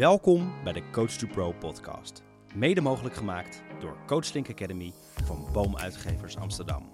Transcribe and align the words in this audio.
Welkom 0.00 0.52
bij 0.64 0.72
de 0.72 0.90
Coach 0.90 1.10
to 1.10 1.26
Pro 1.26 1.52
podcast. 1.52 2.22
Mede 2.54 2.80
mogelijk 2.80 3.14
gemaakt 3.14 3.62
door 3.80 3.96
Coachlink 4.06 4.50
Academy 4.50 4.92
van 5.24 5.46
Boomuitgevers 5.52 6.36
Amsterdam. 6.36 6.92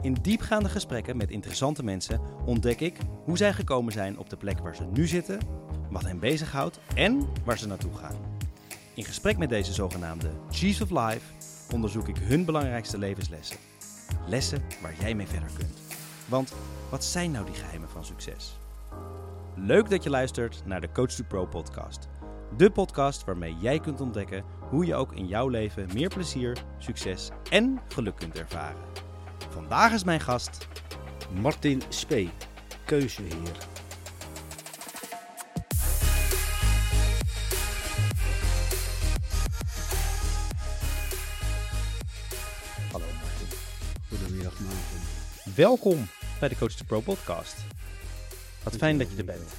In 0.00 0.16
diepgaande 0.22 0.68
gesprekken 0.68 1.16
met 1.16 1.30
interessante 1.30 1.84
mensen 1.84 2.20
ontdek 2.44 2.80
ik 2.80 2.96
hoe 3.24 3.36
zij 3.36 3.52
gekomen 3.52 3.92
zijn 3.92 4.18
op 4.18 4.30
de 4.30 4.36
plek 4.36 4.58
waar 4.58 4.76
ze 4.76 4.84
nu 4.84 5.06
zitten, 5.06 5.40
wat 5.90 6.04
hen 6.04 6.18
bezighoudt 6.18 6.80
en 6.94 7.28
waar 7.44 7.58
ze 7.58 7.66
naartoe 7.66 7.94
gaan. 7.94 8.16
In 8.94 9.04
gesprek 9.04 9.38
met 9.38 9.48
deze 9.48 9.72
zogenaamde 9.72 10.30
Chiefs 10.50 10.80
of 10.80 10.90
Life 10.90 11.32
onderzoek 11.72 12.08
ik 12.08 12.16
hun 12.16 12.44
belangrijkste 12.44 12.98
levenslessen. 12.98 13.56
Lessen 14.26 14.62
waar 14.82 14.94
jij 15.00 15.14
mee 15.14 15.26
verder 15.26 15.50
kunt. 15.58 15.78
Want 16.28 16.54
wat 16.90 17.04
zijn 17.04 17.30
nou 17.30 17.44
die 17.46 17.54
geheimen 17.54 17.90
van 17.90 18.04
succes? 18.04 18.56
Leuk 19.64 19.90
dat 19.90 20.02
je 20.02 20.10
luistert 20.10 20.62
naar 20.64 20.80
de 20.80 20.92
Coach 20.92 21.10
to 21.10 21.24
Pro 21.28 21.46
podcast. 21.46 22.08
De 22.56 22.70
podcast 22.70 23.24
waarmee 23.24 23.56
jij 23.60 23.78
kunt 23.80 24.00
ontdekken 24.00 24.44
hoe 24.60 24.86
je 24.86 24.94
ook 24.94 25.12
in 25.12 25.26
jouw 25.26 25.48
leven 25.48 25.88
meer 25.94 26.08
plezier, 26.08 26.64
succes 26.78 27.30
en 27.50 27.80
geluk 27.88 28.16
kunt 28.16 28.38
ervaren. 28.38 28.82
Vandaag 29.48 29.92
is 29.92 30.04
mijn 30.04 30.20
gast 30.20 30.68
Martin 31.40 31.82
Spee, 31.88 32.30
keuzeheer. 32.84 33.56
Hallo 42.92 43.06
Martin. 43.20 43.58
Goedemiddag 44.08 44.60
Martin. 44.60 45.54
Welkom 45.54 46.06
bij 46.40 46.48
de 46.48 46.56
Coach 46.56 46.72
to 46.72 46.84
Pro 46.84 47.00
podcast. 47.00 47.71
Wat 48.64 48.76
fijn 48.76 48.98
dat 48.98 49.10
je 49.10 49.16
er 49.16 49.24
bent. 49.24 49.54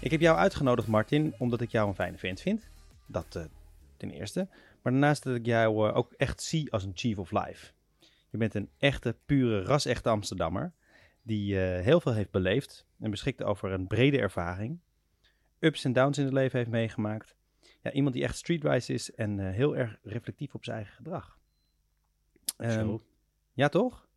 Ik 0.00 0.10
heb 0.10 0.20
jou 0.20 0.38
uitgenodigd, 0.38 0.88
Martin, 0.88 1.34
omdat 1.38 1.60
ik 1.60 1.70
jou 1.70 1.88
een 1.88 1.94
fijne 1.94 2.18
vent 2.18 2.40
vind. 2.40 2.68
Dat 3.06 3.36
eh, 3.36 3.44
ten 3.96 4.10
eerste. 4.10 4.48
Maar 4.82 4.92
daarnaast 4.92 5.22
dat 5.22 5.34
ik 5.34 5.46
jou 5.46 5.88
eh, 5.88 5.96
ook 5.96 6.12
echt 6.12 6.42
zie 6.42 6.72
als 6.72 6.84
een 6.84 6.92
chief 6.94 7.18
of 7.18 7.30
life. 7.30 7.72
Je 8.30 8.38
bent 8.38 8.54
een 8.54 8.70
echte, 8.78 9.16
pure, 9.26 9.62
ras-echte 9.62 10.08
Amsterdammer. 10.08 10.72
Die 11.22 11.60
eh, 11.60 11.84
heel 11.84 12.00
veel 12.00 12.12
heeft 12.12 12.30
beleefd 12.30 12.86
en 12.98 13.10
beschikt 13.10 13.42
over 13.42 13.72
een 13.72 13.86
brede 13.86 14.18
ervaring. 14.18 14.78
Ups 15.58 15.84
en 15.84 15.92
downs 15.92 16.18
in 16.18 16.24
het 16.24 16.32
leven 16.32 16.58
heeft 16.58 16.70
meegemaakt. 16.70 17.36
Ja, 17.82 17.92
iemand 17.92 18.14
die 18.14 18.22
echt 18.22 18.36
streetwise 18.36 18.92
is 18.92 19.14
en 19.14 19.38
heel 19.38 19.76
erg 19.76 19.98
reflectief 20.02 20.54
op 20.54 20.64
zijn 20.64 20.76
eigen 20.76 20.94
gedrag. 20.94 21.38
Zo. 22.58 23.02
ja, 23.52 23.68
toch? 23.68 24.08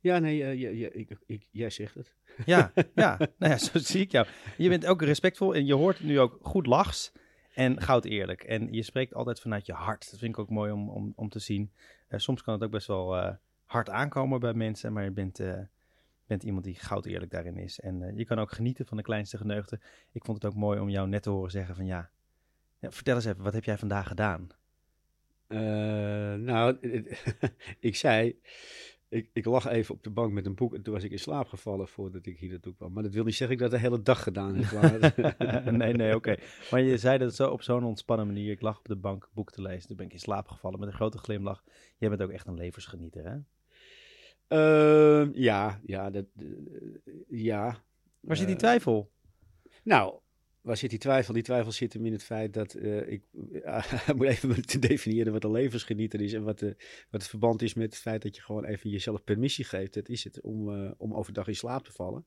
Ja, 0.00 0.18
nee, 0.18 0.44
eh, 0.44 0.94
ik, 0.94 1.18
ik, 1.26 1.48
jij 1.50 1.70
zegt 1.70 1.94
het. 1.94 2.14
Ja, 2.46 2.72
ja. 2.94 3.18
nou 3.18 3.52
ja, 3.52 3.58
zo 3.58 3.78
zie 3.78 4.00
ik 4.00 4.10
jou. 4.10 4.26
Je 4.56 4.68
bent 4.68 4.86
ook 4.86 5.02
respectvol 5.02 5.54
en 5.54 5.66
je 5.66 5.74
hoort 5.74 6.00
nu 6.00 6.20
ook 6.20 6.38
goed 6.42 6.66
lachs 6.66 7.12
en 7.54 7.80
goud 7.80 8.04
eerlijk. 8.04 8.42
En 8.42 8.72
je 8.72 8.82
spreekt 8.82 9.14
altijd 9.14 9.40
vanuit 9.40 9.66
je 9.66 9.72
hart. 9.72 10.10
Dat 10.10 10.18
vind 10.18 10.32
ik 10.32 10.38
ook 10.38 10.50
mooi 10.50 10.72
om, 10.72 10.90
om, 10.90 11.12
om 11.16 11.28
te 11.28 11.38
zien. 11.38 11.72
Eh, 12.08 12.18
soms 12.18 12.42
kan 12.42 12.54
het 12.54 12.62
ook 12.62 12.70
best 12.70 12.86
wel 12.86 13.16
eh, 13.16 13.34
hard 13.64 13.90
aankomen 13.90 14.40
bij 14.40 14.54
mensen, 14.54 14.92
maar 14.92 15.04
je 15.04 15.10
bent, 15.10 15.40
bent 16.26 16.42
iemand 16.42 16.64
die 16.64 16.74
goud 16.74 17.06
eerlijk 17.06 17.30
daarin 17.30 17.56
is. 17.56 17.80
En 17.80 18.12
je 18.16 18.24
kan 18.24 18.38
ook 18.38 18.52
genieten 18.52 18.86
van 18.86 18.96
de 18.96 19.02
kleinste 19.02 19.36
geneugten. 19.36 19.80
Ik 20.12 20.24
vond 20.24 20.42
het 20.42 20.52
ook 20.52 20.58
mooi 20.58 20.80
om 20.80 20.88
jou 20.88 21.08
net 21.08 21.22
te 21.22 21.30
horen 21.30 21.50
zeggen 21.50 21.74
van 21.74 21.86
ja, 21.86 22.10
ja 22.78 22.90
vertel 22.90 23.14
eens 23.14 23.24
even, 23.24 23.42
wat 23.42 23.52
heb 23.52 23.64
jij 23.64 23.78
vandaag 23.78 24.08
gedaan? 24.08 24.48
Nou, 26.38 26.78
ik 27.80 27.96
zei, 27.96 28.40
ik, 29.10 29.30
ik 29.32 29.44
lag 29.44 29.66
even 29.66 29.94
op 29.94 30.02
de 30.02 30.10
bank 30.10 30.32
met 30.32 30.46
een 30.46 30.54
boek 30.54 30.74
en 30.74 30.82
toen 30.82 30.94
was 30.94 31.04
ik 31.04 31.10
in 31.10 31.18
slaap 31.18 31.48
gevallen 31.48 31.88
voordat 31.88 32.26
ik 32.26 32.38
hier 32.38 32.50
naartoe 32.50 32.74
kwam. 32.74 32.92
Maar 32.92 33.02
dat 33.02 33.14
wil 33.14 33.24
niet 33.24 33.34
zeggen 33.34 33.56
dat 33.58 33.66
ik 33.66 33.72
dat 33.72 33.80
de 33.80 33.88
hele 33.88 34.02
dag 34.02 34.22
gedaan 34.22 34.56
heb. 34.56 35.70
nee, 35.78 35.92
nee, 35.92 36.14
oké. 36.14 36.36
Maar 36.70 36.80
je 36.80 36.98
zei 36.98 37.18
dat 37.18 37.34
zo 37.34 37.50
op 37.50 37.62
zo'n 37.62 37.84
ontspannen 37.84 38.26
manier. 38.26 38.50
Ik 38.50 38.60
lag 38.60 38.78
op 38.78 38.88
de 38.88 38.96
bank 38.96 39.28
boek 39.32 39.52
te 39.52 39.62
lezen. 39.62 39.88
Toen 39.88 39.96
ben 39.96 40.06
ik 40.06 40.12
in 40.12 40.18
slaap 40.18 40.48
gevallen 40.48 40.78
met 40.78 40.88
een 40.88 40.94
grote 40.94 41.18
glimlach. 41.18 41.64
Jij 41.96 42.08
bent 42.08 42.22
ook 42.22 42.30
echt 42.30 42.46
een 42.46 42.54
levensgenieter, 42.54 43.24
hè? 43.24 43.36
Ehm, 44.48 45.30
ja, 45.34 45.80
ja, 45.82 46.10
dat, 46.10 46.26
eh, 46.36 46.46
ja. 47.28 47.82
Waar 48.20 48.36
zit 48.36 48.46
die 48.46 48.54
Eh, 48.54 48.60
twijfel? 48.60 49.10
Nou, 49.84 50.14
waar 50.60 50.76
zit 50.76 50.90
die 50.90 50.98
twijfel? 50.98 51.34
Die 51.34 51.42
twijfel 51.42 51.72
zit 51.72 51.92
hem 51.92 52.06
in 52.06 52.12
het 52.12 52.22
feit 52.22 52.54
dat 52.54 52.74
eh, 52.74 53.12
ik 53.12 53.22
ik 54.06 54.14
moet 54.14 54.26
even 54.26 54.66
te 54.66 54.78
definiëren 54.78 55.32
wat 55.32 55.44
een 55.44 55.50
levensgenieter 55.50 56.20
is 56.20 56.32
en 56.32 56.42
wat, 56.42 56.58
de, 56.58 56.76
wat 57.10 57.20
het 57.20 57.30
verband 57.30 57.62
is 57.62 57.74
met 57.74 57.92
het 57.92 58.00
feit 58.00 58.22
dat 58.22 58.36
je 58.36 58.42
gewoon 58.42 58.64
even 58.64 58.90
jezelf 58.90 59.24
permissie 59.24 59.64
geeft. 59.64 59.94
Dat 59.94 60.08
is 60.08 60.24
het 60.24 60.40
om, 60.40 60.74
eh, 60.74 60.90
om 60.96 61.14
overdag 61.14 61.48
in 61.48 61.56
slaap 61.56 61.84
te 61.84 61.92
vallen 61.92 62.26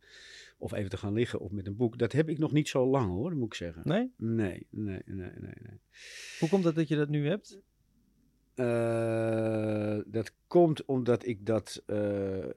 of 0.58 0.74
even 0.74 0.90
te 0.90 0.98
gaan 0.98 1.14
liggen 1.14 1.40
of 1.40 1.52
met 1.52 1.68
een 1.68 1.76
boek. 1.76 1.98
Dat 1.98 2.12
heb 2.12 2.30
ik 2.30 2.38
nog 2.38 2.52
niet 2.52 2.70
zo 2.70 2.86
lang 2.86 3.10
hoor, 3.10 3.36
moet 3.36 3.48
ik 3.48 3.54
zeggen. 3.54 3.82
Nee? 3.86 4.14
Nee, 4.18 4.68
nee, 4.70 5.02
nee, 5.06 5.32
nee, 5.36 5.56
nee. 5.62 5.80
Hoe 6.40 6.50
komt 6.50 6.64
het 6.64 6.76
dat 6.76 6.88
je 6.88 6.96
dat 6.96 7.10
nu 7.10 7.28
hebt? 7.28 7.62
Eh, 8.56 9.98
dat 10.06 10.34
komt 10.48 10.86
omdat 10.86 11.26
ik 11.26 11.46
dat 11.46 11.84
eh, 11.86 12.44
eh, 12.44 12.52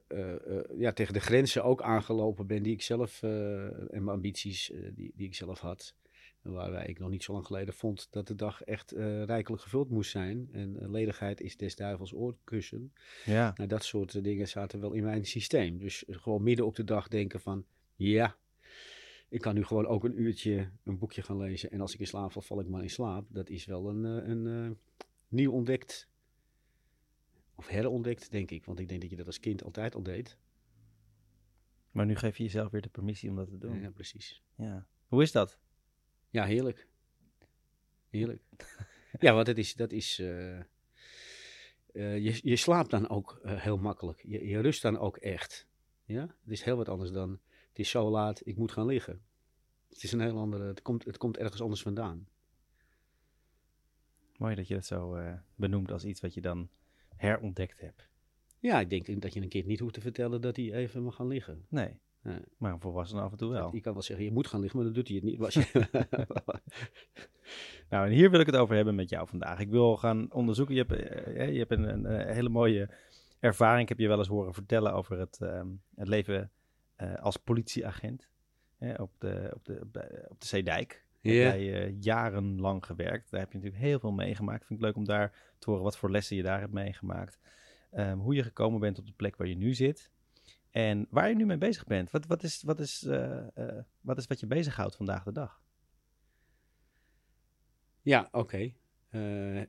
ja, 0.77 0.91
tegen 0.91 1.13
de 1.13 1.19
grenzen 1.19 1.63
ook 1.63 1.81
aangelopen 1.81 2.47
ben 2.47 2.63
die 2.63 2.73
ik 2.73 2.81
zelf 2.81 3.23
en 3.23 3.87
mijn 3.89 4.07
ambities 4.07 4.71
die, 4.93 5.11
die 5.15 5.27
ik 5.27 5.35
zelf 5.35 5.59
had. 5.59 5.95
Waarbij 6.41 6.85
ik 6.85 6.99
nog 6.99 7.09
niet 7.09 7.23
zo 7.23 7.33
lang 7.33 7.45
geleden 7.45 7.73
vond 7.73 8.07
dat 8.11 8.27
de 8.27 8.35
dag 8.35 8.63
echt 8.63 8.91
rijkelijk 9.25 9.61
gevuld 9.61 9.89
moest 9.89 10.11
zijn. 10.11 10.49
En 10.51 10.91
ledigheid 10.91 11.41
is 11.41 11.57
des 11.57 11.75
duivels 11.75 12.13
oorkussen. 12.13 12.93
Ja. 13.25 13.53
Nou, 13.55 13.69
dat 13.69 13.83
soort 13.83 14.23
dingen 14.23 14.47
zaten 14.47 14.79
wel 14.79 14.93
in 14.93 15.03
mijn 15.03 15.25
systeem. 15.25 15.77
Dus 15.77 16.03
gewoon 16.07 16.43
midden 16.43 16.65
op 16.65 16.75
de 16.75 16.83
dag 16.83 17.07
denken 17.07 17.39
van, 17.39 17.65
ja, 17.95 18.35
ik 19.29 19.41
kan 19.41 19.55
nu 19.55 19.63
gewoon 19.63 19.87
ook 19.87 20.03
een 20.03 20.21
uurtje 20.21 20.69
een 20.83 20.97
boekje 20.97 21.21
gaan 21.21 21.37
lezen. 21.37 21.71
En 21.71 21.81
als 21.81 21.93
ik 21.93 21.99
in 21.99 22.07
slaap 22.07 22.31
val, 22.31 22.41
val 22.41 22.59
ik 22.59 22.67
maar 22.67 22.81
in 22.81 22.89
slaap. 22.89 23.25
Dat 23.29 23.49
is 23.49 23.65
wel 23.65 23.89
een, 23.89 24.03
een 24.03 24.47
eh, 24.47 24.75
nieuw 25.27 25.51
ontdekt, 25.51 26.09
of 27.55 27.67
herontdekt, 27.67 28.31
denk 28.31 28.51
ik. 28.51 28.65
Want 28.65 28.79
ik 28.79 28.87
denk 28.89 29.01
dat 29.01 29.09
je 29.09 29.15
dat 29.15 29.25
als 29.25 29.39
kind 29.39 29.63
altijd 29.63 29.95
al 29.95 30.03
deed. 30.03 30.37
Maar 31.91 32.05
nu 32.05 32.15
geef 32.15 32.37
je 32.37 32.43
jezelf 32.43 32.71
weer 32.71 32.81
de 32.81 32.89
permissie 32.89 33.29
om 33.29 33.35
dat 33.35 33.49
te 33.49 33.57
doen. 33.57 33.81
Ja, 33.81 33.91
precies. 33.91 34.43
Ja. 34.55 34.87
Hoe 35.07 35.21
is 35.21 35.31
dat? 35.31 35.59
Ja, 36.29 36.45
heerlijk. 36.45 36.87
Heerlijk. 38.09 38.41
ja, 39.19 39.33
want 39.33 39.47
het 39.47 39.57
is, 39.57 39.73
dat 39.73 39.91
is... 39.91 40.19
eh, 40.19 40.59
eh, 40.59 40.65
je, 41.93 42.39
je 42.43 42.55
slaapt 42.55 42.89
dan 42.89 43.09
ook 43.09 43.39
eh, 43.43 43.61
heel 43.61 43.77
makkelijk. 43.77 44.23
Je, 44.27 44.47
je 44.47 44.59
rust 44.59 44.81
dan 44.81 44.97
ook 44.97 45.17
echt. 45.17 45.67
Ja? 46.05 46.21
Het 46.21 46.51
is 46.51 46.63
heel 46.63 46.77
wat 46.77 46.89
anders 46.89 47.11
dan... 47.11 47.39
Het 47.69 47.79
is 47.79 47.89
zo 47.89 48.09
laat, 48.09 48.41
ik 48.45 48.57
moet 48.57 48.71
gaan 48.71 48.85
liggen. 48.85 49.21
Het 49.89 50.03
is 50.03 50.11
een 50.11 50.21
heel 50.21 50.37
andere... 50.37 50.63
Het 50.63 50.81
komt, 50.81 51.05
het 51.05 51.17
komt 51.17 51.37
ergens 51.37 51.61
anders 51.61 51.81
vandaan. 51.81 52.27
Mooi 54.37 54.55
dat 54.55 54.67
je 54.67 54.73
dat 54.73 54.85
zo 54.85 55.15
eh, 55.15 55.33
benoemt 55.55 55.91
als 55.91 56.05
iets 56.05 56.21
wat 56.21 56.33
je 56.33 56.41
dan 56.41 56.69
herontdekt 57.15 57.79
hebt. 57.79 58.07
Ja, 58.59 58.79
ik 58.79 58.89
denk 58.89 59.21
dat 59.21 59.33
je 59.33 59.41
een 59.41 59.49
kind 59.49 59.65
niet 59.65 59.79
hoeft 59.79 59.93
te 59.93 60.01
vertellen 60.01 60.41
dat 60.41 60.55
hij 60.55 60.73
even 60.73 61.03
mag 61.03 61.15
gaan 61.15 61.27
liggen. 61.27 61.65
Nee. 61.69 61.99
Nee. 62.21 62.39
Maar 62.57 62.73
een 62.73 62.79
volwassene 62.79 63.21
af 63.21 63.31
en 63.31 63.37
toe 63.37 63.51
wel. 63.51 63.75
Je 63.75 63.81
kan 63.81 63.93
wel 63.93 64.01
zeggen, 64.01 64.25
je 64.25 64.31
moet 64.31 64.47
gaan 64.47 64.59
liggen, 64.59 64.79
maar 64.79 64.87
dan 64.87 64.95
doet 64.95 65.07
hij 65.07 65.17
het 65.17 65.25
niet. 65.25 65.39
Nou, 67.89 68.05
en 68.05 68.11
hier 68.11 68.31
wil 68.31 68.39
ik 68.39 68.45
het 68.45 68.55
over 68.55 68.75
hebben 68.75 68.95
met 68.95 69.09
jou 69.09 69.27
vandaag. 69.27 69.59
Ik 69.59 69.69
wil 69.69 69.97
gaan 69.97 70.31
onderzoeken. 70.31 70.75
Je 70.75 70.83
hebt, 70.87 71.01
eh, 71.01 71.51
je 71.51 71.57
hebt 71.57 71.71
een, 71.71 72.05
een, 72.05 72.33
hele 72.33 72.49
mooie 72.49 72.89
ervaring. 73.39 73.81
Ik 73.81 73.89
heb 73.89 73.99
je 73.99 74.07
wel 74.07 74.17
eens 74.17 74.27
horen 74.27 74.53
vertellen 74.53 74.93
over 74.93 75.19
het, 75.19 75.41
ehm, 75.41 75.67
het 75.95 76.07
leven 76.07 76.51
eh, 76.95 77.15
als 77.15 77.37
politieagent 77.37 78.27
op, 78.97 79.11
de, 79.17 79.51
op, 79.53 79.65
de, 79.65 79.79
op 80.29 80.39
de 80.39 80.47
Zeedijk. 80.47 81.05
Heb 81.21 81.33
Ja. 81.33 81.39
jij 81.55 81.73
eh, 81.85 81.95
jarenlang 81.99 82.85
gewerkt. 82.85 83.31
Daar 83.31 83.39
heb 83.39 83.51
je 83.51 83.57
natuurlijk 83.57 83.83
heel 83.83 83.99
veel 83.99 84.11
meegemaakt. 84.11 84.65
Vind 84.65 84.79
ik 84.79 84.85
leuk 84.85 84.95
om 84.95 85.05
daar 85.05 85.33
te 85.59 85.69
horen 85.69 85.83
wat 85.83 85.97
voor 85.97 86.11
lessen 86.11 86.35
je 86.35 86.43
daar 86.43 86.59
hebt 86.59 86.73
meegemaakt. 86.73 87.39
Ehm, 87.91 88.17
hoe 88.17 88.35
je 88.35 88.43
gekomen 88.43 88.79
bent 88.79 88.99
op 88.99 89.05
de 89.05 89.13
plek 89.15 89.35
waar 89.35 89.47
je 89.47 89.55
nu 89.55 89.73
zit. 89.73 90.11
En 90.71 91.07
waar 91.09 91.29
je 91.29 91.35
nu 91.35 91.45
mee 91.45 91.57
bezig 91.57 91.85
bent. 91.85 92.11
Wat, 92.11 92.25
wat, 92.25 92.43
is, 92.43 92.61
wat, 92.63 92.79
is, 92.79 93.03
eh, 93.03 93.47
eh, 93.53 93.83
wat 94.01 94.17
is 94.17 94.27
wat 94.27 94.39
je 94.39 94.47
bezighoudt 94.47 94.95
vandaag 94.95 95.23
de 95.23 95.31
dag? 95.31 95.61
Ja, 98.01 98.27
oké. 98.31 98.73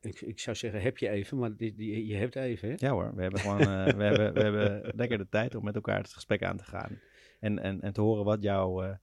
Ik, 0.00 0.20
ik 0.20 0.40
zou 0.40 0.56
zeggen, 0.56 0.82
heb 0.82 0.98
je 0.98 1.08
even, 1.08 1.38
maar 1.38 1.56
die, 1.56 1.74
die- 1.74 2.06
je 2.06 2.16
hebt 2.16 2.36
even. 2.36 2.68
Hè? 2.68 2.74
Ja 2.78 2.90
hoor, 2.90 3.14
we 3.14 3.22
hebben 3.22 3.40
gewoon 3.40 3.58
we 3.96 4.04
hebben, 4.04 4.32
we 4.34 4.40
hebben 4.40 4.92
lekker 4.96 5.18
de 5.18 5.28
tijd 5.28 5.54
om 5.54 5.64
met 5.64 5.74
elkaar 5.74 5.98
het 5.98 6.12
gesprek 6.12 6.42
aan 6.42 6.56
te 6.56 6.64
gaan. 6.64 6.98
En, 7.40 7.58
en, 7.58 7.80
en 7.80 7.92
te 7.92 8.00
horen 8.00 8.24
wat 8.24 8.42
jou 8.42 8.84
eh, 8.86 8.94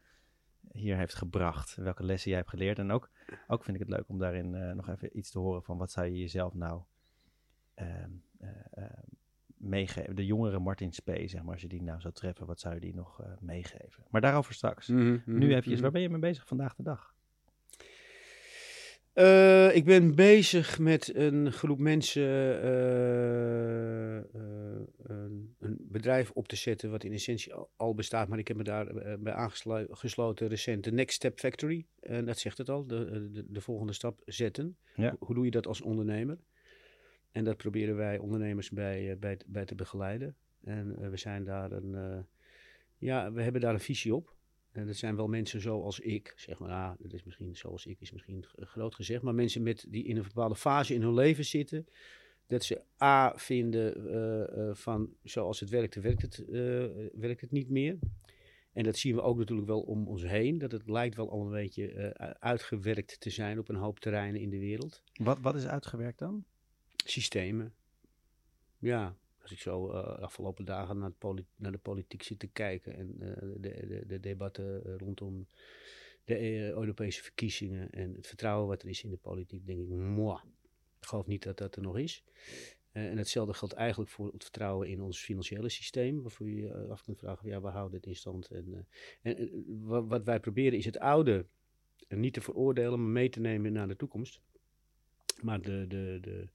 hier 0.71 0.97
heeft 0.97 1.15
gebracht. 1.15 1.75
Welke 1.75 2.03
lessen 2.03 2.29
jij 2.29 2.39
hebt 2.39 2.51
geleerd. 2.51 2.79
En 2.79 2.91
ook, 2.91 3.09
ook 3.47 3.63
vind 3.63 3.75
ik 3.75 3.87
het 3.87 3.97
leuk 3.97 4.09
om 4.09 4.19
daarin 4.19 4.55
eh, 4.55 4.71
nog 4.71 4.89
even 4.89 5.17
iets 5.17 5.31
te 5.31 5.39
horen 5.39 5.63
van 5.63 5.77
wat 5.77 5.91
zou 5.91 6.05
je 6.05 6.17
jezelf 6.17 6.53
nou 6.53 6.81
ehm, 7.73 8.09
eh, 8.37 8.49
eh, 8.71 8.83
meegeven. 9.57 10.15
De 10.15 10.25
jongere 10.25 10.59
Martin 10.59 10.93
Spee, 10.93 11.27
zeg 11.27 11.43
maar, 11.43 11.53
als 11.53 11.61
je 11.61 11.67
die 11.67 11.81
nou 11.81 12.01
zou 12.01 12.13
treffen, 12.13 12.45
wat 12.45 12.59
zou 12.59 12.73
je 12.73 12.79
die 12.79 12.95
nog 12.95 13.23
meegeven? 13.39 14.03
Maar 14.09 14.21
daarover 14.21 14.53
straks. 14.53 14.87
Mhm, 14.87 15.01
mhm, 15.01 15.37
nu 15.37 15.55
even, 15.55 15.71
mhm. 15.71 15.81
waar 15.81 15.91
ben 15.91 16.01
je 16.01 16.09
mee 16.09 16.19
bezig 16.19 16.47
vandaag 16.47 16.75
de 16.75 16.83
dag? 16.83 17.14
Uh, 19.15 19.75
ik 19.75 19.85
ben 19.85 20.15
bezig 20.15 20.79
met 20.79 21.15
een 21.15 21.51
groep 21.51 21.79
mensen 21.79 22.23
uh, 22.63 24.15
uh, 24.15 24.21
een, 25.03 25.55
bedrijf 25.79 26.31
op 26.31 26.47
te 26.47 26.55
zetten 26.55 26.91
wat 26.91 27.03
in 27.03 27.11
essentie 27.11 27.53
al, 27.75 27.93
bestaat, 27.93 28.27
maar 28.27 28.39
ik 28.39 28.47
heb 28.47 28.57
me 28.57 28.63
daar 28.63 29.17
bij 29.19 29.33
aangesloten 29.33 30.47
recent, 30.47 30.83
de 30.83 30.91
Next 30.91 31.15
Step 31.15 31.39
Factory. 31.39 31.85
En 31.99 32.25
dat 32.25 32.39
zegt 32.39 32.57
het 32.57 32.69
al, 32.69 32.87
de, 32.87 33.29
de, 33.31 33.45
de 33.47 33.61
volgende 33.61 33.93
stap 33.93 34.21
zetten. 34.25 34.77
Ja. 34.95 35.15
Hoe 35.19 35.35
doe 35.35 35.45
je 35.45 35.51
dat 35.51 35.67
als 35.67 35.81
ondernemer? 35.81 36.37
En 37.31 37.43
dat 37.43 37.57
proberen 37.57 37.95
wij 37.95 38.17
ondernemers 38.17 38.69
bij, 38.69 39.17
bij, 39.19 39.39
bij 39.45 39.65
te 39.65 39.75
begeleiden. 39.75 40.35
En 40.63 41.09
we 41.09 41.17
zijn 41.17 41.43
daar 41.43 41.71
een, 41.71 42.25
ja, 42.97 43.31
we 43.31 43.41
hebben 43.41 43.61
daar 43.61 43.73
een 43.73 43.79
visie 43.79 44.15
op. 44.15 44.34
En 44.75 44.87
dat 44.87 44.95
zijn 44.95 45.15
wel 45.15 45.27
mensen 45.27 45.61
zoals 45.61 45.99
ik, 45.99 46.33
zeg 46.35 46.59
maar, 46.59 46.69
ah, 46.69 46.91
dat 46.99 47.13
is 47.13 47.23
misschien 47.23 47.55
zoals 47.55 47.85
ik, 47.85 48.01
is 48.01 48.11
misschien 48.11 48.45
groot 48.55 48.95
gezegd, 48.95 49.21
maar 49.21 49.35
mensen 49.35 49.63
met, 49.63 49.85
die 49.89 50.03
in 50.03 50.17
een 50.17 50.23
bepaalde 50.23 50.55
fase 50.55 50.93
in 50.93 51.01
hun 51.01 51.13
leven 51.13 51.45
zitten, 51.45 51.87
dat 52.47 52.63
ze 52.63 52.81
A 53.01 53.33
vinden 53.37 54.07
uh, 54.07 54.65
uh, 54.67 54.75
van 54.75 55.13
zoals 55.23 55.59
het 55.59 55.69
werkt, 55.69 55.95
werkt 55.95 56.21
het, 56.21 56.43
uh, 56.49 56.85
werkt 57.13 57.41
het 57.41 57.51
niet 57.51 57.69
meer. 57.69 57.97
En 58.73 58.83
dat 58.83 58.97
zien 58.97 59.15
we 59.15 59.21
ook 59.21 59.37
natuurlijk 59.37 59.67
wel 59.67 59.81
om 59.81 60.07
ons 60.07 60.23
heen, 60.23 60.57
dat 60.57 60.71
het 60.71 60.87
lijkt 60.87 61.15
wel 61.15 61.31
al 61.31 61.45
een 61.45 61.51
beetje 61.51 62.13
uitgewerkt 62.39 63.19
te 63.19 63.29
zijn 63.29 63.59
op 63.59 63.69
een 63.69 63.75
hoop 63.75 63.99
terreinen 63.99 64.41
in 64.41 64.49
de 64.49 64.59
wereld. 64.59 65.03
Wat, 65.13 65.39
wat 65.39 65.55
is 65.55 65.65
uitgewerkt 65.65 66.19
dan? 66.19 66.45
Systemen. 66.95 67.73
Ja, 68.79 69.15
als 69.45 69.53
ik 69.53 69.59
zo 69.59 69.91
uh, 69.91 70.19
afgelopen 70.19 70.65
dagen 70.65 70.97
naar, 70.97 71.11
naar, 71.55 71.71
de 71.71 71.77
politiek 71.77 72.23
zit 72.23 72.39
te 72.39 72.47
kijken 72.47 72.95
en 72.95 73.15
uh, 73.19 73.33
de, 73.57 73.85
de, 73.87 74.03
de, 74.07 74.19
debatten 74.19 74.97
rondom 74.97 75.47
de 76.23 76.69
Europese 76.71 77.23
verkiezingen 77.23 77.89
en 77.89 78.13
het 78.13 78.27
vertrouwen 78.27 78.67
wat 78.67 78.81
er 78.81 78.89
is 78.89 79.03
in 79.03 79.09
de 79.09 79.17
politiek, 79.17 79.65
denk 79.65 79.79
ik, 79.79 79.87
moi, 79.89 80.39
ik 80.99 81.07
geloof 81.07 81.27
niet 81.27 81.43
dat 81.43 81.57
dat 81.57 81.75
er 81.75 81.81
nog 81.81 81.97
is. 81.97 82.23
en 82.91 83.17
hetzelfde 83.17 83.53
geldt 83.53 83.73
eigenlijk 83.73 84.09
voor 84.11 84.31
het 84.31 84.43
vertrouwen 84.43 84.87
in 84.87 85.01
ons 85.01 85.23
financiële 85.23 85.69
systeem, 85.69 86.21
waarvoor 86.21 86.49
je 86.49 86.87
af 86.89 87.03
kunt 87.03 87.17
vragen, 87.17 87.49
ja, 87.49 87.59
waar 87.59 87.73
houdt 87.73 87.91
dit 87.91 88.05
in 88.05 88.15
stand? 88.15 88.49
En, 88.49 88.87
en 89.21 89.63
wat 90.07 90.23
wij 90.23 90.39
proberen 90.39 90.77
is 90.77 90.85
het 90.85 90.99
oude 90.99 91.45
niet 92.07 92.33
te 92.33 92.41
veroordelen, 92.41 93.01
maar 93.01 93.11
mee 93.11 93.29
te 93.29 93.39
nemen 93.39 93.73
naar 93.73 93.87
de 93.87 93.95
toekomst. 93.95 94.41
Maar 95.41 95.61
de, 95.61 95.85
de, 95.87 96.17
de, 96.21 96.47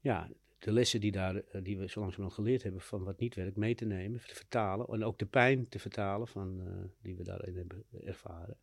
ja, 0.00 0.30
de 0.64 0.72
lessen 0.72 1.00
die, 1.00 1.12
daar, 1.12 1.36
eh, 1.36 1.62
die 1.62 1.78
we 1.78 1.88
zo 1.88 2.00
langzamerhand 2.00 2.40
geleerd 2.40 2.62
hebben 2.62 2.80
van 2.80 3.02
wat 3.02 3.18
niet 3.18 3.34
werkt, 3.34 3.56
mee 3.56 3.74
te 3.74 3.84
nemen, 3.84 4.20
te 4.26 4.34
vertalen. 4.34 4.86
En 4.86 5.04
ook 5.04 5.18
de 5.18 5.26
pijn 5.26 5.68
te 5.68 5.78
vertalen 5.78 6.28
van, 6.28 6.60
uh, 6.60 6.66
die 7.02 7.16
we 7.16 7.22
daarin 7.22 7.56
hebben 7.56 7.84
ervaren. 8.04 8.56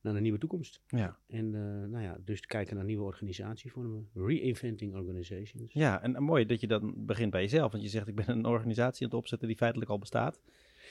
Naar 0.00 0.14
een 0.14 0.22
nieuwe 0.22 0.38
toekomst. 0.38 0.80
Ja. 0.86 1.18
En 1.26 1.46
uh, 1.46 1.60
nou 1.88 2.02
ja, 2.02 2.18
dus 2.24 2.40
kijken 2.40 2.76
naar 2.76 2.84
nieuwe 2.84 3.04
organisatievormen. 3.04 4.08
Reinventing 4.14 4.94
organizations. 4.94 5.72
Ja, 5.72 6.02
en, 6.02 6.16
en, 6.16 6.22
mooi 6.22 6.46
dat 6.46 6.60
je 6.60 6.66
dan 6.66 6.94
begint 6.96 7.30
bij 7.30 7.40
jezelf. 7.40 7.72
Want 7.72 7.82
je 7.82 7.88
zegt, 7.88 8.08
ik 8.08 8.14
ben 8.14 8.30
een 8.30 8.44
organisatie 8.44 9.02
aan 9.02 9.10
het 9.10 9.18
opzetten 9.18 9.48
die 9.48 9.56
feitelijk 9.56 9.90
al 9.90 9.98
bestaat. 9.98 10.40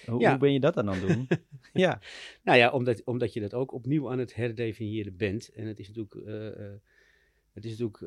Hoe, 0.05 0.19
ja. 0.19 0.29
hoe 0.29 0.39
ben 0.39 0.53
je 0.53 0.59
dat 0.59 0.73
dan 0.73 0.89
aan 0.89 0.97
het 0.97 1.07
doen? 1.07 1.27
ja. 1.85 2.01
Nou 2.43 2.57
ja, 2.57 2.71
omdat, 2.71 3.03
omdat 3.03 3.33
je 3.33 3.39
dat 3.39 3.53
ook 3.53 3.71
opnieuw 3.71 4.11
aan 4.11 4.19
het 4.19 4.35
herdefiniëren 4.35 5.17
bent. 5.17 5.49
En 5.49 5.67
het 5.67 5.79
is 5.79 5.87
natuurlijk... 5.87 6.13
het 7.53 7.65
is 7.65 7.77
natuurlijk 7.77 8.01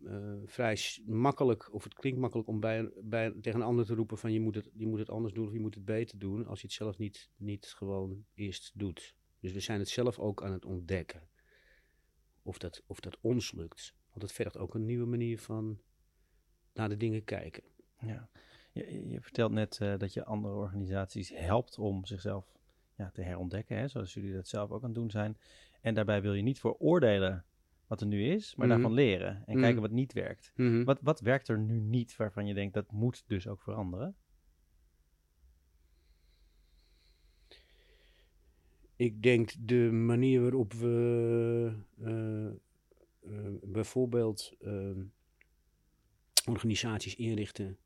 uh, 0.00 0.34
vrij 0.44 0.78
makkelijk, 1.06 1.74
of 1.74 1.84
het 1.84 1.94
klinkt 1.94 2.20
makkelijk 2.20 2.48
om 2.48 2.60
bij, 2.60 2.90
bij, 3.02 3.34
tegen 3.40 3.60
een 3.60 3.66
ander 3.66 3.84
te 3.86 3.94
roepen 3.94 4.18
van 4.18 4.32
je 4.32 4.40
moet, 4.40 4.54
het, 4.54 4.70
je 4.74 4.86
moet 4.86 4.98
het 4.98 5.10
anders 5.10 5.34
doen 5.34 5.46
of 5.46 5.52
je 5.52 5.60
moet 5.60 5.74
het 5.74 5.84
beter 5.84 6.18
doen, 6.18 6.46
als 6.46 6.60
je 6.60 6.66
het 6.66 6.76
zelf 6.76 6.98
niet, 6.98 7.30
niet 7.36 7.66
gewoon 7.66 8.24
eerst 8.34 8.72
doet. 8.74 9.14
Dus 9.40 9.52
we 9.52 9.60
zijn 9.60 9.78
het 9.78 9.88
zelf 9.88 10.18
ook 10.18 10.42
aan 10.42 10.52
het 10.52 10.64
ontdekken. 10.64 11.28
Of 12.42 12.58
dat, 12.58 12.82
of 12.86 13.00
dat 13.00 13.18
ons 13.20 13.52
lukt. 13.52 13.94
Want 14.10 14.22
het 14.22 14.32
vergt 14.32 14.58
ook 14.58 14.74
een 14.74 14.86
nieuwe 14.86 15.06
manier 15.06 15.38
van 15.38 15.80
naar 16.74 16.88
de 16.88 16.96
dingen 16.96 17.24
kijken. 17.24 17.62
Ja. 17.98 18.30
Je, 18.72 19.08
je 19.08 19.20
vertelt 19.20 19.52
net 19.52 19.78
uh, 19.82 19.98
dat 19.98 20.12
je 20.12 20.24
andere 20.24 20.54
organisaties 20.54 21.30
helpt 21.34 21.78
om 21.78 22.04
zichzelf 22.04 22.58
ja, 22.96 23.10
te 23.10 23.22
herontdekken, 23.22 23.76
hè, 23.76 23.88
zoals 23.88 24.14
jullie 24.14 24.32
dat 24.32 24.48
zelf 24.48 24.70
ook 24.70 24.82
aan 24.82 24.88
het 24.88 24.98
doen 24.98 25.10
zijn. 25.10 25.38
En 25.80 25.94
daarbij 25.94 26.22
wil 26.22 26.34
je 26.34 26.42
niet 26.42 26.60
veroordelen 26.60 27.44
wat 27.90 28.00
er 28.00 28.06
nu 28.06 28.24
is, 28.24 28.54
maar 28.54 28.66
Mhm. 28.66 28.74
daarvan 28.76 28.94
leren 28.94 29.36
en 29.46 29.52
Mhm. 29.52 29.60
kijken 29.60 29.80
wat 29.80 29.90
niet 29.90 30.12
werkt. 30.12 30.52
Mhm. 30.56 30.84
Wat, 30.84 31.00
wat 31.00 31.20
werkt 31.20 31.48
er 31.48 31.58
nu 31.58 31.80
niet 31.80 32.16
waarvan 32.16 32.46
je 32.46 32.54
denkt 32.54 32.74
dat 32.74 32.92
moet 32.92 33.24
dus 33.26 33.46
ook 33.48 33.62
veranderen? 33.62 34.16
Ik 38.96 39.22
denk 39.22 39.52
de 39.58 39.90
manier 39.92 40.40
waarop 40.42 40.72
we 40.72 41.74
eh, 42.00 42.46
eh, 42.46 43.52
bijvoorbeeld 43.62 44.56
eh, 44.60 44.96
organisaties 46.46 47.16
inrichten 47.16 47.78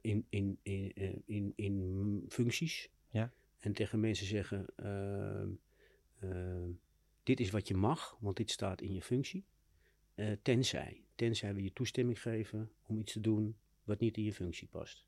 in, 0.00 0.26
in, 0.28 0.58
in, 0.62 1.22
in, 1.26 1.52
in 1.56 2.24
functies. 2.28 2.90
Ja. 3.10 3.32
En 3.58 3.72
tegen 3.72 4.00
mensen 4.00 4.26
zeggen, 4.26 4.66
dit 7.22 7.40
is 7.40 7.50
wat 7.50 7.68
je 7.68 7.74
mag, 7.74 8.16
want 8.20 8.36
dit 8.36 8.50
staat 8.50 8.80
in 8.80 8.94
je 8.94 9.02
functie. 9.02 9.44
Eh, 10.14 10.32
tenzij, 10.42 11.04
tenzij 11.14 11.54
we 11.54 11.62
je 11.62 11.72
toestemming 11.72 12.20
geven 12.22 12.70
om 12.86 12.98
iets 12.98 13.12
te 13.12 13.20
doen 13.20 13.56
wat 13.84 14.00
niet 14.00 14.16
in 14.16 14.24
je 14.24 14.32
functie 14.32 14.68
past. 14.68 15.06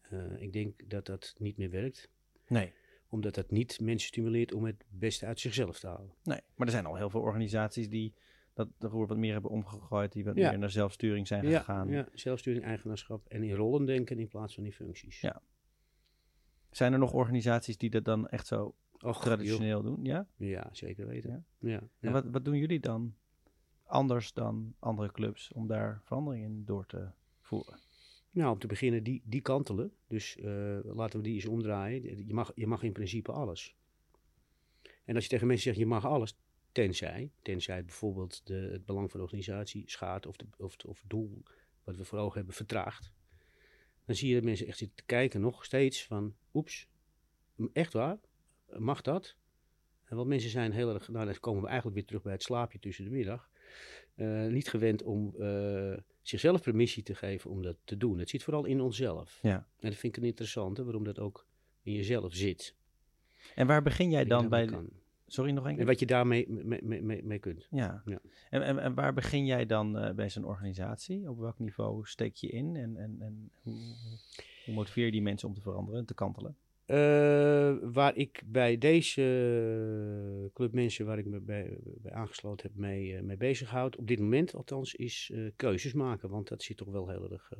Eh, 0.00 0.40
ik 0.42 0.52
denk 0.52 0.90
dat 0.90 1.06
dat 1.06 1.34
niet 1.38 1.56
meer 1.56 1.70
werkt 1.70 2.10
Nee. 2.48 2.72
omdat 3.08 3.34
dat 3.34 3.50
niet 3.50 3.80
mensen 3.80 4.08
stimuleert 4.08 4.52
om 4.52 4.64
het 4.64 4.84
beste 4.88 5.26
uit 5.26 5.40
zichzelf 5.40 5.78
te 5.78 5.86
halen. 5.86 6.14
Nee, 6.22 6.40
maar 6.54 6.66
er 6.66 6.72
zijn 6.72 6.86
al 6.86 6.96
heel 6.96 7.10
veel 7.10 7.20
organisaties 7.20 7.88
die 7.88 8.14
dat 8.54 8.68
de 8.78 8.86
roer 8.86 9.06
wat 9.06 9.16
meer 9.16 9.32
hebben 9.32 9.50
omgegooid, 9.50 10.12
die 10.12 10.24
wat 10.24 10.36
Ja. 10.36 10.50
meer 10.50 10.58
naar 10.58 10.70
zelfsturing 10.70 11.26
zijn 11.26 11.48
Ja, 11.48 11.58
gegaan. 11.58 11.88
ja, 11.88 12.08
zelfsturing, 12.14 12.64
eigenaarschap 12.64 13.26
en 13.28 13.42
in 13.42 13.54
rollen 13.54 13.84
denken 13.86 14.18
in 14.18 14.28
plaats 14.28 14.54
van 14.54 14.64
in 14.64 14.72
functies. 14.72 15.20
Ja. 15.20 15.42
Zijn 16.70 16.92
er 16.92 16.98
nog 16.98 17.12
organisaties 17.12 17.78
die 17.78 17.90
dat 17.90 18.04
dan 18.04 18.28
echt 18.28 18.46
zo 18.46 18.74
Och, 19.02 19.20
traditioneel 19.20 19.82
doen? 19.82 20.04
Ja? 20.04 20.26
Ja, 20.36 20.68
zeker 20.72 21.06
weten. 21.06 21.30
Ja? 21.58 21.70
Ja. 21.70 21.82
En 22.00 22.12
wat, 22.12 22.24
wat 22.30 22.44
doen 22.44 22.56
jullie 22.58 22.80
dan 22.80 23.14
anders 23.84 24.32
dan 24.32 24.74
andere 24.78 25.12
clubs 25.12 25.52
om 25.52 25.66
daar 25.66 26.00
verandering 26.04 26.44
in 26.44 26.64
door 26.64 26.86
te 26.86 27.08
voeren? 27.40 27.78
Nou, 28.30 28.52
om 28.52 28.58
te 28.58 28.66
beginnen, 28.66 29.02
die, 29.02 29.22
die 29.24 29.40
kantelen. 29.40 29.92
Dus 30.06 30.36
eh, 30.36 30.78
laten 30.82 31.18
we 31.18 31.24
die 31.24 31.34
eens 31.34 31.46
omdraaien. 31.46 32.26
Je 32.26 32.34
mag, 32.34 32.52
je 32.54 32.66
mag 32.66 32.82
in 32.82 32.92
principe 32.92 33.32
alles. 33.32 33.74
En 35.04 35.14
als 35.14 35.24
je 35.24 35.30
tegen 35.30 35.46
mensen 35.46 35.64
zegt, 35.64 35.78
je 35.78 35.86
mag 35.86 36.04
alles, 36.06 36.36
tenzij, 36.72 37.30
tenzij 37.42 37.84
bijvoorbeeld 37.84 38.46
de, 38.46 38.54
het 38.54 38.84
belang 38.86 39.10
van 39.10 39.18
de 39.20 39.24
organisatie 39.26 39.82
schaadt 39.90 40.26
of, 40.26 40.36
de, 40.36 40.46
of, 40.58 40.72
het- 40.72 40.84
of 40.86 41.00
het 41.00 41.10
doel 41.10 41.42
wat 41.84 41.96
we 41.96 42.04
voor 42.04 42.18
ogen 42.18 42.36
hebben 42.36 42.54
vertraagt. 42.54 43.12
Dan 44.04 44.14
zie 44.14 44.28
je 44.28 44.34
dat 44.34 44.44
mensen 44.44 44.66
echt 44.66 44.78
zitten 44.78 44.96
te 44.96 45.04
kijken 45.04 45.40
nog 45.40 45.64
steeds 45.64 46.06
van, 46.06 46.34
oeps, 46.54 46.88
echt 47.72 47.92
waar? 47.92 48.18
Mag 48.78 49.00
dat? 49.00 49.36
En 50.04 50.16
want 50.16 50.28
mensen 50.28 50.50
zijn 50.50 50.72
heel 50.72 50.94
erg, 50.94 51.08
nou 51.08 51.24
dan 51.26 51.40
komen 51.40 51.60
we 51.62 51.66
eigenlijk 51.66 51.96
weer 51.96 52.06
terug 52.06 52.22
bij 52.22 52.32
het 52.32 52.42
slaapje 52.42 52.78
tussen 52.78 53.04
de 53.04 53.10
middag. 53.10 53.50
eh, 54.14 54.46
niet 54.46 54.68
gewend 54.68 55.02
om 55.02 55.34
eh, 55.38 55.96
zichzelf 56.22 56.62
permissie 56.62 57.02
te 57.02 57.14
geven 57.14 57.50
om 57.50 57.62
dat 57.62 57.76
te 57.84 57.96
doen. 57.96 58.18
Het 58.18 58.30
zit 58.30 58.42
vooral 58.42 58.64
in 58.64 58.80
onszelf. 58.80 59.38
Ja. 59.42 59.56
En 59.78 59.88
dat 59.90 59.94
vind 59.98 60.16
ik 60.16 60.22
een 60.22 60.28
interessante, 60.28 60.84
waarom 60.84 61.04
dat 61.04 61.18
ook 61.18 61.46
in 61.82 61.92
jezelf 61.92 62.34
zit. 62.34 62.74
En 63.54 63.66
waar 63.66 63.82
begin 63.82 64.10
jij 64.10 64.24
dan 64.24 64.48
bij... 64.48 64.66
kan. 64.66 64.88
Sorry, 65.26 65.50
nog 65.52 65.64
een 65.64 65.70
En 65.70 65.76
keer? 65.76 65.86
wat 65.86 65.98
je 65.98 66.06
daarmee 66.06 66.48
mee, 66.82 67.22
mee, 67.22 67.38
kunt. 67.38 67.66
Ja. 67.70 68.02
Ja. 68.04 68.20
En, 68.50 68.62
en, 68.62 68.78
en 68.78 68.94
waar 68.94 69.12
begin 69.14 69.46
jij 69.46 69.66
dan 69.66 69.98
eh, 69.98 70.14
bij 70.14 70.30
zo'n 70.30 70.44
organisatie? 70.44 71.30
Op 71.30 71.38
welk 71.38 71.58
niveau 71.58 72.06
steek 72.06 72.34
je 72.34 72.48
in? 72.48 72.76
En, 72.76 72.96
en, 72.96 73.16
en 73.20 73.50
hoe, 73.62 73.74
hoe- 73.74 74.18
hoe 74.64 74.74
motiveer 74.74 75.04
je 75.04 75.10
die 75.10 75.22
mensen 75.22 75.48
om 75.48 75.54
te 75.54 75.60
veranderen 75.60 76.00
en 76.00 76.06
te 76.06 76.14
kantelen? 76.14 76.56
Eh, 76.92 77.74
waar 77.80 78.16
ik 78.16 78.42
bij 78.46 78.78
deze 78.78 80.50
club 80.54 80.72
mensen 80.72 81.06
waar 81.06 81.18
ik 81.18 81.26
me 81.26 81.40
bij, 81.40 81.78
bij 81.82 82.12
aangesloten 82.12 82.66
heb 82.66 82.76
mee, 82.76 83.16
eh, 83.16 83.22
mee 83.22 83.36
bezighoud, 83.36 83.96
op 83.96 84.06
dit 84.06 84.18
moment 84.18 84.54
althans, 84.54 84.94
is 84.94 85.30
eh, 85.34 85.50
keuzes 85.56 85.92
maken. 85.92 86.28
Want 86.28 86.48
dat 86.48 86.62
zit 86.62 86.76
toch 86.76 86.88
wel 86.88 87.08
heel 87.08 87.30
erg 87.30 87.52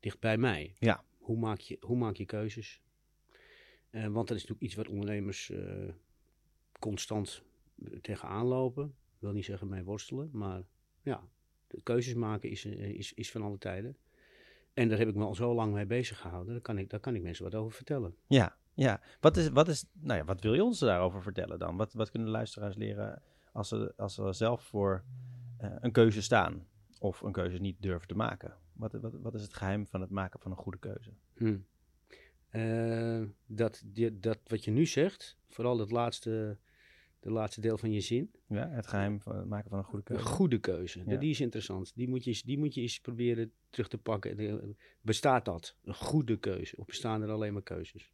dicht 0.00 0.20
bij 0.20 0.38
mij. 0.38 0.74
Ja. 0.78 1.04
Hoe 1.18 1.38
maak 1.38 1.58
je, 1.60 1.76
hoe 1.80 1.96
maak 1.96 2.16
je 2.16 2.24
keuzes? 2.24 2.80
Want 3.90 4.28
dat 4.28 4.36
is 4.36 4.42
natuurlijk 4.42 4.60
iets 4.60 4.74
wat 4.74 4.88
ondernemers 4.88 5.52
constant 6.78 7.42
tegenaan 8.00 8.46
lopen. 8.46 8.84
Ik 8.86 9.20
wil 9.20 9.32
niet 9.32 9.44
zeggen 9.44 9.68
mee 9.68 9.84
worstelen, 9.84 10.30
maar 10.32 10.62
ja, 11.02 11.28
keuzes 11.82 12.14
maken 12.14 12.50
is, 12.50 12.64
is, 12.64 13.12
is 13.12 13.30
van 13.30 13.42
alle 13.42 13.58
tijden. 13.58 13.96
En 14.74 14.88
daar 14.88 14.98
heb 14.98 15.08
ik 15.08 15.14
me 15.14 15.24
al 15.24 15.34
zo 15.34 15.54
lang 15.54 15.72
mee 15.72 15.86
bezig 15.86 16.20
gehouden. 16.20 16.52
Daar 16.52 16.62
kan 16.62 16.78
ik, 16.78 16.90
daar 16.90 17.00
kan 17.00 17.14
ik 17.14 17.22
mensen 17.22 17.44
wat 17.44 17.54
over 17.54 17.72
vertellen. 17.72 18.16
Ja, 18.26 18.56
ja. 18.76 19.00
Wat, 19.20 19.36
is, 19.36 19.48
wat, 19.48 19.68
is, 19.68 19.84
nou 19.92 20.18
ja, 20.18 20.24
wat 20.24 20.40
wil 20.40 20.54
je 20.54 20.64
ons 20.64 20.78
daarover 20.78 21.22
vertellen 21.22 21.58
dan? 21.58 21.76
Wat, 21.76 21.92
wat 21.92 22.10
kunnen 22.10 22.28
luisteraars 22.28 22.76
leren 22.76 23.22
als 23.52 23.68
ze, 23.68 23.92
als 23.96 24.14
ze 24.14 24.32
zelf 24.32 24.62
voor 24.62 25.04
eh, 25.58 25.70
een 25.80 25.92
keuze 25.92 26.22
staan? 26.22 26.66
Of 26.98 27.20
een 27.20 27.32
keuze 27.32 27.58
niet 27.58 27.82
durven 27.82 28.08
te 28.08 28.14
maken? 28.14 28.56
Wat, 28.72 28.92
wat, 28.92 29.12
wat 29.20 29.34
is 29.34 29.42
het 29.42 29.54
geheim 29.54 29.86
van 29.86 30.00
het 30.00 30.10
maken 30.10 30.40
van 30.40 30.50
een 30.50 30.56
goede 30.56 30.78
keuze? 30.78 31.12
Hm. 31.34 31.58
Eh, 32.48 33.22
dat, 33.46 33.82
die, 33.86 34.18
dat 34.18 34.38
wat 34.46 34.64
je 34.64 34.70
nu 34.70 34.86
zegt, 34.86 35.38
vooral 35.48 35.76
dat 35.76 35.90
laatste 35.90 36.58
de 37.26 37.32
laatste 37.32 37.60
deel 37.60 37.78
van 37.78 37.92
je 37.92 38.00
zin. 38.00 38.30
Ja, 38.48 38.68
het 38.68 38.86
geheim 38.86 39.20
van 39.20 39.36
het 39.36 39.46
maken 39.46 39.70
van 39.70 39.78
een 39.78 39.84
goede 39.84 40.04
Een 40.06 40.16
keuze. 40.16 40.32
goede 40.32 40.58
keuze. 40.58 41.02
Ja. 41.06 41.16
Die 41.16 41.30
is 41.30 41.40
interessant. 41.40 41.92
Die 41.94 42.08
moet, 42.08 42.24
je, 42.24 42.42
die 42.44 42.58
moet 42.58 42.74
je 42.74 42.80
eens 42.80 43.00
proberen 43.00 43.52
terug 43.70 43.88
te 43.88 43.98
pakken. 43.98 44.76
Bestaat 45.00 45.44
dat? 45.44 45.76
Een 45.84 45.94
goede 45.94 46.36
keuze? 46.36 46.76
Of 46.76 46.86
bestaan 46.86 47.22
er 47.22 47.30
alleen 47.30 47.52
maar 47.52 47.62
keuzes? 47.62 48.12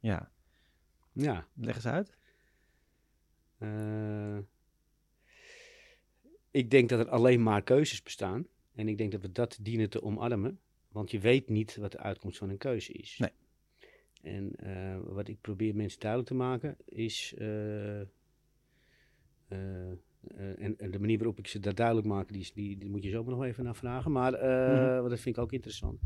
Ja, 0.00 0.32
Ja. 1.12 1.46
leg 1.54 1.74
eens 1.74 1.86
uit. 1.86 2.16
eh, 3.58 4.38
ik 6.50 6.70
denk 6.70 6.88
dat 6.88 6.98
er 6.98 7.08
alleen 7.08 7.42
maar 7.42 7.62
keuzes 7.62 8.02
bestaan. 8.02 8.46
En 8.74 8.88
ik 8.88 8.98
denk 8.98 9.12
dat 9.12 9.20
we 9.22 9.32
dat 9.32 9.58
dienen 9.60 9.90
te 9.90 10.02
omarmen. 10.02 10.60
Want 10.88 11.10
je 11.10 11.18
weet 11.18 11.48
niet 11.48 11.76
wat 11.76 11.92
de 11.92 11.98
uitkomst 11.98 12.38
van 12.38 12.48
een 12.50 12.58
keuze 12.58 12.92
is. 12.92 13.18
Nee. 13.18 13.30
En 14.22 14.54
eh, 14.56 14.98
wat 15.04 15.28
ik 15.28 15.40
probeer 15.40 15.74
mensen 15.76 16.00
duidelijk 16.00 16.30
te 16.30 16.36
maken 16.36 16.76
is. 16.84 17.34
eh, 17.38 18.00
en, 20.58 20.78
en 20.78 20.90
de 20.90 20.98
manier 20.98 21.16
waarop 21.18 21.38
ik 21.38 21.46
ze 21.46 21.58
dat 21.58 21.76
duidelijk 21.76 22.06
maak, 22.06 22.32
die, 22.32 22.50
die, 22.54 22.78
die 22.78 22.88
moet 22.90 23.02
je 23.02 23.10
zo 23.10 23.22
maar 23.24 23.34
nog 23.34 23.44
even 23.44 23.64
naar 23.64 23.76
vragen. 23.76 24.12
Maar 24.12 24.32
Mhm. 24.32 24.96
want 24.98 25.10
dat 25.10 25.20
vind 25.20 25.36
ik 25.36 25.42
ook 25.42 25.52
interessant. 25.52 26.00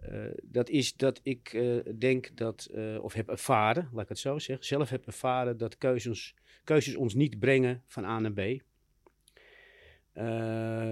Eh, 0.00 0.24
dat 0.42 0.68
is 0.68 0.96
dat 0.96 1.20
ik 1.22 1.52
eh, 1.52 1.76
denk 1.98 2.36
dat, 2.36 2.68
eh, 2.74 3.02
of 3.02 3.12
heb 3.12 3.28
ervaren, 3.28 3.88
laat 3.92 4.02
ik 4.02 4.08
het 4.08 4.18
zo 4.18 4.38
zeggen, 4.38 4.66
zelf 4.66 4.90
heb 4.90 5.06
ervaren 5.06 5.58
dat 5.58 5.78
keuzes, 5.78 6.34
keuzes 6.64 6.96
ons 6.96 7.14
niet 7.14 7.38
brengen 7.38 7.82
van 7.86 8.04
A 8.04 8.18
naar 8.18 8.32
B. 8.32 8.62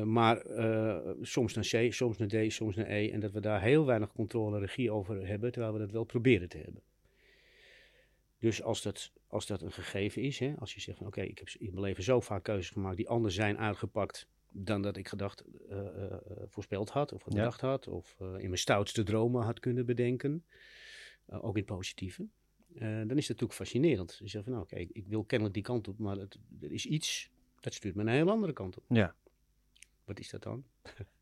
Maar 0.04 0.42
soms 1.20 1.54
naar 1.54 1.68
C, 1.70 1.92
soms 1.92 2.18
naar 2.18 2.28
D, 2.28 2.52
soms 2.52 2.76
naar 2.76 2.86
E. 2.90 3.10
En 3.10 3.20
dat 3.20 3.32
we 3.32 3.40
daar 3.40 3.62
heel 3.62 3.86
weinig 3.86 4.12
controle 4.12 4.54
en 4.54 4.60
regie 4.60 4.90
over 4.90 5.26
hebben, 5.26 5.52
terwijl 5.52 5.72
we 5.72 5.78
dat 5.78 5.90
wel 5.90 6.04
proberen 6.04 6.48
te 6.48 6.58
hebben. 6.58 6.82
Dus 8.38 8.62
als 8.62 8.82
dat, 8.82 9.12
als 9.26 9.46
dat 9.46 9.62
een 9.62 9.72
gegeven 9.72 10.22
is, 10.22 10.38
hè, 10.38 10.54
als 10.58 10.74
je 10.74 10.80
zegt 10.80 10.98
van 10.98 11.06
oké, 11.06 11.20
ik 11.20 11.38
heb 11.38 11.48
in 11.48 11.70
mijn 11.70 11.84
leven 11.84 12.02
zo 12.02 12.20
vaak 12.20 12.42
keuzes 12.42 12.70
gemaakt 12.70 12.96
die 12.96 13.08
anders 13.08 13.34
zijn 13.34 13.58
uitgepakt 13.58 14.28
dan 14.50 14.82
dat 14.82 14.96
ik 14.96 15.08
gedacht, 15.08 15.44
eh, 15.68 15.78
eh, 15.78 16.12
eh, 16.12 16.18
voorspeld 16.46 16.90
had 16.90 17.12
of 17.12 17.22
gedacht 17.22 17.60
had, 17.60 17.88
of 17.88 18.16
in 18.20 18.46
mijn 18.46 18.58
stoutste 18.58 19.02
dromen 19.02 19.42
had 19.42 19.60
kunnen 19.60 19.86
bedenken, 19.86 20.44
ook 21.26 21.56
in 21.56 21.62
het 21.62 21.74
positieve. 21.74 22.26
Dan 22.78 22.98
is 23.00 23.06
dat 23.06 23.16
natuurlijk 23.16 23.52
fascinerend. 23.52 24.16
Je 24.22 24.28
zegt 24.28 24.44
van 24.44 24.52
nou 24.52 24.64
oké, 24.64 24.76
ik 24.76 25.06
wil 25.06 25.24
kennelijk 25.24 25.54
die 25.54 25.64
kant 25.64 25.88
op, 25.88 25.98
maar 25.98 26.16
het, 26.16 26.38
er 26.60 26.72
is 26.72 26.86
iets 26.86 27.30
dat 27.60 27.74
stuurt 27.74 27.94
me 27.94 28.02
een 28.02 28.08
hele 28.08 28.30
andere 28.30 28.52
kant 28.52 28.76
op. 28.76 28.84
Ja. 28.88 29.14
Wat 30.04 30.18
is 30.18 30.30
dat 30.30 30.42
dan? 30.42 30.64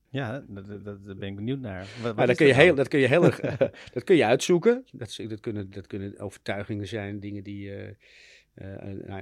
Ja, 0.09 0.45
daar 0.49 0.99
ben 1.01 1.23
ik 1.23 1.37
benieuwd 1.37 1.61
naar. 1.61 1.79
Wat, 1.79 2.03
wat 2.03 2.17
Maar 2.17 2.27
dat 2.27 2.37
kun, 2.37 2.47
je 2.47 2.55
heel, 2.55 2.75
dat 2.75 2.89
kun 2.89 3.01
je 3.01 3.07
heel 3.07 3.25
erg 3.25 3.41
dat 3.95 4.05
kun 4.05 4.17
je 4.17 4.25
uitzoeken. 4.25 4.85
Dat, 4.93 5.17
dat, 5.29 5.41
kunnen, 5.41 5.71
dat 5.71 5.87
kunnen 5.87 6.19
overtuigingen 6.19 6.87
zijn, 6.87 7.21
dingen 7.21 7.43
die 7.43 7.71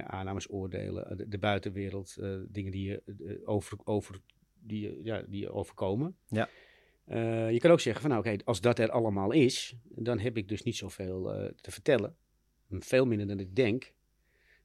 aannames, 0.07 0.51
oordelen, 0.51 1.09
eh, 1.09 1.17
de, 1.17 1.27
de 1.27 1.37
buitenwereld, 1.37 2.17
eh, 2.17 2.39
dingen 2.47 2.71
die 2.71 2.87
je, 2.87 3.01
eh, 3.05 3.49
over, 3.49 3.77
over, 3.83 4.19
die, 4.59 5.03
ja, 5.03 5.21
die 5.27 5.41
je 5.41 5.51
overkomen. 5.51 6.15
Ja. 6.29 6.49
Eh, 7.05 7.51
je 7.51 7.59
kan 7.59 7.71
ook 7.71 7.79
zeggen 7.79 8.01
van 8.01 8.11
nou 8.11 8.27
oké, 8.27 8.43
als 8.43 8.61
dat 8.61 8.79
er 8.79 8.91
allemaal 8.91 9.31
is, 9.31 9.75
dan 9.83 10.19
heb 10.19 10.37
ik 10.37 10.47
dus 10.47 10.63
niet 10.63 10.75
zoveel 10.75 11.33
eh 11.33 11.51
te 11.61 11.71
vertellen. 11.71 12.15
Veel 12.69 13.05
minder 13.05 13.27
dan 13.27 13.39
ik 13.39 13.55
denk, 13.55 13.93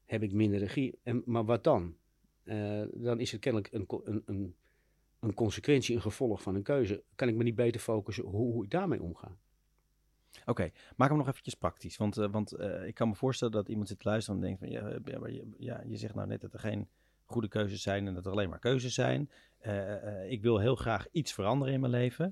heb 0.04 0.22
ik 0.22 0.32
minder 0.32 0.58
regie. 0.58 0.98
En, 1.02 1.22
maar 1.24 1.44
wat 1.44 1.64
dan? 1.64 1.96
Eh, 2.44 2.82
dan 2.92 3.20
is 3.20 3.32
het 3.32 3.40
kennelijk 3.40 3.72
een, 3.72 3.84
een, 4.04 4.22
een, 4.26 4.54
een 5.20 5.34
consequentie, 5.34 5.94
een 5.94 6.02
gevolg 6.02 6.42
van 6.42 6.54
een 6.54 6.62
keuze. 6.62 7.02
Kan 7.14 7.28
ik 7.28 7.34
me 7.34 7.42
niet 7.42 7.54
beter 7.54 7.80
focussen 7.80 8.24
hoe, 8.24 8.52
hoe 8.52 8.64
ik 8.64 8.70
daarmee 8.70 9.02
omga? 9.02 9.36
Oké, 10.44 10.70
maak 10.96 11.08
hem 11.08 11.18
nog 11.18 11.28
eventjes 11.28 11.54
praktisch. 11.54 11.96
Want, 11.96 12.16
eh, 12.16 12.30
want 12.30 12.52
eh, 12.52 12.87
ik 12.87 12.94
kan 12.94 13.08
me 13.08 13.14
voorstellen 13.14 13.54
dat 13.54 13.68
iemand 13.68 13.88
zit 13.88 13.99
te 13.99 14.08
luisteren 14.08 14.40
en 14.40 14.46
denkt 14.46 14.58
van... 14.58 14.70
Ja, 14.70 14.88
eh, 14.88 14.99
ja, 15.04 15.26
je, 15.26 15.54
ja, 15.58 15.82
je 15.87 15.96
zegt 15.96 16.14
nou 16.14 16.28
net 16.28 16.40
dat 16.40 16.52
er 16.52 16.58
geen 16.58 16.88
goede 17.25 17.49
keuzes 17.49 17.82
zijn 17.82 18.06
en 18.06 18.14
dat 18.14 18.26
er 18.26 18.32
alleen 18.32 18.49
maar 18.49 18.58
keuzes 18.58 18.94
zijn. 18.94 19.30
Ik 20.28 20.42
wil 20.42 20.58
heel 20.58 20.76
graag 20.76 21.06
iets 21.10 21.32
veranderen 21.32 21.75
in 21.75 21.80
mijn 21.80 21.92
leven. 21.92 22.30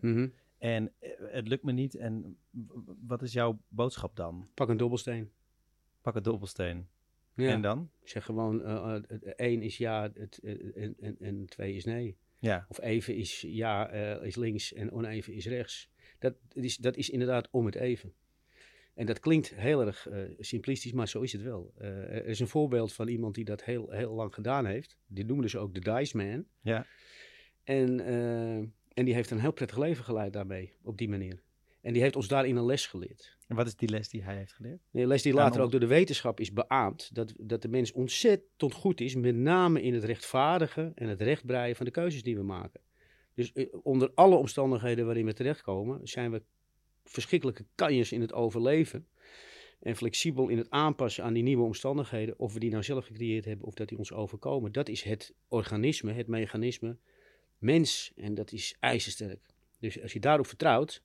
En 0.59 0.93
eh, 0.99 1.11
het 1.19 1.49
lukt 1.49 1.63
me 1.63 1.73
niet. 1.73 1.95
En 1.95 2.39
wat 3.07 3.23
is 3.23 3.33
jouw 3.33 3.61
boodschap 3.69 4.17
dan? 4.17 4.49
Pak 4.55 4.69
een 4.69 4.77
dobbelsteen. 4.77 5.31
Pak 6.03 6.15
een 6.15 6.23
dobbelsteen. 6.23 6.89
Ja. 7.35 7.51
En 7.51 7.63
dan? 7.63 7.91
Zeg 8.03 8.25
gewoon, 8.25 8.63
één 9.37 9.63
is 9.63 9.77
ja 9.77 10.11
het, 10.15 10.41
en, 10.75 10.97
en, 11.01 11.17
en 11.21 11.47
twee 11.47 11.75
is 11.75 11.85
nee. 11.85 12.17
Ja, 12.39 12.67
Of 12.69 12.81
even 12.81 13.17
is 13.17 13.41
ja 13.41 13.91
is 14.21 14.37
links 14.37 14.73
en 14.73 14.93
oneven 14.93 15.33
is 15.33 15.47
rechts. 15.47 15.91
Dat 16.19 16.35
is, 16.53 16.77
dat 16.77 16.97
is 16.97 17.11
inderdaad 17.11 17.49
om 17.51 17.67
het 17.67 17.75
even. 17.75 18.13
En 18.95 19.07
dat 19.07 19.21
klinkt 19.21 19.55
heel 19.55 19.87
erg 19.87 20.09
eh, 20.09 20.21
simplistisch, 20.39 20.93
maar 20.93 21.09
zo 21.09 21.21
is 21.21 21.33
het 21.33 21.43
wel. 21.43 21.73
Eh, 21.77 21.89
er 21.89 22.27
is 22.27 22.41
een 22.41 22.49
voorbeeld 22.49 22.93
van 22.93 23.09
iemand 23.09 23.35
die 23.35 23.45
dat 23.45 23.65
heel, 23.65 23.91
heel 23.91 24.13
lang 24.13 24.35
gedaan 24.35 24.67
heeft. 24.67 24.97
Die 25.07 25.25
noemden 25.25 25.51
ze 25.51 25.59
ook 25.59 25.75
de 25.75 25.81
Dice 25.81 26.17
Man. 26.17 26.45
ja. 26.61 26.87
En, 27.65 28.01
eh, 28.01 28.57
en 28.95 29.05
die 29.05 29.15
heeft 29.15 29.31
een 29.31 29.41
heel 29.41 29.53
prettig 29.53 29.79
leven 29.79 30.05
geleid 30.05 30.33
daarmee, 30.33 30.73
op 30.83 30.99
die 30.99 31.09
manier. 31.09 31.43
En 31.81 31.93
die 31.93 32.03
heeft 32.03 32.17
ons 32.17 32.29
daarin 32.29 32.57
een 32.57 32.65
les 32.65 32.87
geleerd. 32.87 33.37
En 33.47 33.57
wat 33.57 33.67
is 33.67 33.77
die 33.77 33.89
les 33.89 34.09
die 34.09 34.23
hij 34.23 34.37
heeft 34.37 34.53
geleerd? 34.53 34.81
Een 34.93 35.07
les 35.07 35.23
die 35.23 35.33
later 35.33 35.61
ook 35.61 35.71
door 35.71 35.81
de 35.81 35.87
wetenschap 35.87 36.41
is 36.41 36.53
beaamd. 36.53 37.15
Dat, 37.15 37.35
dat 37.37 37.63
de 37.63 37.69
mens 37.69 37.93
ontzettend 37.93 38.73
goed 38.73 39.01
is, 39.01 39.15
met 39.15 39.35
name 39.35 39.83
in 39.83 39.95
het 39.95 40.05
rechtvaardigen 40.05 40.93
en 40.95 41.09
het 41.09 41.21
rechtbreien 41.21 41.77
van 41.77 41.87
de 41.87 41.93
keuzes 41.93 42.23
die 42.23 42.37
we 42.37 42.43
maken. 42.43 42.81
Dus 43.39 43.53
eh, 43.53 43.67
onder 43.83 44.11
alle 44.15 44.37
omstandigheden 44.37 45.05
waarin 45.05 45.25
we 45.25 45.33
terechtkomen, 45.33 46.01
zijn 46.09 46.31
we 46.31 46.43
verschrikkelijke 47.05 47.65
kanjers 47.75 48.13
in 48.13 48.21
het 48.21 48.33
overleven. 48.33 49.07
En 49.81 49.97
flexibel 49.97 50.49
in 50.49 50.59
het 50.59 50.71
aanpassen 50.71 51.25
aan 51.25 51.33
die 51.33 51.43
nieuwe 51.43 51.65
omstandigheden. 51.65 52.39
Of 52.39 52.53
we 52.53 52.59
die 52.59 52.71
nou 52.71 52.83
zelf 52.83 53.07
gecreëerd 53.07 53.45
hebben 53.45 53.67
of 53.67 53.75
dat 53.75 53.89
die 53.89 53.99
ons 53.99 54.13
overkomen. 54.13 54.73
Dat 54.73 54.89
is 54.89 55.03
het 55.03 55.35
organisme, 55.49 56.13
het 56.13 56.27
mechanisme, 56.27 56.97
mens. 57.59 58.13
En 58.17 58.35
dat 58.35 58.53
is 58.53 58.77
ijzersterk. 58.81 59.47
Dus 59.81 60.03
als 60.03 60.13
je 60.13 60.21
daarop 60.21 60.47
vertrouwt, 60.47 61.03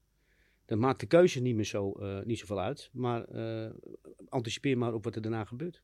dan 0.66 0.80
maakt 0.80 1.00
de 1.00 1.06
keuze 1.06 1.40
niet 1.40 1.56
meer 1.56 1.66
zo, 1.66 1.92
eh, 1.92 2.24
niet 2.24 2.40
zoveel 2.40 2.60
uit. 2.60 2.90
Maar 2.94 3.24
eh, 3.24 3.72
anticipeer 4.30 4.78
maar 4.78 4.94
op 4.94 5.04
wat 5.04 5.16
er 5.16 5.22
daarna 5.22 5.46
gebeurt. 5.46 5.82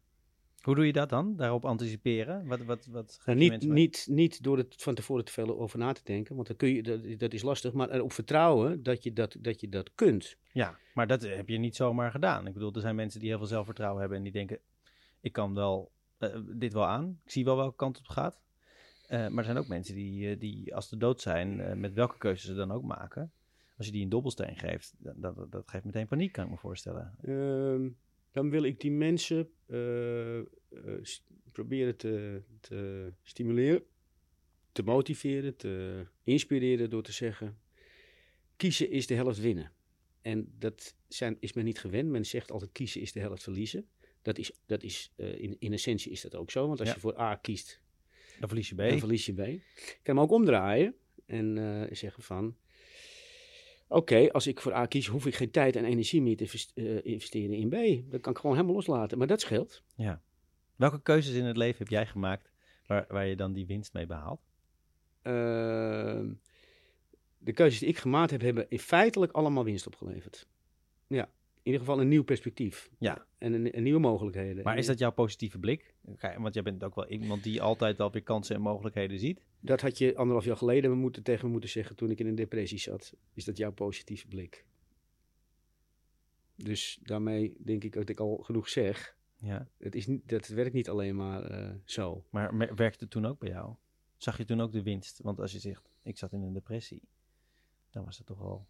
Hoe 0.62 0.76
doe 0.76 0.86
je 0.86 0.94
dat 0.94 1.10
dan? 1.10 1.36
Daarop 1.36 1.66
anticiperen? 1.66 2.48
Wat, 2.48 2.64
wat, 2.64 2.86
wat 2.86 3.22
Nou, 3.26 3.38
niet, 3.38 3.68
niet, 3.68 4.08
niet 4.10 4.44
door 4.44 4.58
er 4.58 4.66
van 4.70 4.96
tevoren 4.96 5.26
te 5.26 5.32
veel 5.32 5.60
over 5.60 5.80
na 5.80 5.92
te 5.92 6.02
denken, 6.04 6.36
want 6.36 6.48
dan 6.48 6.56
kun 6.56 6.74
je, 6.74 6.84
dat, 6.84 7.20
dat 7.20 7.34
is 7.34 7.42
lastig. 7.42 7.74
Maar 7.74 7.90
erop 7.90 8.14
vertrouwen 8.14 8.84
dat 8.84 9.04
je 9.04 9.14
dat, 9.14 9.36
dat, 9.40 9.62
je 9.62 9.70
dat 9.70 9.92
kunt. 9.96 10.38
Ja, 10.52 10.78
maar 10.94 11.08
dat 11.08 11.22
heb 11.22 11.50
je 11.50 11.58
niet 11.58 11.76
zomaar 11.76 12.12
gedaan. 12.12 12.48
Ik 12.48 12.54
bedoel, 12.54 12.74
er 12.74 12.82
zijn 12.82 12.96
mensen 12.96 13.20
die 13.20 13.30
heel 13.30 13.38
veel 13.38 13.48
zelfvertrouwen 13.48 14.00
hebben 14.00 14.18
en 14.18 14.24
die 14.24 14.34
denken, 14.34 14.60
ik 15.22 15.32
kan 15.32 15.54
wel 15.54 15.92
eh, 16.18 16.40
dit 16.46 16.74
wel 16.74 16.86
aan. 16.86 17.20
Ik 17.24 17.32
zie 17.32 17.46
wel 17.46 17.56
welke 17.56 17.76
kant 17.76 17.98
het 17.98 18.08
op 18.08 18.14
gaat. 18.14 18.42
Eh, 19.08 19.20
maar 19.20 19.38
er 19.38 19.44
zijn 19.44 19.58
ook 19.58 19.68
mensen 19.68 19.96
die, 19.96 20.30
eh, 20.30 20.40
die 20.40 20.76
als 20.76 20.90
de 20.90 20.98
dood 20.98 21.22
zijn, 21.22 21.80
met 21.80 21.94
welke 21.94 22.18
keuze 22.18 22.46
ze 22.46 22.54
dan 22.54 22.72
ook 22.72 22.84
maken. 22.84 23.32
Als 23.78 23.88
je 23.88 23.94
die 23.94 24.04
een 24.04 24.10
dobbelsteen 24.10 24.56
geeft, 24.56 24.96
dat, 24.98 25.14
dat, 25.18 25.52
dat 25.52 25.70
geeft 25.70 25.86
meteen 25.86 26.08
paniek, 26.08 26.32
kan 26.32 26.46
ik 26.46 26.52
me 26.52 26.58
voorstellen. 26.58 27.16
Ehm, 27.22 27.88
dan 28.32 28.50
wil 28.50 28.64
ik 28.64 28.80
die 28.80 28.92
mensen 28.92 29.50
eh, 29.66 30.38
eh, 30.40 30.46
proberen 31.52 31.98
te, 31.98 32.42
te 32.60 33.12
stimuleren, 33.24 33.84
te 34.72 34.84
motiveren, 34.84 35.56
te 35.56 36.06
inspireren 36.24 36.90
door 36.90 37.04
te 37.04 37.12
zeggen: 37.12 37.60
kiezen 38.56 38.90
is 38.90 39.08
de 39.08 39.14
helft 39.14 39.40
winnen. 39.40 39.72
En 40.22 40.54
dat 40.58 40.96
zijn, 41.08 41.38
is 41.40 41.54
men 41.54 41.66
niet 41.66 41.80
gewend. 41.80 42.10
Men 42.10 42.26
zegt 42.26 42.52
altijd: 42.52 42.72
kiezen 42.72 43.02
is 43.02 43.12
de 43.12 43.20
helft 43.20 43.44
verliezen. 43.44 43.88
Dat 44.22 44.38
is, 44.38 44.52
dat 44.66 44.84
is, 44.84 45.14
eh, 45.16 45.40
in, 45.42 45.56
in 45.60 45.74
essentie 45.74 46.12
is 46.12 46.22
dat 46.22 46.36
ook 46.36 46.52
zo. 46.52 46.68
Want 46.68 46.80
als 46.80 46.88
Ja. 46.90 46.94
je 46.94 47.00
voor 47.00 47.20
A 47.20 47.36
kiest, 47.36 47.82
Dan 48.40 48.48
verlies 48.48 48.70
je 48.70 48.76
B. 48.76 48.78
dan 48.78 49.00
verlies 49.00 49.26
je 49.26 49.34
B. 49.34 49.40
Ik 49.40 50.00
kan 50.04 50.16
hem 50.16 50.24
ook 50.24 50.32
omdraaien 50.32 50.96
en 51.26 51.88
zeggen 51.92 52.24
van... 52.24 52.58
Oké, 53.92 54.32
als 54.32 54.48
ik 54.48 54.62
voor 54.62 54.74
A 54.74 54.86
kies, 54.86 55.08
hoef 55.08 55.26
ik 55.26 55.36
geen 55.36 55.52
tijd 55.52 55.76
en 55.76 55.86
energie 55.86 56.22
meer 56.22 56.38
te 56.38 56.72
eh, 56.74 57.06
investeren 57.06 57.56
in 57.56 57.70
B. 57.70 58.12
Dan 58.12 58.20
kan 58.20 58.32
ik 58.32 58.38
gewoon 58.38 58.56
helemaal 58.56 58.76
loslaten. 58.76 59.18
Maar 59.18 59.28
dat 59.28 59.42
scheelt. 59.42 59.84
Welke 60.76 61.02
keuzes 61.02 61.36
in 61.36 61.46
het 61.46 61.58
leven 61.58 61.78
heb 61.78 61.88
jij 61.88 62.06
gemaakt 62.06 62.52
waar, 62.86 63.06
waar 63.08 63.26
je 63.26 63.36
dan 63.36 63.54
die 63.54 63.66
winst 63.66 63.94
mee 63.94 64.06
behaalt? 64.06 64.42
Ehm, 65.22 66.34
de 67.38 67.54
keuzes 67.54 67.80
die 67.80 67.88
ik 67.90 67.98
gemaakt 67.98 68.32
heb, 68.32 68.42
hebben 68.42 68.70
in 68.70 68.80
feitelijk 68.80 69.32
allemaal 69.32 69.64
winst 69.64 69.88
opgeleverd. 69.88 70.48
Ja, 71.08 71.30
ieder 71.72 71.88
geval 71.88 72.02
een 72.02 72.08
nieuw 72.08 72.24
perspectief. 72.24 72.90
Ja. 72.98 73.26
En 73.38 73.54
een, 73.54 73.78
een 73.78 73.84
nieuwe 73.84 74.00
mogelijkheden. 74.00 74.64
Maar 74.64 74.78
is 74.78 74.86
dat 74.86 75.00
jouw 75.00 75.12
positieve 75.12 75.60
blik? 75.60 75.94
Want 76.38 76.54
jij 76.54 76.64
bent 76.64 76.84
ook 76.84 76.96
wel 76.96 77.08
iemand 77.08 77.44
die 77.44 77.62
altijd 77.62 77.98
wel 77.98 78.12
weer 78.12 78.24
kansen 78.24 78.56
en 78.56 78.62
mogelijkheden 78.62 79.20
ziet. 79.20 79.42
Dat 79.60 79.82
had 79.82 79.98
je 79.98 80.16
anderhalf 80.16 80.46
jaar 80.46 80.58
geleden 80.58 80.98
moeten, 80.98 81.24
tegen 81.24 81.46
me 81.46 81.52
moeten 81.52 81.70
zeggen 81.70 81.96
toen 81.96 82.12
ik 82.12 82.20
in 82.20 82.28
een 82.28 82.36
depressie 82.36 82.80
zat. 82.80 83.14
Is 83.34 83.46
dat 83.46 83.58
jouw 83.58 83.72
positieve 83.72 84.28
blik? 84.28 84.66
Dus 86.56 87.00
daarmee 87.04 87.56
denk 87.64 87.84
ik 87.84 87.94
dat 87.94 88.10
ik 88.10 88.20
al 88.20 88.38
genoeg 88.38 88.70
zeg. 88.70 89.18
Ja. 89.36 89.68
Het, 89.78 89.96
is 89.96 90.08
niet, 90.08 90.30
dat 90.30 90.48
werkt 90.48 90.74
niet 90.74 90.90
alleen 90.90 91.16
maar 91.16 91.44
eh, 91.44 91.76
zo. 91.86 92.26
Maar 92.30 92.76
werkte 92.76 93.04
het 93.04 93.10
toen 93.10 93.26
ook 93.26 93.40
bij 93.40 93.50
jou? 93.50 93.76
Zag 94.18 94.38
je 94.38 94.46
toen 94.46 94.62
ook 94.62 94.72
de 94.72 94.84
winst? 94.84 95.20
Want 95.22 95.40
als 95.40 95.52
je 95.52 95.60
zegt, 95.60 95.90
ik 96.04 96.18
zat 96.18 96.34
in 96.34 96.42
een 96.42 96.54
depressie, 96.54 97.02
dan 97.90 98.06
was 98.06 98.18
het 98.18 98.28
toch 98.28 98.40
wel... 98.40 98.68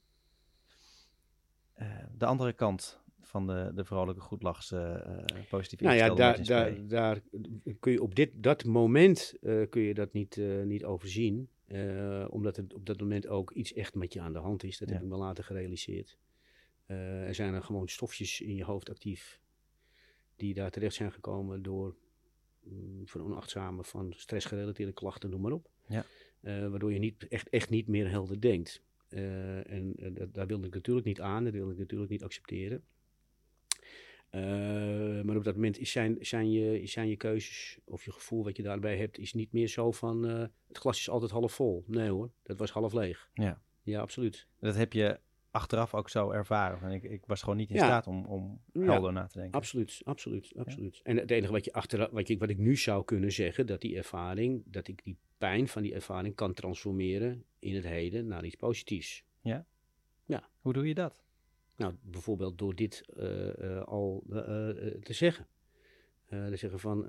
eh, 1.80 1.88
de 2.18 2.26
andere 2.26 2.54
kant 2.54 3.00
van 3.22 3.48
de, 3.48 3.72
de 3.76 3.86
vrolijke, 3.86 4.22
goedlachse, 4.22 5.04
uh, 5.36 5.42
positieve 5.50 5.84
Nou 5.84 5.96
ja, 5.96 6.14
daar, 6.14 6.44
daar, 6.44 6.88
daar 6.88 7.22
kun 7.80 7.92
je 7.92 8.02
op 8.02 8.16
dit, 8.16 8.32
dat 8.36 8.66
moment 8.66 9.34
uh, 9.42 9.70
kun 9.70 9.82
je 9.82 9.94
dat 9.94 10.14
niet, 10.14 10.36
uh, 10.36 10.64
niet 10.64 10.86
overzien. 10.86 11.50
omdat 12.30 12.58
er 12.58 12.66
op 12.76 12.86
dat 12.86 13.00
moment 13.00 13.28
ook 13.28 13.52
iets 13.52 13.74
echt 13.74 13.96
met 13.96 14.14
je 14.14 14.22
aan 14.22 14.34
de 14.34 14.40
hand 14.40 14.64
is. 14.64 14.78
Dat 14.78 14.88
ja. 14.88 14.94
heb 14.94 15.04
ik 15.04 15.10
me 15.10 15.16
later 15.18 15.44
gerealiseerd. 15.44 16.18
er 16.86 17.36
zijn 17.36 17.54
er 17.54 17.64
gewoon 17.64 17.88
stofjes 17.88 18.42
in 18.42 18.56
je 18.56 18.64
hoofd 18.64 18.90
actief 18.90 19.40
die 20.36 20.54
daar 20.54 20.72
terecht 20.72 20.96
zijn 20.96 21.12
gekomen 21.12 21.62
door 21.62 21.96
um, 22.68 23.02
van 23.06 23.22
onachtzame, 23.22 23.84
van 23.84 24.14
stressgerelateerde 24.16 24.94
klachten, 24.94 25.30
noem 25.30 25.42
maar 25.42 25.52
op. 25.52 25.70
Ja. 25.88 26.06
waardoor 26.42 26.94
je 26.94 27.00
niet, 27.00 27.28
echt, 27.28 27.50
echt 27.50 27.70
niet 27.70 27.88
meer 27.88 28.10
helder 28.10 28.42
denkt. 28.42 28.84
Uh, 29.10 29.72
en 29.72 29.94
uh, 30.00 30.10
dat, 30.14 30.34
daar 30.34 30.48
wilde 30.48 30.68
ik 30.68 30.74
natuurlijk 30.74 31.06
niet 31.06 31.22
aan, 31.22 31.44
dat 31.44 31.54
wilde 31.54 31.72
ik 31.72 31.78
natuurlijk 31.78 32.12
niet 32.12 32.24
accepteren. 32.24 32.84
Uh, 34.32 34.42
maar 35.22 35.36
op 35.36 35.44
dat 35.44 35.56
moment 35.56 35.80
is 35.80 35.92
zijn, 35.92 36.18
zijn, 36.20 36.52
je, 36.52 36.88
zijn 36.88 37.08
je 37.08 37.16
keuzes 37.16 37.80
of 37.84 38.06
je 38.06 38.12
gevoel 38.12 38.44
wat 38.44 38.58
je 38.58 38.64
daarbij 38.64 38.98
hebt, 38.98 39.18
is 39.18 39.34
niet 39.34 39.52
meer 39.52 39.68
zo 39.68 39.92
van 39.92 40.24
het 40.24 40.78
glas 40.78 41.00
is 41.00 41.10
altijd 41.10 41.32
half 41.32 41.54
vol. 41.54 41.84
Nee 41.88 42.10
hoor, 42.10 42.32
dat 42.44 42.58
was 42.58 42.72
half 42.72 42.94
leeg. 42.94 43.30
Ja, 43.34 43.62
ja 43.84 44.02
absoluut. 44.02 44.48
Dat 44.60 44.76
heb 44.76 44.94
je 44.94 45.20
achteraf 45.52 45.94
ook 45.94 46.10
zo 46.10 46.32
ervaren. 46.32 46.82
En 46.82 46.92
ik, 46.92 47.04
ik 47.04 47.24
was 47.26 47.42
gewoon 47.42 47.58
niet 47.58 47.70
in 47.70 47.76
ja. 47.76 47.86
staat 47.86 48.08
om, 48.08 48.26
om 48.26 48.62
helder 48.74 49.14
ja, 49.14 49.20
na 49.20 49.28
te 49.28 49.38
denken. 49.38 49.60
Absoluut, 49.60 50.02
absoluut, 50.04 50.54
absoluut. 50.56 50.96
Ja. 50.96 51.04
En 51.04 51.18
het 51.18 51.32
enige 51.32 51.52
wat, 51.52 51.66
je 51.66 51.74
achteraf, 51.74 52.10
wat, 52.12 52.28
je, 52.28 52.38
wat 52.38 52.50
ik 52.50 52.58
nu 52.58 52.76
zou 52.76 53.06
kunnen 53.06 53.32
zeggen, 53.32 53.66
dat 53.66 53.82
die 53.82 53.98
ervaring, 53.98 54.64
dat 54.66 54.88
ik 54.88 55.04
die 55.04 55.18
pijn 55.40 55.68
van 55.68 55.82
die 55.82 55.94
ervaring 55.94 56.36
kan 56.36 56.54
transformeren 56.54 57.44
in 57.60 57.76
het 57.76 57.86
heden 57.86 58.28
naar 58.28 58.46
iets 58.46 58.56
positiefs. 58.56 59.24
Ja? 59.42 59.66
Ja. 60.26 60.50
Hoe 60.62 60.74
doe 60.74 60.88
je 60.88 60.94
dat? 60.94 61.16
Nou, 61.76 61.94
bijvoorbeeld 62.02 62.58
door 62.58 62.76
dit 62.76 63.04
uh, 63.18 63.48
uh, 63.60 63.82
al 63.82 64.24
uh, 64.30 64.38
te 65.02 65.14
zeggen. 65.14 65.48
te 66.28 66.56
zeggen 66.56 66.80
van, 66.80 67.06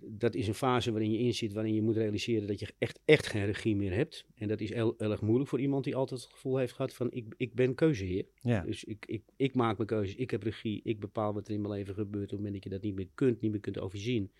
dat 0.00 0.34
is 0.34 0.48
een 0.48 0.54
fase 0.54 0.90
waarin 0.90 1.12
je 1.12 1.18
in 1.18 1.34
zit, 1.34 1.52
waarin 1.52 1.74
je 1.74 1.82
moet 1.82 1.96
realiseren 1.96 2.46
dat 2.46 2.60
je 2.60 2.74
echt, 2.78 3.00
echt 3.04 3.26
geen 3.26 3.44
regie 3.44 3.76
meer 3.76 3.92
hebt. 3.92 4.26
En 4.34 4.48
dat 4.48 4.60
is 4.60 4.72
heel, 4.72 4.94
heel 4.98 5.10
erg 5.10 5.20
moeilijk 5.20 5.48
voor 5.48 5.60
iemand 5.60 5.84
die 5.84 5.96
altijd 5.96 6.20
het 6.20 6.32
gevoel 6.32 6.56
heeft 6.56 6.72
gehad 6.72 6.94
van, 6.94 7.12
ik, 7.12 7.34
ik 7.36 7.54
ben 7.54 7.74
keuzeheer. 7.74 8.26
Ja. 8.40 8.60
Dus 8.60 8.84
ik, 8.84 9.06
ik, 9.06 9.22
ik 9.36 9.54
maak 9.54 9.76
mijn 9.76 9.88
keuzes, 9.88 10.14
ik 10.14 10.30
heb 10.30 10.42
regie, 10.42 10.80
ik 10.84 11.00
bepaal 11.00 11.34
wat 11.34 11.48
er 11.48 11.54
in 11.54 11.60
mijn 11.60 11.72
leven 11.72 11.94
gebeurt 11.94 12.24
op 12.24 12.30
het 12.30 12.38
moment 12.38 12.54
dat 12.54 12.64
je 12.64 12.70
dat 12.70 12.82
niet 12.82 12.94
meer 12.94 13.08
kunt, 13.14 13.40
niet 13.40 13.50
meer 13.50 13.60
kunt 13.60 13.78
overzien. 13.78 14.30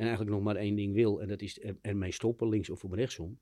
En 0.00 0.06
eigenlijk 0.06 0.36
nog 0.36 0.44
maar 0.44 0.56
één 0.56 0.74
ding 0.74 0.94
wil, 0.94 1.20
en 1.20 1.28
dat 1.28 1.42
is 1.42 1.60
ermee 1.82 2.12
stoppen, 2.12 2.48
links 2.48 2.70
of 2.70 2.84
rechtsom. 2.90 3.38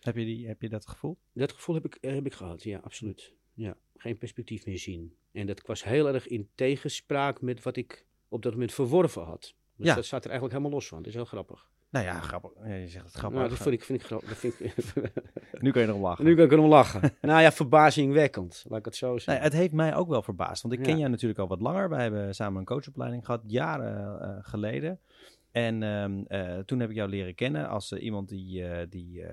Heb 0.00 0.16
je, 0.16 0.24
die, 0.24 0.46
heb 0.46 0.62
je 0.62 0.68
dat 0.68 0.86
gevoel? 0.86 1.18
Dat 1.32 1.52
gevoel 1.52 1.74
heb 1.74 1.84
ik, 1.84 1.98
heb 2.00 2.26
ik 2.26 2.34
gehad, 2.34 2.62
ja, 2.62 2.78
absoluut. 2.78 3.34
Ja, 3.54 3.76
geen 3.96 4.18
perspectief 4.18 4.66
meer 4.66 4.78
zien. 4.78 5.16
En 5.32 5.46
dat 5.46 5.62
was 5.66 5.84
heel 5.84 6.08
erg 6.08 6.26
in 6.26 6.48
tegenspraak 6.54 7.40
met 7.40 7.62
wat 7.62 7.76
ik 7.76 8.06
op 8.28 8.42
dat 8.42 8.52
moment 8.52 8.72
verworven 8.72 9.22
had. 9.22 9.54
Dus 9.76 9.86
ja. 9.86 9.94
dat 9.94 10.04
staat 10.04 10.24
er 10.24 10.30
eigenlijk 10.30 10.58
helemaal 10.58 10.78
los 10.78 10.88
van. 10.88 10.98
Dat 10.98 11.06
is 11.06 11.14
heel 11.14 11.24
grappig. 11.24 11.70
Nou 11.90 12.04
ja, 12.04 12.20
grappig. 12.20 12.50
Ja, 12.64 12.74
je 12.74 12.88
zegt 12.88 13.04
het 13.04 13.14
grappig. 13.14 13.38
Nou, 13.38 13.50
dat 13.50 13.58
vind 13.58 13.74
ik, 13.74 13.84
vind 13.84 14.00
ik 14.00 14.06
grappig. 14.06 14.38
Vind 14.38 14.60
ik... 14.60 14.74
nu 15.62 15.70
kan 15.70 15.82
je 15.82 15.88
erom 15.88 16.00
lachen. 16.00 16.24
Nu 16.24 16.34
kan 16.34 16.44
ik 16.44 16.52
erom 16.52 16.68
lachen. 16.68 17.00
nou 17.20 17.42
ja, 17.42 17.52
verbazingwekkend, 17.52 18.64
laat 18.68 18.78
ik 18.78 18.84
het 18.84 18.96
zo 18.96 19.12
zeggen. 19.12 19.32
Nee, 19.32 19.42
het 19.42 19.52
heeft 19.52 19.72
mij 19.72 19.94
ook 19.94 20.08
wel 20.08 20.22
verbaasd. 20.22 20.62
Want 20.62 20.74
ik 20.74 20.80
ken 20.80 20.92
ja. 20.92 20.98
jou 20.98 21.10
natuurlijk 21.10 21.40
al 21.40 21.48
wat 21.48 21.60
langer. 21.60 21.88
Wij 21.88 22.02
hebben 22.02 22.34
samen 22.34 22.58
een 22.58 22.64
coachopleiding 22.64 23.24
gehad, 23.24 23.42
jaren 23.46 24.18
uh, 24.22 24.38
geleden. 24.40 25.00
En 25.50 25.82
um, 25.82 26.24
uh, 26.28 26.58
toen 26.58 26.80
heb 26.80 26.90
ik 26.90 26.96
jou 26.96 27.08
leren 27.08 27.34
kennen 27.34 27.68
als 27.68 27.92
uh, 27.92 28.02
iemand 28.02 28.28
die, 28.28 28.62
uh, 28.62 28.78
die 28.88 29.24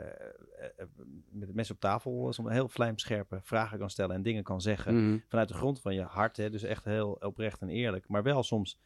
met 1.29 1.47
het 1.47 1.55
mes 1.55 1.71
op 1.71 1.79
tafel 1.79 2.33
soms 2.33 2.49
heel 2.49 2.67
vlijmscherpe 2.67 3.39
vragen 3.43 3.79
kan 3.79 3.89
stellen 3.89 4.15
en 4.15 4.21
dingen 4.21 4.43
kan 4.43 4.61
zeggen 4.61 4.95
Mhm. 4.95 5.17
vanuit 5.27 5.47
de 5.47 5.53
grond 5.53 5.81
van 5.81 5.95
je 5.95 6.01
hart. 6.01 6.37
Hè? 6.37 6.49
Dus 6.49 6.63
echt 6.63 6.85
heel 6.85 7.11
oprecht 7.11 7.61
en 7.61 7.69
eerlijk. 7.69 8.07
Maar 8.07 8.23
wel 8.23 8.43
soms, 8.43 8.79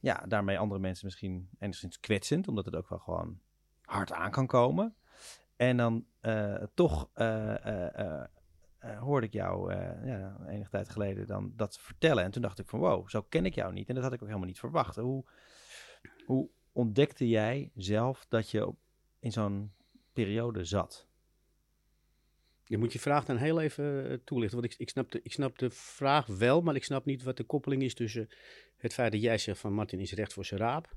ja, 0.00 0.24
daarmee 0.28 0.58
andere 0.58 0.80
mensen 0.80 1.06
misschien 1.06 1.48
enigszins 1.58 2.00
kwetsend, 2.00 2.48
omdat 2.48 2.64
het 2.64 2.76
ook 2.76 2.88
wel 2.88 2.98
gewoon 2.98 3.38
hard 3.84 4.12
aan 4.12 4.30
kan 4.30 4.46
komen. 4.46 4.94
En 5.56 5.76
dan 5.76 6.04
toch 6.74 7.08
hoorde 8.98 9.26
ik 9.26 9.32
jou 9.32 9.74
ja, 10.04 10.36
enige 10.48 10.70
tijd 10.70 10.88
geleden 10.88 11.26
dan 11.26 11.52
dat 11.56 11.78
vertellen. 11.78 12.24
En 12.24 12.30
toen 12.30 12.42
dacht 12.42 12.58
ik 12.58 12.68
van 12.68 12.78
wow, 12.78 13.08
zo 13.08 13.22
ken 13.28 13.46
ik 13.46 13.54
jou 13.54 13.72
niet. 13.72 13.88
En 13.88 13.94
dat 13.94 14.04
had 14.04 14.12
ik 14.12 14.20
ook 14.20 14.26
helemaal 14.28 14.48
niet 14.48 14.58
verwacht. 14.58 14.96
Hoe, 14.96 15.24
hoe 16.26 16.48
ontdekte 16.80 17.28
jij 17.28 17.70
zelf 17.74 18.26
dat 18.28 18.50
je 18.50 18.72
in 19.18 19.32
zo'n 19.32 19.72
periode 20.12 20.64
zat? 20.64 21.08
Je 22.64 22.78
moet 22.78 22.92
je 22.92 22.98
vraag 22.98 23.24
dan 23.24 23.36
heel 23.36 23.60
even 23.60 24.10
uh, 24.10 24.18
toelichten. 24.24 24.60
Want 24.60 24.72
ik, 24.72 24.78
ik, 24.78 24.88
snap 24.88 25.10
de, 25.12 25.20
ik 25.22 25.32
snap 25.32 25.58
de 25.58 25.70
vraag 25.70 26.26
wel, 26.26 26.60
maar 26.60 26.74
ik 26.74 26.84
snap 26.84 27.04
niet 27.04 27.22
wat 27.22 27.36
de 27.36 27.44
koppeling 27.44 27.82
is 27.82 27.94
tussen 27.94 28.28
het 28.76 28.94
feit 28.94 29.12
dat 29.12 29.20
jij 29.20 29.38
zegt 29.38 29.58
van 29.58 29.72
Martin 29.72 30.00
is 30.00 30.12
recht 30.12 30.32
voor 30.32 30.44
zijn 30.44 30.60
raap. 30.60 30.94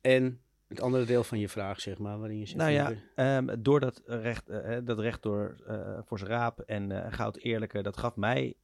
En 0.00 0.40
het 0.68 0.80
andere 0.80 1.04
deel 1.04 1.24
van 1.24 1.38
je 1.38 1.48
vraag, 1.48 1.80
zeg 1.80 1.98
maar, 1.98 2.18
waarin 2.18 2.38
je 2.38 2.46
zegt... 2.46 2.58
Nou 2.58 2.70
ja, 2.70 2.92
um, 3.38 3.62
door 3.62 3.80
dat 3.80 4.02
recht, 4.06 4.48
uh, 4.48 4.78
dat 4.84 4.98
recht 4.98 5.22
door, 5.22 5.56
uh, 5.68 5.98
voor 6.04 6.18
zijn 6.18 6.30
raap 6.30 6.60
en 6.60 6.90
uh, 6.90 7.12
goud 7.12 7.36
eerlijke, 7.36 7.82
dat 7.82 7.96
gaf 7.96 8.16
mij 8.16 8.54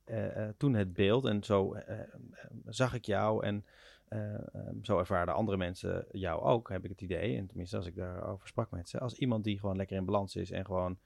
toen 0.57 0.75
het 0.75 0.93
beeld. 0.93 1.25
En 1.25 1.45
zo 1.45 1.77
zag 2.65 2.95
ik 2.95 3.05
jou 3.05 3.45
en 3.45 3.65
um, 4.17 4.85
zo 4.85 4.99
ervaren 4.99 5.35
andere 5.35 5.57
mensen 5.57 6.07
jou 6.11 6.43
ook, 6.43 6.69
heb 6.69 6.85
ik 6.85 6.91
het 6.91 7.01
idee. 7.01 7.37
En 7.37 7.47
tenminste, 7.47 7.77
als 7.77 7.87
ik 7.87 7.95
daarover 7.95 8.49
sprak 8.49 8.71
met 8.71 8.89
ze. 8.89 8.99
Als 8.99 9.15
iemand 9.15 9.45
die 9.45 9.59
gewoon 9.59 9.77
lekker 9.77 9.97
in 9.97 10.05
balans 10.05 10.37
is 10.37 10.51
en 10.51 10.65
gewoon 10.65 10.99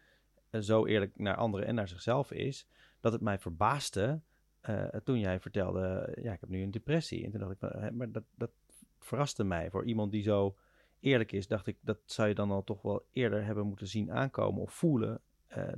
uh, 0.50 0.60
zo 0.60 0.86
eerlijk 0.86 1.18
naar 1.18 1.36
anderen 1.36 1.66
en 1.66 1.74
naar 1.74 1.88
zichzelf 1.88 2.32
is. 2.32 2.68
Dat 3.00 3.12
het 3.12 3.20
mij 3.20 3.38
verbaasde 3.38 4.20
uh, 4.68 4.84
toen 4.84 5.18
jij 5.18 5.40
vertelde, 5.40 6.16
ja, 6.22 6.32
ik 6.32 6.40
heb 6.40 6.48
nu 6.48 6.62
een 6.62 6.70
depressie. 6.70 7.24
En 7.24 7.30
toen 7.30 7.40
dacht 7.40 7.52
ik, 7.52 7.92
maar 7.92 8.12
dat, 8.12 8.24
dat 8.34 8.50
verraste 8.98 9.44
mij. 9.44 9.70
Voor 9.70 9.84
iemand 9.84 10.12
die 10.12 10.22
zo 10.22 10.56
eerlijk 11.00 11.32
is, 11.32 11.46
dacht 11.46 11.66
ik, 11.66 11.76
dat 11.80 11.98
zou 12.04 12.28
je 12.28 12.34
dan 12.34 12.50
al 12.50 12.64
toch 12.64 12.82
wel 12.82 13.06
eerder 13.12 13.44
hebben 13.44 13.66
moeten 13.66 13.86
zien 13.86 14.12
aankomen. 14.12 14.62
Of 14.62 14.72
voelen 14.72 15.20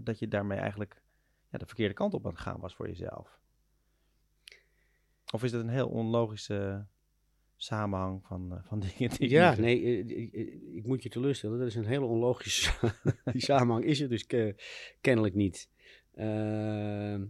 dat 0.01 0.19
je 0.19 0.29
daarmee 0.29 0.59
eigenlijk 0.59 1.03
ja, 1.51 1.59
de 1.59 1.67
verkeerde 1.67 1.95
kant 1.95 2.15
op 2.15 2.27
aan 2.27 2.33
het 2.33 2.41
gaan 2.41 2.61
was 2.61 2.75
voor 2.75 2.89
jezelf. 2.89 3.41
Of 5.33 5.45
is 5.45 5.51
dat 5.51 5.61
een 5.61 5.69
heel 5.69 5.89
onlogische 5.89 6.87
samenhang 7.61 8.27
van, 8.27 8.53
uh, 8.53 8.59
van 8.63 8.81
dingen 8.97 9.17
die 9.17 9.31
Ja, 9.31 9.53
ik 9.53 9.59
nee, 9.59 9.81
ik, 10.05 10.33
ik, 10.75 10.87
moet 10.87 11.03
je 11.03 11.09
teleurstellen. 11.09 11.59
Dat 11.59 11.67
is 11.67 11.75
een 11.75 11.87
hele 11.87 12.05
onlogische 12.05 12.93
Die 13.33 13.43
samenhang 13.43 13.85
is 13.85 14.01
er 14.01 14.09
dus 14.09 14.27
ke 14.27 14.55
kennelijk 15.01 15.35
niet. 15.35 15.69
Uh, 16.15 17.21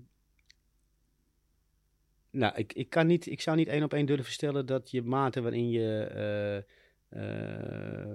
nou, 2.30 2.56
ik, 2.56 2.72
ik, 2.72 2.90
kan 2.90 3.06
niet, 3.06 3.26
ik 3.26 3.40
zou 3.40 3.56
niet 3.56 3.68
één 3.68 3.82
op 3.82 3.92
één 3.92 4.06
durven 4.06 4.32
stellen 4.32 4.66
dat 4.66 4.90
je 4.90 5.02
mate 5.02 5.40
waarin 5.40 5.70
je 5.70 6.64
uh, 7.12 7.22
uh, 7.22 8.14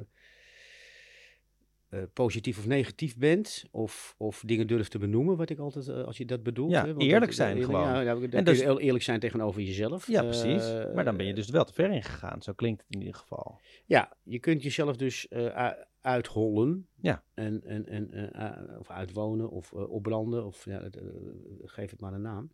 positief 2.14 2.58
of 2.58 2.68
negatief 2.68 3.18
bent, 3.18 3.66
of, 3.72 4.16
of 4.18 4.44
dingen 4.46 4.68
durft 4.68 4.92
te 4.92 4.98
benoemen, 4.98 5.38
wat 5.38 5.50
ik 5.50 5.60
altijd, 5.60 5.88
uh, 5.88 6.04
als 6.04 6.18
je 6.18 6.26
dat 6.26 6.44
bedoelt. 6.44 6.72
Ja, 6.72 6.86
hè, 6.86 6.98
eerlijk 6.98 7.26
dat, 7.26 7.34
zijn 7.34 7.58
eerlijk, 7.58 7.74
gewoon. 7.74 7.88
Ja, 7.88 8.02
ja, 8.02 8.18
en 8.30 8.44
dus, 8.44 8.60
eerlijk 8.60 9.04
zijn 9.04 9.20
tegenover 9.20 9.62
jezelf. 9.62 10.08
Ja, 10.08 10.22
precies. 10.22 10.70
Uh, 10.70 10.94
maar 10.94 11.04
dan 11.04 11.18
ben 11.18 11.26
je 11.26 11.34
dus 11.34 11.50
wel 11.50 11.66
te 11.66 11.74
ver 11.74 11.92
in 11.92 12.04
gegaan, 12.04 12.42
zo 12.42 12.54
klinkt 12.54 12.82
het 12.82 12.96
in 12.96 13.00
ieder 13.00 13.16
geval. 13.16 13.60
Ja, 13.86 14.14
je 14.24 14.40
kunt 14.40 14.64
jezelf 14.64 14.96
dus 14.96 15.28
uithollen. 16.02 16.88
Ja. 17.02 17.24
En, 17.34 17.64
en, 17.64 17.88
en, 17.88 18.80
of 18.80 18.90
uitwonen, 18.90 19.50
of 19.50 19.74
opbranden, 19.74 20.46
of 20.46 20.66
ja, 20.66 20.90
geef 21.64 21.90
het 21.90 22.00
maar 22.00 22.14
een 22.14 22.22
naam. 22.22 22.52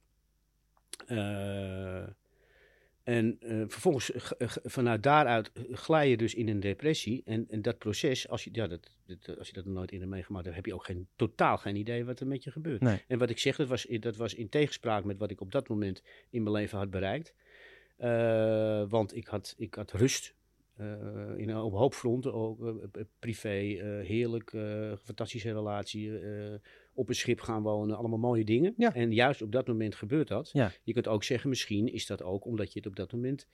En 3.03 3.37
uh, 3.41 3.63
vervolgens 3.67 4.11
vanuit 4.63 5.03
daaruit 5.03 5.51
glij 5.71 6.09
je 6.09 6.17
dus 6.17 6.33
in 6.35 6.47
een 6.47 6.59
depressie. 6.59 7.21
En, 7.25 7.45
en 7.49 7.61
dat 7.61 7.77
proces, 7.77 8.27
als 8.27 8.43
je, 8.43 8.49
ja, 8.53 8.67
dat, 8.67 8.89
dat, 9.05 9.37
als 9.37 9.47
je 9.47 9.53
dat 9.53 9.65
nog 9.65 9.73
nooit 9.73 9.91
eerder 9.91 10.07
meegemaakt 10.07 10.43
hebt, 10.43 10.57
heb 10.57 10.65
je 10.65 10.73
ook 10.73 10.85
geen, 10.85 11.07
totaal 11.15 11.57
geen 11.57 11.75
idee 11.75 12.05
wat 12.05 12.19
er 12.19 12.27
met 12.27 12.43
je 12.43 12.51
gebeurt. 12.51 12.81
Nee. 12.81 13.03
En 13.07 13.19
wat 13.19 13.29
ik 13.29 13.39
zeg, 13.39 13.55
dat 13.55 13.67
was, 13.67 13.87
dat 13.99 14.15
was 14.15 14.33
in 14.33 14.49
tegenspraak 14.49 15.03
met 15.03 15.17
wat 15.17 15.31
ik 15.31 15.41
op 15.41 15.51
dat 15.51 15.67
moment 15.67 16.03
in 16.29 16.43
mijn 16.43 16.55
leven 16.55 16.77
had 16.77 16.89
bereikt. 16.89 17.33
Uh, 17.99 18.83
want 18.89 19.15
ik 19.15 19.27
had, 19.27 19.55
ik 19.57 19.75
had 19.75 19.91
rust. 19.91 20.37
Uh, 20.79 21.37
in, 21.37 21.57
op 21.57 21.73
hoop 21.73 21.93
fronten, 21.93 22.33
ook 22.33 22.87
privé, 23.19 23.49
heerlijk, 24.05 24.49
fantastische 25.03 25.51
relatie 25.51 26.11
op 26.99 27.09
een 27.09 27.15
schip 27.15 27.41
gaan 27.41 27.61
wonen, 27.61 27.97
allemaal 27.97 28.19
mooie 28.19 28.43
dingen. 28.43 28.73
Ja. 28.77 28.93
En 28.93 29.11
juist 29.11 29.41
op 29.41 29.51
dat 29.51 29.67
moment 29.67 29.95
gebeurt 29.95 30.27
dat. 30.27 30.49
Ja. 30.53 30.71
Je 30.83 30.93
kunt 30.93 31.07
ook 31.07 31.23
zeggen, 31.23 31.49
misschien 31.49 31.93
is 31.93 32.05
dat 32.05 32.23
ook 32.23 32.45
omdat 32.45 32.73
je 32.73 32.79
het 32.79 32.87
op 32.87 32.95
dat 32.95 33.11
moment 33.11 33.47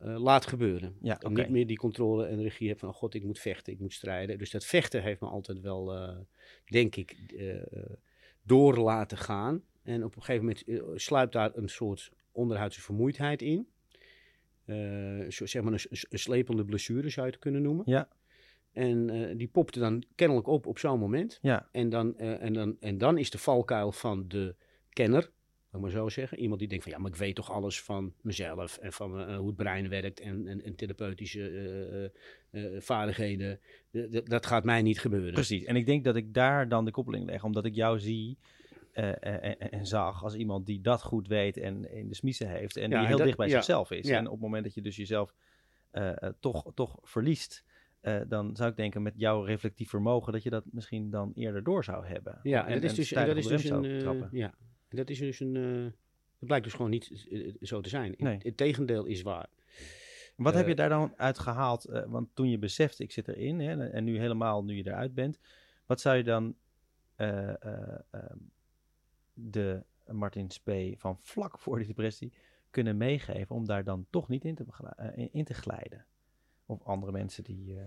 uh, 0.00 0.20
laat 0.22 0.46
gebeuren. 0.46 0.96
Ja, 1.00 1.18
okay. 1.22 1.42
niet 1.42 1.52
meer 1.52 1.66
die 1.66 1.76
controle 1.76 2.26
en 2.26 2.42
regie 2.42 2.68
hebt 2.68 2.80
van, 2.80 2.88
oh 2.88 2.94
god, 2.94 3.14
ik 3.14 3.24
moet 3.24 3.38
vechten, 3.38 3.72
ik 3.72 3.78
moet 3.78 3.92
strijden. 3.92 4.38
Dus 4.38 4.50
dat 4.50 4.64
vechten 4.64 5.02
heeft 5.02 5.20
me 5.20 5.26
altijd 5.26 5.60
wel, 5.60 5.94
uh, 5.94 6.16
denk 6.64 6.96
ik, 6.96 7.16
uh, 7.32 7.62
door 8.42 8.78
laten 8.78 9.18
gaan. 9.18 9.62
En 9.82 10.04
op 10.04 10.16
een 10.16 10.22
gegeven 10.22 10.44
moment 10.44 11.00
sluipt 11.00 11.32
daar 11.32 11.56
een 11.56 11.68
soort 11.68 12.12
onderhuidse 12.32 12.80
vermoeidheid 12.80 13.42
in. 13.42 13.68
Zeg 15.28 15.62
maar 15.62 15.72
een, 15.72 15.86
een, 15.90 16.18
slepende 16.18 16.64
blessure 16.64 17.10
zou 17.10 17.26
je 17.26 17.32
het 17.32 17.40
kunnen 17.40 17.62
noemen. 17.62 17.84
Ja. 17.86 18.08
En 18.72 19.08
uh, 19.14 19.36
die 19.36 19.48
popte 19.48 19.78
dan 19.78 20.04
kennelijk 20.14 20.46
op 20.46 20.66
op 20.66 20.78
zo'n 20.78 20.98
moment. 20.98 21.38
Ja. 21.42 21.68
En, 21.72 21.88
dan, 21.88 22.14
uh, 22.18 22.42
en, 22.42 22.52
dan, 22.52 22.76
en 22.80 22.98
dan 22.98 23.18
is 23.18 23.30
de 23.30 23.38
valkuil 23.38 23.92
van 23.92 24.24
de 24.28 24.54
kenner 24.88 25.30
ik 25.72 25.80
maar 25.80 25.90
zo 25.90 26.08
zeggen. 26.08 26.38
Iemand 26.38 26.58
die 26.60 26.68
denkt 26.68 26.84
van 26.84 26.92
ja, 26.92 26.98
maar 26.98 27.10
ik 27.10 27.16
weet 27.16 27.34
toch 27.34 27.50
alles 27.50 27.82
van 27.82 28.12
mezelf 28.20 28.76
en 28.78 28.92
van 28.92 29.20
eh, 29.20 29.36
hoe 29.36 29.46
het 29.46 29.56
brein 29.56 29.88
werkt 29.88 30.20
en, 30.20 30.46
en, 30.46 30.62
en 30.64 30.74
therapeutische 30.74 31.48
eh, 32.50 32.64
eh, 32.74 32.80
vaardigheden. 32.80 33.60
D- 33.90 34.26
dat 34.30 34.46
gaat 34.46 34.64
mij 34.64 34.82
niet 34.82 35.00
gebeuren. 35.00 35.32
Precies. 35.32 35.64
En 35.64 35.76
ik 35.76 35.86
denk 35.86 36.04
dat 36.04 36.16
ik 36.16 36.34
daar 36.34 36.68
dan 36.68 36.84
de 36.84 36.90
koppeling 36.90 37.24
leg, 37.26 37.44
omdat 37.44 37.64
ik 37.64 37.74
jou 37.74 37.98
zie 38.00 38.38
eh, 38.92 39.08
eh, 39.10 39.44
en, 39.44 39.58
en 39.70 39.86
zag 39.86 40.24
als 40.24 40.34
iemand 40.34 40.66
die 40.66 40.80
dat 40.80 41.02
goed 41.02 41.28
weet 41.28 41.56
en 41.56 41.90
in 41.92 42.08
de 42.08 42.14
smiezen 42.14 42.48
heeft 42.48 42.76
en 42.76 42.82
Ja, 42.82 42.88
die 42.88 42.96
en 42.98 43.06
heel 43.06 43.16
dat- 43.16 43.26
dicht 43.26 43.38
bij 43.38 43.48
ja, 43.48 43.54
zichzelf 43.54 43.90
is. 43.90 44.08
En 44.08 44.26
op 44.26 44.32
het 44.32 44.40
moment 44.42 44.64
dat 44.64 44.74
je 44.74 44.82
dus 44.82 44.96
jezelf 44.96 45.34
eh, 45.90 46.22
eh, 46.22 46.32
toch, 46.40 46.72
toch 46.74 46.98
verliest, 47.02 47.64
eh, 48.02 48.20
dan 48.28 48.56
zou 48.56 48.70
ik 48.70 48.76
denken 48.76 49.02
met 49.02 49.14
jouw 49.16 49.42
reflectief 49.42 49.88
vermogen 49.90 50.32
dat 50.32 50.42
je 50.42 50.50
dat 50.50 50.64
misschien 50.70 51.10
dan 51.10 51.32
eerder 51.34 51.62
door 51.62 51.84
zou 51.84 52.06
hebben. 52.06 52.40
Ja, 52.42 52.66
en, 52.66 52.74
dat 52.74 52.82
is 52.82 52.94
dus, 52.94 53.12
en 53.12 53.26
dat 53.26 53.36
is 53.36 53.46
dus 53.46 53.64
een. 53.64 53.84
eh, 53.84 53.98
trappen. 53.98 54.28
ja, 54.32 54.54
dat 54.88 55.10
is 55.10 55.18
dus 55.18 55.40
een. 55.40 55.56
eh, 55.56 55.84
het 56.38 56.46
blijkt 56.50 56.64
dus 56.64 56.74
gewoon 56.74 56.90
niet 56.90 57.26
eh, 57.30 57.54
zo 57.60 57.80
te 57.80 57.88
zijn. 57.88 58.14
Nee. 58.16 58.38
Het 58.42 58.56
tegendeel 58.56 59.04
is 59.04 59.22
waar. 59.22 59.48
Wat 60.36 60.54
heb 60.54 60.62
Eh, 60.62 60.68
je 60.68 60.74
daar 60.74 60.88
dan 60.88 61.12
uit 61.16 61.38
gehaald? 61.38 61.84
eh, 61.84 62.04
want 62.06 62.28
toen 62.34 62.50
je 62.50 62.58
besefte, 62.58 63.02
ik 63.02 63.12
zit 63.12 63.28
erin, 63.28 63.60
hè, 63.60 63.88
en 63.90 64.04
nu 64.04 64.18
helemaal 64.18 64.64
nu 64.64 64.74
je 64.76 64.86
eruit 64.86 65.14
bent, 65.14 65.38
wat 65.86 66.00
zou 66.00 66.16
je 66.16 66.24
dan 66.24 66.56
eh, 67.14 67.48
eh, 67.64 67.98
ehm, 68.10 68.36
de 69.34 69.82
Martin 70.06 70.50
Spee 70.50 70.98
van 70.98 71.18
vlak 71.20 71.58
voor 71.58 71.78
die 71.78 71.86
depressie 71.86 72.32
kunnen 72.70 72.96
meegeven 72.96 73.56
om 73.56 73.66
daar 73.66 73.84
dan 73.84 74.06
toch 74.10 74.28
niet 74.28 74.44
in 74.44 74.54
te, 74.54 74.64
eh, 74.96 75.28
in 75.32 75.44
te 75.44 75.54
glijden? 75.54 76.06
Of 76.72 76.82
andere 76.86 77.12
mensen 77.12 77.44
die. 77.44 77.78
eh, 77.78 77.84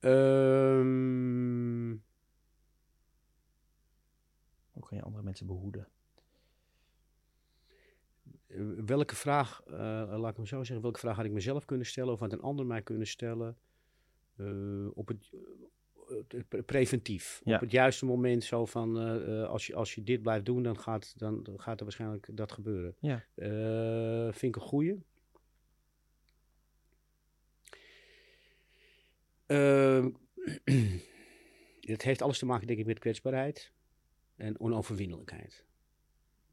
Ehm, 0.00 1.90
hoe 4.72 4.82
kan 4.88 4.96
je 4.98 5.02
andere 5.02 5.22
mensen 5.24 5.46
behoeden? 5.46 5.88
eh, 8.46 8.60
welke 8.86 9.14
vraag, 9.14 9.62
eh, 9.66 9.72
laat 10.18 10.30
ik 10.30 10.36
hem 10.36 10.46
zo 10.46 10.56
zeggen, 10.64 10.80
welke 10.82 10.98
vraag 10.98 11.16
had 11.16 11.24
ik 11.24 11.32
mezelf 11.32 11.64
kunnen 11.64 11.86
stellen 11.86 12.12
of 12.12 12.18
had 12.20 12.32
een 12.32 12.40
ander 12.42 12.66
mij 12.66 12.82
kunnen 12.82 13.06
stellen? 13.06 13.56
Eh, 14.36 14.86
op 14.94 15.08
het, 15.08 15.28
pre- 16.48 16.62
preventief. 16.62 17.40
Ja. 17.44 17.54
Op 17.54 17.60
het 17.60 17.70
juiste 17.70 18.04
moment 18.04 18.44
zo 18.44 18.66
van, 18.66 18.96
als, 19.48 19.66
je, 19.66 19.74
als 19.74 19.94
je 19.94 20.02
dit 20.02 20.22
blijft 20.22 20.44
doen, 20.44 20.62
dan 20.62 20.78
gaat, 20.80 21.18
dan, 21.18 21.46
gaat 21.56 21.78
er 21.78 21.84
waarschijnlijk 21.84 22.28
dat 22.36 22.52
gebeuren. 22.52 22.94
Ja. 23.00 23.24
Eh, 23.34 24.32
vind 24.32 24.56
ik 24.56 24.62
een 24.62 24.68
goeie. 24.68 24.98
Ehm, 29.46 30.10
het 31.80 32.02
heeft 32.02 32.22
alles 32.22 32.38
te 32.38 32.46
maken, 32.46 32.66
denk 32.66 32.78
ik, 32.78 32.86
met 32.86 32.98
kwetsbaarheid 32.98 33.72
en 34.36 34.60
onoverwinnelijkheid. 34.60 35.64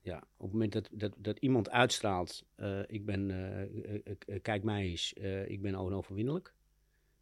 Ja, 0.01 0.17
op 0.17 0.43
het 0.43 0.51
moment 0.51 0.71
dat, 0.71 0.89
dat, 0.91 1.13
dat 1.17 1.37
iemand 1.37 1.69
uitstraalt, 1.69 2.45
eh, 2.55 2.79
ik 2.87 3.05
ben, 3.05 3.31
eh, 3.31 3.95
eh, 4.25 4.41
kijk 4.41 4.63
mij 4.63 4.83
eens, 4.83 5.13
ik 5.45 5.61
ben 5.61 5.75
onoverwinnelijk. 5.75 6.53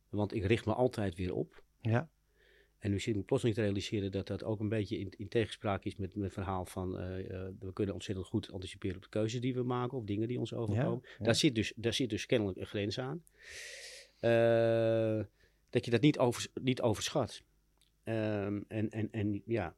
Want 0.09 0.33
ik 0.33 0.45
richt 0.45 0.65
me 0.65 0.73
altijd 0.73 1.15
weer 1.15 1.33
op. 1.33 1.63
Ja. 1.81 2.09
En 2.77 2.91
nu 2.91 2.99
zit 2.99 3.09
ik 3.09 3.15
me 3.15 3.23
plotseling 3.25 3.57
te 3.57 3.63
realiseren 3.63 4.11
dat 4.11 4.27
dat 4.27 4.43
ook 4.43 4.59
een 4.59 4.69
beetje 4.69 4.97
in, 4.97 5.13
in 5.17 5.27
tegenspraak 5.27 5.83
is 5.83 5.95
met, 5.95 6.15
met 6.15 6.23
het 6.23 6.33
verhaal 6.33 6.65
van 6.65 6.91
we 7.59 7.73
kunnen 7.73 7.93
ontzettend 7.93 8.27
goed 8.27 8.51
anticiperen 8.51 8.95
op 8.95 9.01
de 9.01 9.09
keuzes 9.09 9.41
die 9.41 9.53
we 9.53 9.63
maken 9.63 9.97
of 9.97 10.03
dingen 10.03 10.27
die 10.27 10.39
ons 10.39 10.53
overkomen. 10.53 11.03
ja. 11.17 11.25
Daar, 11.25 11.35
zit 11.35 11.55
dus, 11.55 11.73
daar 11.75 11.93
zit 11.93 12.09
dus 12.09 12.25
kennelijk 12.25 12.57
een 12.57 12.65
grens 12.65 12.99
aan. 12.99 13.23
Eh, 14.19 15.19
dat 15.69 15.85
je 15.85 15.91
dat 15.91 16.01
niet, 16.01 16.17
over, 16.19 16.47
niet 16.61 16.81
overschat. 16.81 17.41
Ehm, 18.03 18.61
en, 18.67 18.89
en, 18.89 19.11
en 19.11 19.41
ja, 19.45 19.75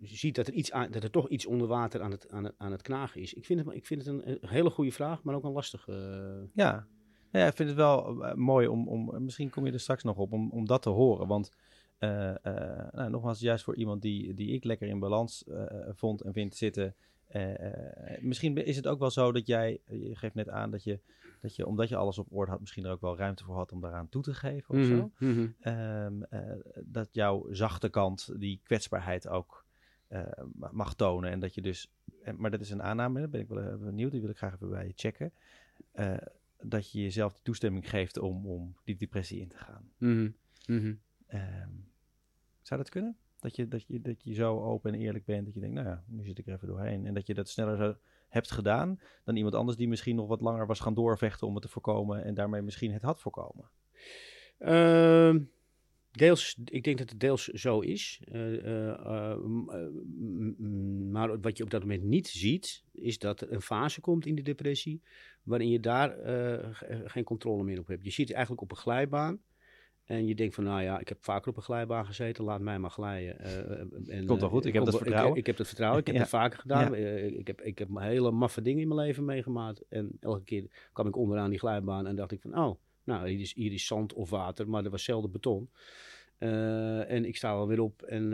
ziet 0.00 0.34
dat 0.34 0.46
er, 0.46 0.52
iets 0.52 0.72
aan, 0.72 0.90
dat 0.90 1.02
er 1.02 1.10
toch 1.10 1.28
iets 1.28 1.46
onder 1.46 1.66
water 1.68 2.00
aan 2.02 2.10
het, 2.10 2.28
aan 2.30 2.52
aan 2.56 2.72
het 2.72 2.82
knagen 2.82 3.20
is. 3.20 3.34
Ik 3.34 3.44
vind 3.44 3.64
het, 3.64 3.74
ik 3.74 3.86
vind 3.86 4.04
het 4.06 4.24
een, 4.24 4.38
hele 4.40 4.70
goede 4.70 4.92
vraag, 4.92 5.22
maar 5.22 5.34
ook 5.34 5.44
een 5.44 5.52
lastige. 5.52 5.92
eh, 5.92 6.48
Ja. 6.54 6.86
Nou 7.30 7.44
ja, 7.44 7.50
ik 7.50 7.56
vind 7.56 7.68
het 7.68 7.78
wel 7.78 8.24
eh, 8.24 8.34
mooi 8.34 8.66
om, 8.66 8.88
om, 8.88 9.24
misschien 9.24 9.50
kom 9.50 9.66
je 9.66 9.72
er 9.72 9.80
straks 9.80 10.02
nog 10.02 10.16
op, 10.16 10.32
om, 10.32 10.50
om 10.50 10.66
dat 10.66 10.82
te 10.82 10.88
horen. 10.90 11.26
Want 11.26 11.50
eh, 11.98 12.30
eh, 12.44 12.92
nou, 12.92 13.10
nogmaals, 13.10 13.40
juist 13.40 13.64
voor 13.64 13.76
iemand 13.76 14.02
die, 14.02 14.34
die 14.34 14.52
ik 14.52 14.64
lekker 14.64 14.88
in 14.88 14.98
balans 14.98 15.44
eh, 15.44 15.64
vond 15.88 16.20
en 16.20 16.32
vind 16.32 16.56
zitten. 16.56 16.94
Eh, 17.28 17.66
eh, 18.14 18.22
misschien 18.22 18.56
is 18.64 18.76
het 18.76 18.86
ook 18.86 18.98
wel 18.98 19.10
zo 19.10 19.32
dat 19.32 19.46
jij, 19.46 19.80
je 19.86 20.16
geeft 20.16 20.34
net 20.34 20.48
aan 20.48 20.70
dat 20.70 20.84
je, 20.84 21.00
dat 21.40 21.56
je, 21.56 21.66
omdat 21.66 21.88
je 21.88 21.96
alles 21.96 22.18
op 22.18 22.32
orde 22.32 22.50
had, 22.50 22.60
misschien 22.60 22.84
er 22.84 22.90
ook 22.90 23.00
wel 23.00 23.16
ruimte 23.16 23.44
voor 23.44 23.54
had 23.56 23.72
om 23.72 23.80
daaraan 23.80 24.08
toe 24.08 24.22
te 24.22 24.34
geven 24.34 24.74
of 24.74 24.84
zo. 24.84 25.10
mhm, 25.18 25.32
mhm. 25.32 25.46
Ehm, 25.60 26.22
eh, 26.22 26.56
dat 26.84 27.08
jouw 27.12 27.46
zachte 27.52 27.88
kant, 27.88 28.40
die 28.40 28.60
kwetsbaarheid 28.64 29.28
ook 29.28 29.66
eh, 30.08 30.22
ma- 30.54 30.70
mag 30.72 30.94
tonen. 30.94 31.30
En 31.30 31.40
dat 31.40 31.54
je 31.54 31.62
dus, 31.62 31.90
maar 32.36 32.50
dat 32.50 32.60
is 32.60 32.70
een 32.70 32.82
aanname, 32.82 33.18
daar 33.20 33.28
ben 33.30 33.40
ik 33.40 33.48
wel 33.48 33.58
eh, 33.58 33.76
benieuwd, 33.76 34.10
die 34.10 34.20
wil 34.20 34.30
ik 34.30 34.36
graag 34.36 34.54
even 34.54 34.68
bij 34.70 34.86
je 34.86 34.92
checken. 34.96 35.32
Eh, 35.92 36.16
dat 36.60 36.90
je 36.90 37.00
jezelf 37.02 37.32
de 37.34 37.40
toestemming 37.42 37.90
geeft 37.90 38.18
om, 38.18 38.46
om 38.46 38.76
die 38.84 38.96
depressie 38.96 39.40
in 39.40 39.48
te 39.48 39.56
gaan. 39.56 39.90
Mhm. 40.66 40.94
Ehm, 41.26 41.70
zou 42.62 42.80
dat 42.80 42.88
kunnen? 42.90 43.16
Dat 43.40 43.56
je, 43.56 43.68
dat, 43.68 43.84
je, 43.86 44.00
dat 44.00 44.24
je 44.24 44.34
zo 44.34 44.60
open 44.60 44.92
en 44.94 45.00
eerlijk 45.00 45.24
bent 45.24 45.44
dat 45.44 45.54
je 45.54 45.60
denkt, 45.60 45.74
nou 45.74 45.88
ja, 45.88 46.04
nu 46.06 46.24
zit 46.24 46.38
ik 46.38 46.46
er 46.46 46.52
even 46.54 46.68
doorheen. 46.68 47.06
En 47.06 47.14
dat 47.14 47.26
je 47.26 47.34
dat 47.34 47.48
sneller 47.48 47.98
hebt 48.28 48.50
gedaan 48.50 49.00
dan 49.24 49.36
iemand 49.36 49.54
anders 49.54 49.76
die 49.76 49.88
misschien 49.88 50.16
nog 50.16 50.28
wat 50.28 50.40
langer 50.40 50.66
was 50.66 50.80
gaan 50.80 50.94
doorvechten 50.94 51.46
om 51.46 51.54
het 51.54 51.62
te 51.62 51.68
voorkomen 51.68 52.24
en 52.24 52.34
daarmee 52.34 52.62
misschien 52.62 52.92
het 52.92 53.02
had 53.02 53.20
voorkomen. 53.20 53.70
Ehm, 54.58 55.40
deels, 56.10 56.58
ik 56.64 56.84
denk 56.84 56.98
dat 56.98 57.10
het 57.10 57.20
deels 57.20 57.44
zo 57.44 57.80
is. 57.80 58.22
Eh, 58.24 58.64
eh, 58.66 59.30
eh, 59.30 59.38
maar 61.10 61.40
wat 61.40 61.56
je 61.56 61.62
op 61.64 61.70
dat 61.70 61.80
moment 61.80 62.02
niet 62.02 62.28
ziet, 62.28 62.84
is 62.92 63.18
dat 63.18 63.40
er 63.40 63.52
een 63.52 63.62
fase 63.62 64.00
komt 64.00 64.26
in 64.26 64.34
de 64.34 64.42
depressie 64.42 65.02
waarin 65.42 65.68
je 65.68 65.80
daar 65.80 66.10
ge- 66.74 67.02
geen 67.04 67.24
controle 67.24 67.64
meer 67.64 67.78
op 67.78 67.86
hebt. 67.86 68.04
Je 68.04 68.10
zit 68.10 68.32
eigenlijk 68.32 68.62
op 68.62 68.70
een 68.70 68.76
glijbaan. 68.76 69.40
En 70.08 70.26
je 70.26 70.34
denkt 70.34 70.54
van, 70.54 70.64
nou 70.64 70.82
ja, 70.82 70.98
ik 71.00 71.08
heb 71.08 71.18
vaker 71.24 71.50
op 71.50 71.56
een 71.56 71.62
glijbaan 71.62 72.06
gezeten, 72.06 72.44
laat 72.44 72.60
mij 72.60 72.78
maar 72.78 72.90
glijden. 72.90 73.38
Eh, 73.38 73.80
en, 74.16 74.26
Komt 74.26 74.40
wel 74.40 74.48
eh, 74.48 74.54
goed, 74.54 74.64
ik 74.64 74.72
heb 74.74 74.84
dat 74.84 74.92
wel- 74.92 75.02
vertrouwen. 75.02 75.36
Ik, 75.38 75.46
heb 75.46 75.56
dat 75.56 75.66
vertrouwen, 75.66 76.00
ik 76.00 76.06
heb 76.06 76.14
Ja. 76.16 76.20
het 76.20 76.30
vaker 76.30 76.58
gedaan. 76.58 77.00
Ja. 77.00 77.06
Ik, 77.16 77.46
heb, 77.46 77.60
ik 77.60 77.78
heb 77.78 77.88
hele 77.98 78.30
maffe 78.30 78.62
dingen 78.62 78.82
in 78.82 78.88
mijn 78.88 79.00
leven 79.00 79.24
meegemaakt. 79.24 79.82
En 79.88 80.10
elke 80.20 80.44
keer 80.44 80.66
kwam 80.92 81.06
ik 81.06 81.16
onderaan 81.16 81.50
die 81.50 81.58
glijbaan 81.58 82.06
en 82.06 82.16
dacht 82.16 82.32
ik 82.32 82.40
van, 82.40 82.58
oh, 82.58 82.78
nou, 83.04 83.28
hier 83.28 83.40
is, 83.40 83.54
hier 83.54 83.72
is 83.72 83.86
zand 83.86 84.12
of 84.12 84.30
water, 84.30 84.68
maar 84.68 84.84
er 84.84 84.90
was 84.90 85.04
zelden 85.04 85.30
beton. 85.30 85.70
En 86.38 87.24
ik 87.24 87.36
sta 87.36 87.54
wel 87.54 87.66
weer 87.68 87.80
op 87.80 88.02
en 88.02 88.32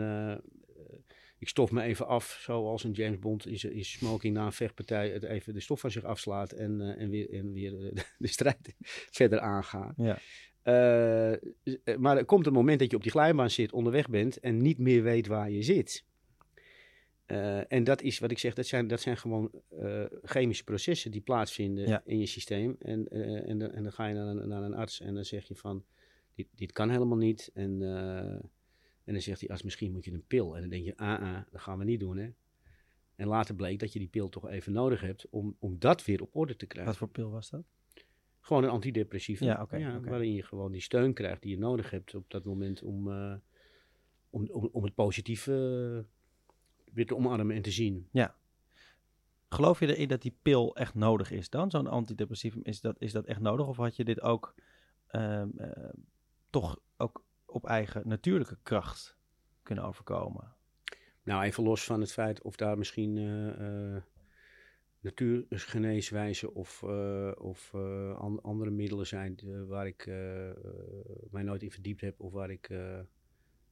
ik 1.37 1.47
stof 1.49 1.71
me 1.71 1.81
even 1.81 2.07
af, 2.07 2.37
zoals 2.41 2.83
een 2.83 2.91
James 2.91 3.19
Bond 3.19 3.47
is, 3.47 3.63
is 3.63 3.91
smoking 3.91 4.33
na 4.33 4.45
een 4.45 4.51
vechtpartij 4.51 5.09
het 5.09 5.23
even 5.23 5.53
de 5.53 5.59
stof 5.59 5.79
van 5.79 5.91
zich 5.91 6.03
afslaat 6.03 6.51
en, 6.51 6.81
en 6.97 7.09
weer, 7.09 7.29
en 7.33 7.51
weer 7.53 7.71
de 8.17 8.27
strijd 8.27 8.75
verder 9.11 9.39
aangaat. 9.39 9.93
Ja. 9.97 10.17
Eh, 10.65 11.33
eh, 11.33 11.39
maar 11.97 12.17
er 12.17 12.25
komt 12.25 12.45
een 12.45 12.53
moment 12.53 12.79
dat 12.79 12.89
je 12.89 12.95
op 12.95 13.01
die 13.01 13.11
glijbaan 13.11 13.49
zit, 13.49 13.71
onderweg 13.73 14.09
bent 14.09 14.39
en 14.39 14.61
niet 14.61 14.77
meer 14.77 15.03
weet 15.03 15.27
waar 15.27 15.49
je 15.51 15.61
zit. 15.61 16.03
Eh, 17.25 17.71
en 17.71 17.83
dat 17.83 18.01
is 18.01 18.19
wat 18.19 18.31
ik 18.31 18.39
zeg, 18.39 18.53
dat 18.53 18.65
zijn, 18.65 18.87
dat 18.87 19.01
zijn 19.01 19.17
gewoon 19.17 19.51
chemische 20.23 20.63
processen 20.63 21.11
die 21.11 21.21
plaatsvinden 21.21 21.87
Ja. 21.87 22.01
in 22.05 22.19
je 22.19 22.25
systeem. 22.25 22.75
En, 22.79 23.07
en, 23.47 23.57
dan- 23.57 23.71
en 23.71 23.83
dan 23.83 23.91
ga 23.91 24.07
je 24.07 24.13
naar 24.13 24.27
een, 24.27 24.47
naar 24.47 24.63
een 24.63 24.73
arts 24.73 24.99
en 25.01 25.13
dan 25.13 25.25
zeg 25.25 25.47
je 25.47 25.55
van, 25.55 25.83
dit, 26.35 26.47
dit 26.55 26.71
kan 26.71 26.89
helemaal 26.89 27.17
niet. 27.17 27.51
En, 27.53 27.81
en 29.03 29.13
dan 29.13 29.21
zegt 29.21 29.39
die 29.39 29.49
arts, 29.51 29.63
misschien 29.63 29.91
moet 29.91 30.05
je 30.05 30.11
een 30.11 30.25
pil. 30.27 30.55
En 30.55 30.61
dan 30.61 30.69
denk 30.69 30.85
je, 30.85 30.97
ah, 30.97 31.21
ah 31.21 31.41
dat 31.51 31.61
gaan 31.61 31.77
we 31.77 31.83
niet 31.83 31.99
doen, 31.99 32.17
hè. 32.17 32.29
En 33.15 33.27
later 33.27 33.55
bleek 33.55 33.79
dat 33.79 33.93
je 33.93 33.99
die 33.99 34.07
pil 34.07 34.29
toch 34.29 34.49
even 34.49 34.71
nodig 34.73 35.01
hebt 35.01 35.27
om, 35.29 35.55
om 35.59 35.79
dat 35.79 36.05
weer 36.05 36.21
op 36.21 36.35
orde 36.35 36.55
te 36.55 36.65
krijgen. 36.65 36.91
Wat 36.91 36.99
voor 36.99 37.09
pil 37.09 37.29
was 37.31 37.49
dat? 37.49 37.63
Gewoon 38.45 38.63
een 38.63 38.69
antidepressieve. 38.69 39.45
Ja. 39.45 39.67
Waarin 40.01 40.33
je 40.33 40.43
gewoon 40.43 40.71
die 40.71 40.81
steun 40.81 41.13
krijgt 41.13 41.41
die 41.41 41.51
je 41.51 41.57
nodig 41.57 41.89
hebt 41.89 42.15
op 42.15 42.29
dat 42.31 42.43
moment 42.43 42.81
om, 42.81 43.11
eh, 43.11 43.35
om, 44.29 44.47
om, 44.51 44.69
om 44.71 44.83
het 44.83 44.95
positieve 44.95 45.51
eh, 46.05 46.93
weer 46.93 47.05
te 47.05 47.15
omarmen 47.15 47.55
en 47.55 47.61
te 47.61 47.71
zien. 47.71 48.09
Geloof 49.49 49.79
je 49.79 49.95
erin 49.95 50.07
dat 50.07 50.21
die 50.21 50.37
pil 50.41 50.75
echt 50.75 50.93
nodig 50.93 51.31
is 51.31 51.49
dan? 51.49 51.69
Zo'n 51.69 51.87
antidepressivum, 51.87 52.59
is 52.63 52.81
dat, 52.81 52.95
is 52.99 53.11
dat 53.11 53.25
echt 53.25 53.39
nodig? 53.39 53.67
Of 53.67 53.77
had 53.77 53.95
je 53.95 54.03
dit 54.03 54.21
ook 54.21 54.55
ehm, 55.07 55.49
eh, 55.57 55.89
toch 56.49 56.79
ook 56.97 57.23
op 57.45 57.65
eigen 57.65 58.07
natuurlijke 58.07 58.57
kracht 58.63 59.17
kunnen 59.63 59.83
overkomen? 59.83 60.53
Nou, 61.23 61.43
even 61.43 61.63
los 61.63 61.83
van 61.83 61.99
het 61.99 62.11
feit 62.11 62.41
of 62.41 62.55
daar 62.55 62.77
misschien 62.77 63.17
natuurgeneeswijzen 65.05 66.53
of, 66.55 66.83
eh, 66.83 67.31
of 67.37 67.71
eh, 67.73 68.17
an- 68.17 68.41
andere 68.41 68.71
middelen 68.71 69.07
zijn 69.07 69.37
eh, 69.37 69.63
waar 69.63 69.87
ik 69.87 70.05
mij 71.31 71.43
nooit 71.43 71.63
in 71.63 71.71
verdiept 71.71 72.01
heb 72.01 72.19
of 72.19 72.31
waar 72.31 72.49
ik, 72.49 72.69
nou 72.69 73.05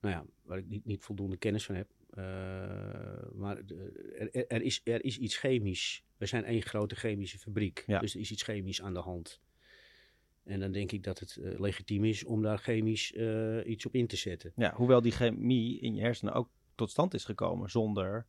ja, 0.02 0.26
waar 0.42 0.58
ik 0.58 0.68
niet, 0.68 0.86
niet 0.86 1.04
voldoende 1.04 1.38
kennis 1.38 1.66
van 1.66 1.76
heb. 1.76 1.90
Maar 3.34 3.58
er, 3.58 4.48
er, 4.48 4.62
is, 4.62 4.82
er 4.84 5.04
is 5.04 5.18
iets 5.18 5.38
chemisch. 5.38 6.04
We 6.18 6.26
zijn 6.26 6.44
één 6.44 6.62
grote 6.62 6.96
chemische 6.96 7.40
fabriek. 7.40 7.84
Ja. 7.88 8.00
Dus 8.00 8.14
er 8.14 8.20
is 8.20 8.32
iets 8.32 8.44
chemisch 8.44 8.82
aan 8.82 8.94
de 8.94 9.00
hand. 9.00 9.42
En 10.44 10.60
dan 10.60 10.72
denk 10.72 10.92
ik 10.92 11.04
dat 11.04 11.20
het 11.20 11.38
legitiem 11.42 12.04
is 12.04 12.24
om 12.24 12.42
daar 12.42 12.58
chemisch 12.58 13.12
iets 13.66 13.86
op 13.86 13.96
in 13.96 14.08
te 14.08 14.16
zetten. 14.16 14.52
Ja, 14.56 14.74
hoewel 14.76 15.02
die 15.02 15.12
chemie 15.12 15.80
in 15.80 15.96
je 15.96 16.02
hersenen 16.02 16.34
ook 16.34 16.50
tot 16.76 16.90
stand 16.90 17.14
is 17.14 17.26
gekomen 17.26 17.70
zonder, 17.70 18.26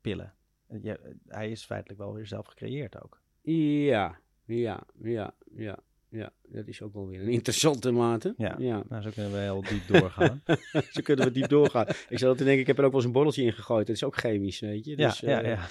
pillen. 0.00 0.34
Je, 0.82 1.16
hij 1.28 1.50
is 1.50 1.64
feitelijk 1.64 2.00
wel 2.00 2.14
weer 2.14 2.26
zelf 2.26 2.46
gecreëerd 2.46 3.02
ook. 3.02 3.20
Ja, 3.42 4.18
ja, 4.44 4.80
ja, 5.02 5.34
ja, 5.54 5.78
ja. 6.08 6.32
Dat 6.48 6.66
is 6.66 6.82
ook 6.82 6.92
wel 6.94 7.06
weer 7.08 7.20
een 7.20 7.28
interessante 7.28 7.90
mate. 7.90 8.34
Ja. 8.36 8.54
ja. 8.58 8.82
Nou, 8.88 9.02
zo 9.02 9.10
kunnen 9.10 9.32
we 9.32 9.38
heel 9.38 9.62
diep 9.62 9.86
doorgaan. 9.88 10.42
Zo 10.92 11.00
kunnen 11.02 11.24
we 11.24 11.30
diep 11.30 11.48
doorgaan. 11.48 11.86
Ik 12.08 12.18
zou 12.18 12.36
te 12.36 12.44
denken, 12.44 12.60
ik 12.60 12.66
heb 12.66 12.78
er 12.78 12.84
ook 12.84 12.90
wel 12.90 12.98
eens 13.00 13.08
een 13.08 13.14
borreltje 13.14 13.42
in 13.44 13.52
gegooid. 13.52 13.86
Dat 13.86 13.96
is 13.96 14.04
ook 14.04 14.16
chemisch, 14.16 14.60
weet 14.60 14.84
je. 14.84 14.90
ja, 14.96 15.06
Dus, 15.08 15.20
ja, 15.20 15.42
eh, 15.42 15.48
ja. 15.50 15.66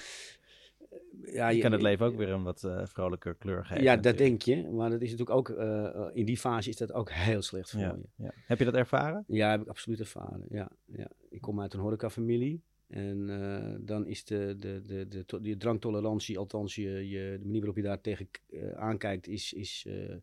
ja, 1.32 1.48
Je 1.48 1.60
kan 1.60 1.72
het 1.72 1.82
leven 1.82 2.06
ook 2.06 2.16
weer 2.16 2.28
een 2.28 2.42
wat 2.42 2.64
eh, 2.64 2.86
vrolijker 2.86 3.34
kleur 3.34 3.64
geven. 3.66 3.82
Ja, 3.82 3.96
dat 3.96 4.18
denk 4.18 4.42
je. 4.42 4.68
Maar 4.70 4.90
dat 4.90 5.00
is 5.02 5.10
natuurlijk 5.10 5.38
ook, 5.38 5.48
eh, 5.48 5.84
eh, 5.86 6.06
in 6.12 6.24
die 6.24 6.38
fase 6.38 6.68
is 6.68 6.76
dat 6.76 6.92
ook 6.92 7.10
heel 7.10 7.42
slecht 7.42 7.70
voor 7.70 7.80
Ja, 7.80 7.96
je. 8.16 8.24
ja. 8.24 8.30
Heb 8.46 8.58
je 8.58 8.64
dat 8.64 8.74
ervaren? 8.74 9.24
Ja, 9.26 9.50
heb 9.50 9.60
ik 9.60 9.68
absoluut 9.68 10.00
ervaren. 10.00 10.44
Ja, 10.48 10.68
ja. 10.84 11.08
Ik 11.30 11.40
kom 11.40 11.60
uit 11.60 11.74
een 11.74 11.80
horecafamilie. 11.80 12.62
En 12.90 13.30
eh, 13.42 13.74
dan 13.80 14.06
is 14.06 14.24
de, 14.24 14.56
de, 14.58 14.82
de, 14.86 15.08
de, 15.08 15.24
to- 15.24 15.40
de 15.40 15.56
dranktolerantie, 15.56 16.38
althans 16.38 16.74
je, 16.74 17.08
je, 17.08 17.36
de 17.38 17.44
manier 17.44 17.58
waarop 17.58 17.76
je 17.76 17.82
daar 17.82 18.00
tegen 18.00 18.28
eh, 18.50 18.70
aankijkt, 18.72 19.26
is, 19.26 19.52
is, 19.52 19.84
eh, 19.88 20.16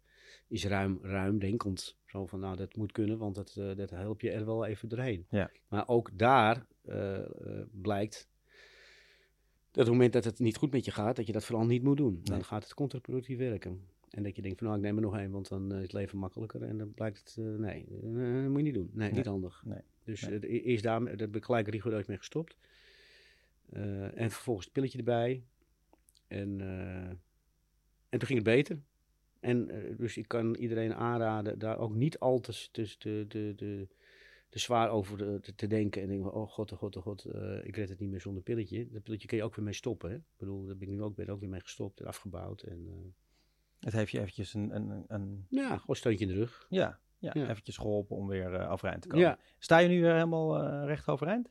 is 0.47 0.65
ruim, 0.65 0.99
ruimdenkend. 1.01 1.97
Zo 2.06 2.25
van, 2.25 2.39
nou, 2.39 2.56
dat 2.56 2.75
moet 2.75 2.91
kunnen, 2.91 3.17
want 3.17 3.36
dat, 3.36 3.53
dat 3.77 3.89
helpt 3.89 4.21
je 4.21 4.32
er 4.32 4.45
wel 4.45 4.65
even 4.65 4.89
doorheen. 4.89 5.25
Ja. 5.30 5.51
Maar 5.67 5.88
ook 5.88 6.10
daar 6.13 6.65
blijkt 7.71 8.27
dat 9.71 9.86
op 9.86 9.91
het 9.91 10.01
moment 10.01 10.13
dat 10.13 10.23
het 10.23 10.39
niet 10.39 10.58
goed 10.58 10.71
met 10.71 10.86
je 10.86 10.91
gaat, 10.91 11.15
dat 11.15 11.25
je 11.27 11.32
dat 11.34 11.45
vooral 11.45 11.65
niet 11.65 11.84
moet 11.84 11.97
doen. 11.97 12.19
Dan 12.23 12.36
Nee. 12.36 12.43
gaat 12.43 12.63
het 12.63 12.73
contraproductief 12.73 13.38
werken. 13.38 13.82
En 14.10 14.23
dat 14.23 14.36
je 14.36 14.41
denkt 14.41 14.58
van, 14.58 14.67
nou, 14.67 14.80
ik 14.80 14.86
neem 14.86 14.95
er 14.95 15.01
nog 15.01 15.17
één, 15.17 15.32
want 15.32 15.47
dan 15.49 15.73
is 15.75 15.82
het 15.82 15.93
leven 15.93 16.17
makkelijker. 16.17 16.62
En 16.63 16.77
dan 16.77 16.93
blijkt 16.93 17.17
het, 17.36 17.45
nee, 17.60 17.86
dat 17.89 18.47
moet 18.49 18.58
je 18.58 18.63
niet 18.63 18.73
doen. 18.73 18.89
Nee, 18.93 19.08
Nee. 19.08 19.17
niet 19.17 19.25
handig. 19.25 19.62
Nee. 19.65 19.80
Dus 20.08 20.22
Nee. 20.22 20.62
eerst 20.62 20.84
daar, 20.84 21.04
daar 21.04 21.30
ben 21.30 21.34
ik 21.34 21.46
gelijk 21.46 21.67
rigoureus 21.67 22.06
mee 22.06 22.17
gestopt. 22.17 22.58
Eh, 23.70 24.20
en 24.20 24.32
vervolgens 24.32 24.65
het 24.65 24.74
pilletje 24.74 24.98
erbij. 24.98 25.43
En, 26.28 26.62
eh, 26.62 27.10
en 28.10 28.20
toen 28.20 28.28
ging 28.28 28.39
het 28.39 28.56
beter. 28.56 28.80
En 29.39 29.70
eh, 29.70 29.98
dus 29.98 30.17
ik 30.17 30.28
kan 30.28 30.56
iedereen 30.56 30.93
aanraden 30.93 31.60
daar 31.60 31.78
ook 31.78 31.93
niet 31.93 32.20
al 32.20 32.39
te, 32.39 32.67
te, 32.72 32.98
te, 32.98 33.26
te, 33.28 33.88
te, 34.50 34.60
zwaar 34.60 34.89
over 34.89 35.39
te, 35.56 35.67
denken. 35.67 36.02
En 36.02 36.08
denken 36.08 36.32
van, 36.32 36.41
oh 36.41 36.50
god, 36.50 36.72
oh 36.72 36.78
god, 36.78 36.96
oh 36.96 37.04
god, 37.04 37.26
ik 37.63 37.76
red 37.76 37.89
het 37.89 38.00
niet 38.00 38.10
meer 38.10 38.22
zonder 38.22 38.43
pilletje. 38.43 38.88
Dat 38.89 39.04
pilletje 39.04 39.28
kun 39.28 39.38
je 39.38 39.43
ook 39.43 39.56
weer 39.56 39.65
mee 39.65 39.74
stoppen. 39.74 40.10
Hè? 40.10 40.15
Ik 40.15 40.38
bedoel, 40.38 40.65
daar 40.65 40.78
ben 40.78 40.88
ik 40.88 40.93
nu 40.93 41.02
ook, 41.02 41.15
ben 41.15 41.30
ook 41.30 41.39
weer 41.39 41.50
mee 41.50 41.62
gestopt 41.62 42.00
en 42.00 42.06
afgebouwd. 42.06 42.62
En, 42.62 43.13
Het 43.80 43.93
heeft 43.93 44.12
je 44.12 44.20
eventjes 44.20 44.54
een, 44.54 44.76
een, 44.76 45.04
een 45.08 45.46
ja, 45.50 45.67
gewoon 45.67 45.84
een 45.88 45.96
steuntje 45.96 46.26
in 46.26 46.32
de 46.32 46.38
rug. 46.38 46.67
ja, 46.70 47.00
ja, 47.19 47.34
eventjes 47.34 47.77
geholpen 47.77 48.15
om 48.15 48.27
weer 48.27 48.53
eh 48.53 48.71
overeind 48.71 49.01
te 49.01 49.08
komen. 49.08 49.25
Ja. 49.25 49.39
Sta 49.60 49.77
je 49.77 49.88
nu 49.88 50.01
weer 50.01 50.13
helemaal 50.13 50.63
eh, 50.63 50.86
recht 50.86 51.08
overeind? 51.08 51.49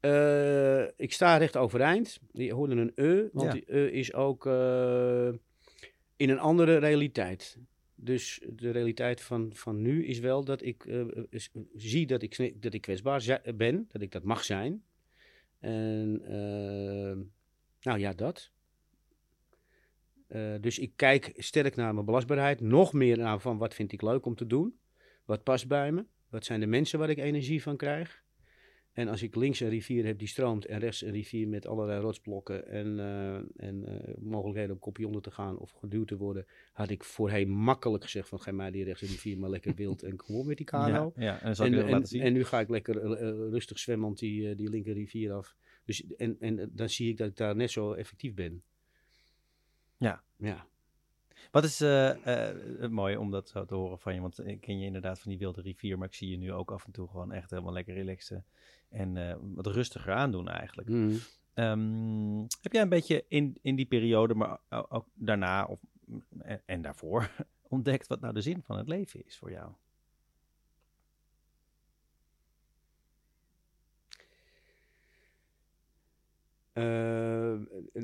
Eh, 0.00 0.82
ik 0.96 1.12
sta 1.12 1.36
recht 1.36 1.56
overeind. 1.56 2.18
Je 2.32 2.52
hoorde 2.54 2.74
een 2.74 2.92
E, 2.94 3.28
want 3.32 3.46
Ja. 3.46 3.52
die 3.52 3.76
E 3.76 3.90
is 3.90 4.14
ook 4.14 4.46
eh, 4.46 5.28
in 6.16 6.30
een 6.30 6.38
andere 6.38 6.76
realiteit. 6.76 7.58
Dus 7.94 8.42
de 8.52 8.70
realiteit 8.70 9.20
van, 9.20 9.50
van 9.54 9.82
nu 9.82 10.04
is 10.06 10.18
wel 10.18 10.44
dat 10.44 10.62
ik 10.62 10.84
eh, 10.84 11.04
is- 11.30 11.50
zie 11.74 12.06
dat 12.06 12.22
ik, 12.22 12.62
dat 12.62 12.74
ik 12.74 12.80
kwetsbaar 12.80 13.40
ben, 13.56 13.88
dat 13.92 14.02
ik 14.02 14.12
dat 14.12 14.22
mag 14.22 14.44
zijn. 14.44 14.84
En 15.58 16.20
eh, 16.24 17.16
nou 17.80 17.98
ja, 17.98 18.12
dat. 18.12 18.50
Eh, 20.26 20.54
dus 20.60 20.78
ik 20.78 20.92
kijk 20.96 21.32
sterk 21.36 21.76
naar 21.76 21.94
mijn 21.94 22.06
belastbaarheid, 22.06 22.60
nog 22.60 22.92
meer 22.92 23.18
naar 23.18 23.40
van 23.40 23.58
wat 23.58 23.74
vind 23.74 23.92
ik 23.92 24.02
leuk 24.02 24.26
om 24.26 24.34
te 24.34 24.46
doen, 24.46 24.78
wat 25.24 25.42
past 25.42 25.68
bij 25.68 25.92
me, 25.92 26.04
wat 26.30 26.44
zijn 26.44 26.60
de 26.60 26.66
mensen 26.66 26.98
waar 26.98 27.10
ik 27.10 27.18
energie 27.18 27.62
van 27.62 27.76
krijg. 27.76 28.24
En 28.96 29.08
als 29.08 29.22
ik 29.22 29.34
links 29.34 29.60
een 29.60 29.68
rivier 29.68 30.04
heb 30.06 30.18
die 30.18 30.28
stroomt 30.28 30.66
en 30.66 30.78
rechts 30.78 31.02
een 31.02 31.12
rivier 31.12 31.48
met 31.48 31.66
allerlei 31.66 32.00
rotsblokken 32.00 32.68
en, 32.68 32.98
eh, 32.98 33.66
en 33.66 33.84
eh, 33.84 34.14
mogelijkheden 34.18 34.72
om 34.72 34.78
kopje 34.78 35.06
onder 35.06 35.22
te 35.22 35.30
gaan 35.30 35.58
of 35.58 35.70
geduwd 35.70 36.08
te 36.08 36.16
worden, 36.16 36.46
had 36.72 36.90
ik 36.90 37.04
voorheen 37.04 37.50
makkelijk 37.50 38.02
gezegd 38.02 38.28
van 38.28 38.40
ga 38.40 38.52
mij 38.52 38.70
die 38.70 38.84
rechts 38.84 39.02
een 39.02 39.08
rivier 39.08 39.38
maar 39.38 39.50
lekker 39.50 39.74
wild 39.74 40.02
en 40.02 40.22
op 40.26 40.46
met 40.46 40.56
die 40.56 40.66
kano. 40.66 41.12
Ja, 41.16 41.22
ja, 41.22 41.42
en 41.42 41.54
En, 41.54 41.74
en, 41.74 41.90
laten 41.90 42.08
zien. 42.08 42.22
en 42.22 42.32
nu 42.32 42.44
ga 42.44 42.60
ik 42.60 42.68
lekker 42.68 43.12
eh, 43.12 43.28
rustig 43.30 43.78
zwemmend 43.78 44.18
die, 44.18 44.54
die 44.54 44.70
linker 44.70 44.94
rivier 44.94 45.32
af. 45.32 45.56
Dus, 45.84 46.06
en, 46.16 46.36
en 46.40 46.70
dan 46.72 46.88
zie 46.88 47.10
ik 47.10 47.16
dat 47.16 47.28
ik 47.28 47.36
daar 47.36 47.56
net 47.56 47.70
zo 47.70 47.92
effectief 47.92 48.34
ben. 48.34 48.62
Ja. 49.96 50.22
Ja. 50.36 50.66
Wat 51.50 51.64
is 51.64 51.80
eh, 51.80 52.48
eh, 52.48 52.90
mooi 52.90 53.16
om 53.16 53.30
dat 53.30 53.48
zo 53.48 53.64
te 53.64 53.74
horen 53.74 53.98
van 53.98 54.14
je, 54.14 54.20
want 54.20 54.46
ik 54.46 54.60
ken 54.60 54.78
je 54.78 54.86
inderdaad 54.86 55.20
van 55.20 55.30
die 55.30 55.38
wilde 55.38 55.60
rivier, 55.60 55.98
maar 55.98 56.08
ik 56.08 56.14
zie 56.14 56.30
je 56.30 56.36
nu 56.36 56.52
ook 56.52 56.70
af 56.70 56.84
en 56.84 56.92
toe 56.92 57.08
gewoon 57.08 57.32
echt 57.32 57.50
helemaal 57.50 57.72
lekker 57.72 57.94
relaxen 57.94 58.44
en 58.88 59.16
eh, 59.16 59.36
wat 59.40 59.66
rustiger 59.66 60.12
aandoen 60.12 60.48
eigenlijk. 60.48 60.88
Mm. 60.88 61.18
Ehm, 61.54 62.38
heb 62.60 62.72
jij 62.72 62.82
een 62.82 62.88
beetje 62.88 63.24
in, 63.28 63.58
in 63.62 63.76
die 63.76 63.86
periode, 63.86 64.34
maar 64.34 64.58
ook 64.88 65.06
daarna 65.14 65.64
of, 65.64 65.80
en, 66.38 66.62
en 66.66 66.82
daarvoor, 66.82 67.30
ontdekt 67.68 68.06
wat 68.06 68.20
nou 68.20 68.34
de 68.34 68.40
zin 68.40 68.62
van 68.62 68.76
het 68.76 68.88
leven 68.88 69.26
is 69.26 69.38
voor 69.38 69.50
jou? 69.50 69.72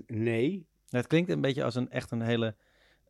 Nee, 0.07 0.67
Het 0.99 1.07
klinkt 1.07 1.31
een 1.31 1.41
beetje 1.41 1.65
als 1.65 1.75
een 1.75 1.91
echt 1.91 2.11
een 2.11 2.23
hele 2.23 2.55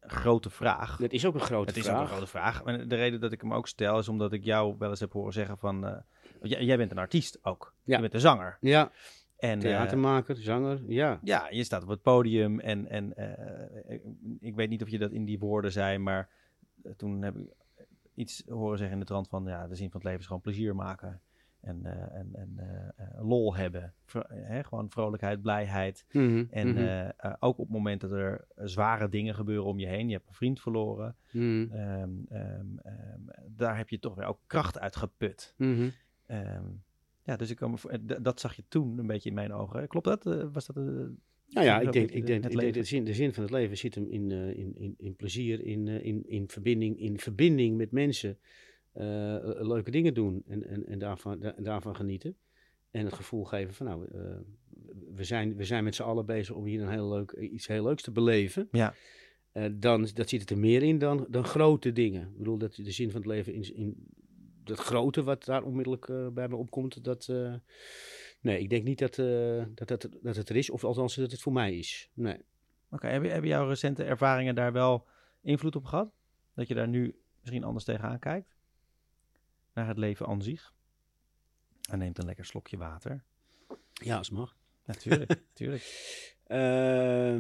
grote 0.01 0.51
vraag. 0.51 0.97
dat 0.97 1.13
is 1.13 1.27
ook 1.27 1.35
een 1.35 1.41
grote 1.41 1.69
Het 1.69 1.77
is 1.77 1.85
vraag. 1.85 1.97
ook 1.97 2.03
een 2.03 2.09
grote 2.09 2.27
vraag. 2.27 2.65
Maar 2.65 2.89
de 2.89 2.95
reden 2.95 3.21
dat 3.21 3.33
ik 3.33 3.41
hem 3.41 3.53
ook 3.55 3.69
stel 3.69 3.99
is 3.99 4.09
omdat 4.09 4.33
ik 4.33 4.45
jou 4.45 4.75
wel 4.79 4.91
eens 4.91 5.01
heb 5.01 5.13
horen 5.13 5.33
zeggen 5.33 5.59
van... 5.59 5.87
eh, 5.87 5.97
jij, 6.43 6.65
jij 6.65 6.77
bent 6.77 6.91
een 6.91 6.99
artiest 6.99 7.39
ook. 7.43 7.75
Ja. 7.85 7.95
Je 7.95 8.01
bent 8.01 8.15
een 8.15 8.21
zanger. 8.21 8.59
Ja, 8.61 8.91
En, 9.37 9.55
eh, 9.55 9.59
theatermaker, 9.61 10.37
zanger, 10.37 10.81
ja. 10.87 11.19
ja, 11.23 11.49
je 11.51 11.65
staat 11.65 11.83
op 11.83 11.89
het 11.89 12.03
podium 12.03 12.61
en, 12.61 12.89
en 12.89 13.17
eh, 13.17 13.95
ik, 13.95 14.03
ik 14.41 14.55
weet 14.55 14.69
niet 14.69 14.83
of 14.83 14.89
je 14.89 14.99
dat 14.99 15.13
in 15.13 15.25
die 15.25 15.39
woorden 15.39 15.73
zei, 15.73 15.99
maar 15.99 16.29
toen 16.97 17.23
heb 17.23 17.37
ik 17.37 17.47
iets 18.15 18.43
horen 18.49 18.77
zeggen 18.79 18.95
in 18.95 19.01
de 19.01 19.09
trant 19.09 19.29
van, 19.29 19.45
ja, 19.45 19.67
de 19.67 19.75
zin 19.75 19.91
van 19.91 19.95
het 20.01 20.05
leven 20.05 20.21
is 20.21 20.27
gewoon 20.27 20.43
plezier 20.43 20.75
maken 20.75 21.21
en, 21.63 21.85
eh, 21.85 22.19
en, 22.19 22.29
en 22.33 22.53
eh, 22.57 22.89
eh, 23.07 23.29
lol 23.29 23.57
hebben. 23.57 23.93
Vro- 24.05 24.27
hè, 24.29 24.65
gewoon 24.65 24.91
vrolijkheid, 24.91 25.43
blijheid. 25.43 26.05
Mhm, 26.13 26.45
En 26.51 26.69
mhm, 26.73 27.11
ook 27.39 27.59
op 27.59 27.67
het 27.67 27.77
moment 27.77 28.01
dat 28.01 28.13
er 28.13 28.45
zware 28.57 29.09
dingen 29.09 29.35
gebeuren 29.35 29.65
om 29.65 29.79
je 29.79 29.87
heen, 29.87 30.09
je 30.09 30.15
hebt 30.15 30.29
een 30.29 30.35
vriend 30.35 30.61
verloren, 30.61 31.17
mhm, 31.33 31.67
ehm, 31.71 32.11
ehm, 32.29 32.79
ehm, 32.83 33.21
daar 33.49 33.77
heb 33.77 33.89
je 33.89 33.99
toch 33.99 34.15
weer 34.15 34.27
ook 34.27 34.41
kracht 34.47 34.79
uit 34.79 34.97
geput. 34.97 35.55
ja, 37.25 37.37
dus 37.37 37.51
ik 37.51 37.57
kan 37.57 37.79
dat 38.23 38.41
zag 38.41 38.55
je 38.57 38.65
toen 38.69 38.99
een 38.99 39.07
beetje 39.07 39.29
in 39.29 39.35
mijn 39.35 39.53
ogen. 39.53 39.89
Klopt 39.89 40.07
dat? 40.07 40.25
Was 40.53 40.67
dat? 40.67 40.77
Nou 40.77 41.67
ja, 41.67 41.81
ik 41.81 41.93
denk, 41.93 42.11
ik 42.11 42.21
de- 42.21 42.27
denk, 42.27 42.45
ik 42.45 42.59
denk 42.61 42.75
de, 42.75 42.85
zin, 42.85 43.05
de 43.05 43.15
zin 43.15 43.35
van 43.35 43.43
het 43.43 43.53
leven 43.53 43.77
zit 43.79 43.95
hem 43.95 44.07
in, 44.07 44.31
in, 44.31 44.77
in, 44.77 44.95
in 44.99 45.17
plezier, 45.17 45.65
in, 45.65 45.89
in, 45.89 46.29
in, 46.29 46.49
verbinding, 46.49 46.99
in 46.99 47.19
verbinding 47.19 47.77
met 47.77 47.91
mensen. 47.91 48.39
Eh, 48.93 49.37
leuke 49.61 49.91
dingen 49.91 50.15
doen 50.15 50.43
en, 50.47 50.67
en, 50.67 50.87
en 50.87 50.99
daarvan, 50.99 51.41
da- 51.41 51.55
daarvan 51.59 51.97
genieten. 51.97 52.37
En 52.91 53.05
het 53.05 53.15
gevoel 53.15 53.45
geven 53.45 53.75
van 53.75 53.87
nou, 53.87 54.07
eh, 54.13 54.21
we, 55.15 55.25
zijn, 55.25 55.57
we 55.57 55.65
zijn 55.65 55.85
met 55.85 55.95
z'n 55.95 56.03
allen 56.03 56.27
bezig 56.27 56.55
om 56.55 56.65
hier 56.65 56.83
een 56.83 56.91
heel 56.91 57.09
leuk, 57.09 57.33
iets 57.33 57.67
heel 57.67 57.85
leuks 57.85 58.03
te 58.03 58.11
beleven. 58.11 58.69
Ja. 58.71 58.95
Eh, 59.53 59.65
dan 59.75 60.09
dat 60.15 60.29
zit 60.29 60.41
het 60.41 60.51
er 60.51 60.59
meer 60.59 60.83
in 60.83 60.99
dan, 60.99 61.27
dan 61.29 61.45
grote 61.45 61.93
dingen. 61.93 62.23
Ik 62.23 62.37
bedoel, 62.39 62.59
dat 62.59 62.75
de 62.75 62.91
zin 62.91 63.11
van 63.11 63.21
het 63.21 63.31
leven 63.31 63.55
in, 63.55 63.77
in 63.77 64.07
dat 64.65 64.79
grote 64.79 65.23
wat 65.23 65.45
daar 65.45 65.63
onmiddellijk 65.63 66.09
eh, 66.09 66.29
bij 66.29 66.49
me 66.49 66.57
opkomt, 66.57 67.05
dat... 67.05 67.29
eh, 67.29 67.55
Nee, 68.41 68.59
ik 68.61 68.71
denk 68.71 68.85
niet 68.85 68.99
dat, 68.99 69.19
eh, 69.19 69.65
dat, 69.75 69.89
dat, 69.89 70.09
dat 70.23 70.37
het 70.37 70.49
er 70.49 70.57
is, 70.57 70.71
of 70.71 70.85
althans 70.85 71.15
dat 71.15 71.31
het 71.31 71.41
voor 71.41 71.53
mij 71.53 71.77
is. 71.79 72.11
Nee. 72.15 72.37
Oké, 72.91 73.07
hebben, 73.07 73.31
hebben 73.31 73.51
jouw 73.51 73.69
recente 73.69 74.05
ervaringen 74.05 74.55
daar 74.55 74.73
wel 74.73 75.07
invloed 75.43 75.77
op 75.77 75.85
gehad? 75.85 76.11
Dat 76.55 76.69
je 76.69 76.75
daar 76.75 76.89
nu 76.89 77.15
misschien 77.41 77.65
anders 77.65 77.85
tegenaan 77.85 78.19
kijkt? 78.19 78.55
Naar 79.73 79.87
het 79.87 79.99
leven 79.99 80.27
aan 80.27 80.43
zich? 80.43 80.75
En 81.91 81.99
neemt 81.99 82.19
een 82.19 82.25
lekker 82.25 82.45
slokje 82.45 82.77
water. 82.77 83.25
Ja, 83.93 84.17
als 84.17 84.29
het 84.29 84.39
mag. 84.39 84.57
Natuurlijk, 84.85 85.29
natuurlijk. 85.29 85.83
Eh, 86.47 87.35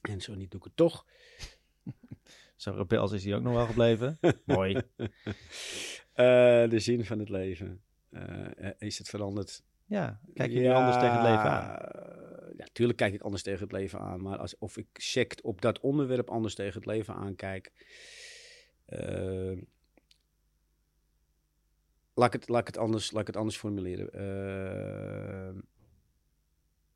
en 0.00 0.20
zo 0.20 0.34
niet 0.34 0.50
doe 0.50 0.60
ik 0.60 0.66
het 0.66 0.76
toch. 0.76 1.06
Zo 2.56 2.70
rebels 2.70 3.12
is 3.12 3.24
hij 3.24 3.34
ook 3.34 3.42
nog 3.42 3.54
wel 3.54 3.66
gebleven. 3.66 4.18
Mooi. 4.44 4.74
Eh, 6.12 6.68
de 6.68 6.78
zin 6.78 7.04
van 7.04 7.18
het 7.18 7.28
leven. 7.28 7.82
Eh, 8.10 8.70
is 8.78 8.98
het 8.98 9.08
veranderd? 9.08 9.64
Ja, 9.84 10.20
kijk 10.34 10.52
je 10.52 10.60
nu 10.60 10.68
anders 10.68 10.96
tegen 10.96 11.12
het 11.12 11.22
leven 11.22 11.50
aan? 11.50 11.78
Ja, 12.56 12.66
tuurlijk 12.72 12.98
kijk 12.98 13.14
ik 13.14 13.20
anders 13.20 13.42
tegen 13.42 13.62
het 13.62 13.72
leven 13.72 14.00
aan. 14.00 14.22
Maar 14.22 14.38
als, 14.38 14.58
of 14.58 14.76
ik 14.76 14.88
sect 14.92 15.40
op 15.40 15.60
dat 15.60 15.80
onderwerp 15.80 16.30
anders 16.30 16.54
tegen 16.54 16.74
het 16.74 16.86
leven 16.86 17.14
aankijk. 17.14 17.72
Laat, 22.16 22.34
ik 22.34 22.40
het, 22.40 22.48
laat, 22.48 22.60
ik 22.60 22.66
het 22.66 22.78
anders, 22.78 23.10
laat 23.10 23.20
ik 23.20 23.26
het 23.26 23.36
anders 23.36 23.56
formuleren. 23.56 24.12
Eh, 24.12 25.62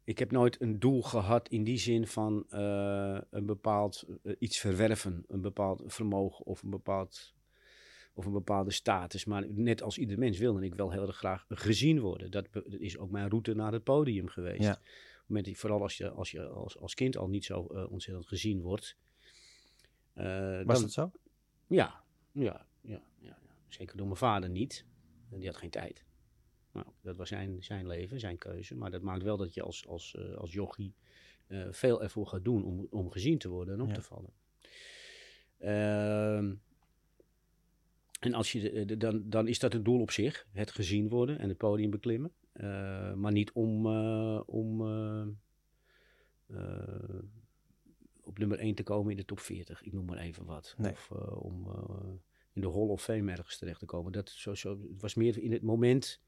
ik 0.04 0.18
heb 0.18 0.30
nooit 0.30 0.60
een 0.60 0.78
doel 0.78 1.02
gehad 1.02 1.48
in 1.48 1.64
die 1.64 1.78
zin 1.78 2.06
van 2.06 2.46
eh, 2.48 3.18
een 3.30 3.46
bepaald 3.46 4.06
eh, 4.22 4.34
iets 4.38 4.58
verwerven. 4.58 5.24
Een 5.28 5.40
bepaald 5.40 5.82
vermogen 5.86 6.46
of 6.46 6.62
een 6.62 6.70
bepaald 6.70 7.34
of 8.14 8.26
een 8.26 8.32
bepaalde 8.32 8.70
status. 8.70 9.24
Maar 9.24 9.46
net 9.48 9.82
als 9.82 9.98
ieder 9.98 10.18
mens 10.18 10.38
wilde 10.38 10.64
ik 10.64 10.74
wel 10.74 10.90
heel 10.90 11.06
erg 11.06 11.16
graag 11.16 11.44
gezien 11.48 12.00
worden. 12.00 12.30
Dat, 12.30 12.48
is 12.68 12.98
ook 12.98 13.10
mijn 13.10 13.28
route 13.28 13.54
naar 13.54 13.72
het 13.72 13.84
podium 13.84 14.28
geweest. 14.28 14.62
Ja. 14.62 14.80
Moment 15.26 15.58
vooral 15.58 15.82
als 15.82 15.96
je 15.96 16.10
als, 16.10 16.30
je 16.30 16.46
als, 16.46 16.78
als 16.78 16.94
kind 16.94 17.16
al 17.16 17.28
niet 17.28 17.44
zo 17.44 17.60
ontzettend 17.90 18.26
gezien 18.26 18.60
wordt. 18.60 18.96
Was 20.14 20.24
dan- 20.64 20.64
dat 20.64 20.92
zo? 20.92 21.12
ja, 21.66 22.04
ja, 22.32 22.66
ja, 22.80 23.02
ja, 23.18 23.38
ja. 23.42 23.56
Zeker 23.68 23.96
door 23.96 24.06
mijn 24.06 24.18
vader 24.18 24.50
niet. 24.50 24.84
En 25.30 25.38
Die 25.38 25.46
had 25.48 25.56
geen 25.56 25.70
tijd. 25.70 26.04
Nou, 26.72 26.86
dat 27.00 27.16
was 27.16 27.28
zijn, 27.28 27.62
zijn 27.64 27.86
leven, 27.86 28.20
zijn 28.20 28.38
keuze. 28.38 28.74
Maar 28.76 28.90
dat 28.90 29.02
maakt 29.02 29.22
wel 29.22 29.36
dat 29.36 29.54
je 29.54 29.62
als, 29.62 29.86
als, 29.86 30.14
eh, 30.14 30.34
als 30.34 30.52
jochie 30.52 30.94
eh, 31.46 31.66
veel 31.70 32.02
ervoor 32.02 32.26
gaat 32.26 32.44
doen 32.44 32.64
om, 32.64 32.86
om 32.90 33.10
gezien 33.10 33.38
te 33.38 33.48
worden 33.48 33.74
en 33.74 33.80
op 33.80 33.88
Ja. 33.88 33.94
te 33.94 34.02
vallen. 34.02 34.32
Ehm, 35.58 36.54
en 38.20 38.34
als 38.34 38.52
je, 38.52 38.60
de- 38.60 38.84
de- 38.84 38.96
dan, 38.96 39.22
dan 39.30 39.48
is 39.48 39.58
dat 39.58 39.72
het 39.72 39.84
doel 39.84 40.00
op 40.00 40.10
zich, 40.10 40.46
het 40.52 40.70
gezien 40.70 41.08
worden 41.08 41.38
en 41.38 41.48
het 41.48 41.58
podium 41.58 41.90
beklimmen. 41.90 42.32
Eh, 42.52 43.14
maar 43.14 43.32
niet 43.32 43.52
om, 43.52 43.86
eh, 43.86 44.40
om 44.46 44.80
eh, 44.86 45.26
eh, 46.46 47.22
op 48.22 48.38
nummer 48.38 48.58
1 48.58 48.74
te 48.74 48.82
komen 48.82 49.10
in 49.10 49.16
de 49.16 49.24
top 49.24 49.38
40. 49.40 49.82
Ik 49.82 49.92
noem 49.92 50.04
maar 50.04 50.18
even 50.18 50.44
wat. 50.44 50.74
Nee. 50.78 50.92
Of 50.92 51.10
eh, 51.10 51.42
om 51.44 51.66
eh, 51.66 52.06
in 52.52 52.60
de 52.60 52.70
Hall 52.70 52.88
of 52.88 53.02
Fame 53.02 53.30
ergens 53.30 53.58
terecht 53.58 53.78
te 53.78 53.86
komen. 53.86 54.12
Dat, 54.12 54.28
zo, 54.28 54.54
zo, 54.54 54.70
het 54.70 55.00
was 55.00 55.14
meer 55.14 55.38
in 55.38 55.52
het 55.52 55.62
moment. 55.62 56.20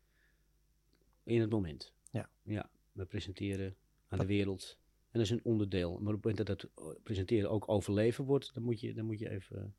In 1.22 1.40
het 1.40 1.50
moment. 1.50 1.94
Ja. 2.10 2.30
Ja, 2.42 2.70
we 2.92 3.04
presenteren 3.04 3.76
aan 4.08 4.18
de 4.18 4.26
wereld. 4.26 4.78
En 5.10 5.18
dat 5.18 5.22
is 5.22 5.30
een 5.30 5.44
onderdeel. 5.44 5.90
Maar 5.90 6.14
op 6.14 6.24
het 6.24 6.24
moment 6.24 6.46
dat 6.46 6.48
het 6.48 6.70
eh, 6.74 7.02
presenteren 7.02 7.50
ook 7.50 7.68
overleven 7.68 8.24
wordt, 8.24 8.54
dan 8.54 8.62
moet 8.62 8.80
je, 8.80 8.94
dan 8.94 9.04
moet 9.04 9.18
je 9.18 9.30
even... 9.30 9.74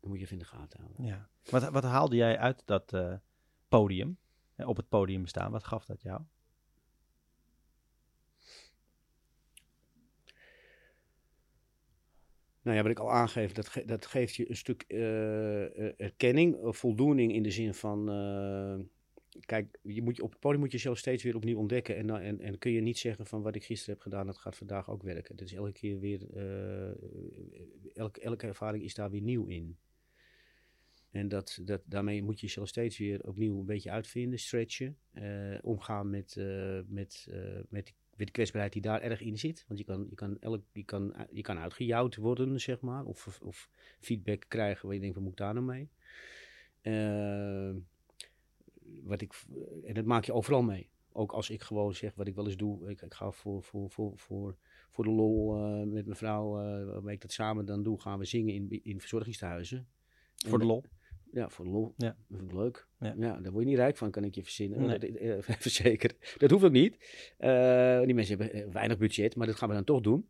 Dan 0.00 0.10
moet 0.10 0.18
je 0.18 0.24
even 0.24 0.36
in 0.36 0.42
de 0.42 0.48
gaten 0.48 0.80
houden. 0.80 1.04
Ja. 1.04 1.28
Wat, 1.50 1.68
wat 1.68 1.82
haalde 1.82 2.16
jij 2.16 2.38
uit 2.38 2.62
dat 2.64 2.92
eh, 2.92 3.14
podium? 3.68 4.18
Hè, 4.54 4.66
op 4.66 4.76
het 4.76 4.88
podium 4.88 5.26
staan, 5.26 5.50
wat 5.50 5.64
gaf 5.64 5.84
dat 5.84 6.02
jou? 6.02 6.22
Nou 12.68 12.80
ja, 12.80 12.86
wat 12.86 12.96
ik 12.96 13.04
al 13.04 13.12
aangeef, 13.12 13.52
dat, 13.52 13.82
dat 13.86 14.06
geeft 14.06 14.34
je 14.34 14.48
een 14.48 14.56
stuk 14.56 14.84
eh, 14.88 15.64
eh, 15.64 15.94
erkenning, 15.96 16.56
eh, 16.56 16.72
voldoening 16.72 17.32
in 17.32 17.42
de 17.42 17.50
zin 17.50 17.74
van... 17.74 18.04
kijk, 19.40 19.78
je 19.82 20.02
moet, 20.02 20.20
op 20.20 20.30
het 20.30 20.40
podium 20.40 20.60
moet 20.60 20.70
je 20.70 20.76
jezelf 20.76 20.98
steeds 20.98 21.22
weer 21.22 21.36
opnieuw 21.36 21.58
ontdekken. 21.58 21.96
En, 21.96 22.10
en, 22.10 22.40
en 22.40 22.58
kun 22.58 22.72
je 22.72 22.80
niet 22.80 22.98
zeggen 22.98 23.26
van 23.26 23.42
wat 23.42 23.54
ik 23.54 23.64
gisteren 23.64 23.94
heb 23.94 24.02
gedaan, 24.02 24.26
dat 24.26 24.38
gaat 24.38 24.56
vandaag 24.56 24.90
ook 24.90 25.02
werken. 25.02 25.36
Is 25.36 25.52
elke 25.52 25.72
keer 25.72 25.98
weer... 25.98 26.20
elke, 27.94 28.20
elke 28.20 28.46
ervaring 28.46 28.84
is 28.84 28.94
daar 28.94 29.10
weer 29.10 29.22
nieuw 29.22 29.46
in. 29.46 29.76
En 31.10 31.28
dat, 31.28 31.58
dat, 31.62 31.80
daarmee 31.84 32.22
moet 32.22 32.40
je 32.40 32.46
jezelf 32.46 32.68
steeds 32.68 32.98
weer 32.98 33.26
opnieuw 33.26 33.58
een 33.58 33.66
beetje 33.66 33.90
uitvinden, 33.90 34.38
stretchen. 34.38 34.98
omgaan 35.62 36.10
met, 36.10 36.36
met, 36.86 37.28
met, 37.68 37.94
met 38.18 38.26
de 38.26 38.32
kwetsbaarheid 38.32 38.72
die 38.72 38.82
daar 38.82 39.00
erg 39.00 39.20
in 39.20 39.38
zit. 39.38 39.64
Want 39.68 39.78
je 39.78 39.86
kan, 39.86 40.06
je 40.08 40.14
kan, 40.14 40.38
elk, 40.40 40.62
je 40.72 40.84
kan, 40.84 41.14
je 41.30 41.42
kan 41.42 41.58
uitgejouwd 41.58 42.16
worden, 42.16 42.60
zeg 42.60 42.80
maar. 42.80 43.04
Of, 43.04 43.40
of 43.42 43.70
feedback 44.00 44.44
krijgen 44.48 44.86
waar 44.86 44.94
je 44.94 45.00
denkt, 45.00 45.14
wat 45.14 45.24
moet 45.24 45.32
ik 45.32 45.38
daar 45.38 45.54
nou 45.54 45.66
mee? 45.66 45.88
Eh, 46.80 47.74
wat 49.04 49.20
ik, 49.20 49.44
en 49.84 49.94
dat 49.94 50.04
maak 50.04 50.24
je 50.24 50.32
overal 50.32 50.62
mee. 50.62 50.90
Ook 51.12 51.32
als 51.32 51.50
ik 51.50 51.62
gewoon 51.62 51.94
zeg 51.94 52.14
wat 52.14 52.26
ik 52.26 52.34
wel 52.34 52.46
eens 52.46 52.56
doe. 52.56 52.90
Ik, 52.90 53.02
ik 53.02 53.14
ga 53.14 53.30
voor, 53.30 53.62
voor, 53.62 53.90
voor, 53.90 54.18
voor, 54.18 54.56
voor 54.90 55.04
de 55.04 55.10
lol 55.10 55.56
eh, 55.56 55.86
met 55.86 56.04
mijn 56.04 56.16
vrouw, 56.16 56.60
eh 56.60 56.92
waarmee 56.92 57.14
ik 57.14 57.20
dat 57.20 57.32
samen 57.32 57.64
dan 57.64 57.82
doe, 57.82 58.00
gaan 58.00 58.18
we 58.18 58.24
zingen 58.24 58.54
in, 58.54 58.80
in 58.82 59.00
verzorgingstehuizen. 59.00 59.88
Voor 60.34 60.58
de 60.58 60.64
lol? 60.64 60.84
Ja, 61.32 61.48
voor 61.48 61.66
lol. 61.66 61.94
Ja. 61.96 62.16
Dat 62.28 62.38
vind 62.38 62.50
ik 62.50 62.56
leuk. 62.56 62.86
Ja. 63.00 63.14
Ja. 63.18 63.40
daar 63.40 63.52
word 63.52 63.64
je 63.64 63.70
niet 63.70 63.78
rijk 63.78 63.96
van, 63.96 64.10
kan 64.10 64.24
ik 64.24 64.34
je 64.34 64.42
verzinnen. 64.42 64.80
Nee. 64.80 64.98
Dat, 64.98 65.10
eh, 65.10 65.36
verzekeren. 65.58 66.16
Dat 66.36 66.50
hoeft 66.50 66.64
ook 66.64 66.72
niet. 66.72 66.96
Eh, 67.38 68.02
die 68.02 68.14
mensen 68.14 68.38
hebben 68.38 68.62
eh, 68.62 68.72
weinig 68.72 68.98
budget, 68.98 69.36
maar 69.36 69.46
dat 69.46 69.56
gaan 69.56 69.68
we 69.68 69.74
dan 69.74 69.84
toch 69.84 70.00
doen. 70.00 70.28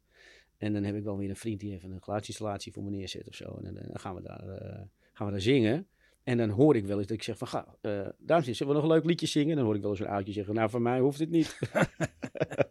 En 0.59 0.73
dan 0.73 0.85
heb 0.85 0.95
ik 0.95 1.03
wel 1.03 1.19
weer 1.19 1.29
een 1.29 1.37
vriend 1.37 1.61
die 1.61 1.73
even 1.73 1.91
een 1.91 2.03
geluidsinstallatie 2.03 2.73
voor 2.73 2.83
me 2.83 2.91
neerzet 2.91 3.29
of 3.29 3.35
zo. 3.35 3.45
En 3.45 3.75
dan, 3.75 3.75
dan 3.75 4.01
gaan, 4.01 4.15
we 4.15 4.23
daar, 4.23 4.49
eh, 4.49 4.83
gaan 5.13 5.27
we 5.27 5.33
daar 5.33 5.41
zingen. 5.41 5.87
En 6.23 6.37
dan 6.37 6.49
hoor 6.49 6.77
ik 6.77 6.87
wel 6.87 6.99
eens 6.99 7.07
dat 7.07 7.17
ik 7.17 7.23
zeg 7.23 7.39
van, 7.39 7.49
ga, 7.49 7.77
eh 7.81 7.91
dames 7.91 8.17
en 8.19 8.29
heren, 8.29 8.55
zullen 8.55 8.73
we 8.75 8.81
nog 8.81 8.83
een 8.83 8.97
leuk 8.97 9.05
liedje 9.05 9.27
zingen? 9.27 9.51
En 9.51 9.57
dan 9.57 9.65
hoor 9.65 9.75
ik 9.75 9.81
wel 9.81 9.91
eens 9.91 10.01
een 10.01 10.07
oudje 10.07 10.33
zeggen, 10.33 10.55
nou, 10.55 10.71
voor 10.71 10.83
mij 10.83 11.01
hoeft 11.01 11.19
het 11.19 11.31
niet. 11.31 11.59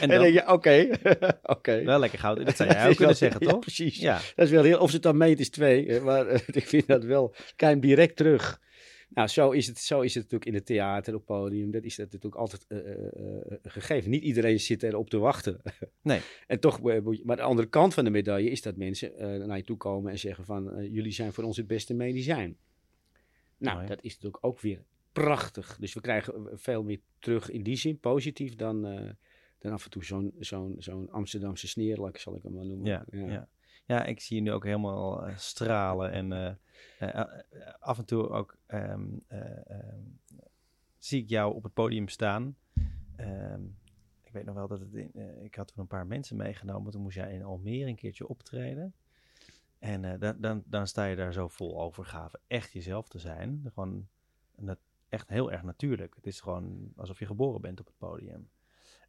En 0.00 0.08
dan, 0.08 0.22
denk 0.22 0.34
je, 0.34 0.52
oké, 0.52 0.88
oké. 1.56 1.84
wel 1.84 1.98
lekker 1.98 2.18
goud. 2.18 2.46
Dat 2.46 2.56
zou 2.56 2.70
jij 2.72 2.88
ook 2.88 2.96
kunnen 2.96 3.16
zeggen, 3.16 3.40
toch? 3.40 3.58
precies. 3.58 3.98
Ja. 3.98 4.20
Dat 4.34 4.46
is 4.46 4.50
wel 4.50 4.62
heel, 4.62 4.78
of 4.78 4.88
ze 4.88 4.94
het 4.94 5.02
dan 5.02 5.16
meet 5.16 5.40
is 5.40 5.50
twee, 5.50 6.00
maar 6.00 6.26
eh, 6.26 6.40
ik 6.46 6.66
vind 6.66 6.86
dat 6.86 7.04
wel, 7.04 7.34
kijk 7.56 7.82
direct 7.82 8.16
terug. 8.16 8.60
Nou, 9.08 9.28
zo 9.28 9.50
is, 9.50 9.66
het, 9.66 9.78
zo 9.78 10.00
is 10.00 10.14
het 10.14 10.22
natuurlijk 10.22 10.50
in 10.50 10.54
het 10.56 10.66
theater, 10.66 11.14
op 11.14 11.24
podium, 11.24 11.70
dat 11.70 11.84
is 11.84 11.96
dat 11.96 12.12
natuurlijk 12.12 12.40
altijd 12.40 12.64
eh, 12.68 12.78
gegeven. 13.62 14.10
Niet 14.10 14.22
iedereen 14.22 14.60
zit 14.60 14.82
erop 14.82 15.10
te 15.10 15.18
wachten. 15.18 15.60
Nee. 16.02 16.20
en 16.46 16.60
toch, 16.60 16.82
maar 16.82 17.36
de 17.36 17.42
andere 17.42 17.68
kant 17.68 17.94
van 17.94 18.04
de 18.04 18.10
medaille 18.10 18.50
is 18.50 18.62
dat 18.62 18.76
mensen 18.76 19.12
naar 19.46 19.56
je 19.56 19.64
toe 19.64 19.76
komen 19.76 20.10
en 20.10 20.18
zeggen 20.18 20.44
van, 20.44 20.88
jullie 20.90 21.12
zijn 21.12 21.32
voor 21.32 21.44
ons 21.44 21.56
het 21.56 21.66
beste 21.66 21.94
medicijn. 21.94 22.56
Nou, 23.58 23.76
Mooi. 23.76 23.88
dat 23.88 24.02
is 24.02 24.14
natuurlijk 24.14 24.44
ook 24.44 24.60
weer 24.60 24.84
prachtig. 25.12 25.76
Dus 25.80 25.94
we 25.94 26.00
krijgen 26.00 26.48
veel 26.52 26.82
meer 26.82 27.00
terug 27.18 27.50
in 27.50 27.62
die 27.62 27.76
zin, 27.76 27.98
positief, 27.98 28.56
dan, 28.56 28.84
dan 29.60 29.72
af 29.72 29.84
en 29.84 29.90
toe 29.90 30.04
zo'n 30.04 30.34
zo'n 30.38 30.74
zo'n 30.78 31.10
Amsterdamse 31.10 31.68
sneerlak, 31.68 32.16
zal 32.16 32.36
ik 32.36 32.42
hem 32.42 32.52
maar 32.52 32.66
noemen. 32.66 32.86
Ja, 32.86 33.04
ja. 33.10 33.48
ja, 33.86 34.04
ik 34.04 34.20
zie 34.20 34.36
je 34.36 34.42
nu 34.42 34.52
ook 34.52 34.64
helemaal 34.64 35.26
eh, 35.26 35.36
stralen. 35.36 36.12
En 36.12 36.32
eh, 36.98 37.14
eh, 37.14 37.24
af 37.78 37.98
en 37.98 38.04
toe 38.04 38.28
ook 38.28 38.56
ehm, 38.66 39.08
eh, 39.26 39.70
ehm, 39.70 40.02
zie 40.98 41.22
ik 41.22 41.28
jou 41.28 41.54
op 41.54 41.62
het 41.62 41.72
podium 41.72 42.08
staan. 42.08 42.56
Ehm, 43.16 43.64
ik 44.24 44.32
weet 44.32 44.44
nog 44.44 44.54
wel 44.54 44.68
dat 44.68 44.80
het 44.80 44.94
in, 44.94 45.42
ik 45.44 45.54
had 45.54 45.66
toen 45.68 45.80
een 45.80 45.86
paar 45.86 46.06
mensen 46.06 46.36
meegenomen. 46.36 46.92
Toen 46.92 47.02
moest 47.02 47.16
jij 47.16 47.32
in 47.32 47.44
Almere 47.44 47.88
een 47.88 47.96
keertje 47.96 48.28
optreden. 48.28 48.94
En 49.78 50.18
dan, 50.18 50.36
dan, 50.40 50.62
dan 50.66 50.86
sta 50.86 51.04
je 51.04 51.16
daar 51.16 51.32
zo 51.32 51.48
vol 51.48 51.80
overgave. 51.80 52.40
Echt 52.46 52.72
jezelf 52.72 53.08
te 53.08 53.18
zijn. 53.18 53.70
Gewoon 53.74 54.08
echt 55.08 55.28
heel 55.28 55.52
erg 55.52 55.62
natuurlijk. 55.62 56.14
Het 56.14 56.26
is 56.26 56.40
gewoon 56.40 56.92
alsof 56.96 57.18
je 57.18 57.26
geboren 57.26 57.60
bent 57.60 57.80
op 57.80 57.86
het 57.86 57.98
podium. 57.98 58.48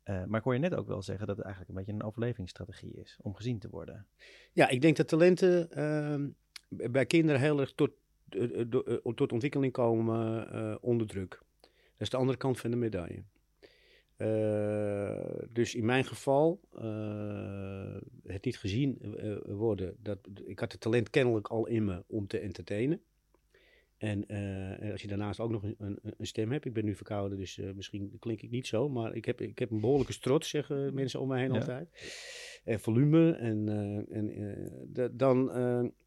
Eh, 0.03 0.23
maar 0.25 0.39
ik 0.39 0.43
hoor 0.43 0.53
je 0.53 0.59
net 0.59 0.75
ook 0.75 0.87
wel 0.87 1.01
zeggen 1.01 1.27
dat 1.27 1.35
het 1.35 1.45
eigenlijk 1.45 1.75
een 1.75 1.83
beetje 1.83 1.99
een 1.99 2.07
overlevingsstrategie 2.07 2.93
is 2.93 3.17
om 3.21 3.35
gezien 3.35 3.59
te 3.59 3.69
worden. 3.69 4.07
Ja, 4.53 4.69
ik 4.69 4.81
denk 4.81 4.97
dat 4.97 5.07
talenten 5.07 5.71
ehm, 5.71 6.29
bij 6.91 7.05
kinderen 7.05 7.41
heel 7.41 7.59
erg 7.59 7.73
tot, 7.73 7.91
eh, 8.29 8.61
eh, 8.61 9.13
tot 9.15 9.31
ontwikkeling 9.31 9.73
komen 9.73 10.81
onder 10.81 11.07
druk. 11.07 11.41
Dat 11.61 12.01
is 12.07 12.09
de 12.09 12.17
andere 12.17 12.37
kant 12.37 12.59
van 12.59 12.71
de 12.71 12.77
medaille. 12.77 13.23
Dus 15.49 15.75
in 15.75 15.85
mijn 15.85 16.05
geval, 16.05 16.59
het 18.23 18.45
niet 18.45 18.57
gezien 18.57 19.15
worden. 19.45 19.95
Dat, 19.99 20.19
ik 20.45 20.59
had 20.59 20.71
het 20.71 20.81
talent 20.81 21.09
kennelijk 21.09 21.47
al 21.47 21.67
in 21.67 21.85
me 21.85 22.03
om 22.07 22.27
te 22.27 22.39
entertainen. 22.39 23.01
En 24.01 24.27
eh, 24.27 24.91
als 24.91 25.01
je 25.01 25.07
daarnaast 25.07 25.39
ook 25.39 25.51
nog 25.51 25.63
een, 25.63 25.75
een, 25.77 25.99
een 26.17 26.27
stem 26.27 26.51
hebt, 26.51 26.65
ik 26.65 26.73
ben 26.73 26.85
nu 26.85 26.95
verkouden, 26.95 27.37
dus 27.37 27.57
eh, 27.59 27.71
misschien 27.75 28.15
klink 28.19 28.41
ik 28.41 28.49
niet 28.51 28.67
zo, 28.67 28.89
maar 28.89 29.15
ik 29.15 29.25
heb, 29.25 29.41
ik 29.41 29.59
heb 29.59 29.71
een 29.71 29.79
behoorlijke 29.79 30.13
strot, 30.13 30.45
zeggen 30.45 30.93
mensen 30.93 31.19
om 31.19 31.27
me 31.27 31.37
heen 31.37 31.53
Ja. 31.53 31.59
altijd. 31.59 31.89
En 32.63 32.79
volume 32.79 33.31
en, 33.31 33.69
eh, 33.69 34.17
en 34.17 34.69
da- 34.87 35.09
dan, 35.13 35.49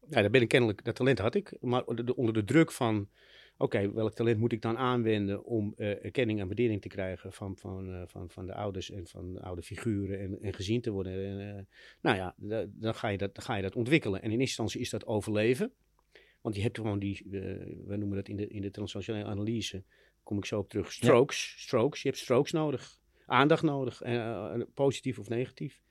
ja, 0.09 0.21
dan 0.21 0.31
ben 0.31 0.41
ik 0.41 0.47
kennelijk, 0.47 0.83
dat 0.83 0.95
talent 0.95 1.19
had 1.19 1.35
ik, 1.35 1.57
maar 1.61 1.83
onder 2.15 2.33
de, 2.33 2.43
druk 2.43 2.71
van, 2.71 3.09
oké, 3.57 3.91
welk 3.93 4.13
talent 4.13 4.39
moet 4.39 4.51
ik 4.51 4.61
dan 4.61 4.77
aanwenden 4.77 5.43
om 5.45 5.73
erkenning 5.77 6.39
en 6.39 6.45
waardering 6.47 6.81
te 6.81 6.87
krijgen 6.87 7.33
van, 7.33 7.57
van, 7.57 8.03
van, 8.07 8.29
van 8.29 8.45
de 8.45 8.53
ouders 8.53 8.91
en 8.91 9.07
van 9.07 9.33
de 9.33 9.41
oude 9.41 9.61
figuren 9.61 10.19
en, 10.19 10.37
en 10.41 10.53
gezien 10.53 10.81
te 10.81 10.91
worden. 10.91 11.39
En, 11.39 11.67
nou 12.01 12.15
ja, 12.17 12.35
da- 12.37 12.65
dan 12.69 12.95
ga, 12.95 13.07
je 13.07 13.17
dat, 13.17 13.35
dan 13.35 13.43
ga 13.43 13.55
je 13.55 13.61
dat 13.61 13.75
ontwikkelen. 13.75 14.21
En 14.21 14.31
in 14.31 14.39
eerste 14.39 14.41
instantie 14.61 14.79
is 14.81 14.89
dat 14.89 15.05
overleven. 15.05 15.71
Want 16.45 16.57
je 16.57 16.63
hebt 16.63 16.77
gewoon 16.77 16.99
die, 16.99 17.23
eh, 17.23 17.31
we 17.85 17.95
noemen 17.95 18.15
dat 18.15 18.27
in 18.27 18.35
de, 18.35 18.47
in 18.47 18.61
de 18.61 18.71
transactionele 18.71 19.25
analyse, 19.25 19.83
kom 20.23 20.37
ik 20.37 20.45
zo 20.45 20.59
op 20.59 20.69
terug, 20.69 20.91
strokes. 20.91 21.55
Strokes, 21.57 22.01
je 22.01 22.07
hebt 22.07 22.19
strokes 22.19 22.51
nodig. 22.51 22.99
Aandacht 23.25 23.63
nodig, 23.63 24.01
eh, 24.01 24.61
positief 24.73 25.19
of 25.19 25.29
negatief. 25.29 25.81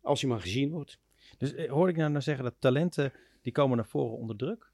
Als 0.00 0.20
je 0.20 0.26
maar 0.26 0.40
gezien 0.40 0.70
wordt. 0.70 0.98
Dus 1.38 1.66
hoor 1.66 1.88
ik 1.88 1.96
nou, 1.96 2.10
nou 2.10 2.22
zeggen 2.22 2.44
dat 2.44 2.54
talenten, 2.58 3.12
die 3.42 3.52
komen 3.52 3.76
naar 3.76 3.86
voren 3.86 4.16
onder 4.16 4.36
druk? 4.36 4.70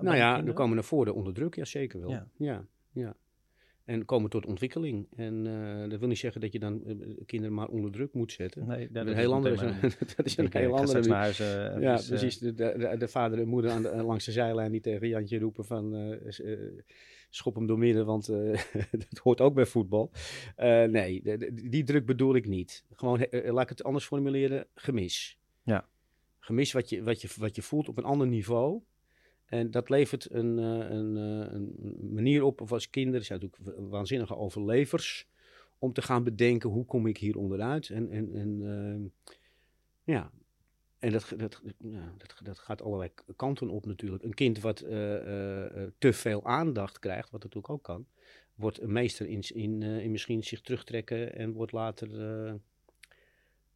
Nou 0.00 0.16
ja, 0.16 0.44
er 0.44 0.52
komen 0.52 0.74
naar 0.74 0.84
voren 0.84 1.14
onder 1.14 1.34
druk, 1.34 1.54
ja 1.54 1.64
zeker 1.64 2.00
wel. 2.00 2.10
Ja. 2.10 2.28
Ja, 2.36 2.66
ja. 2.92 3.16
En 3.88 4.04
komen 4.04 4.30
tot 4.30 4.46
ontwikkeling. 4.46 5.06
En 5.16 5.46
eh, 5.46 5.90
dat 5.90 5.98
wil 5.98 6.08
niet 6.08 6.18
zeggen 6.18 6.40
dat 6.40 6.52
je 6.52 6.58
dan 6.58 6.84
eh, 6.86 6.96
kinderen 7.26 7.54
maar 7.54 7.68
onder 7.68 7.90
druk 7.90 8.12
moet 8.14 8.32
zetten. 8.32 8.66
Nee, 8.66 8.88
Dat 8.90 9.04
is 9.06 9.10
een 9.12 9.18
heel 9.18 9.32
andere, 9.32 9.54
dat 10.16 10.26
is 10.26 10.36
een 10.36 10.50
eh, 10.50 10.60
heel 10.60 10.70
ga 10.72 10.76
andere 10.80 11.02
straks 11.02 11.06
naar 11.06 11.18
huis. 11.18 11.40
eh, 11.40 11.80
Ja, 11.82 11.96
dus, 11.96 12.02
eh, 12.02 12.08
precies. 12.08 12.38
De, 12.38 12.54
de, 12.54 12.94
de 12.98 13.08
vader 13.08 13.38
en 13.38 13.48
moeder 13.48 13.70
aan 13.70 13.82
de, 13.82 13.88
langs 14.02 14.24
de 14.24 14.32
zijlijn 14.32 14.72
die 14.72 14.80
tegen 14.80 15.08
Jantje 15.08 15.38
roepen 15.38 15.64
van 15.64 15.94
eh, 15.94 16.52
eh, 16.52 16.58
schop 17.30 17.54
hem 17.54 17.66
door 17.66 17.78
midden, 17.78 18.06
want 18.06 18.28
eh, 18.28 18.60
dat 19.08 19.18
hoort 19.22 19.40
ook 19.40 19.54
bij 19.54 19.66
voetbal. 19.66 20.10
Eh, 20.56 20.84
nee, 20.84 21.22
de- 21.22 21.50
die 21.68 21.84
druk 21.84 22.06
bedoel 22.06 22.34
ik 22.34 22.46
niet. 22.46 22.84
Gewoon, 22.92 23.20
eh, 23.20 23.52
laat 23.52 23.62
ik 23.62 23.68
het 23.68 23.84
anders 23.84 24.04
formuleren, 24.04 24.66
gemis. 24.74 25.38
Ja. 25.62 25.88
Gemis 26.40 26.72
wat 26.72 26.88
je, 26.88 27.02
wat, 27.02 27.20
je, 27.22 27.28
wat 27.38 27.56
je 27.56 27.62
voelt 27.62 27.88
op 27.88 27.96
een 27.98 28.04
ander 28.04 28.26
niveau. 28.26 28.80
En 29.48 29.70
dat 29.70 29.88
levert 29.88 30.30
een, 30.30 30.58
eh, 30.58 30.90
een, 30.90 31.16
eh, 31.16 31.52
een 31.52 31.98
manier 32.12 32.42
op, 32.42 32.60
of 32.60 32.72
als 32.72 32.90
kinderen 32.90 33.24
zijn 33.24 33.40
natuurlijk 33.40 33.90
waanzinnige 33.90 34.36
overlevers, 34.36 35.28
om 35.78 35.92
te 35.92 36.02
gaan 36.02 36.24
bedenken 36.24 36.70
hoe 36.70 36.84
kom 36.84 37.06
ik 37.06 37.18
hier 37.18 37.36
onderuit. 37.36 37.88
En, 37.88 38.10
en, 38.10 38.34
en 38.34 38.60
eh, 38.62 39.32
ja, 40.14 40.30
en 40.98 41.12
dat, 41.12 41.32
dat, 41.36 41.62
ja, 41.78 42.14
dat, 42.16 42.34
dat 42.42 42.58
gaat 42.58 42.82
allerlei 42.82 43.10
kanten 43.36 43.68
op 43.68 43.86
natuurlijk. 43.86 44.22
Een 44.22 44.34
kind 44.34 44.60
wat 44.60 44.76
te 45.98 46.12
veel 46.12 46.44
aandacht 46.44 46.98
krijgt, 46.98 47.30
wat 47.30 47.42
natuurlijk 47.42 47.72
ook 47.72 47.82
kan, 47.82 48.06
wordt 48.54 48.80
een 48.80 48.92
meester 48.92 49.26
in, 49.26 49.40
in, 49.40 49.82
in 49.82 50.10
misschien 50.10 50.44
zich 50.44 50.60
terugtrekken 50.60 51.34
en 51.34 51.52
wordt 51.52 51.72
later 51.72 52.08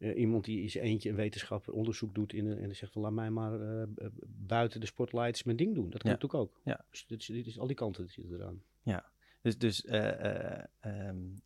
uh, 0.03 0.17
iemand 0.17 0.45
die 0.45 0.63
is 0.63 0.75
eentje 0.75 1.09
een 1.09 1.15
wetenschapper 1.15 1.73
onderzoek 1.73 2.15
doet 2.15 2.33
in, 2.33 2.57
en 2.57 2.75
zegt 2.75 2.91
van 2.91 3.01
laat 3.01 3.11
mij 3.11 3.29
maar 3.29 3.59
uh, 3.59 3.83
buiten 4.27 4.79
de 4.79 4.85
spotlights 4.85 5.43
mijn 5.43 5.57
ding 5.57 5.75
doen. 5.75 5.89
Dat 5.89 6.01
kan 6.01 6.11
ja. 6.11 6.17
natuurlijk 6.17 6.43
ook. 6.43 6.61
Ja. 6.63 6.85
Dus 6.89 7.05
dit 7.07 7.19
is, 7.19 7.25
dit 7.25 7.47
is 7.47 7.59
al 7.59 7.67
die 7.67 7.75
kanten 7.75 8.09
zitten 8.09 8.39
eraan. 8.39 8.61
Ja, 8.81 9.05
dus, 9.41 9.57
dus 9.57 9.85
uh, 9.85 11.07
um, 11.07 11.41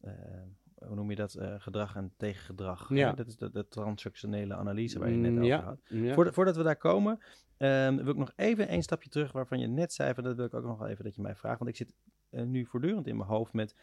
hoe 0.85 0.95
noem 0.95 1.09
je 1.09 1.15
dat? 1.15 1.37
gedrag 1.57 1.95
en 1.95 2.13
tegengedrag. 2.17 2.89
Ja. 2.89 3.13
Dat 3.13 3.27
is 3.27 3.37
de, 3.37 3.51
de 3.51 3.67
transactionele 3.67 4.55
analyse 4.55 4.99
waar 4.99 5.09
je 5.09 5.15
net 5.15 5.31
Mm, 5.31 5.37
over 5.37 5.49
ja. 5.49 5.63
had. 5.63 5.79
Ja. 5.87 6.13
Voordat, 6.13 6.33
voordat 6.33 6.55
we 6.55 6.63
daar 6.63 6.77
komen, 6.77 7.19
ehm, 7.57 7.95
wil 7.95 8.11
ik 8.11 8.17
nog 8.17 8.33
even 8.35 8.73
een 8.73 8.83
stapje 8.83 9.09
terug 9.09 9.31
waarvan 9.31 9.59
je 9.59 9.67
net 9.67 9.93
zei, 9.93 10.13
van 10.13 10.23
dat 10.23 10.35
wil 10.35 10.45
ik 10.45 10.53
ook 10.53 10.63
nog 10.63 10.79
wel 10.79 10.87
even 10.87 11.03
dat 11.03 11.15
je 11.15 11.21
mij 11.21 11.35
vraagt. 11.35 11.59
Want 11.59 11.69
ik 11.69 11.75
zit 11.75 11.93
eh, 12.29 12.43
nu 12.43 12.65
voortdurend 12.65 13.07
in 13.07 13.17
mijn 13.17 13.29
hoofd 13.29 13.53
met, 13.53 13.75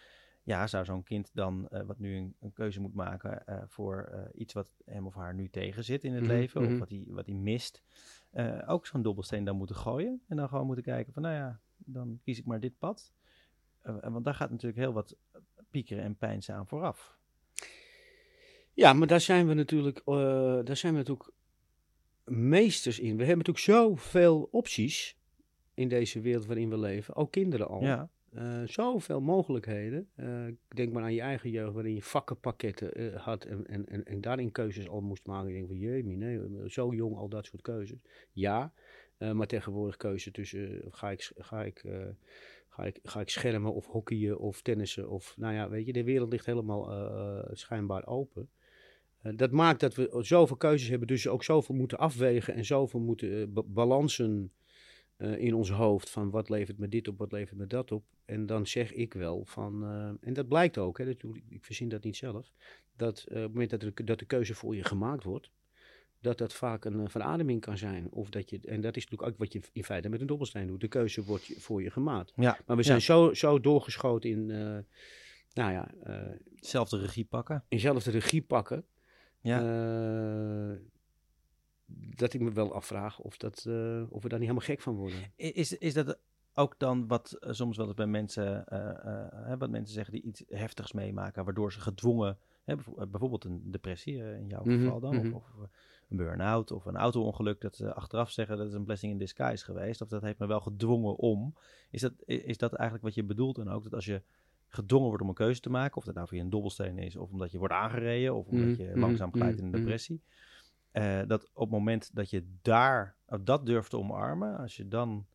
ja, 0.45 0.67
zou 0.67 0.85
zo'n 0.85 1.03
kind 1.03 1.31
dan, 1.35 1.69
eh, 1.69 1.83
wat 1.83 1.99
nu 1.99 2.17
een, 2.17 2.35
een 2.41 2.53
keuze 2.53 2.81
moet 2.81 2.95
maken 2.95 3.47
eh, 3.47 3.63
voor 3.67 4.09
eh, 4.13 4.41
iets 4.41 4.53
wat 4.53 4.69
hem 4.85 5.07
of 5.07 5.15
haar 5.15 5.35
nu 5.35 5.49
tegenzit 5.49 6.05
in 6.05 6.13
het 6.13 6.23
Mhm, 6.23 6.33
leven, 6.33 6.63
mhm. 6.63 6.73
of 6.73 6.79
wat 6.79 6.89
hij, 6.89 7.05
wat 7.09 7.27
hij 7.27 7.35
mist, 7.35 7.83
ook 8.67 8.87
zo'n 8.87 9.03
dobbelsteen 9.03 9.45
dan 9.45 9.57
moeten 9.57 9.77
gooien. 9.77 10.23
En 10.29 10.37
dan 10.37 10.49
gewoon 10.49 10.67
moeten 10.67 10.85
kijken 10.85 11.13
van, 11.13 11.23
nou 11.23 11.35
ja, 11.35 11.61
dan 11.77 12.21
kies 12.23 12.39
ik 12.39 12.45
maar 12.45 12.61
dit 12.61 12.79
pad. 12.79 13.13
Want 13.83 14.25
daar 14.25 14.35
gaat 14.35 14.51
natuurlijk 14.51 14.81
heel 14.81 14.93
wat 14.93 15.17
piekeren 15.71 16.19
en 16.21 16.43
aan 16.47 16.67
vooraf. 16.67 17.19
Ja, 18.73 18.93
maar 18.93 19.07
daar 19.07 19.21
zijn 19.21 19.47
we 19.47 19.55
natuurlijk, 19.55 20.03
daar 20.65 20.77
zijn 20.77 20.93
we 20.93 20.99
natuurlijk 20.99 21.31
meesters 22.25 22.99
in. 22.99 23.17
We 23.17 23.25
hebben 23.25 23.47
natuurlijk 23.47 23.65
zoveel 23.65 24.49
opties 24.51 25.19
in 25.75 25.89
deze 25.89 26.21
wereld 26.21 26.47
waarin 26.47 26.71
we 26.71 26.79
leven. 26.79 27.15
Ook 27.15 27.31
kinderen 27.31 27.69
al. 27.69 27.81
Ja, 27.83 28.11
Eh, 28.35 28.63
zoveel 28.65 29.21
mogelijkheden. 29.21 30.09
Eh, 30.15 30.45
denk 30.69 30.93
maar 30.93 31.03
aan 31.03 31.15
je 31.15 31.21
eigen 31.21 31.51
jeugd, 31.51 31.73
waarin 31.73 31.95
je 31.95 32.03
vakkenpakketten 32.03 32.95
eh, 32.95 33.21
had 33.23 33.45
en, 33.45 33.67
en, 33.67 33.87
en, 33.87 34.05
en 34.05 34.21
daarin 34.21 34.53
keuzes 34.53 34.89
al 34.89 35.01
moest 35.01 35.27
maken. 35.27 35.49
Ik 35.49 35.55
denk 35.55 35.67
van, 35.67 35.79
jee, 35.79 36.05
nee, 36.05 36.41
zo 36.71 36.95
jong 36.95 37.17
al 37.17 37.29
dat 37.29 37.47
soort 37.47 37.63
keuzes. 37.63 37.99
Ja, 38.33 38.73
maar 39.19 39.47
tegenwoordig 39.47 39.97
keuze 39.97 40.31
tussen, 40.31 40.83
ga 40.91 41.11
ik, 41.11 41.33
ga 41.37 41.63
ik, 41.65 41.85
ga 42.69 42.85
ik, 42.85 42.99
ga 43.03 43.21
ik 43.21 43.29
schermen 43.29 43.75
of 43.75 43.87
hockeyen 43.87 44.39
of 44.39 44.63
tennissen 44.63 45.11
of, 45.11 45.35
nou 45.37 45.55
ja, 45.55 45.69
weet 45.69 45.87
je, 45.87 45.93
de 45.93 46.05
wereld 46.05 46.31
ligt 46.31 46.47
helemaal 46.47 46.91
schijnbaar 47.53 48.07
open. 48.07 48.49
Dat 49.21 49.51
maakt 49.51 49.81
dat 49.81 49.95
we 49.95 50.19
zoveel 50.21 50.57
keuzes 50.57 50.89
hebben, 50.89 51.09
dus 51.09 51.29
ook 51.29 51.45
zoveel 51.45 51.75
moeten 51.75 51.99
afwegen 51.99 52.55
en 52.55 52.65
zoveel 52.65 53.01
moeten 53.01 53.53
ba- 53.53 53.63
balansen 53.67 54.53
eh, 55.33 55.39
in 55.45 55.55
ons 55.55 55.71
hoofd 55.71 56.11
van 56.11 56.31
wat 56.31 56.49
levert 56.49 56.79
me 56.79 56.89
dit 56.89 57.09
op, 57.09 57.19
wat 57.19 57.33
levert 57.33 57.59
me 57.59 57.67
dat 57.67 57.93
op. 57.93 58.05
En 58.25 58.47
dan 58.47 58.67
zeg 58.67 58.93
ik 58.93 59.13
wel 59.15 59.45
van, 59.45 59.85
eh, 59.85 60.29
en 60.29 60.33
dat 60.33 60.49
blijkt 60.49 60.79
ook, 60.79 60.99
hè, 60.99 61.05
dat, 61.05 61.17
ik 61.49 61.65
verzin 61.65 61.89
dat 61.89 62.05
niet 62.05 62.17
zelf, 62.17 62.53
dat 62.97 63.25
eh, 63.29 63.37
op 63.37 63.43
het 63.43 63.53
moment 63.53 63.71
dat, 63.71 63.83
er, 63.83 64.05
dat 64.05 64.19
de 64.19 64.25
keuze 64.25 64.55
voor 64.55 64.77
je 64.77 64.85
gemaakt 64.85 65.25
wordt, 65.25 65.51
dat 66.21 66.39
dat 66.39 66.53
vaak 66.55 66.85
een 66.85 67.11
verademing 67.11 67.61
kan 67.61 67.79
zijn. 67.79 68.11
Of 68.11 68.31
dat 68.31 68.51
je, 68.51 68.61
en 68.65 68.81
dat 68.81 68.97
is 68.97 69.03
natuurlijk 69.05 69.31
ook 69.33 69.39
wat 69.39 69.53
je 69.53 69.61
in 69.73 69.85
feite 69.85 70.09
met 70.09 70.21
een 70.21 70.27
dobbelsteen 70.27 70.67
doet. 70.67 70.81
De 70.81 70.89
keuze 70.89 71.25
wordt 71.25 71.45
je- 71.47 71.61
voor 71.61 71.83
je 71.83 71.91
gemaakt. 71.91 72.33
ja. 72.37 72.59
Maar 72.67 72.77
we 72.77 72.83
zijn 72.83 73.01
zo, 73.01 73.35
zo 73.35 73.61
doorgeschoten 73.61 74.31
in, 74.31 74.47
nou 75.53 75.73
ja, 75.73 75.95
Zelfde 76.55 76.99
regie 76.99 77.25
pakken. 77.25 77.65
in 77.69 77.81
zelf 77.81 78.03
de 78.03 78.11
regie 78.11 78.43
pakken. 78.43 78.85
Ja. 79.41 79.61
Dat 82.17 82.33
ik 82.33 82.41
me 82.41 82.53
wel 82.53 82.75
afvraag 82.75 83.19
of, 83.21 83.37
dat, 83.37 83.65
eh, 83.69 84.03
of 84.09 84.23
we 84.23 84.29
daar 84.29 84.39
niet 84.39 84.49
helemaal 84.49 84.69
gek 84.69 84.81
van 84.81 84.95
worden. 84.95 85.19
Is, 85.37 85.79
is 85.79 85.95
dat 85.95 86.19
ook 86.55 86.79
dan 86.79 87.07
wat 87.07 87.33
eh, 87.33 87.53
soms 87.53 87.77
wel 87.77 87.87
eens 87.87 87.95
bij 87.95 88.07
mensen, 88.07 88.67
eh, 88.67 89.53
wat 89.59 89.71
mensen 89.71 89.95
zeggen 89.95 90.13
die 90.13 90.23
iets 90.23 90.43
heftigs 90.49 90.93
meemaken, 90.93 91.45
waardoor 91.45 91.73
ze 91.73 91.81
gedwongen, 91.81 92.39
hè, 92.65 92.75
bijvo- 92.75 93.07
bijvoorbeeld 93.07 93.45
een 93.45 93.71
depressie 93.71 94.17
in 94.17 94.47
jouw 94.49 94.63
Mhm, 94.65 94.79
geval 94.79 95.01
dan, 95.01 95.17
mhm. 95.17 95.27
of, 95.27 95.33
of 95.33 95.69
een 96.09 96.17
burn-out 96.17 96.71
of 96.73 96.85
een 96.85 96.97
auto-ongeluk, 96.97 97.61
dat 97.61 97.77
ze 97.77 97.95
achteraf 97.95 98.31
zeggen 98.31 98.57
dat 98.57 98.67
is 98.67 98.73
een 98.75 98.85
blessing 98.85 99.13
in 99.13 99.19
disguise 99.19 99.65
geweest, 99.65 100.01
of 100.01 100.09
dat 100.09 100.23
heeft 100.23 100.39
me 100.39 100.47
wel 100.47 100.61
gedwongen 100.61 101.17
om. 101.17 101.55
Is 101.91 102.01
dat, 102.01 102.13
is 102.25 102.57
dat 102.59 102.73
eigenlijk 102.73 103.05
wat 103.05 103.15
je 103.15 103.25
bedoelt 103.25 103.59
en 103.59 103.69
ook 103.69 103.83
dat 103.83 103.95
als 103.95 104.05
je 104.05 104.23
gedwongen 104.69 105.07
wordt 105.07 105.23
om 105.23 105.29
een 105.29 105.35
keuze 105.35 105.61
te 105.61 105.71
maken, 105.71 105.97
of 105.97 106.05
dat 106.05 106.15
nou 106.15 106.29
via 106.29 106.41
een 106.41 106.51
dobbelsteen 106.51 106.99
is, 106.99 107.17
of 107.17 107.31
omdat 107.31 107.51
je 107.51 107.59
wordt 107.59 107.75
aangereden, 107.75 108.35
of 108.35 108.47
omdat 108.47 108.69
Mhm, 108.77 108.83
je 108.83 108.99
langzaam 108.99 109.33
glijdt 109.33 109.59
in 109.59 109.65
een 109.65 109.71
depressie, 109.71 110.21
eh, 110.95 111.23
dat 111.27 111.51
op 111.53 111.61
het 111.61 111.71
moment 111.71 112.15
dat 112.15 112.31
je 112.31 112.45
daar 112.63 113.17
dat 113.41 113.67
durft 113.67 113.91
te 113.91 113.99
omarmen, 113.99 114.59
als 114.59 114.77
je 114.77 114.89
dan 114.89 115.27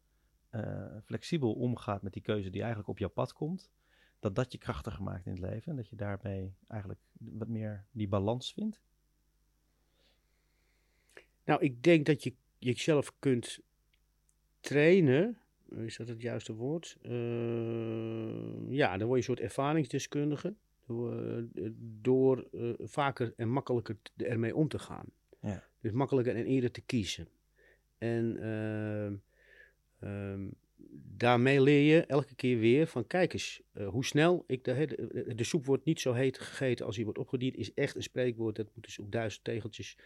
eh, 0.50 0.98
flexibel 1.04 1.54
omgaat 1.54 2.02
met 2.02 2.14
die 2.14 2.22
keuze 2.22 2.50
die 2.50 2.60
eigenlijk 2.60 2.90
op 2.90 2.98
jouw 2.98 3.10
pad 3.10 3.34
komt, 3.34 3.72
dat 4.20 4.36
dat 4.36 4.52
je 4.52 4.58
krachtiger 4.58 5.04
maakt 5.04 5.26
in 5.26 5.32
het 5.32 5.42
leven 5.42 5.72
en 5.72 5.76
dat 5.76 5.88
je 5.88 5.96
daarmee 5.96 6.54
eigenlijk 6.68 7.02
wat 7.18 7.48
meer 7.48 7.86
die 7.92 8.08
balans 8.08 8.54
vindt. 8.54 8.82
Nou, 11.44 11.62
ik 11.62 11.84
denk 11.84 12.06
dat 12.06 12.24
je 12.24 12.34
jezelf 12.58 13.14
kunt 13.20 13.60
trainen. 14.60 15.38
Is 15.70 15.98
dat 15.98 16.08
het 16.08 16.22
juiste 16.22 16.54
woord? 16.54 16.98
Eh, 17.02 18.72
ja, 18.76 18.98
dan 18.98 19.08
word 19.08 19.24
je 19.24 19.30
een 19.30 19.36
soort 19.36 19.40
ervaringsdeskundige. 19.40 20.56
Door, 20.86 21.48
door 22.02 22.48
vaker 22.78 23.34
en 23.36 23.50
makkelijker 23.50 23.98
ermee 24.18 24.56
om 24.56 24.68
te 24.68 24.80
gaan. 24.80 25.06
Ja. 25.42 25.68
Dus 25.82 25.92
makkelijker 25.92 26.36
en 26.36 26.46
eerder 26.46 26.72
te 26.72 26.82
kiezen. 26.82 27.28
En 27.98 28.38
ehm, 28.42 29.16
ehm, 30.00 30.48
daarmee 31.18 31.62
leer 31.62 31.96
je 31.96 32.06
elke 32.06 32.36
keer 32.36 32.60
weer 32.60 32.88
van 32.88 33.08
kijk 33.08 33.34
eens, 33.34 33.62
eh, 33.74 33.88
hoe 33.88 34.06
snel 34.06 34.44
ik 34.48 34.64
de, 34.64 35.34
de, 35.36 35.44
soep 35.44 35.66
wordt 35.66 35.86
niet 35.86 36.00
zo 36.00 36.14
heet 36.14 36.40
gegeten 36.40 36.86
als 36.86 36.96
die 36.96 37.04
wordt 37.04 37.20
opgediend, 37.20 37.56
is 37.56 37.74
echt 37.74 37.96
een 37.96 38.04
spreekwoord. 38.04 38.56
Dat 38.56 38.70
moet 38.76 38.84
dus 38.84 39.00
op 39.00 39.12
duizend 39.12 39.44
tegeltjes 39.44 39.98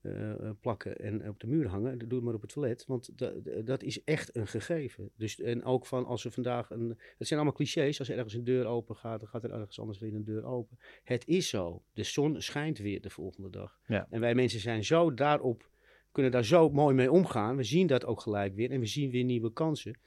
eh, 0.00 0.30
eh, 0.30 0.50
plakken 0.60 0.96
en 0.96 1.28
op 1.28 1.40
de 1.40 1.46
muur 1.46 1.68
hangen. 1.68 1.98
Doe 1.98 2.14
het 2.14 2.22
maar 2.22 2.34
op 2.34 2.40
het 2.40 2.52
toilet, 2.52 2.84
want 2.86 3.18
da- 3.18 3.32
da- 3.42 3.60
dat 3.62 3.82
is 3.82 4.04
echt 4.04 4.36
een 4.36 4.46
gegeven. 4.46 5.10
Dus, 5.16 5.40
en 5.40 5.64
ook 5.64 5.86
van 5.86 6.04
als 6.06 6.24
er 6.24 6.30
vandaag 6.30 6.70
een. 6.70 6.88
Het 7.18 7.26
zijn 7.26 7.40
allemaal 7.40 7.56
clichés. 7.58 7.98
Als 7.98 8.08
er 8.08 8.16
ergens 8.16 8.34
een 8.34 8.44
deur 8.44 8.66
open 8.66 8.96
gaat, 8.96 9.20
dan 9.20 9.28
gaat 9.28 9.44
er 9.44 9.50
ergens 9.52 9.80
anders 9.80 9.98
weer 9.98 10.14
een 10.14 10.24
deur 10.24 10.44
open. 10.44 10.78
Het 11.04 11.26
is 11.26 11.48
zo. 11.48 11.82
De 11.92 12.02
zon 12.02 12.42
schijnt 12.42 12.78
weer 12.78 13.00
de 13.00 13.10
volgende 13.10 13.50
dag. 13.50 13.78
Ja. 13.86 14.06
En 14.10 14.20
wij 14.20 14.34
mensen 14.34 14.60
zijn 14.60 14.84
zo 14.84 15.14
daarop, 15.14 15.70
kunnen 16.12 16.32
daar 16.32 16.44
zo 16.44 16.70
mooi 16.70 16.94
mee 16.94 17.12
omgaan. 17.12 17.56
We 17.56 17.64
zien 17.64 17.86
dat 17.86 18.04
ook 18.04 18.20
gelijk 18.20 18.54
weer 18.54 18.70
en 18.70 18.80
we 18.80 18.86
zien 18.86 19.10
weer 19.10 19.24
nieuwe 19.24 19.52
kansen. 19.52 19.98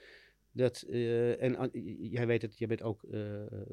Dat, 0.53 0.81
eh, 0.89 1.41
en 1.41 1.55
ah, 1.55 1.69
jij 2.11 2.27
weet 2.27 2.41
het, 2.41 2.57
jij 2.57 2.67
bent 2.67 2.83
ook 2.83 3.03
eh, 3.03 3.21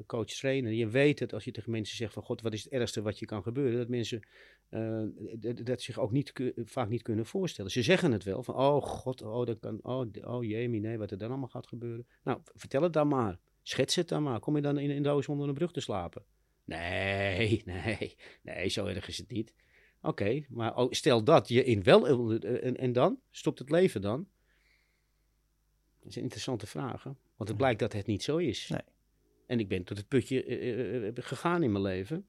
coach 0.07 0.27
trainer. 0.27 0.73
Je 0.73 0.89
weet 0.89 1.19
het 1.19 1.33
als 1.33 1.45
je 1.45 1.51
tegen 1.51 1.71
mensen 1.71 1.97
zegt 1.97 2.13
van 2.13 2.23
god, 2.23 2.41
wat 2.41 2.53
is 2.53 2.65
het 2.65 2.73
ergste 2.73 3.03
wat 3.03 3.19
je 3.19 3.27
kan 3.27 3.43
gebeuren? 3.43 3.79
Dat 3.79 3.89
mensen 3.89 4.21
dat, 5.39 5.67
dat 5.67 5.83
zich 5.83 5.99
ook 5.99 6.11
niet, 6.11 6.53
vaak 6.57 6.89
niet 6.89 7.03
kunnen 7.03 7.27
voorstellen. 7.27 7.71
Ze 7.71 7.83
zeggen 7.83 8.13
het 8.13 8.25
wel 8.25 8.43
van 8.43 8.55
oh 8.55 8.83
god, 8.83 9.23
oh, 9.23 9.47
dat 9.47 9.59
kan, 9.59 9.79
oh, 9.83 10.07
oh 10.21 10.45
jemie, 10.45 10.81
nee, 10.81 10.99
wat 10.99 11.11
er 11.11 11.19
dan 11.19 11.29
allemaal 11.29 11.49
gaat 11.49 11.67
gebeuren. 11.67 12.07
Nou, 12.23 12.41
vertel 12.55 12.83
het 12.83 12.93
dan 12.93 13.09
maar. 13.09 13.39
Schets 13.63 13.95
het 13.95 14.09
dan 14.09 14.23
maar. 14.23 14.41
Kom 14.41 14.57
je 14.57 14.63
dan 14.63 14.79
in 14.79 14.91
een 14.91 15.03
doos 15.03 15.29
onder 15.29 15.49
een 15.49 15.55
brug 15.55 15.73
te 15.73 15.81
slapen? 15.81 16.25
Nee, 16.65 17.63
nee, 17.65 18.17
nee, 18.43 18.69
zo 18.69 18.87
erg 18.87 19.09
is 19.09 19.19
het 19.19 19.31
niet. 19.31 19.55
Oké, 20.03 20.45
maar 20.49 20.77
oh, 20.77 20.93
stel 20.93 21.25
dat 21.25 21.49
je 21.49 21.65
in 21.65 21.83
wel... 21.83 22.31
eh, 22.41 22.65
En, 22.67 22.77
en 22.77 22.93
dan? 22.93 23.21
Stopt 23.31 23.59
het 23.59 23.71
leven 23.71 24.01
dan? 24.01 24.29
Dat 25.99 26.09
is 26.09 26.17
een 26.17 26.23
interessante 26.23 26.67
vraag, 26.67 27.03
hè? 27.03 27.11
Want 27.37 27.49
het 27.49 27.59
blijkt 27.59 27.81
dat 27.81 27.93
het 27.93 28.07
niet 28.07 28.23
zo 28.23 28.37
is. 28.37 28.69
Nee. 28.69 28.81
En 29.47 29.61
ik 29.61 29.69
ben 29.69 29.85
tot 29.85 29.97
het 29.97 30.09
putje 30.09 30.45
eh, 30.45 30.73
eh, 30.73 31.07
eh, 31.07 31.13
gegaan 31.15 31.63
in 31.63 31.73
mijn 31.73 31.85
leven. 31.85 32.27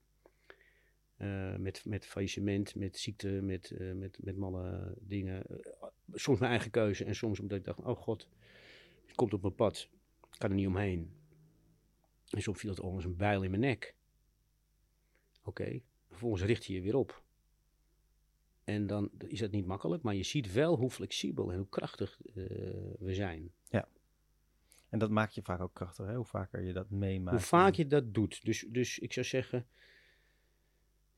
Eh, 1.20 1.55
met, 1.55 1.86
met 1.86 2.05
faillissement, 2.05 2.76
met 2.76 2.97
ziekte, 2.97 3.28
met, 3.28 3.72
eh, 3.72 3.93
met, 3.93 4.17
met 4.22 4.38
malle 4.38 4.95
dingen. 4.99 5.45
Eh, 5.45 5.88
soms 6.13 6.39
mijn 6.39 6.51
eigen 6.51 6.72
keuze 6.72 7.05
en 7.05 7.15
soms 7.15 7.39
omdat 7.39 7.57
ik 7.57 7.65
dacht, 7.65 7.80
oh 7.80 7.97
god, 7.97 8.28
het 9.05 9.15
komt 9.15 9.34
op 9.34 9.41
mijn 9.41 9.55
pad. 9.55 9.89
Ik 10.32 10.39
kan 10.39 10.49
er 10.49 10.55
niet 10.55 10.67
omheen. 10.67 11.13
En 12.30 12.41
soms 12.41 12.59
viel 12.59 12.70
het 12.70 12.80
al 12.80 12.93
als 12.93 13.03
een 13.03 13.15
bijl 13.15 13.43
in 13.43 13.49
mijn 13.49 13.61
nek. 13.61 13.95
Oké, 15.43 15.82
vervolgens 16.09 16.43
richt 16.43 16.65
je 16.65 16.74
je 16.74 16.82
weer 16.82 16.95
op. 16.95 17.24
En 18.63 18.88
dan 18.88 19.09
is 19.28 19.39
dat 19.39 19.51
niet 19.51 19.65
makkelijk, 19.65 20.03
maar 20.03 20.15
je 20.15 20.24
ziet 20.24 20.51
wel 20.53 20.78
hoe 20.78 20.89
flexibel 20.89 21.51
en 21.51 21.57
hoe 21.57 21.70
krachtig 21.70 22.20
we 22.99 23.13
zijn. 23.13 23.51
En 24.89 24.99
dat 24.99 25.09
maakt 25.09 25.36
je 25.36 25.41
vaak 25.41 25.61
ook 25.61 25.74
krachtig, 25.74 26.05
hè? 26.05 26.15
hoe 26.15 26.26
vaker 26.26 26.63
je 26.63 26.74
dat 26.74 26.89
meemaakt. 26.89 27.38
Hoe 27.38 27.45
vaak 27.45 27.74
je 27.74 27.88
dat 27.88 28.13
doet. 28.13 28.45
Dus, 28.45 28.65
dus 28.70 28.99
ik 28.99 29.13
zou 29.13 29.26
zeggen, 29.26 29.67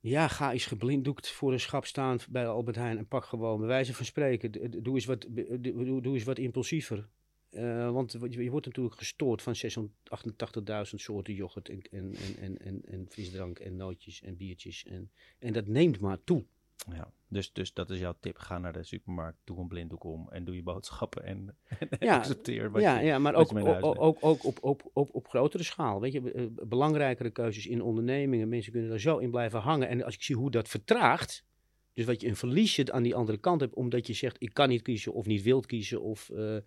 ja, 0.02 0.28
ga 0.28 0.52
eens 0.52 0.66
geblinddoekt 0.66 1.30
voor 1.30 1.52
een 1.54 1.60
schap 1.60 1.86
staan 1.86 2.18
bij 2.30 2.48
Albert 2.48 2.76
Heijn 2.76 2.98
en 2.98 3.08
pak 3.08 3.26
gewoon 3.26 3.60
bij 3.60 3.68
wijze 3.68 3.94
van 3.94 4.06
spreken. 4.06 4.52
Doe 4.84 4.96
eens 4.96 5.06
wat, 5.06 5.28
doe, 5.60 6.14
eens 6.14 6.24
wat 6.24 6.38
impulsiever. 6.38 7.08
Eh, 7.50 7.92
want 7.92 8.12
je, 8.30 8.50
wordt 8.50 8.66
natuurlijk 8.66 8.96
gestoord 8.96 9.42
van 9.42 9.56
688.000 9.56 10.96
soorten 10.96 11.34
yoghurt 11.34 11.70
en, 11.70 11.82
en, 11.92 12.16
en, 12.40 12.58
en, 12.58 12.82
en 12.86 13.06
frisdrank 13.10 13.60
en 13.60 13.76
nootjes 13.76 14.22
en 14.22 14.38
biertjes. 14.38 14.86
En, 14.86 15.12
en 15.40 15.54
dat 15.54 15.68
neemt 15.68 16.00
maar 16.00 16.24
toe. 16.24 16.46
Ja, 16.90 17.12
dus, 17.28 17.54
dus 17.54 17.74
dat 17.74 17.90
is 17.90 18.00
jouw 18.00 18.16
tip. 18.20 18.38
Ga 18.38 18.58
naar 18.58 18.74
de 18.74 18.84
supermarkt, 18.84 19.38
doe 19.44 19.60
een 19.60 19.68
blinddoek 19.68 20.04
om 20.04 20.30
en 20.30 20.44
doe 20.44 20.56
je 20.56 20.64
boodschappen 20.64 21.24
en, 21.24 21.56
en 21.80 21.88
Ja, 22.00 22.18
accepteer 22.18 22.72
wat 22.72 22.82
ja, 22.82 23.00
je, 23.00 23.06
ja, 23.06 23.20
maar 23.20 23.36
ook, 23.36 23.56
ook, 23.56 23.96
ook, 23.96 24.18
ook 24.24 24.44
op, 24.44 24.58
op, 24.62 24.90
op, 24.94 25.16
op 25.16 25.28
grotere 25.28 25.64
schaal. 25.64 26.02
Weet 26.02 26.14
je, 26.14 26.32
eh, 26.32 26.46
belangrijkere 26.68 27.30
keuzes 27.30 27.68
in 27.68 27.82
ondernemingen. 27.82 28.50
Mensen 28.50 28.72
kunnen 28.72 28.90
daar 28.90 29.00
zo 29.00 29.18
in 29.18 29.32
blijven 29.32 29.60
hangen. 29.60 29.88
En 29.88 30.04
als 30.04 30.16
ik 30.16 30.24
zie 30.24 30.36
hoe 30.36 30.52
dat 30.52 30.68
vertraagt. 30.68 31.46
Dus 31.94 32.06
wat 32.06 32.22
je 32.22 32.28
een 32.28 32.36
verliesje 32.36 32.92
aan 32.92 33.04
die 33.04 33.16
andere 33.16 33.38
kant 33.38 33.62
hebt, 33.62 33.74
omdat 33.74 34.08
je 34.08 34.14
zegt: 34.14 34.36
ik 34.40 34.54
kan 34.54 34.70
niet 34.70 34.82
kiezen 34.82 35.14
of 35.14 35.26
niet 35.26 35.42
wilt 35.42 35.66
kiezen 35.66 36.02
of, 36.02 36.30
eh, 36.30 36.58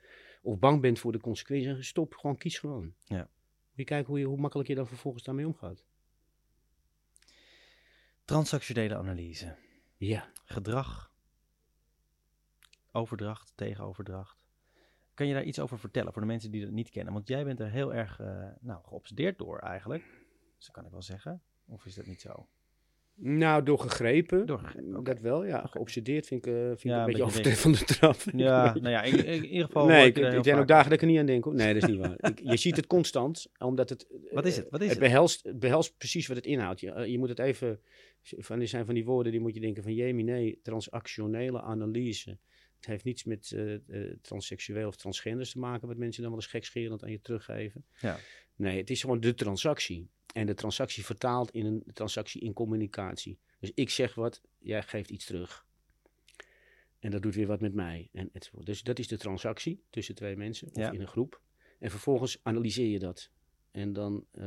of 0.42 0.58
bang 0.58 0.80
bent 0.80 0.98
voor 0.98 1.12
de 1.12 1.20
consequenties. 1.20 1.88
Stop, 1.88 2.14
gewoon 2.14 2.36
kies 2.36 2.58
gewoon. 2.58 2.94
Ja. 3.04 3.16
Moet 3.16 3.28
je 3.74 3.84
kijken 3.84 4.06
hoe, 4.06 4.18
je, 4.18 4.26
hoe 4.26 4.40
makkelijk 4.40 4.68
je 4.68 4.74
dan 4.74 4.86
vervolgens 4.86 5.24
daarmee 5.24 5.46
omgaat. 5.46 5.84
Transactionele 8.24 8.96
analyse. 8.96 9.56
Ja. 9.96 10.28
Gedrag. 10.44 11.12
Overdracht, 12.92 13.52
tegenoverdracht. 13.54 14.44
Kan 15.14 15.26
je 15.26 15.34
daar 15.34 15.42
iets 15.42 15.60
over 15.60 15.78
vertellen 15.78 16.12
voor 16.12 16.22
de 16.22 16.28
mensen 16.28 16.50
die 16.50 16.64
dat 16.64 16.70
niet 16.70 16.90
kennen? 16.90 17.12
Want 17.12 17.28
jij 17.28 17.44
bent 17.44 17.60
er 17.60 17.70
heel 17.70 17.94
erg 17.94 18.20
eh, 18.20 18.48
nou, 18.60 18.84
geobsedeerd 18.84 19.38
door 19.38 19.58
eigenlijk. 19.58 20.02
Dus 20.56 20.66
dat 20.66 20.74
kan 20.74 20.84
ik 20.84 20.90
wel 20.90 21.02
zeggen. 21.02 21.42
Of 21.66 21.86
is 21.86 21.94
dat 21.94 22.06
niet 22.06 22.20
zo? 22.20 22.48
Nou, 23.16 23.62
door 23.62 23.78
gegrepen. 23.78 24.46
Door 24.46 24.58
gegrepen, 24.58 24.96
oké. 24.96 25.12
Dat 25.12 25.20
wel, 25.20 25.44
ja. 25.44 25.66
Geobsedeerd 25.66 26.26
vind 26.26 26.46
ik, 26.46 26.52
eh, 26.52 26.60
vind 26.60 26.84
ik 26.84 26.90
een 26.90 26.90
beetje 26.90 27.02
een 27.02 27.06
beetje 27.06 27.22
overtreffende 27.22 27.84
trap. 27.84 28.16
Ja, 28.36 28.72
nou 28.74 28.88
ja, 28.88 29.02
in, 29.02 29.24
in 29.24 29.44
ieder 29.44 29.66
geval... 29.66 29.86
nee, 29.86 30.06
ik, 30.06 30.16
er 30.16 30.24
ik 30.24 30.30
zijn 30.30 30.38
ook 30.38 30.54
vaak- 30.54 30.68
dagen 30.68 30.84
dat 30.84 30.92
ik 30.92 31.00
er 31.00 31.06
niet 31.06 31.18
aan 31.18 31.26
denk. 31.26 31.44
Hoor. 31.44 31.54
Nee, 31.54 31.74
dat 31.74 31.82
is 31.82 31.88
niet 31.88 31.98
waar. 31.98 32.16
Ik, 32.18 32.40
je 32.42 32.56
ziet 32.56 32.76
het 32.76 32.86
constant, 32.86 33.46
omdat 33.58 33.88
het... 33.88 34.06
Wat 34.30 34.46
is 34.46 34.56
eh, 34.56 34.62
het? 34.62 34.70
Wat 34.70 34.80
is 34.80 34.90
het 34.90 34.98
behelst, 34.98 35.44
het 35.44 35.58
behelst 35.58 35.96
precies 35.98 36.26
wat 36.26 36.36
het 36.36 36.46
inhoudt. 36.46 36.80
Je, 36.80 36.90
eh, 36.90 37.06
je 37.06 37.18
moet 37.18 37.28
het 37.28 37.38
even... 37.38 37.80
Van, 38.22 38.60
er 38.60 38.68
zijn 38.68 38.84
van 38.84 38.94
die 38.94 39.04
woorden, 39.04 39.32
die 39.32 39.40
moet 39.40 39.54
je 39.54 39.60
denken 39.60 39.82
van... 39.82 39.94
Jemie, 39.94 40.24
nee, 40.24 40.60
transactionele 40.62 41.62
analyse. 41.62 42.38
Het 42.76 42.86
heeft 42.86 43.04
niets 43.04 43.24
met 43.24 43.52
eh 43.52 43.74
eh, 43.74 43.80
transseksueel 44.22 44.88
of 44.88 44.96
transgenders 44.96 45.50
te 45.50 45.58
maken... 45.58 45.88
wat 45.88 45.96
mensen 45.96 46.22
dan 46.22 46.30
wel 46.30 46.40
eens 46.40 46.50
gekscherend 46.50 47.02
aan 47.02 47.10
je 47.10 47.20
teruggeven. 47.20 47.84
Ja. 48.00 48.18
Nee, 48.56 48.78
het 48.78 48.90
is 48.90 49.00
gewoon 49.00 49.20
de 49.20 49.34
transactie. 49.34 50.08
En 50.34 50.46
de 50.46 50.54
transactie 50.54 51.04
vertaalt 51.04 51.50
in 51.50 51.66
een 51.66 51.82
transactie 51.92 52.40
in 52.40 52.52
communicatie. 52.52 53.38
Dus 53.60 53.70
ik 53.74 53.90
zeg 53.90 54.14
wat, 54.14 54.42
jij 54.58 54.82
geeft 54.82 55.10
iets 55.10 55.24
terug. 55.24 55.66
En 56.98 57.10
dat 57.10 57.22
doet 57.22 57.34
weer 57.34 57.46
wat 57.46 57.60
met 57.60 57.74
mij. 57.74 58.08
En. 58.12 58.30
Dus 58.64 58.82
dat 58.82 58.98
is 58.98 59.08
de 59.08 59.18
transactie 59.18 59.82
tussen 59.90 60.14
twee 60.14 60.36
mensen 60.36 60.68
of 60.68 60.76
Ja. 60.76 60.90
in 60.92 61.00
een 61.00 61.06
groep. 61.08 61.40
En 61.78 61.90
vervolgens 61.90 62.38
analyseer 62.42 62.88
je 62.88 62.98
dat. 62.98 63.30
En 63.70 63.92
dan, 63.92 64.26
eh, 64.30 64.44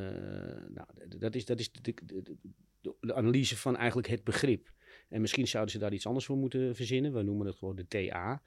nou, 0.70 0.88
dat 1.18 1.36
is, 1.36 1.45
dat 1.45 1.60
is 1.60 1.72
de, 1.72 1.93
de, 2.03 2.36
de- 2.82 3.14
analyse 3.16 3.58
van 3.58 3.76
eigenlijk 3.78 4.08
het 4.08 4.24
begrip. 4.24 4.72
En 5.10 5.22
misschien 5.22 5.47
zouden 5.47 5.74
ze 5.74 5.80
daar 5.80 5.93
iets 5.93 6.05
anders 6.08 6.26
voor 6.26 6.38
moeten 6.38 6.76
verzinnen. 6.76 7.14
We 7.14 7.22
noemen 7.22 7.47
het 7.47 7.55
gewoon 7.55 7.76
de 7.76 7.88
TA. 7.88 8.41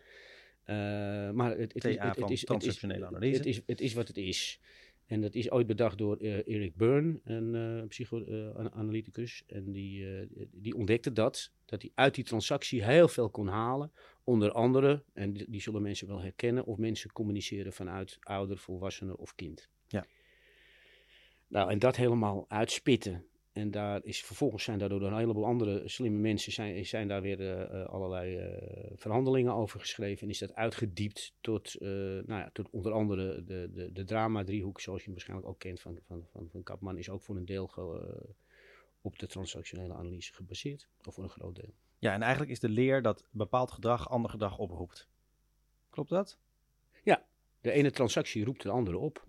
Eh, 0.65 0.77
maar 1.31 1.51
het, 1.59 1.73
het, 1.73 1.85
is- 1.85 1.97
TA 1.97 2.09
het, 2.09 2.17
het, 2.17 2.31
is, 2.31 2.45
transactionele 2.45 3.07
analyse. 3.07 3.37
het, 3.37 3.47
is, 3.47 3.61
het 3.67 3.81
is 3.81 3.93
wat 3.93 4.09
het 4.09 4.17
is. 4.17 4.61
En 5.11 5.21
dat 5.21 5.35
is 5.35 5.51
ooit 5.51 5.67
bedacht 5.67 5.99
door 5.99 6.17
eh, 6.17 6.49
Eric 6.49 6.77
Byrne, 6.77 7.21
een 7.25 7.55
eh, 7.55 7.87
psychoanalyticus. 7.89 9.43
en 9.47 9.73
die, 9.73 10.19
eh, 10.19 10.27
die 10.53 10.75
ontdekte 10.75 11.13
dat, 11.13 11.53
dat 11.65 11.83
hij 11.83 11.91
uit 11.95 12.15
die 12.15 12.25
transactie 12.25 12.85
heel 12.85 13.09
veel 13.09 13.31
kon 13.31 13.47
halen. 13.47 13.93
Onder 14.25 14.53
andere, 14.53 15.05
en 15.13 15.33
die, 15.33 15.51
die 15.51 15.61
zullen 15.61 15.83
mensen 15.83 16.07
wel 16.07 16.21
herkennen, 16.21 16.65
of 16.65 16.79
mensen 16.79 17.13
communiceren 17.13 17.73
vanuit 17.73 18.17
ouder, 18.21 18.59
volwassene 18.59 19.17
of 19.17 19.35
kind. 19.35 19.69
Ja. 19.87 20.07
Nou, 21.49 21.71
en 21.71 21.79
dat 21.79 21.97
helemaal 21.97 22.45
uitspitten. 22.49 23.25
En 23.53 23.70
daar 23.70 24.05
is, 24.05 24.24
vervolgens 24.24 24.64
zijn 24.64 24.78
daardoor 24.78 25.03
een 25.03 25.16
heleboel 25.16 25.44
andere 25.44 25.88
slimme 25.88 26.18
mensen 26.18 26.53
zijn, 26.53 26.86
zijn 26.86 27.09
daar 27.09 27.22
weer 27.22 27.40
eh, 27.40 27.62
eh, 27.82 27.86
allerlei 27.88 28.36
eh, 28.36 28.90
verhandelingen 28.96 29.53
over 29.55 29.80
geschreven. 29.80 30.22
En 30.22 30.28
is 30.30 30.38
dat 30.38 30.55
uitgediept 30.55 31.34
tot, 31.40 31.74
eh, 31.74 31.88
nou 31.88 32.26
ja, 32.26 32.51
tot 32.53 32.70
onder 32.70 32.92
andere 32.92 33.44
de, 33.44 33.70
de, 33.72 33.92
de 33.92 34.05
drama-driehoek, 34.05 34.80
zoals 34.80 34.98
je 34.98 35.05
hem 35.05 35.14
waarschijnlijk 35.14 35.48
ook 35.48 35.59
kent 35.59 35.80
van, 35.80 35.98
van, 36.07 36.26
van, 36.32 36.48
van 36.51 36.62
Kapman, 36.62 36.98
is 36.98 37.09
ook 37.11 37.22
voor 37.22 37.36
een 37.36 37.44
deel 37.44 37.70
op 39.01 39.18
de 39.18 39.26
transactionele 39.26 39.94
analyse 39.94 40.32
gebaseerd. 40.34 40.88
Of 41.05 41.14
voor 41.14 41.24
een 41.24 41.30
groot 41.30 41.55
deel. 41.55 41.74
Ja, 41.98 42.12
en 42.14 42.22
eigenlijk 42.22 42.51
is 42.53 42.61
de 42.61 42.68
leer 42.68 43.03
dat 43.03 43.24
bepaald 43.30 43.70
gedrag 43.70 44.09
ander 44.09 44.30
gedrag 44.30 44.59
oproept. 44.59 45.09
Klopt 45.90 46.11
dat? 46.11 46.38
De 47.61 47.70
ene 47.70 47.90
transactie 47.90 48.44
roept 48.44 48.62
de 48.62 48.70
andere 48.70 48.98
op. 48.98 49.22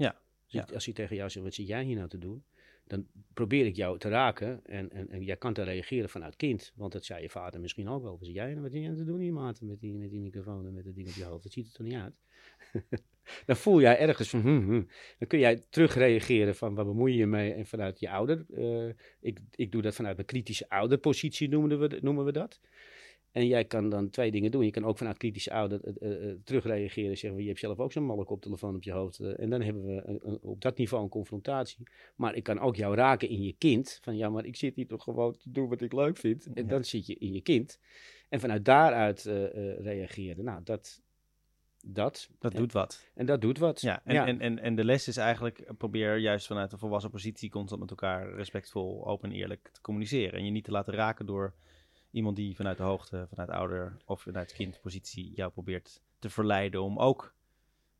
Ja, 0.47 0.61
ik- 0.63 0.73
als 0.73 0.85
hij 0.85 0.93
tegen 0.93 1.15
jou 1.15 1.29
zegt, 1.29 1.45
wat 1.45 1.53
zit 1.53 1.67
jij 1.67 1.83
hier 1.83 1.95
nou 1.95 2.07
te 2.09 2.17
doen? 2.17 2.43
Dan 2.83 3.07
probeer 3.33 3.65
ik 3.65 3.75
jou 3.75 3.99
te 3.99 4.09
raken 4.09 4.65
en, 4.65 4.91
en, 4.91 5.09
en 5.09 5.23
jij 5.23 5.37
kan 5.37 5.53
te 5.53 5.63
reageren 5.63 6.09
vanuit 6.09 6.35
kind. 6.35 6.73
Want 6.75 6.91
dat 6.91 7.05
zei 7.05 7.21
je 7.21 7.29
vader 7.29 7.61
misschien 7.61 7.89
ook 7.89 8.03
wel. 8.03 8.17
Zit 8.21 8.33
jij 8.33 8.49
nou 8.49 8.61
wat 8.61 8.71
zit 8.71 8.79
jij 8.79 8.89
nou 8.89 8.99
te 8.99 9.11
doen 9.11 9.19
hier? 9.19 9.33
Met 9.33 9.79
die, 9.79 9.93
met 9.93 10.09
die 10.09 10.19
microfoon 10.19 10.65
en 10.65 10.73
met 10.73 10.85
dat 10.85 10.95
ding 10.95 11.07
op 11.07 11.13
je 11.13 11.23
hoofd. 11.23 11.43
Dat 11.43 11.51
ziet 11.51 11.67
er 11.67 11.73
toch 11.73 11.85
niet 11.85 11.95
uit? 11.95 12.13
dan 13.45 13.55
voel 13.55 13.81
jij 13.81 13.99
ergens 13.99 14.29
van, 14.29 14.41
hm, 14.41 14.61
hm. 14.61 14.83
dan 15.17 15.27
kun 15.27 15.39
jij 15.39 15.65
terugreageren 15.69 16.55
van, 16.55 16.75
waar 16.75 16.85
bemoei 16.85 17.11
je 17.11 17.17
je 17.17 17.27
mee? 17.27 17.53
En 17.53 17.65
vanuit 17.65 17.99
je 17.99 18.09
ouder. 18.09 18.45
eh, 18.49 18.93
ik, 19.19 19.39
ik 19.55 19.71
doe 19.71 19.81
dat 19.81 19.95
vanuit 19.95 20.15
mijn 20.15 20.27
kritische 20.27 20.69
ouderpositie, 20.69 21.49
noemen 21.49 21.79
we, 21.79 21.99
noemen 22.01 22.25
we 22.25 22.31
dat. 22.31 22.59
En 23.31 23.47
jij 23.47 23.65
kan 23.65 23.89
dan 23.89 24.09
twee 24.09 24.31
dingen 24.31 24.51
doen. 24.51 24.65
Je 24.65 24.71
kan 24.71 24.85
ook 24.85 24.97
vanuit 24.97 25.17
kritische 25.17 25.51
ouder 25.51 25.97
eh, 25.97 26.33
terugreageren. 26.43 27.17
Zeggen 27.17 27.33
we, 27.35 27.41
je 27.41 27.47
hebt 27.47 27.59
zelf 27.59 27.79
ook 27.79 27.91
zo'n 27.91 28.03
malle 28.05 28.23
koptelefoon 28.25 28.75
op 28.75 28.83
je 28.83 28.91
hoofd. 28.91 29.19
en 29.19 29.49
dan 29.49 29.61
hebben 29.61 29.85
we 29.85 30.01
een- 30.05 30.19
een- 30.23 30.39
op 30.41 30.61
dat 30.61 30.77
niveau 30.77 31.03
een 31.03 31.09
confrontatie. 31.09 31.87
Maar 32.15 32.35
ik 32.35 32.43
kan 32.43 32.59
ook 32.59 32.75
jou 32.75 32.95
raken 32.95 33.29
in 33.29 33.41
je 33.43 33.55
kind. 33.57 33.99
Van 34.01 34.17
ja, 34.17 34.29
maar 34.29 34.45
ik 34.45 34.55
zit 34.55 34.75
hier 34.75 34.87
toch 34.87 35.03
gewoon 35.03 35.37
te 35.37 35.51
doen 35.51 35.69
wat 35.69 35.81
ik 35.81 35.93
leuk 35.93 36.17
vind. 36.17 36.45
En 36.53 36.63
Ja. 36.63 36.69
dan 36.69 36.83
zit 36.83 37.05
je 37.07 37.15
in 37.15 37.33
je 37.33 37.41
kind. 37.41 37.79
En 38.29 38.39
vanuit 38.39 38.65
daaruit 38.65 39.25
eh, 39.25 39.79
reageren. 39.79 40.43
Nou, 40.43 40.61
dat... 40.63 41.01
Dat, 41.85 42.29
Dat 42.39 42.53
en, 42.53 42.59
doet 42.59 42.71
wat. 42.73 43.05
en 43.13 43.25
dat 43.25 43.41
doet 43.41 43.57
wat. 43.57 43.81
Ja, 43.81 44.01
en, 44.05 44.25
En, 44.25 44.39
en, 44.39 44.59
en 44.59 44.75
de 44.75 44.83
les 44.85 45.07
is 45.07 45.17
eigenlijk, 45.17 45.63
probeer 45.77 46.17
juist 46.17 46.47
vanuit 46.47 46.71
een 46.71 46.77
volwassen 46.79 47.11
positie 47.11 47.49
constant 47.49 47.81
met 47.81 47.89
elkaar 47.89 48.33
respectvol, 48.33 49.07
open 49.07 49.29
en 49.29 49.35
eerlijk 49.35 49.69
te 49.71 49.81
communiceren. 49.81 50.39
En 50.39 50.45
je 50.45 50.51
niet 50.51 50.63
te 50.63 50.71
laten 50.71 50.93
raken 50.93 51.25
door 51.25 51.53
iemand 52.11 52.35
die 52.35 52.55
vanuit 52.55 52.77
de 52.77 52.83
hoogte, 52.83 53.25
vanuit 53.29 53.49
ouder 53.49 53.97
of 54.05 54.21
vanuit 54.21 54.53
kindpositie 54.53 55.31
jou 55.35 55.51
probeert 55.51 56.01
te 56.19 56.29
verleiden 56.29 56.81
om 56.81 56.99
ook 56.99 57.33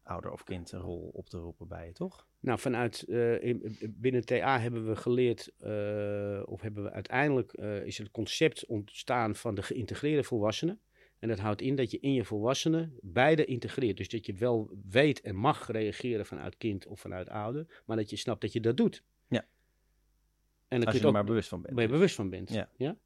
ouder 0.03 0.32
of 0.32 0.43
kind 0.43 0.72
een 0.72 0.80
rol 0.80 1.09
op 1.14 1.30
te 1.30 1.38
roepen 1.38 1.68
bij 1.68 1.86
je, 1.88 1.93
toch? 1.93 2.28
Nou, 2.39 2.59
vanuit 2.59 3.03
eh, 3.03 3.43
in- 3.43 3.78
binnen 3.89 4.26
TA 4.26 4.59
hebben 4.59 4.88
we 4.88 4.95
geleerd, 4.95 5.51
eh, 5.57 6.41
of 6.45 6.62
hebben 6.62 6.84
we 6.84 6.91
uiteindelijk 6.91 7.53
eh, 7.53 7.86
is 7.86 7.97
het 7.97 8.12
concept 8.12 8.66
ontstaan 8.66 9.36
van 9.36 9.55
de 9.55 9.62
geïntegreerde 9.64 10.24
volwassene. 10.24 10.78
En 11.20 11.28
dat 11.28 11.39
houdt 11.39 11.62
in 11.62 11.76
dat 11.76 11.91
je 11.91 11.99
in 11.99 12.14
je 12.14 12.26
volwassenen 12.26 12.97
beide 13.01 13.45
integreert. 13.45 13.97
Dus 13.97 14.09
dat 14.09 14.26
je 14.26 14.34
wel 14.34 14.72
weet 14.89 15.22
en 15.22 15.36
mag 15.36 15.68
reageren 15.68 16.26
vanuit 16.26 16.57
kind 16.57 16.88
of 16.88 16.99
vanuit 16.99 17.30
ouder, 17.30 17.82
maar 17.86 17.97
dat 17.97 18.09
je 18.09 18.16
snapt 18.16 18.41
dat 18.41 18.53
je 18.53 18.59
dat 18.62 18.78
doet. 18.78 19.03
Ja. 19.28 19.45
En 20.68 20.78
dan 20.78 20.86
Als 20.86 20.95
je 20.95 21.01
er 21.01 21.07
ook 21.07 21.14
maar 21.14 21.24
bewust 21.24 21.49
van 21.49 21.62
bent. 21.62 21.74
waar 21.74 21.84
je 21.84 21.89
bewust 21.89 22.16
van 22.16 22.30
bent. 22.30 22.49
Ja. 22.78 22.97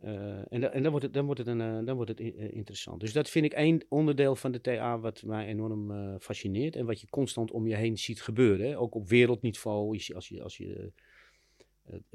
Eh, 0.00 0.52
en 0.52 0.60
da- 0.60 0.70
en 0.70 0.82
dan 0.82 0.90
wordt 0.90 1.04
het, 1.06 1.14
dan 1.14 1.24
wordt 1.24 1.40
het, 1.40 1.48
een, 1.48 1.60
eh, 1.60 1.84
dan 1.84 1.94
wordt 1.96 2.10
het 2.10 2.20
eh, 2.20 2.52
interessant. 2.52 3.00
Dus 3.00 3.12
dat 3.12 3.30
vind 3.30 3.44
ik 3.44 3.52
één 3.52 3.84
onderdeel 3.88 4.36
van 4.36 4.52
de 4.52 4.60
TA 4.60 4.98
wat 4.98 5.22
mij 5.22 5.46
enorm 5.46 6.18
fascineert. 6.18 6.76
En 6.76 6.86
wat 6.86 7.00
je 7.00 7.06
constant 7.10 7.50
om 7.50 7.66
je 7.66 7.74
heen 7.76 7.98
ziet 7.98 8.22
gebeuren. 8.22 8.66
Hè. 8.66 8.78
Ook 8.78 8.94
op 8.94 9.08
wereldniveau. 9.08 9.98
Je 9.98 10.14
Als 10.14 10.28
je, 10.28 10.42
als 10.42 10.56
je 10.56 10.92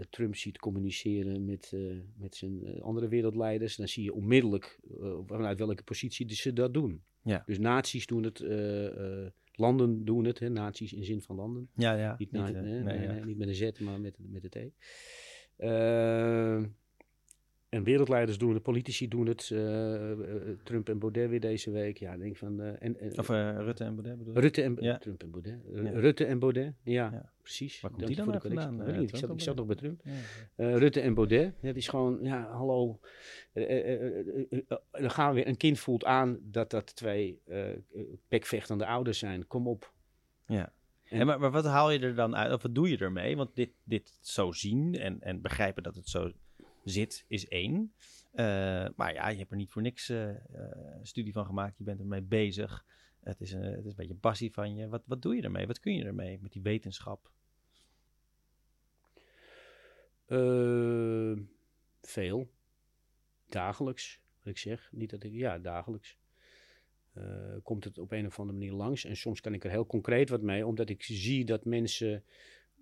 Trump 0.10 0.36
ziet 0.36 0.58
communiceren 0.60 1.46
met, 1.46 1.74
met 2.18 2.36
zijn 2.36 2.82
andere 2.82 3.08
wereldleiders. 3.08 3.76
Dan 3.76 3.88
zie 3.88 4.04
je 4.04 4.14
onmiddellijk 4.14 4.80
vanuit 5.26 5.58
welke 5.58 5.84
positie 5.84 6.34
ze 6.36 6.54
dat 6.54 6.74
doen. 6.74 7.04
Ja. 7.22 7.44
Dus 7.46 7.60
naties 7.60 8.06
doen 8.06 8.24
het. 8.24 8.40
landen 9.52 10.06
doen 10.06 10.26
het. 10.26 10.40
Hè. 10.40 10.50
Naties 10.50 10.94
in 10.94 11.04
zin 11.04 11.22
van 11.22 11.36
landen. 11.36 11.70
Ja, 11.76 11.94
ja. 11.94 12.16
Niet, 12.18 12.32
niet, 12.32 12.42
na- 12.42 12.50
nee, 12.50 12.62
nee, 12.62 12.84
nee, 12.84 13.02
ja. 13.08 13.12
nee, 13.14 13.24
niet 13.26 13.38
met 13.38 13.48
een 13.48 13.56
Z, 13.56 13.80
maar 13.80 14.00
met, 14.02 14.18
met 14.20 14.44
een 14.56 14.70
T. 14.70 14.74
Eh, 17.76 17.82
en 17.82 17.84
wereldleiders 17.88 18.38
doen 18.38 18.54
het, 18.54 18.64
politici 18.64 19.08
doen 19.08 19.26
het. 19.28 19.50
eh, 19.52 20.12
eh, 20.12 20.18
Trump 20.64 20.90
en 20.90 21.00
Baudet 21.00 21.30
weer 21.30 21.40
deze 21.40 21.72
week. 21.72 21.98
Ja, 21.98 22.14
ik 22.14 22.20
denk 22.20 22.38
van. 22.38 22.62
eh, 22.62 22.74
en, 22.80 23.18
Of 23.20 23.30
eh, 23.30 23.56
Rutte 23.58 23.84
en 23.84 23.96
Baudet 23.96 24.18
bedoel 24.18 24.34
je? 24.34 24.40
Rutte 24.40 24.62
en 24.62 24.78
Ja. 24.80 24.98
Trump 24.98 25.24
en 25.24 25.32
Baudet. 25.32 25.60
Ja. 25.74 25.90
Rutte 25.90 26.26
en 26.26 26.40
Baudet, 26.40 26.74
ja, 26.84 27.10
Ja. 27.12 27.32
precies. 27.42 27.82
Waar 27.82 27.92
komt 27.92 28.08
die 28.08 28.16
dan 28.16 28.26
voor 28.26 28.34
de 28.40 28.50
nou 28.50 28.62
vandaan, 28.68 28.88
eh, 28.88 29.02
ik 29.02 29.16
zat, 29.16 29.50
ik 29.50 29.56
nog 29.56 29.66
bij 29.66 29.76
Trump. 29.76 30.02
Eh, 30.56 30.76
Rutte 30.78 31.00
en 31.02 31.14
Baudet, 31.14 31.54
het 31.60 31.76
is 31.76 31.88
gewoon, 31.88 32.20
ja, 32.22 32.48
hallo. 32.52 33.00
Eh, 33.54 33.64
eh, 33.64 33.94
eh, 33.94 34.20
eh, 34.20 34.28
eh, 34.50 34.60
eh, 34.68 34.78
dan 34.92 35.12
gaan 35.12 35.30
we 35.30 35.36
weer, 35.36 35.48
een 35.48 35.58
kind 35.58 35.80
voelt 35.80 36.04
aan 36.06 36.40
dat 36.42 36.70
dat 36.70 36.96
twee 36.96 37.40
eh 37.46 37.70
eh, 37.72 37.78
bekvechtende 38.28 38.86
ouders 38.86 39.20
zijn. 39.20 39.48
Kom 39.48 39.68
op. 39.68 39.94
Ja. 40.48 40.74
En- 41.06 41.20
En 41.20 41.26
maar, 41.26 41.40
maar 41.40 41.52
wat 41.52 41.66
haal 41.66 41.92
je 41.92 42.00
er 42.00 42.16
dan 42.16 42.36
uit? 42.36 42.54
Of 42.54 42.62
wat 42.62 42.76
doe 42.76 42.90
je 42.90 42.98
ermee? 42.98 43.36
Want 43.38 43.56
dit, 43.56 43.70
dit 43.84 44.18
zo 44.22 44.52
zien 44.52 44.96
en, 44.96 45.22
en 45.22 45.42
begrijpen 45.42 45.84
dat 45.84 45.96
het 45.96 46.08
zo 46.10 46.32
zit, 46.86 47.26
is 47.28 47.48
één. 47.48 47.94
Eh, 48.32 48.88
maar 48.96 49.14
ja, 49.14 49.28
je 49.30 49.38
hebt 49.38 49.52
er 49.52 49.58
niet 49.58 49.72
voor 49.72 49.82
niks 49.82 50.10
eh, 50.10 50.30
eh, 50.30 50.38
studie 51.02 51.34
van 51.34 51.46
gemaakt. 51.46 51.78
Je 51.78 51.84
bent 51.84 52.00
ermee 52.00 52.22
bezig. 52.22 52.86
Het 53.20 53.42
is, 53.42 53.52
een, 53.52 53.62
het 53.62 53.86
is 53.86 53.90
een 53.90 53.96
beetje 53.96 54.16
passie 54.16 54.54
van 54.54 54.76
je. 54.76 54.88
Wat, 54.88 55.04
wat 55.06 55.22
doe 55.22 55.36
je 55.36 55.42
ermee? 55.42 55.68
Wat 55.68 55.80
kun 55.80 55.96
je 55.96 56.04
ermee 56.04 56.40
met 56.42 56.52
die 56.52 56.62
wetenschap? 56.62 57.32
Veel. 62.02 62.50
Dagelijks, 63.46 64.22
wat 64.44 64.54
ik 64.54 64.58
zeg. 64.58 64.90
Niet 64.92 65.10
dat 65.10 65.24
ik, 65.24 65.34
ja, 65.34 65.60
dagelijks. 65.60 66.18
Komt 67.64 67.84
het 67.84 67.98
op 67.98 68.12
een 68.12 68.26
of 68.26 68.40
andere 68.40 68.58
manier 68.58 68.74
langs. 68.74 69.06
En 69.06 69.18
soms 69.18 69.42
kan 69.42 69.54
ik 69.54 69.64
er 69.64 69.70
heel 69.70 69.86
concreet 69.86 70.30
wat 70.30 70.42
mee, 70.42 70.66
omdat 70.66 70.90
ik 70.90 71.04
zie 71.04 71.46
dat 71.46 71.66
mensen 71.66 72.24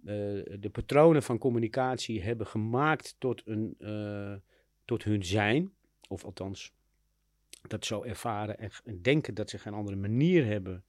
de 0.03 0.69
patronen 0.71 1.23
van 1.23 1.37
communicatie 1.37 2.21
hebben 2.21 2.47
gemaakt 2.47 3.15
tot, 3.17 3.41
een, 3.45 3.77
tot 4.85 5.03
hun 5.03 5.25
zijn. 5.25 5.71
Of 6.07 6.25
althans, 6.25 6.73
dat 7.67 7.85
zo 7.85 8.03
ervaren 8.03 8.59
en, 8.59 8.71
en 8.83 9.01
denken 9.01 9.33
dat 9.33 9.49
ze 9.49 9.57
geen 9.57 9.73
andere 9.73 9.97
manier 9.97 10.45
hebben 10.45 10.83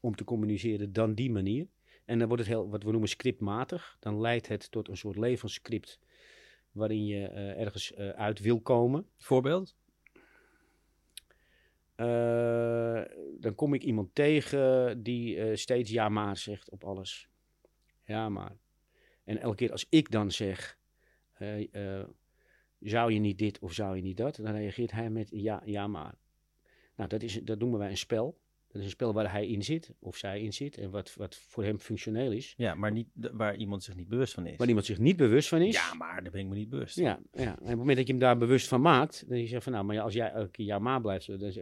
om 0.00 0.14
te 0.14 0.24
communiceren 0.24 0.92
dan 0.92 1.14
die 1.14 1.30
manier. 1.30 1.66
En 2.04 2.18
dan 2.18 2.28
wordt 2.28 2.42
het 2.42 2.52
heel, 2.52 2.70
wat 2.70 2.82
we 2.82 2.90
noemen 2.90 3.08
scriptmatig. 3.08 3.96
Dan 4.00 4.20
leidt 4.20 4.48
het 4.48 4.70
tot 4.70 4.88
een 4.88 4.96
soort 4.96 5.16
levensscript 5.16 5.98
waarin 6.72 7.06
je 7.06 7.30
uh, 7.30 7.60
ergens 7.60 7.92
uh, 7.92 8.08
uit 8.08 8.40
wil 8.40 8.60
komen. 8.60 9.06
Voorbeeld? 9.18 9.74
Uh, 11.96 13.02
dan 13.38 13.54
kom 13.54 13.74
ik 13.74 13.82
iemand 13.82 14.14
tegen 14.14 15.02
die 15.02 15.56
steeds 15.56 15.90
ja 15.90 16.08
maar 16.08 16.36
zegt 16.36 16.70
op 16.70 16.84
alles. 16.84 17.28
Ja 18.04 18.28
maar. 18.28 18.56
En 19.24 19.38
elke 19.38 19.56
keer 19.56 19.72
als 19.72 19.86
ik 19.88 20.10
dan 20.10 20.30
zeg, 20.30 20.78
zou 22.80 23.12
je 23.12 23.18
niet 23.18 23.38
dit 23.38 23.58
of 23.58 23.72
zou 23.72 23.96
je 23.96 24.02
niet 24.02 24.16
dat, 24.16 24.36
dan 24.36 24.54
reageert 24.54 24.92
hij 24.92 25.10
met 25.10 25.28
ja, 25.32 25.62
ja 25.64 25.86
maar. 25.86 26.14
Nou, 26.96 27.08
dat, 27.08 27.22
is, 27.22 27.40
dat 27.44 27.58
noemen 27.58 27.78
wij 27.78 27.90
een 27.90 27.96
spel. 27.96 28.40
Dat 28.66 28.80
is 28.80 28.86
een 28.86 28.92
spel 28.92 29.12
waar 29.12 29.32
hij 29.32 29.48
in 29.48 29.62
zit, 29.62 29.94
of 29.98 30.16
zij 30.16 30.40
in 30.40 30.52
zit, 30.52 30.78
en 30.78 30.90
wat, 30.90 31.14
wat 31.14 31.36
voor 31.36 31.64
hem 31.64 31.78
functioneel 31.78 32.32
is. 32.32 32.54
Ja, 32.56 32.74
maar 32.74 32.92
niet, 32.92 33.08
waar 33.14 33.56
iemand 33.56 33.82
zich 33.82 33.94
niet 33.94 34.08
bewust 34.08 34.34
van 34.34 34.46
is. 34.46 34.56
Waar 34.56 34.68
iemand 34.68 34.86
zich 34.86 34.98
niet 34.98 35.16
bewust 35.16 35.48
van 35.48 35.60
is. 35.60 35.74
Ja, 35.74 35.94
maar 35.94 36.22
daar 36.22 36.32
ben 36.32 36.40
ik 36.40 36.46
me 36.46 36.54
niet 36.54 36.68
bewust 36.68 36.96
Ja, 36.96 37.20
ja. 37.32 37.42
en 37.42 37.52
op 37.52 37.66
het 37.66 37.76
moment 37.76 37.96
dat 37.96 38.06
je 38.06 38.12
hem 38.12 38.22
daar 38.22 38.38
bewust 38.38 38.68
van 38.68 38.80
maakt, 38.80 39.28
dan 39.28 39.38
zeg 39.38 39.48
je 39.48 39.60
van, 39.60 39.72
nou, 39.72 39.84
maar 39.84 40.00
als 40.00 40.14
jij 40.14 40.30
elke 40.30 40.50
keer 40.50 40.66
ja 40.66 40.78
maar 40.78 41.00
blijft, 41.00 41.40
dan 41.40 41.52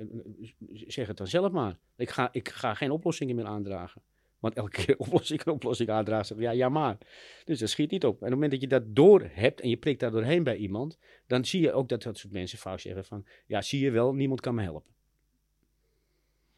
zeg 0.68 1.06
het 1.06 1.16
dan 1.16 1.26
zelf 1.26 1.52
maar. 1.52 1.78
Ik 1.96 2.10
ga, 2.10 2.28
ik 2.32 2.48
ga 2.48 2.74
geen 2.74 2.90
oplossingen 2.90 3.36
meer 3.36 3.46
aandragen. 3.46 4.02
Want 4.40 4.54
elke 4.54 4.84
keer 4.84 4.98
oplossing 5.06 5.44
een 5.44 5.52
oplossing 5.52 5.88
aandragen, 5.88 6.26
zeg 6.26 6.38
ja, 6.38 6.50
ja 6.50 6.68
maar. 6.68 6.98
Dus 7.44 7.58
dat 7.58 7.68
schiet 7.68 7.90
niet 7.90 8.04
op. 8.04 8.10
En 8.10 8.16
op 8.16 8.22
het 8.22 8.30
moment 8.30 8.50
dat 8.50 8.60
je 8.60 8.66
dat 8.66 8.82
door 8.86 9.30
hebt 9.32 9.60
en 9.60 9.68
je 9.68 9.76
prikt 9.76 10.00
daar 10.00 10.10
doorheen 10.10 10.42
bij 10.42 10.56
iemand, 10.56 10.98
dan 11.26 11.44
zie 11.44 11.60
je 11.60 11.72
ook 11.72 11.88
dat 11.88 12.02
dat 12.02 12.18
soort 12.18 12.32
mensen 12.32 12.58
fout 12.58 12.80
zeggen 12.80 13.04
van, 13.04 13.26
ja, 13.46 13.62
zie 13.62 13.80
je 13.80 13.90
wel, 13.90 14.14
niemand 14.14 14.40
kan 14.40 14.54
me 14.54 14.62
helpen. 14.62 14.92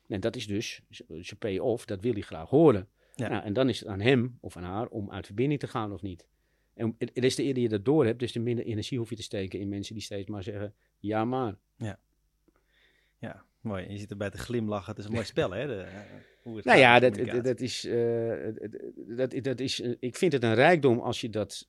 En 0.08 0.20
dat 0.20 0.36
is 0.36 0.46
dus 0.46 0.80
zijn 1.08 1.38
pay-off, 1.38 1.84
dat 1.84 2.00
wil 2.00 2.12
hij 2.12 2.22
graag 2.22 2.48
horen. 2.48 2.88
Ja. 3.14 3.28
Nou, 3.28 3.44
en 3.44 3.52
dan 3.52 3.68
is 3.68 3.78
het 3.78 3.88
aan 3.88 4.00
hem 4.00 4.38
of 4.40 4.56
aan 4.56 4.62
haar 4.62 4.86
om 4.86 5.10
uit 5.10 5.26
verbinding 5.26 5.60
te 5.60 5.66
gaan 5.66 5.92
of 5.92 6.02
niet. 6.02 6.26
En 6.74 6.96
des 7.12 7.34
te 7.34 7.42
eerder 7.42 7.62
je 7.62 7.68
dat 7.68 7.84
door 7.84 8.04
hebt, 8.04 8.18
des 8.18 8.32
te 8.32 8.38
minder 8.38 8.64
energie 8.64 8.98
hoef 8.98 9.10
je 9.10 9.16
te 9.16 9.22
steken 9.22 9.60
in 9.60 9.68
mensen 9.68 9.94
die 9.94 10.02
steeds 10.02 10.28
maar 10.28 10.42
zeggen, 10.42 10.74
ja 10.98 11.24
maar. 11.24 11.56
Ja, 11.76 11.98
ja 13.18 13.44
mooi. 13.60 13.90
Je 13.90 13.98
zit 13.98 14.10
erbij 14.10 14.30
te 14.30 14.38
glimlachen. 14.38 14.90
Het 14.90 14.98
is 14.98 15.04
een 15.04 15.12
mooi 15.12 15.24
spel, 15.24 15.50
hè? 15.50 15.66
De, 15.66 15.86
hoe 16.42 16.56
het 16.56 16.64
nou 16.64 16.78
ja, 16.78 16.98
dat, 16.98 17.44
dat, 17.44 17.60
is, 17.60 17.84
uh, 17.84 18.48
dat, 18.94 19.34
dat 19.42 19.60
is, 19.60 19.80
uh, 19.80 19.94
ik 19.98 20.16
vind 20.16 20.32
het 20.32 20.42
een 20.42 20.54
rijkdom 20.54 20.98
als 20.98 21.20
je 21.20 21.30
dat 21.30 21.68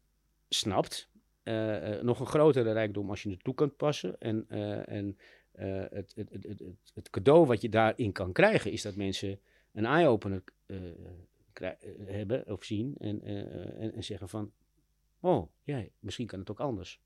snapt. 0.50 1.12
Uh, 1.44 2.02
nog 2.02 2.20
een 2.20 2.26
grotere 2.26 2.72
rijkdom 2.72 3.10
als 3.10 3.24
je 3.24 3.30
het 3.30 3.44
toe 3.44 3.54
kunt 3.54 3.76
passen. 3.76 4.20
En, 4.20 4.48
en 4.86 5.18
het, 5.52 6.14
het, 6.16 6.30
het, 6.32 6.64
het, 6.94 7.10
cadeau 7.10 7.46
wat 7.46 7.62
je 7.62 7.70
daarin 7.70 8.12
kan 8.12 8.32
krijgen, 8.32 8.72
is 8.72 8.82
dat 8.82 8.96
mensen 8.96 9.40
een 9.72 9.86
eye-opener 9.86 10.44
hebben 12.06 12.52
of 12.52 12.64
zien 12.64 12.96
en, 12.98 13.22
en, 13.22 13.94
en, 13.94 14.04
zeggen 14.04 14.30
van, 14.30 14.52
oh, 15.20 15.50
ja, 15.64 15.86
misschien 16.00 16.28
kan 16.28 16.40
het 16.40 16.52
ook 16.52 16.60
anders. 16.60 17.02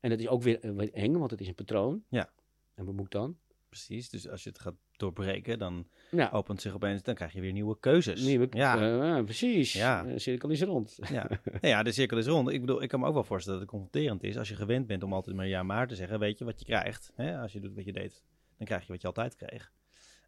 En 0.00 0.10
dat 0.10 0.20
is 0.20 0.28
ook 0.28 0.42
weer, 0.42 0.74
weer 0.74 0.92
eng, 0.92 1.16
want 1.16 1.30
het 1.30 1.40
is 1.40 1.48
een 1.48 1.54
patroon. 1.54 2.04
Ja. 2.08 2.32
En 2.74 2.84
wat 2.84 2.94
moet 2.94 3.10
dan? 3.10 3.38
Precies, 3.68 4.10
dus 4.10 4.28
als 4.28 4.42
je 4.42 4.48
het 4.48 4.58
gaat 4.58 4.76
doorbreken, 4.96 5.58
dan 5.58 5.86
ja. 6.10 6.30
opent 6.32 6.60
zich 6.60 6.74
opeens, 6.74 7.02
dan 7.02 7.14
krijg 7.14 7.32
je 7.32 7.40
weer 7.40 7.52
nieuwe 7.52 7.78
keuzes. 7.80 8.24
Nieuwe, 8.24 8.46
ja. 8.50 9.16
Uh, 9.18 9.24
precies, 9.24 9.72
ja. 9.72 10.02
de 10.02 10.18
cirkel 10.18 10.48
is 10.48 10.62
rond. 10.62 10.98
Ja. 11.10 11.28
ja, 11.60 11.82
de 11.82 11.92
cirkel 11.92 12.18
is 12.18 12.26
rond. 12.26 12.48
Ik 12.48 12.60
bedoel, 12.60 12.82
ik 12.82 12.88
kan 12.88 13.00
me 13.00 13.06
ook 13.06 13.14
wel 13.14 13.24
voorstellen 13.24 13.58
dat 13.58 13.68
het 13.68 13.78
confronterend 13.78 14.22
is 14.22 14.38
als 14.38 14.48
je 14.48 14.56
gewend 14.56 14.86
bent 14.86 15.02
om 15.02 15.12
altijd 15.12 15.36
maar 15.36 15.46
ja 15.46 15.62
maar 15.62 15.86
te 15.88 15.94
zeggen. 15.94 16.18
Weet 16.18 16.38
je 16.38 16.44
wat 16.44 16.58
je 16.58 16.64
krijgt? 16.64 17.12
Hè? 17.14 17.38
Als 17.38 17.52
je 17.52 17.60
doet 17.60 17.74
wat 17.74 17.84
je 17.84 17.92
deed, 17.92 18.22
dan 18.56 18.66
krijg 18.66 18.86
je 18.86 18.92
wat 18.92 19.00
je 19.00 19.06
altijd 19.06 19.36
kreeg. 19.36 19.72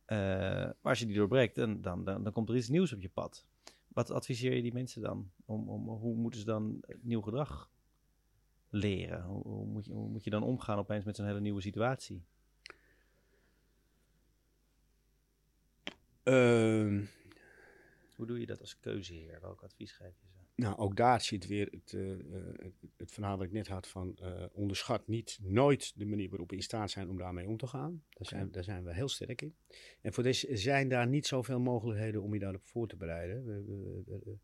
Uh, 0.06 0.18
maar 0.18 0.76
als 0.82 0.98
je 0.98 1.06
die 1.06 1.16
doorbreekt, 1.16 1.54
dan, 1.54 1.80
dan, 1.80 2.04
dan, 2.04 2.22
dan, 2.22 2.32
komt 2.32 2.48
er 2.48 2.56
iets 2.56 2.68
nieuws 2.68 2.92
op 2.92 3.00
je 3.00 3.08
pad. 3.08 3.46
Wat 3.88 4.10
adviseer 4.10 4.54
je 4.54 4.62
die 4.62 4.72
mensen 4.72 5.02
dan? 5.02 5.30
Om, 5.44 5.68
om, 5.68 5.88
hoe 5.88 6.14
moeten 6.14 6.40
ze 6.40 6.46
dan 6.46 6.80
nieuw 7.00 7.20
gedrag 7.20 7.70
leren? 8.68 9.22
Hoe, 9.22 9.42
hoe, 9.42 9.66
moet 9.66 9.84
je, 9.84 9.92
hoe 9.92 10.08
moet 10.08 10.24
je 10.24 10.30
dan 10.30 10.42
omgaan 10.42 10.78
opeens 10.78 11.04
met 11.04 11.16
zo'n 11.16 11.26
hele 11.26 11.40
nieuwe 11.40 11.60
situatie? 11.60 12.24
Uh, 16.28 17.02
Hoe 18.14 18.26
doe 18.26 18.40
je 18.40 18.46
dat 18.46 18.60
als 18.60 18.78
keuzeheer? 18.80 19.40
Welk 19.40 19.62
advies 19.62 19.92
geef 19.92 20.14
je 20.20 20.26
ze? 20.28 20.36
Nou, 20.54 20.76
ook 20.76 20.96
daar 20.96 21.20
zit 21.20 21.46
weer 21.46 21.68
het, 21.70 21.92
uh, 21.92 22.16
het, 22.56 22.74
het, 22.96 23.12
verhaal 23.12 23.36
wat 23.36 23.46
ik 23.46 23.52
net 23.52 23.68
had 23.68 23.88
van 23.88 24.18
uh, 24.22 24.44
onderschat 24.52 25.06
niet 25.06 25.38
nooit 25.42 25.92
de 25.98 26.06
manier 26.06 26.28
waarop 26.28 26.50
we 26.50 26.56
in 26.56 26.62
staat 26.62 26.90
zijn 26.90 27.08
om 27.08 27.18
daarmee 27.18 27.46
om 27.46 27.56
te 27.56 27.66
gaan. 27.66 28.02
Daar 28.10 28.26
zijn, 28.26 28.50
daar 28.50 28.64
zijn 28.64 28.84
we 28.84 28.94
heel 28.94 29.08
sterk 29.08 29.42
in. 29.42 29.56
En 30.00 30.12
voor 30.12 30.22
deze 30.22 30.56
zijn 30.56 30.88
daar 30.88 31.06
niet 31.06 31.26
zoveel 31.26 31.60
mogelijkheden 31.60 32.22
om 32.22 32.32
je 32.32 32.40
daarop 32.40 32.66
voor 32.66 32.88
te 32.88 32.96
bereiden. 32.96 33.44
We, 33.44 33.62
we, 33.64 34.18
we, 34.24 34.38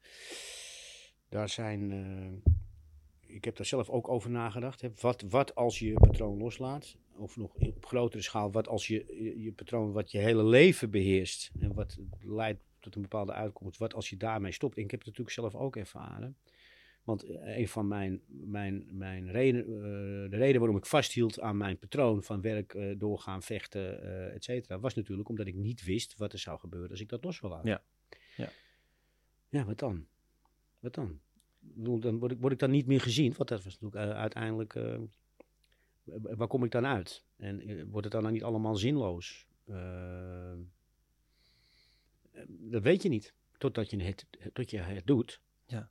daar 1.29 1.49
zijn 1.49 2.43
ik 3.33 3.45
heb 3.45 3.57
daar 3.57 3.67
zelf 3.67 3.91
ook 3.91 4.09
over 4.09 4.31
nagedacht. 4.31 4.81
Hè. 4.81 4.89
Wat, 5.01 5.25
wat 5.29 5.55
als 5.55 5.79
je 5.79 5.87
je 5.87 5.95
patroon 5.95 6.39
loslaat? 6.39 6.97
Of 7.17 7.37
nog 7.37 7.55
op 7.55 7.87
grotere 7.87 8.23
schaal, 8.23 8.53
wat 8.53 8.69
als 8.69 8.87
je, 8.87 9.33
je, 9.43 9.53
patroon 9.53 9.93
wat 9.93 10.11
je 10.11 10.19
hele 10.19 10.45
leven 10.45 10.91
beheerst 10.91 11.51
en 11.61 11.75
wat 11.75 11.99
leidt 12.21 12.63
tot 12.81 12.95
een 12.95 13.03
bepaalde 13.03 13.33
uitkomst, 13.33 13.79
wat 13.79 13.95
als 13.95 14.11
je 14.11 14.17
daarmee 14.17 14.53
stopt? 14.53 14.77
En 14.77 14.83
ik 14.83 14.91
heb 14.91 15.01
het 15.01 15.09
natuurlijk 15.09 15.37
zelf 15.37 15.55
ook 15.55 15.77
ervaren. 15.77 16.37
Want 17.05 17.23
eh, 17.23 17.59
een 17.59 17.69
van 17.69 17.89
mijn, 17.89 18.21
mijn, 18.27 18.87
mijn 18.91 19.31
reden, 19.31 19.61
uh, 19.61 20.31
de 20.31 20.37
reden 20.37 20.61
waarom 20.61 20.79
ik 20.79 20.87
vasthield 20.87 21.41
aan 21.41 21.57
mijn 21.57 21.79
patroon 21.79 22.23
van 22.23 22.41
werk, 22.41 22.75
uh, 22.75 22.99
doorgaan, 22.99 23.43
vechten, 23.43 24.05
uh, 24.05 24.35
et 24.35 24.45
cetera, 24.45 24.79
was 24.79 24.95
natuurlijk 24.95 25.29
omdat 25.29 25.47
ik 25.47 25.55
niet 25.55 25.85
wist 25.85 26.17
wat 26.17 26.33
er 26.33 26.39
zou 26.39 26.59
gebeuren 26.59 26.91
als 26.91 27.01
ik 27.01 27.09
dat 27.09 27.25
los 27.25 27.41
wil 27.41 27.51
laten. 27.51 27.71
Ja. 27.71 27.83
Ja, 28.37 28.49
ja 29.49 29.65
wat 29.65 29.79
dan? 29.79 30.07
Wat 30.81 30.95
dan? 30.95 31.21
Dan 31.75 32.19
word 32.19 32.33
ik, 32.33 32.39
word 32.41 32.53
ik 32.53 32.59
dan 32.59 32.71
niet 32.71 32.87
meer 32.87 33.01
gezien. 33.01 33.35
Want 33.37 33.49
dat 33.49 33.65
was 33.65 33.79
natuurlijk 33.79 34.13
uh, 34.13 34.19
uiteindelijk. 34.19 34.75
Uh, 34.75 34.99
waar 36.05 36.49
kom 36.49 36.65
ik 36.65 36.71
dan 36.71 36.87
uit? 36.87 37.25
En 37.37 37.71
uh, 37.71 37.85
wordt 37.91 38.13
het 38.13 38.23
dan 38.23 38.33
niet 38.33 38.43
allemaal 38.43 38.77
zinloos? 38.77 39.47
dat 42.47 42.83
weet 42.83 43.03
je 43.03 43.09
niet. 43.09 43.35
Totdat 43.59 43.91
je 43.91 44.03
het, 44.03 44.27
tot 44.53 44.71
je 44.71 44.79
het 44.79 45.07
doet. 45.07 45.41
Ja. 45.67 45.91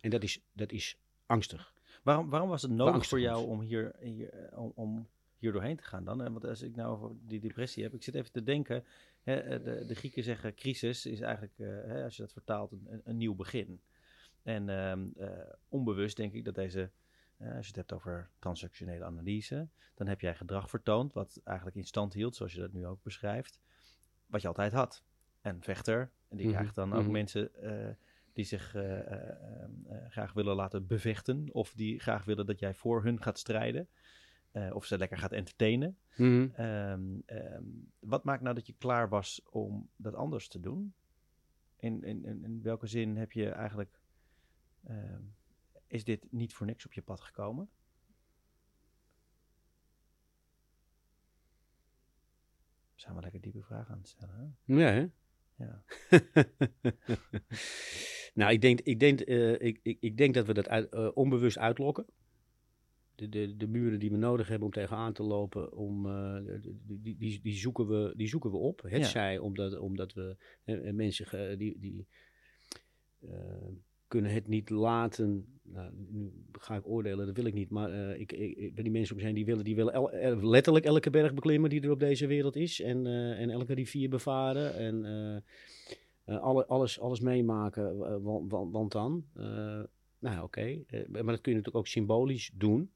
En 0.00 0.10
dat 0.10 0.22
is, 0.22 0.40
dat 0.52 0.72
is 0.72 0.98
angstig. 1.26 1.74
Waarom, 2.02 2.30
waarom 2.30 2.48
was 2.48 2.62
het 2.62 2.70
nodig 2.70 3.06
voor 3.06 3.20
jou 3.20 3.46
om 3.46 3.60
hier, 3.60 3.94
hier, 4.00 4.50
om, 4.56 4.72
om 4.74 5.08
hier 5.38 5.52
doorheen 5.52 5.76
te 5.76 5.82
gaan 5.82 6.04
dan? 6.04 6.18
Want 6.18 6.44
als 6.44 6.62
ik 6.62 6.76
nou 6.76 6.92
over 6.92 7.16
die 7.26 7.40
depressie 7.40 7.82
heb, 7.82 7.94
ik 7.94 8.02
zit 8.02 8.14
even 8.14 8.32
te 8.32 8.42
denken. 8.42 8.84
Hè, 9.22 9.62
de, 9.62 9.84
de 9.86 9.94
Grieken 9.94 10.22
zeggen 10.22 10.54
crisis 10.54 11.06
is 11.06 11.20
eigenlijk, 11.20 11.54
hè, 11.58 12.04
als 12.04 12.16
je 12.16 12.22
dat 12.22 12.32
vertaalt, 12.32 12.72
een, 12.72 13.00
een 13.04 13.16
nieuw 13.16 13.34
begin. 13.34 13.80
En 14.48 14.68
ehm, 14.68 15.06
eh, 15.16 15.52
onbewust 15.68 16.16
denk 16.16 16.32
ik 16.32 16.44
dat 16.44 16.54
deze, 16.54 16.90
uh, 17.38 17.56
als 17.56 17.60
je 17.60 17.66
het 17.66 17.76
hebt 17.76 17.92
over 17.92 18.30
transactionele 18.38 19.04
analyse, 19.04 19.68
dan 19.94 20.06
heb 20.06 20.20
jij 20.20 20.34
gedrag 20.34 20.70
vertoond 20.70 21.12
wat 21.12 21.40
eigenlijk 21.44 21.76
in 21.76 21.84
stand 21.84 22.12
hield, 22.12 22.36
zoals 22.36 22.52
je 22.52 22.60
dat 22.60 22.72
nu 22.72 22.86
ook 22.86 23.02
beschrijft, 23.02 23.60
wat 24.26 24.42
je 24.42 24.48
altijd 24.48 24.72
had. 24.72 25.04
En 25.40 25.62
vechter, 25.62 26.10
en 26.28 26.36
die 26.36 26.46
mm 26.46 26.52
krijgt 26.52 26.74
dan 26.74 26.92
ook 26.92 27.02
mhm. 27.02 27.10
mensen 27.10 27.50
uh, 27.62 27.88
die 28.32 28.44
zich 28.44 28.74
ehm, 28.74 29.70
graag 30.08 30.32
willen 30.32 30.54
laten 30.54 30.86
bevechten, 30.86 31.48
of 31.52 31.72
die 31.74 31.98
graag 31.98 32.24
willen 32.24 32.46
dat 32.46 32.58
jij 32.58 32.74
voor 32.74 33.02
hun 33.02 33.22
gaat 33.22 33.38
strijden. 33.38 33.88
of 34.72 34.84
ze 34.84 34.98
lekker 34.98 35.18
gaat 35.18 35.32
entertainen. 35.32 35.98
Mm 36.16 36.52
wat 37.98 38.24
maakt 38.24 38.42
nou 38.42 38.54
dat 38.54 38.66
je 38.66 38.74
klaar 38.78 39.08
was 39.08 39.42
om 39.50 39.88
dat 39.96 40.14
anders 40.14 40.48
te 40.48 40.60
doen? 40.60 40.94
In, 41.76 42.02
in, 42.02 42.24
in 42.24 42.62
welke 42.62 42.86
zin 42.86 43.16
heb 43.16 43.32
je 43.32 43.48
eigenlijk 43.48 43.97
Ehm, 44.88 45.22
is 45.86 46.04
dit 46.04 46.32
niet 46.32 46.54
voor 46.54 46.66
niks 46.66 46.86
op 46.86 46.92
je 46.92 47.02
pad 47.02 47.20
gekomen? 47.20 47.70
Zijn 52.94 53.14
we 53.14 53.20
lekker 53.20 53.40
diepe 53.40 53.62
vragen 53.62 53.94
aan 53.94 53.98
het 53.98 54.08
stellen? 54.08 54.56
Hè? 54.64 54.74
Ja, 54.74 54.92
hè? 54.92 55.06
Ja. 55.54 55.82
nou, 58.34 58.52
ik 58.52 58.60
denk, 58.60 58.80
ik, 58.80 59.00
denk, 59.00 59.28
uh, 59.28 59.60
ik, 59.60 59.80
ik, 59.82 59.96
ik 60.00 60.16
denk 60.16 60.34
dat 60.34 60.46
we 60.46 60.54
dat 60.54 60.68
uit, 60.68 60.94
uh, 60.94 61.10
onbewust 61.14 61.58
uitlokken. 61.58 62.06
de, 63.14 63.28
de, 63.28 63.56
de 63.56 63.66
muren 63.66 63.98
die 63.98 64.10
we 64.10 64.16
nodig 64.16 64.48
hebben 64.48 64.66
om 64.66 64.72
tegenaan 64.72 65.12
te 65.12 65.22
lopen, 65.22 65.72
om, 65.72 66.06
uh, 66.06 66.60
die, 66.86 67.16
die, 67.18 67.40
die, 67.42 67.54
zoeken 67.54 67.88
we, 67.88 68.12
die 68.16 68.28
zoeken 68.28 68.50
we 68.50 68.56
op. 68.56 68.82
Het 68.82 68.92
Ja. 68.92 69.04
zij 69.04 69.38
omdat, 69.38 69.78
omdat 69.78 70.12
we 70.12 70.36
eh, 70.64 70.92
mensen 70.92 71.58
die, 71.58 71.78
die 71.78 72.06
eh, 73.20 73.68
kunnen 74.08 74.32
het 74.32 74.48
niet 74.48 74.70
laten. 74.70 75.46
Nou, 75.62 75.90
nu 76.08 76.32
ga 76.52 76.74
ik 76.76 76.86
oordelen, 76.86 77.26
dat 77.26 77.36
wil 77.36 77.44
ik 77.44 77.54
niet. 77.54 77.70
Maar 77.70 77.92
eh, 77.92 78.20
ik, 78.20 78.32
ik, 78.32 78.74
ben 78.74 78.84
die 78.84 78.92
mensen 78.92 79.16
om 79.16 79.22
heen 79.22 79.34
die 79.34 79.44
willen, 79.44 79.64
die 79.64 79.76
willen 79.76 80.48
letterlijk 80.48 80.84
elke 80.84 81.10
berg 81.10 81.34
beklimmen 81.34 81.70
die 81.70 81.80
er 81.80 81.90
op 81.90 82.00
deze 82.00 82.26
wereld 82.26 82.56
is. 82.56 82.80
En, 82.80 83.06
eh, 83.06 83.40
en 83.40 83.50
elke 83.50 83.74
rivier 83.74 84.08
bevaren. 84.08 84.74
En 84.74 85.04
eh, 86.24 86.40
alle, 86.40 86.66
alles, 86.66 87.00
alles 87.00 87.20
meemaken. 87.20 88.22
want, 88.22 88.50
want, 88.50 88.92
dan. 88.92 89.24
nou, 90.18 90.42
oké. 90.42 90.84
Maar 91.08 91.24
dat 91.24 91.40
kun 91.40 91.52
je 91.52 91.58
natuurlijk 91.58 91.76
ook 91.76 91.86
symbolisch 91.86 92.50
doen. 92.54 92.90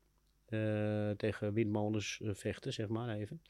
tegen 1.16 1.52
windmolens 1.52 2.20
vechten, 2.24 2.72
zeg 2.72 2.88
maar 2.88 3.16
even. 3.16 3.42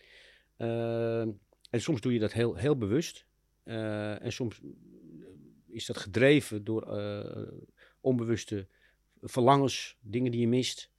En 1.70 1.80
soms 1.80 2.00
doe 2.00 2.12
je 2.12 2.18
dat 2.18 2.32
heel, 2.32 2.54
heel 2.54 2.76
bewust. 2.76 3.26
En 3.64 4.32
soms 4.32 4.60
is 5.72 5.86
dat 5.86 5.96
gedreven 5.96 6.64
door 6.64 6.96
eh, 6.96 7.52
onbewuste 8.00 8.66
verlangens, 9.20 9.96
dingen 10.00 10.30
die 10.30 10.40
je 10.40 10.48
mist. 10.48 10.90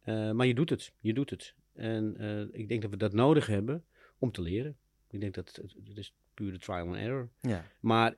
Eh, 0.00 0.30
maar 0.30 0.46
je 0.46 0.54
doet 0.54 0.70
het, 0.70 0.92
je 1.00 1.14
doet 1.14 1.30
het. 1.30 1.54
En 1.72 2.16
eh, 2.16 2.60
ik 2.60 2.68
denk 2.68 2.82
dat 2.82 2.90
we 2.90 2.96
dat 2.96 3.12
nodig 3.12 3.46
hebben 3.46 3.84
om 4.18 4.30
te 4.30 4.42
leren. 4.42 4.76
Ik 5.10 5.20
denk 5.20 5.34
dat 5.34 5.56
het, 5.56 5.74
het 5.84 5.98
is 5.98 6.14
pure 6.34 6.58
trial 6.58 6.86
and 6.86 6.96
error. 6.96 7.28
Ja. 7.40 7.64
Maar 7.80 8.16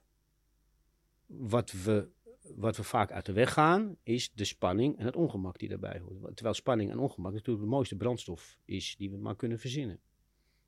wat 1.26 1.72
we, 1.72 2.09
wat 2.57 2.76
we 2.76 2.82
vaak 2.82 3.12
uit 3.12 3.26
de 3.26 3.32
weg 3.32 3.53
gaan, 3.53 3.96
is 4.03 4.32
de 4.32 4.44
spanning 4.44 4.98
en 4.98 5.05
het 5.05 5.16
ongemak 5.16 5.59
die 5.59 5.68
daarbij 5.68 5.98
hoort. 5.98 6.34
Terwijl 6.34 6.55
spanning 6.55 6.90
en 6.90 6.98
ongemak 6.98 7.32
natuurlijk 7.32 7.64
de 7.64 7.70
mooiste 7.70 7.96
brandstof 7.96 8.59
is 8.64 8.96
die 8.96 9.11
we 9.11 9.16
maar 9.16 9.36
kunnen 9.36 9.59
verzinnen. 9.59 10.01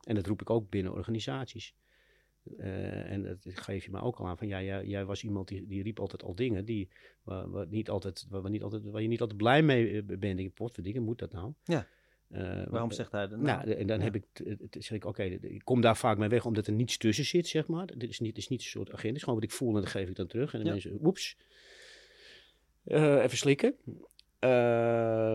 En 0.02 0.14
dat 0.14 0.26
roep 0.26 0.40
ik 0.40 0.50
ook 0.50 0.70
binnen 0.70 0.92
organisaties. 0.92 1.74
Eh, 2.58 3.10
en 3.10 3.22
dat 3.22 3.38
geef 3.44 3.84
je 3.84 3.90
me 3.90 4.00
ook 4.00 4.16
al 4.16 4.26
aan 4.26 4.38
van 4.38 4.48
ja, 4.48 4.62
jij, 4.62 4.84
jij 4.84 5.04
was 5.04 5.24
iemand 5.24 5.48
die, 5.48 5.66
die 5.66 5.82
riep 5.82 5.98
altijd 6.00 6.22
al 6.22 6.34
dingen 6.34 6.64
die, 6.64 6.88
waar, 7.22 7.50
waar 7.50 7.66
niet 7.68 7.88
altijd, 7.90 8.26
waar, 8.30 8.50
niet 8.50 8.62
altijd, 8.62 8.82
waar 8.84 9.02
je 9.02 9.08
niet 9.08 9.20
altijd 9.20 9.38
blij 9.38 9.62
mee 9.62 9.96
eh, 10.08 10.18
bent. 10.18 10.38
Ik 10.38 10.54
potverdikke, 10.54 11.00
moet 11.00 11.18
dat 11.18 11.32
nou? 11.32 11.52
Ja. 11.64 11.86
Eh, 12.28 12.66
Waarom 12.68 12.90
zegt 12.90 13.12
hij 13.12 13.28
dat 13.28 13.38
nou, 13.38 13.70
en 13.70 13.86
dan 13.86 13.98
ja. 13.98 14.04
heb 14.04 14.14
ik, 14.14 14.24
zeg 14.70 14.96
ik, 14.96 15.04
oké, 15.04 15.22
ik 15.22 15.64
kom 15.64 15.80
daar 15.80 15.96
vaak 15.96 16.18
mee 16.18 16.28
weg 16.28 16.44
omdat 16.46 16.66
er 16.66 16.72
niets 16.72 16.96
tussen 16.96 17.24
zit, 17.24 17.46
zeg 17.46 17.66
maar. 17.66 17.86
Dit 17.98 18.10
is 18.10 18.20
niet, 18.20 18.28
het 18.28 18.38
is 18.38 18.48
niet 18.48 18.60
een 18.60 18.66
soort 18.66 18.88
agenda, 18.88 19.06
het 19.08 19.16
is 19.16 19.22
gewoon 19.22 19.38
wat 19.38 19.48
ik 19.48 19.54
voel 19.54 19.68
en 19.68 19.74
dat 19.74 19.86
geef 19.90 20.08
ik 20.08 20.14
dan 20.16 20.26
terug. 20.26 20.52
En 20.52 20.58
dan 20.58 20.66
Ja. 20.66 20.72
mensen, 20.72 20.98
woeps, 21.00 21.36
Eh, 22.84 23.22
even 23.22 23.36
slikken. 23.38 23.74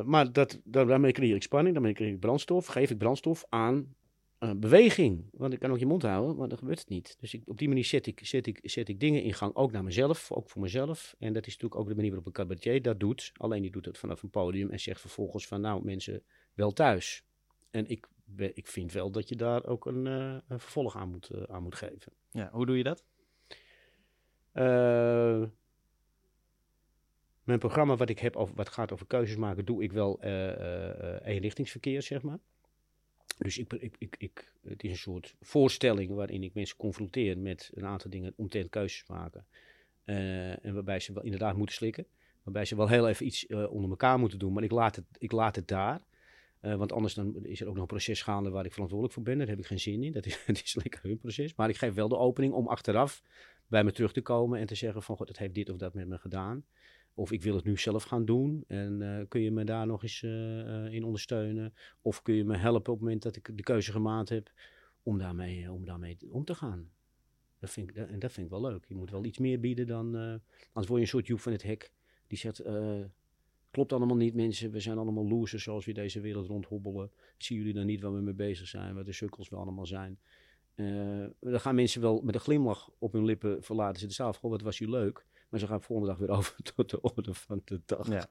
Maar 0.05 0.31
dat, 0.31 0.61
da- 0.63 0.85
daarmee 0.85 1.11
creëer 1.11 1.35
ik 1.35 1.43
spanning, 1.43 1.73
daarmee 1.73 1.93
creëer 1.93 2.13
ik 2.13 2.19
brandstof, 2.19 2.65
geef 2.65 2.89
ik 2.91 2.97
brandstof 2.97 3.45
aan 3.49 3.95
eh, 4.37 4.51
beweging. 4.55 5.27
Want 5.31 5.53
ik 5.53 5.59
kan 5.59 5.71
ook 5.71 5.79
je 5.79 5.85
mond 5.85 6.01
houden, 6.01 6.35
maar 6.35 6.47
dan 6.47 6.57
gebeurt 6.57 6.79
het 6.79 6.89
niet. 6.89 7.17
Dus 7.19 7.33
ik, 7.33 7.41
op 7.45 7.57
die 7.57 7.67
manier 7.67 7.85
zet 7.85 8.07
ik, 8.07 8.19
zet, 8.25 8.47
ik, 8.47 8.59
zet 8.63 8.89
ik 8.89 8.99
dingen 8.99 9.23
in 9.23 9.33
gang, 9.33 9.55
ook 9.55 9.71
naar 9.71 9.83
mezelf, 9.83 10.31
ook 10.31 10.49
voor 10.49 10.61
mezelf. 10.61 11.15
En 11.19 11.33
dat 11.33 11.47
is 11.47 11.53
natuurlijk 11.53 11.81
ook 11.81 11.87
de 11.87 11.95
manier 11.95 12.09
waarop 12.09 12.27
een 12.27 12.33
cabaretier 12.33 12.81
dat 12.81 12.99
doet. 12.99 13.31
Alleen 13.37 13.61
die 13.61 13.71
doet 13.71 13.85
het 13.85 13.97
vanaf 13.97 14.23
een 14.23 14.29
podium 14.29 14.69
en 14.69 14.79
zegt 14.79 15.01
vervolgens 15.01 15.47
van, 15.47 15.61
nou 15.61 15.83
mensen, 15.83 16.23
wel 16.53 16.71
thuis. 16.71 17.23
En 17.71 17.87
ik, 17.87 18.07
ik 18.35 18.67
vind 18.67 18.91
wel 18.91 19.11
dat 19.11 19.29
je 19.29 19.35
daar 19.35 19.65
ook 19.65 19.85
een, 19.85 20.07
eh, 20.07 20.37
een 20.47 20.59
vervolg 20.59 20.95
aan 20.95 21.09
moet, 21.09 21.29
eh, 21.29 21.43
aan 21.43 21.63
moet 21.63 21.75
geven. 21.75 22.13
Ja, 22.29 22.49
hoe 22.51 22.65
doe 22.65 22.77
je 22.77 22.83
dat? 22.83 23.03
Mijn 27.43 27.59
programma 27.59 27.95
wat 27.95 28.09
ik 28.09 28.19
heb 28.19 28.35
over, 28.35 28.55
wat 28.55 28.69
gaat 28.69 28.91
over 28.91 29.07
keuzes 29.07 29.35
maken, 29.35 29.65
doe 29.65 29.83
ik 29.83 29.91
wel 29.91 30.21
eenrichtingsverkeer, 31.23 32.01
zeg 32.01 32.21
maar. 32.21 32.39
Dus 33.37 33.57
ik, 33.57 33.73
ik, 33.73 33.95
ik, 33.97 34.15
ik, 34.17 34.53
het 34.67 34.83
is 34.83 34.91
een 34.91 34.97
soort 34.97 35.35
voorstelling 35.41 36.11
waarin 36.11 36.43
ik 36.43 36.53
mensen 36.53 36.77
confronteer 36.77 37.37
met 37.37 37.71
een 37.73 37.85
aantal 37.85 38.09
dingen 38.09 38.33
omtrent 38.35 38.69
keuzes 38.69 39.07
maken. 39.07 39.45
Eh, 40.03 40.65
en 40.65 40.73
waarbij 40.73 40.99
ze 40.99 41.13
wel 41.13 41.23
inderdaad 41.23 41.57
moeten 41.57 41.75
slikken. 41.75 42.05
Waarbij 42.43 42.65
ze 42.65 42.75
wel 42.75 42.87
heel 42.87 43.07
even 43.07 43.25
iets 43.25 43.45
eh, 43.45 43.71
onder 43.71 43.89
elkaar 43.89 44.19
moeten 44.19 44.39
doen. 44.39 44.53
Maar 44.53 44.63
ik 44.63 44.71
laat 44.71 44.95
het, 44.95 45.05
ik 45.17 45.31
laat 45.31 45.55
het 45.55 45.67
daar. 45.67 46.01
Eh, 46.59 46.75
want 46.75 46.91
anders 46.91 47.13
dan 47.13 47.45
is 47.45 47.61
er 47.61 47.67
ook 47.67 47.73
nog 47.73 47.81
een 47.81 47.87
proces 47.87 48.21
gaande 48.21 48.49
waar 48.49 48.65
ik 48.65 48.71
verantwoordelijk 48.71 49.17
voor 49.17 49.25
ben. 49.25 49.37
Daar 49.37 49.47
heb 49.47 49.59
ik 49.59 49.65
geen 49.65 49.79
zin 49.79 50.03
in. 50.03 50.11
Dat 50.11 50.25
is, 50.25 50.39
het 50.45 50.63
is 50.63 50.75
lekker 50.75 51.03
hun 51.03 51.17
proces. 51.17 51.55
Maar 51.55 51.69
ik 51.69 51.77
geef 51.77 51.93
wel 51.93 52.07
de 52.07 52.17
opening 52.17 52.53
om 52.53 52.67
achteraf 52.67 53.23
bij 53.67 53.83
me 53.83 53.91
terug 53.91 54.13
te 54.13 54.21
komen 54.21 54.59
en 54.59 54.67
te 54.67 54.75
zeggen 54.75 55.03
van... 55.03 55.15
God, 55.15 55.27
het 55.27 55.37
heeft 55.37 55.53
dit 55.53 55.69
of 55.69 55.77
dat 55.77 55.93
met 55.93 56.07
me 56.07 56.17
gedaan. 56.17 56.65
Of 57.17 57.31
ik 57.31 57.43
wil 57.43 57.55
het 57.55 57.65
nu 57.65 57.77
zelf 57.77 58.03
gaan 58.03 58.25
doen. 58.25 58.63
En 58.67 59.01
eh, 59.01 59.25
kun 59.27 59.41
je 59.41 59.51
me 59.51 59.63
daar 59.63 59.87
nog 59.87 60.03
eens 60.03 60.23
eh, 60.23 60.85
eh, 60.85 60.93
in 60.93 61.03
ondersteunen? 61.03 61.73
Of 62.01 62.21
kun 62.21 62.35
je 62.35 62.43
me 62.43 62.57
helpen 62.57 62.93
op 62.93 62.99
het 62.99 62.99
moment 62.99 63.23
dat 63.23 63.35
ik 63.35 63.57
de 63.57 63.63
keuze 63.63 63.91
gemaakt 63.91 64.29
heb 64.29 64.51
om 65.03 65.17
daarmee, 65.17 65.71
om 65.71 65.85
daarmee 65.85 66.17
om 66.29 66.45
te 66.45 66.55
gaan? 66.55 66.89
Dat 67.59 67.69
vind 67.69 67.89
ik, 67.89 67.95
en 67.95 68.19
dat 68.19 68.31
vind 68.31 68.45
ik 68.45 68.51
wel 68.51 68.61
leuk. 68.61 68.85
Je 68.87 68.95
moet 68.95 69.11
wel 69.11 69.25
iets 69.25 69.37
meer 69.37 69.59
bieden 69.59 69.87
dan... 69.87 70.15
eh, 70.15 70.21
anders 70.21 70.87
word 70.87 70.93
je 70.93 70.99
een 70.99 71.07
soort 71.07 71.27
Joep 71.27 71.39
van 71.39 71.51
het 71.51 71.63
Hek. 71.63 71.91
Die 72.27 72.37
zegt, 72.37 72.61
klopt 73.71 73.93
allemaal 73.93 74.17
niet 74.17 74.33
mensen. 74.33 74.71
We 74.71 74.79
zijn 74.79 74.97
allemaal 74.97 75.27
losers 75.27 75.63
zoals 75.63 75.85
we 75.85 75.91
deze 75.93 76.19
wereld 76.19 76.47
rondhobbelen. 76.47 77.11
Zien 77.37 77.57
jullie 77.57 77.73
dan 77.73 77.85
niet 77.85 78.01
waar 78.01 78.13
we 78.13 78.21
mee 78.21 78.33
bezig 78.33 78.67
zijn? 78.67 78.95
Wat 78.95 79.05
de 79.05 79.13
sukkels 79.13 79.49
we 79.49 79.55
allemaal 79.55 79.85
zijn? 79.85 80.19
Dan 81.39 81.59
gaan 81.59 81.75
mensen 81.75 82.01
wel 82.01 82.21
met 82.21 82.35
een 82.35 82.41
glimlach 82.41 82.89
op 82.97 83.13
hun 83.13 83.25
lippen 83.25 83.63
verlaten 83.63 83.99
ze 83.99 84.07
de 84.07 84.13
zaal. 84.13 84.33
Goh, 84.33 84.51
wat 84.51 84.61
was 84.61 84.79
u 84.79 84.89
leuk. 84.89 85.25
Maar 85.49 85.59
ze 85.59 85.67
gaan 85.67 85.81
volgende 85.81 86.11
dag 86.11 86.19
weer 86.19 86.29
over 86.37 86.55
tot 86.75 86.89
de 86.89 87.01
orde 87.01 87.33
van 87.33 87.61
de 87.65 87.81
dag. 87.85 88.07
Ja. 88.07 88.27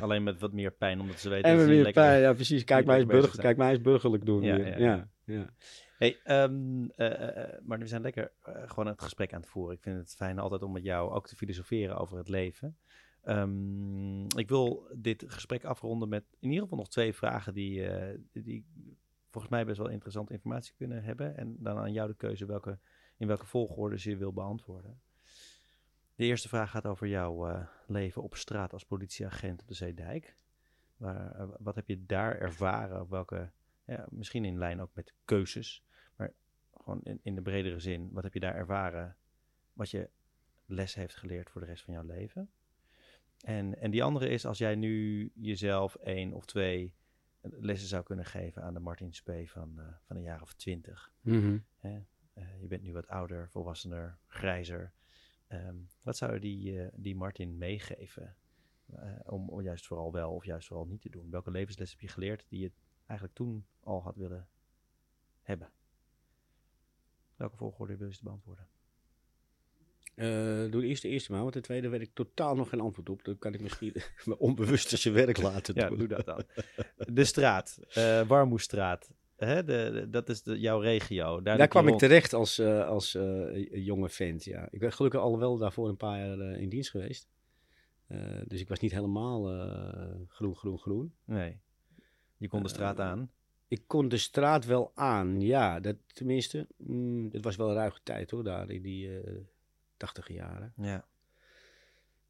Alleen 0.00 0.22
met 0.22 0.40
wat 0.40 0.52
meer 0.52 0.70
pijn, 0.70 1.00
omdat 1.00 1.18
ze 1.18 1.28
weten 1.28 1.50
En 1.50 1.56
dat 1.56 1.66
niet 1.66 1.74
weer 1.74 1.84
lekker... 1.84 2.02
pijn. 2.02 2.20
Ja, 2.20 2.32
precies. 2.32 2.64
Kijk 2.64 2.86
mij, 2.86 2.96
eens 2.98 3.06
burger, 3.06 3.38
kijk 3.38 3.56
mij 3.56 3.70
eens 3.70 3.80
burgerlijk 3.80 4.26
doen. 4.26 4.42
Ja, 4.42 4.56
weer. 4.56 4.80
ja, 4.80 5.08
Ja. 5.24 5.52
Hey, 5.98 6.20
ehm, 6.24 6.88
eh, 6.88 7.06
eh, 7.06 7.42
eh, 7.42 7.60
maar 7.62 7.78
we 7.78 7.86
zijn 7.86 8.02
lekker 8.02 8.32
gewoon 8.42 8.86
het 8.86 9.02
gesprek 9.02 9.32
aan 9.32 9.40
het 9.40 9.48
voeren. 9.48 9.76
Ik 9.76 9.82
vind 9.82 9.98
het 9.98 10.14
fijn 10.14 10.38
altijd 10.38 10.62
om 10.62 10.72
met 10.72 10.82
jou 10.82 11.10
ook 11.10 11.26
te 11.26 11.36
filosoferen 11.36 11.96
over 11.96 12.18
het 12.18 12.28
leven. 12.28 12.76
Ehm, 13.22 14.22
ik 14.24 14.48
wil 14.48 14.88
dit 14.94 15.24
gesprek 15.26 15.64
afronden 15.64 16.08
met 16.08 16.24
in 16.38 16.48
ieder 16.48 16.62
geval 16.62 16.78
nog 16.78 16.88
twee 16.88 17.14
vragen 17.14 17.54
die, 17.54 17.88
die 18.32 18.66
volgens 19.30 19.52
mij 19.52 19.64
best 19.64 19.78
wel 19.78 19.88
interessante 19.88 20.32
informatie 20.32 20.74
kunnen 20.76 21.02
hebben. 21.02 21.36
En 21.36 21.56
dan 21.58 21.78
aan 21.78 21.92
jou 21.92 22.08
de 22.08 22.16
keuze 22.16 22.46
welke, 22.46 22.78
in 23.16 23.26
welke 23.26 23.46
volgorde 23.46 23.98
ze 23.98 24.10
je 24.10 24.16
wil 24.16 24.32
beantwoorden. 24.32 25.00
De 26.18 26.24
eerste 26.24 26.48
vraag 26.48 26.70
gaat 26.70 26.86
over 26.86 27.06
jouw 27.06 27.48
eh, 27.48 27.66
leven 27.86 28.22
op 28.22 28.34
straat 28.34 28.72
als 28.72 28.84
politieagent 28.84 29.60
op 29.60 29.68
de 29.68 29.74
Zeedijk. 29.74 30.36
Waar, 30.96 31.34
eh, 31.34 31.48
wat 31.58 31.74
heb 31.74 31.88
je 31.88 32.06
daar 32.06 32.38
ervaren? 32.38 33.00
Op 33.00 33.10
welke, 33.10 33.50
ja, 33.86 34.06
misschien 34.10 34.44
in 34.44 34.58
lijn 34.58 34.80
ook 34.80 34.94
met 34.94 35.14
keuzes, 35.24 35.84
maar 36.16 36.32
gewoon 36.76 37.00
in, 37.02 37.20
in 37.22 37.34
de 37.34 37.42
bredere 37.42 37.78
zin. 37.78 38.10
Wat 38.12 38.22
heb 38.22 38.34
je 38.34 38.40
daar 38.40 38.54
ervaren? 38.54 39.16
Wat 39.72 39.90
je 39.90 40.10
les 40.66 40.94
heeft 40.94 41.16
geleerd 41.16 41.50
voor 41.50 41.60
de 41.60 41.66
rest 41.66 41.84
van 41.84 41.94
jouw 41.94 42.06
leven? 42.06 42.50
En, 43.40 43.80
en 43.80 43.90
die 43.90 44.02
andere 44.02 44.28
is, 44.28 44.46
als 44.46 44.58
jij 44.58 44.74
nu 44.74 45.30
jezelf 45.34 45.94
één 45.94 46.32
of 46.32 46.46
twee 46.46 46.94
lessen 47.40 47.88
zou 47.88 48.02
kunnen 48.02 48.24
geven 48.24 48.62
aan 48.62 48.74
de 48.74 48.80
Martin 48.80 49.14
Spee 49.14 49.50
van, 49.50 49.78
eh, 49.78 49.84
van 50.06 50.16
een 50.16 50.22
jaar 50.22 50.42
of 50.42 50.52
twintig. 50.52 51.12
Eh, 52.32 52.60
je 52.60 52.66
bent 52.66 52.82
nu 52.82 52.92
wat 52.92 53.08
ouder, 53.08 53.48
volwassener, 53.50 54.18
grijzer. 54.26 54.92
Ehm, 55.48 55.76
wat 56.02 56.16
zou 56.16 56.32
je 56.34 56.40
die, 56.40 56.80
eh, 56.82 56.88
die 56.96 57.16
Martin 57.16 57.58
meegeven? 57.58 58.36
eh, 58.96 59.12
om, 59.24 59.48
om 59.48 59.60
juist 59.60 59.86
vooral 59.86 60.12
wel 60.12 60.32
of 60.34 60.44
juist 60.44 60.66
vooral 60.66 60.86
niet 60.86 61.00
te 61.00 61.10
doen? 61.10 61.30
Welke 61.30 61.50
levensles 61.50 61.90
heb 61.90 62.00
je 62.00 62.08
geleerd 62.08 62.44
die 62.48 62.60
je 62.60 62.72
eigenlijk 63.06 63.38
toen 63.38 63.66
al 63.80 64.02
had 64.02 64.16
willen 64.16 64.48
hebben? 65.42 65.70
Welke 67.36 67.56
volgorde 67.56 67.96
wil 67.96 68.08
je 68.08 68.14
ze 68.14 68.22
beantwoorden? 68.24 68.68
Eh, 70.14 70.70
doe 70.70 70.84
eerst 70.84 71.02
de 71.02 71.08
eerste 71.08 71.32
maar, 71.32 71.40
want 71.40 71.52
de 71.52 71.60
tweede 71.60 71.88
weet 71.88 72.00
ik 72.00 72.14
totaal 72.14 72.54
nog 72.56 72.68
geen 72.68 72.80
antwoord 72.80 73.08
op. 73.08 73.24
Dan 73.24 73.38
kan 73.38 73.54
ik 73.54 73.60
misschien 73.60 73.92
mijn 74.24 74.38
onbewuste 74.38 74.96
zijn 74.96 75.14
werk 75.14 75.36
laten 75.38 75.74
Ja, 75.74 75.88
doen. 75.88 75.98
doe 75.98 76.08
dat 76.08 76.24
dan. 76.26 76.42
De 76.96 77.24
straat, 77.24 77.78
Warmoestraat. 78.26 79.10
Hè, 79.38 79.64
de, 79.64 79.90
de- 79.92 80.10
dat 80.10 80.28
is 80.28 80.42
de, 80.42 80.58
jouw 80.58 80.80
regio. 80.80 81.42
Daar, 81.42 81.68
kwam 81.68 81.88
ik 81.88 81.98
terecht 81.98 82.32
als, 82.32 82.58
eh, 82.58 82.86
als 82.86 83.14
eh, 83.14 83.84
jonge 83.84 84.08
vent, 84.08 84.44
ja. 84.44 84.68
Ik 84.70 84.80
ben 84.80 84.92
gelukkig 84.92 85.20
al 85.20 85.38
wel 85.38 85.58
daarvoor 85.58 85.88
een 85.88 85.96
paar 85.96 86.18
jaar 86.18 86.38
eh, 86.38 86.60
in 86.60 86.68
dienst 86.68 86.90
geweest. 86.90 87.28
Dus 88.44 88.60
ik 88.60 88.68
was 88.68 88.78
niet 88.78 88.92
helemaal 88.92 89.42
groen, 90.28 90.56
groen, 90.56 90.78
groen. 90.78 91.14
Nee. 91.24 91.60
Je 92.36 92.48
kon 92.48 92.62
de 92.62 92.68
straat 92.68 93.00
aan. 93.00 93.30
Ik 93.68 93.82
kon 93.86 94.08
de 94.08 94.16
straat 94.16 94.64
wel 94.64 94.90
aan, 94.94 95.40
ja. 95.40 95.80
Dat, 95.80 95.96
tenminste, 96.06 96.66
mm, 96.76 97.28
het 97.32 97.44
was 97.44 97.56
wel 97.56 97.68
een 97.68 97.74
ruige 97.74 98.00
tijd 98.02 98.30
hoor, 98.30 98.44
daar 98.44 98.70
in 98.70 98.82
die 98.82 99.10
tachtige 99.96 100.32
jaren. 100.32 100.72
Ja. 100.76 101.06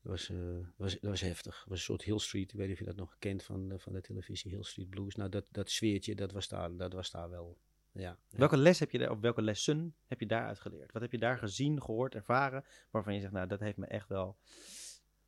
Was, 0.08 0.28
eh, 0.28 0.36
was, 0.76 0.92
dat 0.92 1.10
was 1.10 1.20
heftig. 1.20 1.64
Was 1.68 1.78
een 1.78 1.84
soort 1.84 2.02
Hill 2.02 2.18
Street, 2.18 2.52
ik 2.52 2.58
weet 2.58 2.68
niet 2.68 2.72
of 2.74 2.78
je 2.78 2.88
dat 2.88 2.96
nog 2.96 3.16
kent 3.18 3.42
van, 3.42 3.72
eh, 3.72 3.78
van 3.78 3.92
de 3.92 4.00
televisie, 4.00 4.50
Hill 4.50 4.62
Street 4.62 4.90
Blues. 4.90 5.14
Nou, 5.14 5.30
dat, 5.30 5.46
dat 5.50 5.70
sfeertje, 5.70 6.14
dat 6.14 6.32
was 6.32 6.48
daar, 6.48 6.76
dat 6.76 6.92
was 6.92 7.10
daar 7.10 7.30
wel, 7.30 7.58
ja. 7.92 8.18
Welke 8.28 8.56
les 8.56 8.78
heb 8.78 8.90
je 8.90 8.98
daar, 8.98 9.10
of 9.10 9.20
welke 9.20 9.42
lessen 9.42 9.94
heb 10.06 10.20
je 10.20 10.26
daaruit 10.26 10.58
geleerd? 10.58 10.92
Wat 10.92 11.02
heb 11.02 11.12
je 11.12 11.18
daar 11.18 11.38
gezien, 11.38 11.82
gehoord, 11.82 12.14
ervaren, 12.14 12.64
waarvan 12.90 13.14
je 13.14 13.20
zegt, 13.20 13.32
nou, 13.32 13.46
dat 13.46 13.60
heeft 13.60 13.76
me 13.76 13.86
echt 13.86 14.08
wel 14.08 14.38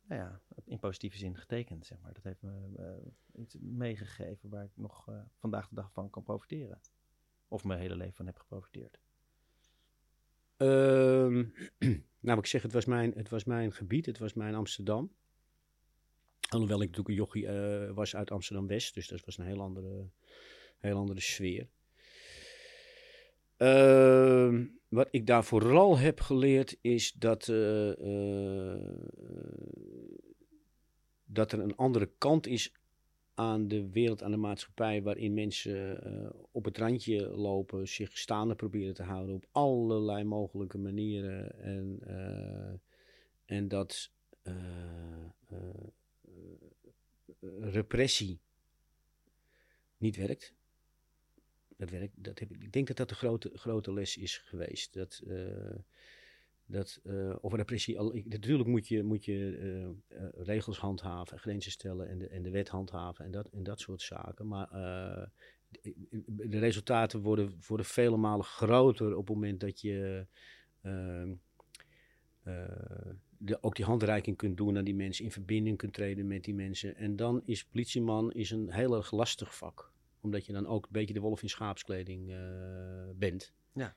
nou 0.01 0.21
ja, 0.21 0.41
in 0.65 0.79
positieve 0.79 1.17
zin 1.17 1.37
getekend, 1.37 1.85
zeg 1.85 1.99
maar. 1.99 2.13
Dat 2.13 2.23
heeft 2.23 2.41
me 2.41 2.51
uh, 2.79 3.41
iets 3.41 3.55
meegegeven 3.59 4.49
waar 4.49 4.63
ik 4.63 4.71
nog 4.73 5.09
vandaag 5.37 5.67
de 5.67 5.75
dag 5.75 5.91
van 5.91 6.09
kan 6.09 6.23
profiteren. 6.23 6.81
Of 7.47 7.63
mijn 7.63 7.79
hele 7.79 7.95
leven 7.95 8.15
van 8.15 8.25
heb 8.25 8.37
geprofiteerd. 8.37 8.99
Uh, 10.61 11.45
nou, 12.27 12.39
ik 12.39 12.45
zeg, 12.45 12.61
het 12.61 12.73
was, 12.73 12.85
mijn, 12.85 13.13
het 13.15 13.29
was 13.29 13.43
mijn 13.43 13.73
gebied, 13.73 14.05
het 14.05 14.17
was 14.17 14.33
mijn 14.33 14.55
Amsterdam. 14.55 15.11
Alhoewel 16.49 16.81
ik 16.81 16.87
natuurlijk 16.87 17.09
een 17.09 17.15
jochie 17.15 17.43
uh, 17.43 17.91
was 17.91 18.15
uit 18.15 18.31
Amsterdam-West, 18.31 18.93
dus 18.93 19.07
dat 19.07 19.25
was 19.25 19.37
een 19.37 19.45
heel 19.45 19.61
andere, 19.61 20.09
heel 20.77 20.97
andere 20.97 21.19
sfeer. 21.19 21.67
Uh, 23.57 24.65
wat 24.87 25.07
ik 25.11 25.27
daar 25.27 25.43
vooral 25.43 25.97
heb 25.97 26.19
geleerd 26.19 26.77
is 26.81 27.11
dat, 27.11 27.47
uh, 27.47 27.97
uh, 27.97 28.85
dat 31.25 31.51
er 31.51 31.59
een 31.59 31.75
andere 31.75 32.09
kant 32.17 32.47
is 32.47 32.73
aan 33.33 33.67
de 33.67 33.89
wereld, 33.89 34.23
aan 34.23 34.31
de 34.31 34.37
maatschappij, 34.37 35.01
waarin 35.01 35.33
mensen 35.33 36.07
uh, 36.07 36.29
op 36.51 36.65
het 36.65 36.77
randje 36.77 37.27
lopen, 37.27 37.87
zich 37.87 38.17
staande 38.17 38.55
proberen 38.55 38.93
te 38.93 39.03
houden 39.03 39.35
op 39.35 39.45
allerlei 39.51 40.23
mogelijke 40.23 40.77
manieren. 40.77 41.59
En, 41.59 41.99
en 43.45 43.67
dat 43.67 44.11
repressie 47.59 48.39
niet 49.97 50.15
werkt. 50.15 50.53
Dat 51.77 51.89
werkt, 51.89 52.23
dat 52.23 52.39
heb 52.39 52.51
ik, 52.51 52.63
ik 52.63 52.71
denk 52.71 52.87
dat 52.87 52.97
dat 52.97 53.09
de 53.09 53.15
grote, 53.15 53.51
grote 53.53 53.93
les 53.93 54.17
is 54.17 54.37
geweest. 54.37 54.93
Dat, 54.93 55.21
uh, 55.27 55.75
dat 56.71 56.99
uh, 57.03 57.35
of 57.41 57.53
repressie, 57.53 57.99
al, 57.99 58.15
ik, 58.15 58.25
natuurlijk 58.25 58.69
moet 58.69 58.87
je, 58.87 59.03
moet 59.03 59.25
je 59.25 59.57
uh, 60.09 60.27
regels 60.33 60.77
handhaven, 60.77 61.39
grenzen 61.39 61.71
stellen 61.71 62.09
en 62.09 62.17
de, 62.17 62.27
en 62.27 62.41
de 62.41 62.49
wet 62.49 62.69
handhaven 62.69 63.25
en 63.25 63.31
dat, 63.31 63.47
en 63.47 63.63
dat 63.63 63.79
soort 63.79 64.01
zaken. 64.01 64.47
Maar 64.47 64.69
de, 65.69 66.47
de, 66.47 66.59
resultaten 66.59 67.21
worden, 67.21 67.53
worden 67.67 67.85
vele 67.85 68.17
malen 68.17 68.45
groter 68.45 69.15
op 69.15 69.27
het 69.27 69.35
moment 69.35 69.59
dat 69.59 69.81
je 69.81 70.25
ehm, 70.81 71.33
de, 73.37 73.57
ook 73.61 73.75
die 73.75 73.85
handreiking 73.85 74.37
kunt 74.37 74.57
doen 74.57 74.77
aan 74.77 74.83
die 74.83 74.95
mensen, 74.95 75.25
in 75.25 75.31
verbinding 75.31 75.77
kunt 75.77 75.93
treden 75.93 76.27
met 76.27 76.43
die 76.43 76.53
mensen. 76.53 76.95
En 76.95 77.15
dan 77.15 77.41
is 77.45 77.65
politieman 77.65 78.31
is 78.31 78.51
een 78.51 78.71
heel 78.71 78.95
erg 78.95 79.11
lastig 79.11 79.57
vak 79.57 79.89
omdat 80.23 80.45
je 80.45 80.53
dan 80.53 80.67
ook 80.67 80.85
een 80.85 80.91
beetje 80.91 81.13
de 81.13 81.19
wolf 81.19 81.41
in 81.41 81.49
schaapskleding 81.49 82.35
bent. 83.15 83.53
Ja. 83.73 83.95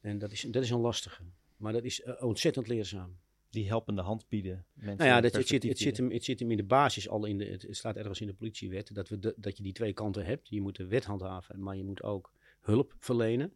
En 0.00 0.18
dat 0.18 0.32
is, 0.32 0.40
dat 0.40 0.62
is 0.62 0.70
een 0.70 0.80
lastige. 0.80 1.22
Maar 1.64 1.72
dat 1.72 1.84
is 1.84 2.00
uh, 2.00 2.22
ontzettend 2.22 2.68
leerzaam. 2.68 3.16
Die 3.50 3.66
helpende 3.66 4.02
hand 4.02 4.28
bieden. 4.28 4.66
Mensen 4.72 4.96
nou 4.96 5.08
ja, 5.08 5.20
dat, 5.20 5.34
het, 5.34 5.46
zit, 5.46 5.62
het, 5.62 5.78
zit 5.78 5.96
hem, 5.96 6.10
het 6.10 6.24
zit 6.24 6.38
hem 6.40 6.50
in 6.50 6.56
de 6.56 6.64
basis 6.64 7.08
al 7.08 7.24
in 7.24 7.38
de. 7.38 7.44
Het 7.44 7.66
staat 7.70 7.96
ergens 7.96 8.20
in 8.20 8.26
de 8.26 8.34
politiewet 8.34 8.94
dat, 8.94 9.08
we 9.08 9.18
de, 9.18 9.34
dat 9.36 9.56
je 9.56 9.62
die 9.62 9.72
twee 9.72 9.92
kanten 9.92 10.24
hebt. 10.24 10.48
Je 10.48 10.60
moet 10.60 10.76
de 10.76 10.86
wet 10.86 11.04
handhaven, 11.04 11.62
maar 11.62 11.76
je 11.76 11.84
moet 11.84 12.02
ook 12.02 12.32
hulp 12.60 12.94
verlenen. 12.98 13.52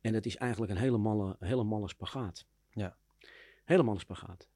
En 0.00 0.12
dat 0.12 0.26
is 0.26 0.36
eigenlijk 0.36 0.72
een 0.72 0.78
hele 0.78 0.98
malle, 0.98 1.36
hele 1.38 1.64
malle 1.64 1.88
spagaat. 1.88 2.46
Ja. 2.70 2.96
Helemaal 3.64 3.98
spagaat. 3.98 4.48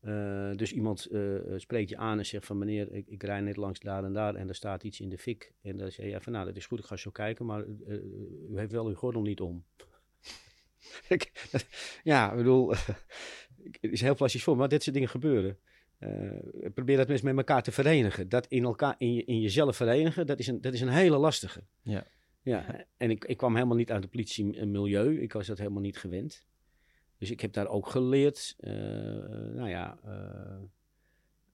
Uh, 0.00 0.56
dus 0.56 0.72
iemand 0.72 1.08
uh, 1.10 1.40
spreekt 1.56 1.88
je 1.88 1.96
aan 1.96 2.18
en 2.18 2.26
zegt 2.26 2.46
van 2.46 2.58
meneer, 2.58 2.92
ik, 2.92 3.08
ik 3.08 3.22
rij 3.22 3.40
net 3.40 3.56
langs 3.56 3.80
daar 3.80 4.04
en 4.04 4.12
daar 4.12 4.34
en 4.34 4.48
er 4.48 4.54
staat 4.54 4.84
iets 4.84 5.00
in 5.00 5.08
de 5.08 5.18
fik. 5.18 5.52
En 5.62 5.76
dan 5.76 5.90
zeg 5.90 6.06
je 6.06 6.20
van 6.20 6.32
nou, 6.32 6.46
dat 6.46 6.56
is 6.56 6.66
goed, 6.66 6.78
ik 6.78 6.84
ga 6.84 6.96
zo 6.96 7.10
kijken, 7.10 7.46
maar 7.46 7.66
uh, 7.66 8.02
u 8.50 8.58
heeft 8.58 8.72
wel 8.72 8.86
uw 8.86 8.94
gordel 8.94 9.22
niet 9.22 9.40
om. 9.40 9.64
ja, 12.02 12.30
ik 12.30 12.36
bedoel, 12.36 12.70
het 13.80 13.92
is 13.92 14.00
heel 14.00 14.14
plastisch 14.14 14.42
voor, 14.42 14.56
maar 14.56 14.68
dit 14.68 14.82
soort 14.82 14.94
dingen 14.94 15.10
gebeuren. 15.10 15.58
probeer 16.74 16.96
dat 16.96 17.08
mensen 17.08 17.26
met 17.26 17.36
elkaar 17.36 17.62
te 17.62 17.72
verenigen. 17.72 18.28
Dat 18.28 18.46
in, 18.46 18.64
elkaar, 18.64 18.94
in, 18.98 19.14
je, 19.14 19.24
in 19.24 19.40
jezelf 19.40 19.76
verenigen, 19.76 20.26
dat 20.26 20.38
is 20.38 20.46
een, 20.46 20.60
dat 20.60 20.72
is 20.72 20.80
een 20.80 20.88
hele 20.88 21.16
lastige. 21.16 21.62
Ja. 21.82 22.06
Ja, 22.44 22.86
en 22.96 23.10
ik, 23.10 23.24
ik 23.24 23.36
kwam 23.36 23.54
helemaal 23.54 23.76
niet 23.76 23.90
uit 23.90 24.02
het 24.02 24.10
politie-milieu. 24.10 25.20
Ik 25.20 25.32
was 25.32 25.46
dat 25.46 25.58
helemaal 25.58 25.80
niet 25.80 25.96
gewend. 25.96 26.46
Dus 27.18 27.30
ik 27.30 27.40
heb 27.40 27.52
daar 27.52 27.68
ook 27.68 27.88
geleerd, 27.88 28.56
uh, 28.60 28.72
nou 29.54 29.68
ja, 29.68 29.98
uh, 30.04 30.62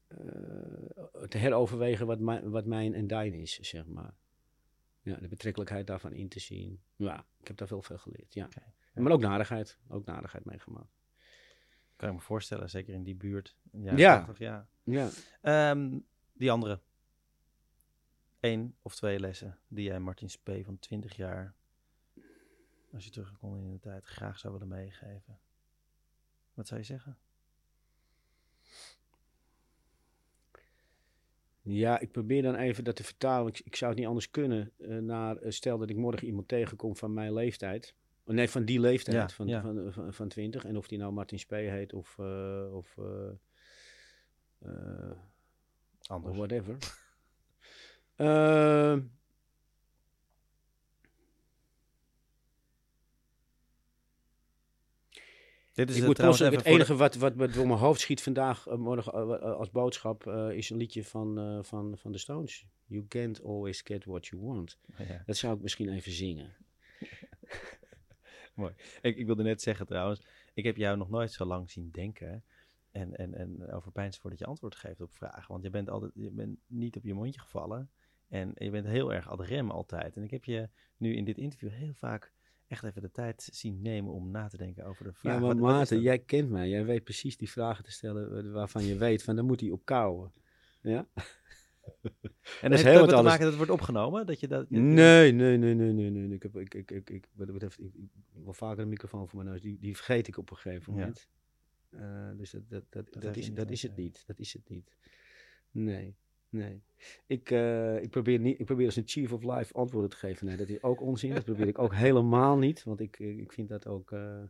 uh, 0.08 1.22
te 1.28 1.38
heroverwegen 1.38 2.06
wat, 2.06 2.18
mijn, 2.18 2.50
wat 2.50 2.64
mijn 2.64 2.94
en 2.94 3.06
dijn 3.06 3.34
is, 3.34 3.58
zeg 3.60 3.86
maar. 3.86 4.14
Ja, 5.02 5.16
de 5.16 5.28
betrekkelijkheid 5.28 5.86
daarvan 5.86 6.12
in 6.12 6.28
te 6.28 6.40
zien. 6.40 6.80
Ja, 6.96 7.26
ik 7.40 7.46
heb 7.46 7.56
daar 7.56 7.68
veel 7.68 7.82
veel 7.82 7.98
geleerd, 7.98 8.34
ja. 8.34 8.44
Okay, 8.44 8.64
ja. 8.66 8.79
Maar 8.92 9.12
ook 9.12 9.20
narigheid, 9.20 9.78
ook 9.88 10.04
narigheid 10.04 10.44
meegemaakt. 10.44 10.98
Kan 11.96 12.08
ik 12.08 12.14
me 12.14 12.20
voorstellen, 12.20 12.70
zeker 12.70 12.94
in 12.94 13.02
die 13.02 13.14
buurt. 13.14 13.56
Ja. 13.72 13.96
Ja. 13.96 14.16
80, 14.16 14.38
ja. 14.38 14.68
ja. 14.82 15.10
Um, 15.70 16.06
die 16.32 16.50
andere. 16.50 16.80
Eén 18.40 18.76
of 18.82 18.94
twee 18.94 19.20
lessen 19.20 19.58
die 19.68 19.84
jij 19.84 20.00
Martin 20.00 20.30
Spee 20.30 20.64
van 20.64 20.78
20 20.78 21.16
jaar, 21.16 21.54
als 22.92 23.04
je 23.04 23.10
terug 23.10 23.38
kon 23.38 23.56
in 23.56 23.70
de 23.70 23.78
tijd, 23.78 24.04
graag 24.04 24.38
zou 24.38 24.52
willen 24.52 24.68
meegeven. 24.68 25.40
Wat 26.54 26.66
zou 26.66 26.80
je 26.80 26.86
zeggen? 26.86 27.18
Ja, 31.62 31.98
ik 31.98 32.10
probeer 32.10 32.42
dan 32.42 32.54
even 32.54 32.84
dat 32.84 32.96
te 32.96 33.04
vertalen. 33.04 33.48
Ik, 33.48 33.60
ik 33.64 33.76
zou 33.76 33.90
het 33.90 34.00
niet 34.00 34.08
anders 34.08 34.30
kunnen. 34.30 34.72
Uh, 34.78 34.98
naar, 34.98 35.42
uh, 35.42 35.50
stel 35.50 35.78
dat 35.78 35.90
ik 35.90 35.96
morgen 35.96 36.26
iemand 36.26 36.48
tegenkom 36.48 36.96
van 36.96 37.12
mijn 37.12 37.32
leeftijd. 37.32 37.94
Nee, 38.34 38.48
van 38.48 38.64
die 38.64 38.80
leeftijd, 38.80 39.16
ja, 39.16 39.28
van, 39.28 39.46
ja. 39.46 39.60
Van, 39.60 39.92
van, 39.92 40.12
van 40.12 40.28
20. 40.28 40.64
En 40.64 40.76
of 40.76 40.88
die 40.88 40.98
nou 40.98 41.12
Martin 41.12 41.38
Spee 41.38 41.68
heet 41.68 41.92
of, 41.92 42.16
uh, 42.20 42.74
of 42.74 42.98
anders. 46.06 46.36
whatever. 46.36 46.76
Dit 55.80 55.90
is 55.90 55.96
ik 55.96 56.02
het, 56.02 56.18
moet 56.18 56.64
enige 56.64 56.96
wat, 56.96 57.14
wat, 57.14 57.34
wat 57.34 57.52
door 57.52 57.66
mijn 57.66 57.78
hoofd 57.78 58.00
schiet 58.00 58.22
vandaag 58.22 58.68
uh, 58.68 58.74
morgen, 58.74 59.28
uh, 59.28 59.40
als 59.40 59.70
boodschap 59.70 60.26
uh, 60.26 60.50
is 60.50 60.70
een 60.70 60.76
liedje 60.76 61.04
van, 61.04 61.58
van, 61.64 61.96
van 61.98 62.12
de 62.12 62.18
Stones. 62.18 62.66
You 62.86 63.06
can't 63.08 63.42
always 63.44 63.80
get 63.84 64.04
what 64.04 64.26
you 64.26 64.42
want. 64.42 64.78
Oh, 65.00 65.06
ja. 65.06 65.22
Dat 65.26 65.36
zou 65.36 65.56
ik 65.56 65.62
misschien 65.62 65.88
even 65.88 66.12
zingen. 66.12 66.56
Mooi. 68.60 68.74
Ik, 69.02 69.16
ik, 69.16 69.26
wilde 69.26 69.42
net 69.42 69.62
zeggen 69.62 69.86
trouwens, 69.86 70.22
ik 70.54 70.64
heb 70.64 70.76
jou 70.76 70.96
nog 70.96 71.10
nooit 71.10 71.32
zo 71.32 71.44
lang 71.44 71.70
zien 71.70 71.90
denken 71.90 72.44
en, 72.90 73.16
en, 73.16 73.34
en 73.34 73.70
over 73.72 73.92
pijns 73.92 74.18
voordat 74.18 74.38
je 74.38 74.44
antwoord 74.44 74.74
geeft 74.74 75.00
op 75.00 75.12
vragen. 75.12 75.52
Want 75.52 75.62
je 75.62 75.70
bent, 75.70 75.90
altijd, 75.90 76.12
je 76.14 76.30
bent 76.30 76.58
niet 76.66 76.96
op 76.96 77.04
je 77.04 77.14
mondje 77.14 77.40
gevallen 77.40 77.90
en 78.28 78.52
je 78.54 78.70
bent 78.70 78.86
heel 78.86 79.12
erg 79.12 79.28
ad 79.28 79.40
rem 79.40 79.70
altijd. 79.70 80.16
En 80.16 80.22
ik 80.22 80.30
heb 80.30 80.44
je 80.44 80.68
nu 80.96 81.14
in 81.14 81.24
dit 81.24 81.38
interview 81.38 81.70
heel 81.70 81.94
vaak 81.94 82.32
echt 82.66 82.84
even 82.84 83.02
de 83.02 83.10
tijd 83.10 83.48
zien 83.52 83.82
nemen 83.82 84.12
om 84.12 84.30
na 84.30 84.48
te 84.48 84.56
denken 84.56 84.84
over 84.84 85.04
de 85.04 85.12
vraag. 85.12 85.34
Ja, 85.34 85.40
maar 85.40 85.56
Maarten, 85.56 86.00
jij 86.00 86.18
kent 86.18 86.50
mij. 86.50 86.68
Jij 86.68 86.84
weet 86.84 87.04
precies 87.04 87.36
die 87.36 87.50
vragen 87.50 87.84
te 87.84 87.90
stellen 87.90 88.52
waarvan 88.52 88.84
je 88.84 88.96
weet 88.96 89.22
van 89.22 89.36
dan 89.36 89.46
moet 89.46 89.60
hij 89.60 89.70
op 89.70 89.84
kouwen. 89.84 90.32
Ja? 90.80 91.06
En 92.60 92.70
dat 92.70 92.78
is 92.78 92.82
heel 92.82 93.00
wat 93.00 93.08
te 93.08 93.14
maken 93.14 93.38
dat 93.38 93.48
het 93.48 93.56
wordt 93.56 93.70
opgenomen? 93.70 94.26
Dat 94.26 94.40
je 94.40 94.48
dat, 94.48 94.70
nee, 94.70 95.32
nee, 95.32 95.56
nee, 95.56 95.74
nee, 95.74 95.92
nee, 95.92 96.10
nee. 96.10 96.34
Ik 96.34 96.42
heb, 96.42 96.56
ik, 96.56 96.74
ik, 96.74 96.90
ik, 96.90 97.10
ik, 97.10 97.28
wat 97.32 97.52
betreft, 97.52 97.80
ik, 97.80 97.94
ik, 97.94 98.08
wel 98.44 98.52
vaker 98.52 98.82
een 98.82 98.88
microfoon 98.88 99.28
voor 99.28 99.38
mijn 99.38 99.50
neus. 99.50 99.62
Die, 99.62 99.78
die 99.80 99.96
vergeet 99.96 100.28
ik 100.28 100.36
op 100.36 100.50
een 100.50 100.56
gegeven 100.56 100.92
moment. 100.92 101.28
Uh, 101.90 102.30
dus 102.36 102.50
dat, 102.50 102.62
dat, 102.68 102.84
dat, 102.90 103.12
dat, 103.12 103.22
dat 103.22 103.36
is, 103.36 103.54
dat 103.54 103.70
is 103.70 103.82
het 103.82 103.96
niet. 103.96 104.24
Dat 104.26 104.38
is 104.38 104.52
het 104.52 104.68
niet. 104.68 104.96
Nee. 105.70 106.14
Nee. 106.48 106.82
Ik, 107.26 107.50
uh, 107.50 108.02
ik, 108.02 108.10
probeer 108.10 108.38
niet, 108.38 108.60
ik 108.60 108.66
probeer 108.66 108.86
als 108.86 108.96
een 108.96 109.08
chief 109.08 109.32
of 109.32 109.42
life 109.42 109.74
antwoorden 109.74 110.10
te 110.10 110.16
geven. 110.16 110.46
Nee, 110.46 110.56
dat 110.56 110.68
is 110.68 110.82
ook 110.82 111.00
onzin. 111.00 111.34
Dat 111.34 111.44
probeer 111.44 111.68
ik 111.68 111.78
ook 111.78 111.94
helemaal 112.06 112.58
niet. 112.58 112.82
Want 112.82 113.00
ik, 113.00 113.18
ik 113.18 113.52
vind 113.52 113.68
dat 113.68 113.86
ook. 113.86 114.10
Uh, 114.10 114.42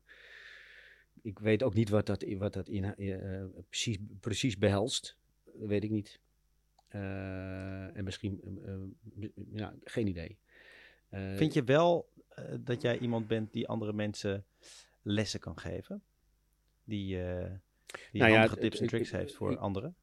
ik 1.22 1.38
weet 1.38 1.62
ook 1.62 1.74
niet 1.74 1.88
wat 1.88 2.06
dat, 2.06 2.24
wat 2.38 2.52
dat 2.52 2.68
in, 2.68 2.94
uh, 2.96 3.44
precies, 3.68 3.98
precies 4.20 4.58
behelst. 4.58 5.16
Dat 5.44 5.68
weet 5.68 5.84
ik 5.84 5.90
niet. 5.90 6.20
En 6.90 8.04
misschien. 8.04 8.40
ja, 9.52 9.74
geen 9.84 10.06
idee. 10.06 10.38
vind 11.10 11.54
je 11.54 11.64
wel 11.64 12.08
dat 12.60 12.82
jij 12.82 12.98
iemand 12.98 13.26
bent 13.26 13.52
die 13.52 13.68
andere 13.68 13.92
mensen 13.92 14.44
lessen 15.02 15.40
kan 15.40 15.58
geven? 15.58 16.02
Die, 16.84 17.16
die 18.12 18.20
nou 18.20 18.32
ja, 18.32 18.48
tips 18.48 18.80
en 18.80 18.86
tricks 18.86 19.10
heeft 19.10 19.34
voor 19.34 19.58
anderen? 19.58 19.96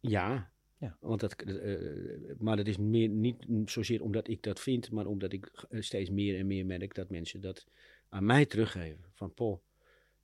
Ja, 0.00 0.52
ja. 0.78 0.96
Want 1.00 1.20
dat, 1.20 1.44
uh, 1.46 2.32
maar 2.38 2.56
dat 2.56 2.66
is 2.66 2.76
meer, 2.76 3.08
niet 3.08 3.70
zozeer 3.70 4.02
omdat 4.02 4.28
ik 4.28 4.42
dat 4.42 4.60
vind, 4.60 4.90
maar 4.90 5.06
omdat 5.06 5.32
ik 5.32 5.66
steeds 5.70 6.10
meer 6.10 6.38
en 6.38 6.46
meer 6.46 6.66
merk 6.66 6.94
dat 6.94 7.10
mensen 7.10 7.40
dat 7.40 7.66
aan 8.08 8.24
mij 8.24 8.46
teruggeven. 8.46 9.04
Van 9.12 9.34
Paul, 9.34 9.62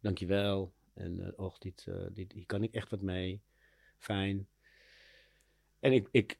dankjewel. 0.01 0.75
En 0.95 1.19
uh, 1.19 1.29
och, 1.37 1.59
dit, 1.59 1.87
uh, 1.89 2.07
dit, 2.13 2.33
hier 2.33 2.47
kan 2.47 2.63
ik 2.63 2.75
echt 2.75 2.91
wat 2.91 3.01
mee. 3.01 3.43
Fijn. 4.01 4.49
En 5.81 5.93
ik, 5.93 6.09
ik, 6.11 6.37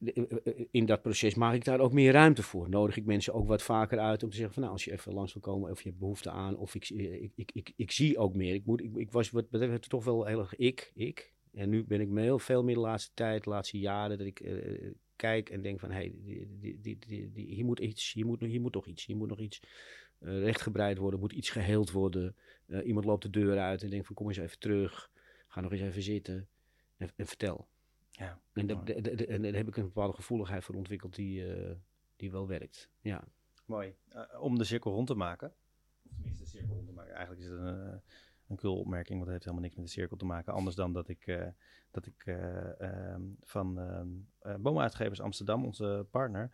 in 0.71 0.87
dat 0.87 1.03
proces 1.03 1.35
maak 1.35 1.55
ik 1.55 1.65
daar 1.65 1.81
ook 1.81 1.93
meer 1.93 2.13
ruimte 2.13 2.43
voor. 2.43 2.69
Nodig 2.69 2.97
ik 2.97 3.05
mensen 3.05 3.35
ook 3.35 3.49
wat 3.49 3.63
vaker 3.63 3.99
uit 3.99 4.23
om 4.23 4.31
te 4.31 4.37
zeggen 4.37 4.55
van 4.55 4.63
nou, 4.63 4.75
als 4.75 4.85
je 4.85 4.93
even 4.93 5.13
langs 5.13 5.33
wil 5.33 5.43
komen 5.43 5.71
of 5.71 5.83
je 5.83 5.89
hebt 5.89 6.01
behoefte 6.01 6.31
aan, 6.31 6.57
of 6.57 6.75
ik, 6.75 6.89
ik, 6.91 7.33
ik, 7.35 7.51
ik, 7.53 7.73
ik 7.77 7.91
zie 7.91 8.19
ook 8.19 8.35
meer. 8.35 8.55
Ik, 8.55 8.65
moet, 8.65 8.81
ik, 8.81 8.97
ik 8.97 9.13
was 9.13 9.31
wat 9.31 9.51
betreft 9.51 9.89
toch 9.89 10.05
wel 10.05 10.25
heel 10.25 10.39
erg 10.39 10.57
ik, 10.57 10.93
ik. 10.95 11.33
En 11.53 11.69
nu 11.69 11.85
ben 11.85 12.01
ik 12.01 12.09
me 12.09 12.21
heel 12.21 12.39
veel 12.39 12.65
meer 12.65 12.75
de 12.75 12.81
laatste 12.81 13.11
tijd, 13.15 13.45
de 13.45 13.51
laatste 13.51 13.79
jaren, 13.79 14.19
dat 14.19 14.27
ik 14.27 14.41
uh, 14.41 14.91
kijk 15.17 15.51
en 15.51 15.63
denk 15.63 15.81
van 15.81 15.91
hé, 15.91 15.97
hey, 15.97 16.15
die, 16.61 16.79
die, 16.81 16.99
die, 17.33 17.47
hier 17.47 17.65
moet 17.65 17.79
iets, 17.79 18.13
hier 18.13 18.27
moet, 18.27 18.41
hier 18.41 18.61
moet 18.61 18.73
toch 18.73 18.87
iets, 18.87 19.07
hier 19.07 19.17
moet 19.17 19.29
nog 19.29 19.41
iets 19.41 19.61
uh, 20.21 20.39
rechtgebreid 20.39 20.99
worden, 20.99 21.21
moet 21.21 21.33
iets 21.33 21.51
geheeld 21.51 21.91
worden. 21.91 22.37
Uh, 22.67 22.87
iemand 22.87 23.05
loopt 23.05 23.23
de 23.23 23.31
deur 23.31 23.59
uit 23.59 23.83
en 23.83 23.91
denkt 23.91 24.07
van 24.07 24.15
kom 24.15 24.29
eens 24.29 24.39
even 24.39 24.59
terug, 24.59 25.11
ga 25.49 25.61
nog 25.61 25.73
eens 25.73 25.81
even 25.81 26.03
zitten 26.03 26.49
en, 27.01 27.11
en 27.17 27.27
vertel. 27.27 27.69
Ja, 28.11 28.41
en, 28.53 28.67
de, 28.67 28.83
de, 28.83 29.01
de, 29.01 29.27
en 29.27 29.43
daar 29.43 29.53
heb 29.53 29.69
ik 29.69 29.77
een 29.77 29.85
bepaalde 29.85 30.15
gevoeligheid 30.15 30.65
voor 30.65 30.75
ontwikkeld 30.75 31.15
die, 31.15 31.57
uh, 31.57 31.71
die 32.17 32.31
wel 32.31 32.47
werkt. 32.47 32.91
Ja. 33.01 33.25
Mooi. 33.65 33.97
om 34.41 34.59
de 34.59 34.65
cirkel 34.65 34.93
rond 34.93 35.07
te 35.07 35.15
maken, 35.15 35.55
of 36.05 36.13
tenminste 36.15 36.43
de 36.43 36.49
cirkel 36.49 36.75
rond 36.75 36.87
te 36.87 36.93
maken, 36.93 37.15
eigenlijk 37.15 37.43
is 37.43 37.51
het 37.51 37.61
een 37.61 38.03
een 38.51 38.57
cool 38.57 38.79
opmerking, 38.79 39.19
want 39.19 39.31
het 39.31 39.31
heeft 39.31 39.45
helemaal 39.45 39.65
niks 39.65 39.77
met 39.77 39.85
de 39.85 39.93
cirkel 39.93 40.17
te 40.17 40.25
maken. 40.25 40.53
Anders 40.53 40.77
dan 40.77 40.93
dat 40.93 41.09
ik, 41.09 41.27
uh, 41.27 41.47
dat 41.91 42.07
ik 42.07 42.27
um, 42.27 43.37
van 43.41 43.79
uh, 44.43 44.55
Boomuitgevers 44.55 45.21
Amsterdam, 45.21 45.65
onze 45.65 46.07
partner, 46.11 46.51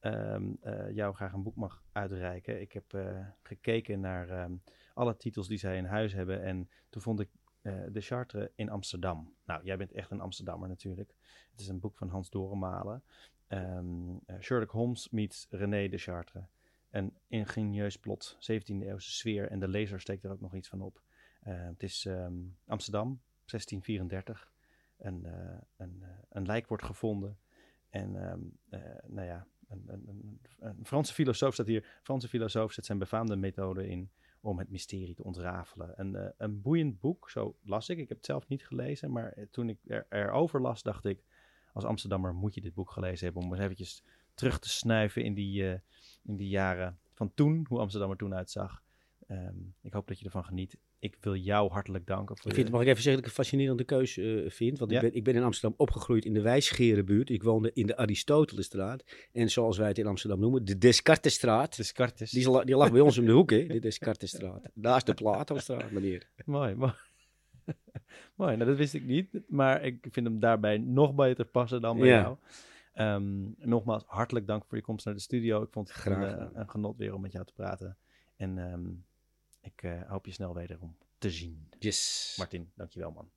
um, 0.00 0.58
jou 0.92 1.14
graag 1.14 1.32
een 1.32 1.42
boek 1.42 1.56
mag 1.56 1.82
uitreiken. 1.92 2.60
Ik 2.60 2.72
heb 2.72 2.98
gekeken 3.42 4.00
naar 4.00 4.44
um, 4.44 4.62
alle 4.94 5.16
titels 5.16 5.48
die 5.48 5.58
zij 5.58 5.76
in 5.76 5.84
huis 5.84 6.12
hebben 6.12 6.42
en 6.42 6.70
toen 6.90 7.02
vond 7.02 7.20
ik 7.20 7.28
De 7.62 8.00
Chartre 8.00 8.52
in 8.54 8.70
Amsterdam. 8.70 9.34
Nou, 9.44 9.64
jij 9.64 9.76
bent 9.76 9.92
echt 9.92 10.10
een 10.10 10.20
Amsterdammer 10.20 10.68
natuurlijk. 10.68 11.14
Het 11.50 11.60
is 11.60 11.68
een 11.68 11.80
boek 11.80 11.96
van 11.96 12.08
Hans 12.08 12.30
Dorenmalen. 12.30 13.02
Sherlock 14.40 14.70
Holmes 14.70 15.10
meets 15.10 15.46
René 15.50 15.88
de 15.88 15.98
Chartre. 15.98 16.46
Een 16.90 17.16
ingenieus 17.26 17.98
plot, 17.98 18.36
17e 18.36 18.64
eeuwse 18.64 19.10
sfeer 19.10 19.50
en 19.50 19.60
de 19.60 19.68
lezer 19.68 20.00
steekt 20.00 20.24
er 20.24 20.30
ook 20.30 20.40
nog 20.40 20.54
iets 20.54 20.68
van 20.68 20.80
op. 20.80 21.02
Uh, 21.46 21.66
het 21.66 21.82
is 21.82 22.04
um, 22.04 22.56
Amsterdam, 22.66 23.20
1634. 23.44 24.52
Een, 24.98 25.26
een, 25.76 26.04
een 26.28 26.46
lijk 26.46 26.66
wordt 26.66 26.84
gevonden. 26.84 27.38
En 27.90 28.14
um, 28.32 28.58
nou 29.06 29.26
ja, 29.26 29.46
een, 29.68 29.84
een, 29.86 30.40
een, 30.58 30.86
Franse 30.86 31.14
filosoof 31.14 31.54
staat 31.54 31.66
hier. 31.66 32.00
Franse 32.02 32.28
filosoof 32.28 32.72
zet 32.72 32.84
zijn 32.86 32.98
befaamde 32.98 33.36
methode 33.36 33.88
in 33.88 34.10
om 34.40 34.58
het 34.58 34.70
mysterie 34.70 35.14
te 35.14 35.24
ontrafelen. 35.24 35.92
Een, 35.96 36.32
een 36.36 36.60
boeiend 36.60 37.00
boek, 37.00 37.30
zo 37.30 37.56
las 37.62 37.88
ik. 37.88 37.98
Ik 37.98 38.08
heb 38.08 38.16
het 38.16 38.26
zelf 38.26 38.48
niet 38.48 38.66
gelezen, 38.66 39.12
maar 39.12 39.36
toen 39.50 39.68
ik 39.68 39.78
er, 39.86 40.06
erover 40.08 40.60
las, 40.60 40.82
dacht 40.82 41.04
ik... 41.04 41.24
als 41.72 41.84
Amsterdammer 41.84 42.34
moet 42.34 42.54
je 42.54 42.60
dit 42.60 42.74
boek 42.74 42.90
gelezen 42.90 43.24
hebben... 43.24 43.42
om 43.42 43.52
eens 43.52 43.62
eventjes 43.62 44.04
terug 44.34 44.58
te 44.58 44.68
snuiven 44.68 45.24
in 45.24 45.34
die, 45.34 45.80
in 46.22 46.36
die 46.36 46.48
jaren 46.48 46.98
van 47.12 47.34
toen, 47.34 47.66
hoe 47.68 47.78
Amsterdam 47.78 48.10
er 48.10 48.16
toen 48.16 48.34
uitzag. 48.34 48.82
Um, 49.28 49.74
ik 49.80 49.92
hoop 49.92 50.08
dat 50.08 50.18
je 50.18 50.24
ervan 50.24 50.44
geniet 50.44 50.78
ik 51.00 51.16
wil 51.20 51.36
jou 51.36 51.70
hartelijk 51.70 52.06
danken. 52.06 52.36
Voor 52.36 52.50
ik 52.50 52.56
vind, 52.56 52.70
mag 52.70 52.80
ik 52.80 52.86
even 52.86 53.02
zeggen 53.02 53.22
dat 53.22 53.30
ik 53.30 53.36
een 53.36 53.44
fascinerende 53.44 53.84
keuze 53.84 54.22
uh, 54.22 54.50
vind? 54.50 54.78
Want 54.78 54.92
ik, 54.92 55.00
ben, 55.00 55.14
ik 55.14 55.24
ben 55.24 55.34
in 55.34 55.42
Amsterdam 55.42 55.78
opgegroeid 55.78 56.24
in 56.24 56.32
de 56.34 56.40
Wijsgerenbuurt. 56.40 57.30
Ik 57.30 57.42
woonde 57.42 57.70
in 57.74 57.86
de 57.86 57.96
Aristotelesstraat. 57.96 59.04
En 59.32 59.50
zoals 59.50 59.78
wij 59.78 59.88
het 59.88 59.98
in 59.98 60.06
Amsterdam 60.06 60.40
noemen, 60.40 60.64
de 60.64 60.78
Descartesstraat. 60.78 61.76
Descartes. 61.76 62.30
Die, 62.30 62.64
die 62.64 62.76
lag 62.76 62.92
bij 62.92 63.00
ons 63.00 63.18
om 63.18 63.24
de 63.24 63.32
hoek, 63.32 63.50
hè? 63.50 63.66
de 63.66 63.78
Descartesstraat. 63.78 64.70
Daar 64.74 64.96
is 64.96 65.04
de 65.04 65.14
Platostraat, 65.14 65.90
meneer. 65.90 66.28
mooi, 66.44 66.74
mooi. 66.74 66.92
mooi, 68.36 68.56
nou 68.56 68.68
dat 68.68 68.78
wist 68.78 68.94
ik 68.94 69.04
niet. 69.04 69.28
Maar 69.48 69.84
ik 69.84 70.06
vind 70.10 70.26
hem 70.26 70.40
daarbij 70.40 70.78
nog 70.78 71.14
beter 71.14 71.44
passen 71.44 71.80
dan 71.80 71.98
bij 71.98 72.08
ja. 72.08 72.20
jou. 72.20 72.36
Um, 73.14 73.54
nogmaals, 73.58 74.04
hartelijk 74.06 74.46
dank 74.46 74.64
voor 74.64 74.76
je 74.76 74.84
komst 74.84 75.04
naar 75.04 75.14
de 75.14 75.20
studio. 75.20 75.62
Ik 75.62 75.70
vond 75.70 75.88
het 75.88 75.96
Graag, 75.96 76.38
een, 76.38 76.60
een, 76.60 76.70
genot 76.70 76.96
weer 76.96 77.14
om 77.14 77.20
met 77.20 77.32
jou 77.32 77.44
te 77.44 77.52
praten. 77.52 77.96
En... 78.36 78.58
Um, 78.58 79.08
ik 79.60 79.82
uh, 79.82 80.02
hoop 80.08 80.26
je 80.26 80.32
snel 80.32 80.54
wederom 80.54 80.96
te 81.18 81.30
zien. 81.30 81.68
Yes. 81.78 82.34
Martin, 82.36 82.72
dankjewel 82.74 83.10
man. 83.10 83.30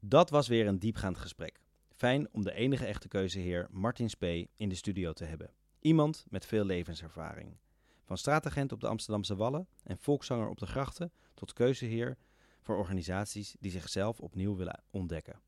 Dat 0.00 0.30
was 0.30 0.48
weer 0.48 0.66
een 0.66 0.78
diepgaand 0.78 1.18
gesprek. 1.18 1.60
Fijn 1.94 2.32
om 2.32 2.44
de 2.44 2.52
enige 2.52 2.86
echte 2.86 3.08
keuzeheer 3.08 3.68
Martin 3.70 4.10
Spee 4.10 4.50
in 4.56 4.68
de 4.68 4.74
studio 4.74 5.12
te 5.12 5.24
hebben. 5.24 5.52
Iemand 5.80 6.26
met 6.28 6.46
veel 6.46 6.64
levenservaring. 6.64 7.56
Van 8.04 8.18
straatagent 8.18 8.72
op 8.72 8.80
de 8.80 8.86
Amsterdamse 8.86 9.36
Wallen 9.36 9.68
en 9.82 9.98
volkszanger 9.98 10.48
op 10.48 10.58
de 10.58 10.66
grachten 10.66 11.12
tot 11.34 11.52
keuzeheer 11.52 12.16
voor 12.60 12.76
organisaties 12.76 13.56
die 13.60 13.70
zichzelf 13.70 14.20
opnieuw 14.20 14.56
willen 14.56 14.82
ontdekken. 14.90 15.40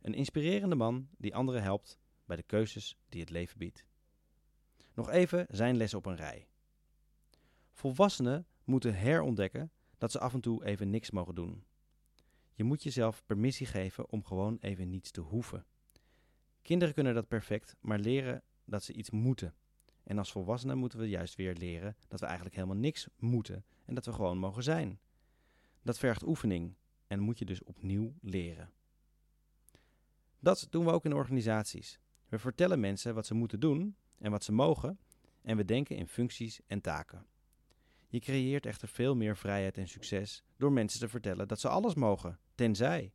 Een 0.00 0.14
inspirerende 0.14 0.74
man 0.74 1.08
die 1.18 1.34
anderen 1.34 1.62
helpt 1.62 1.98
bij 2.24 2.36
de 2.36 2.42
keuzes 2.42 2.98
die 3.08 3.20
het 3.20 3.30
leven 3.30 3.58
biedt. 3.58 3.84
Nog 4.94 5.10
even 5.10 5.46
zijn 5.48 5.76
les 5.76 5.94
op 5.94 6.06
een 6.06 6.16
rij. 6.16 6.46
Volwassenen 7.72 8.46
moeten 8.64 8.94
herontdekken 8.94 9.72
dat 9.98 10.10
ze 10.10 10.20
af 10.20 10.34
en 10.34 10.40
toe 10.40 10.64
even 10.64 10.90
niks 10.90 11.10
mogen 11.10 11.34
doen. 11.34 11.64
Je 12.54 12.64
moet 12.64 12.82
jezelf 12.82 13.24
permissie 13.26 13.66
geven 13.66 14.10
om 14.10 14.24
gewoon 14.24 14.58
even 14.60 14.90
niets 14.90 15.10
te 15.10 15.20
hoeven. 15.20 15.66
Kinderen 16.62 16.94
kunnen 16.94 17.14
dat 17.14 17.28
perfect, 17.28 17.76
maar 17.80 17.98
leren 17.98 18.42
dat 18.64 18.82
ze 18.82 18.92
iets 18.92 19.10
moeten. 19.10 19.54
En 20.02 20.18
als 20.18 20.32
volwassenen 20.32 20.78
moeten 20.78 20.98
we 20.98 21.08
juist 21.08 21.34
weer 21.34 21.54
leren 21.54 21.96
dat 22.08 22.20
we 22.20 22.26
eigenlijk 22.26 22.56
helemaal 22.56 22.76
niks 22.76 23.08
moeten 23.16 23.64
en 23.84 23.94
dat 23.94 24.06
we 24.06 24.12
gewoon 24.12 24.38
mogen 24.38 24.62
zijn. 24.62 25.00
Dat 25.82 25.98
vergt 25.98 26.26
oefening 26.26 26.76
en 27.06 27.20
moet 27.20 27.38
je 27.38 27.44
dus 27.44 27.62
opnieuw 27.62 28.14
leren. 28.20 28.72
Dat 30.38 30.66
doen 30.70 30.84
we 30.84 30.90
ook 30.90 31.04
in 31.04 31.12
organisaties. 31.12 32.00
We 32.28 32.38
vertellen 32.38 32.80
mensen 32.80 33.14
wat 33.14 33.26
ze 33.26 33.34
moeten 33.34 33.60
doen 33.60 33.96
en 34.18 34.30
wat 34.30 34.44
ze 34.44 34.52
mogen 34.52 34.98
en 35.42 35.56
we 35.56 35.64
denken 35.64 35.96
in 35.96 36.08
functies 36.08 36.60
en 36.66 36.80
taken. 36.80 37.26
Je 38.14 38.20
creëert 38.20 38.66
echter 38.66 38.88
veel 38.88 39.16
meer 39.16 39.36
vrijheid 39.36 39.78
en 39.78 39.88
succes 39.88 40.44
door 40.56 40.72
mensen 40.72 41.00
te 41.00 41.08
vertellen 41.08 41.48
dat 41.48 41.60
ze 41.60 41.68
alles 41.68 41.94
mogen, 41.94 42.38
tenzij. 42.54 43.12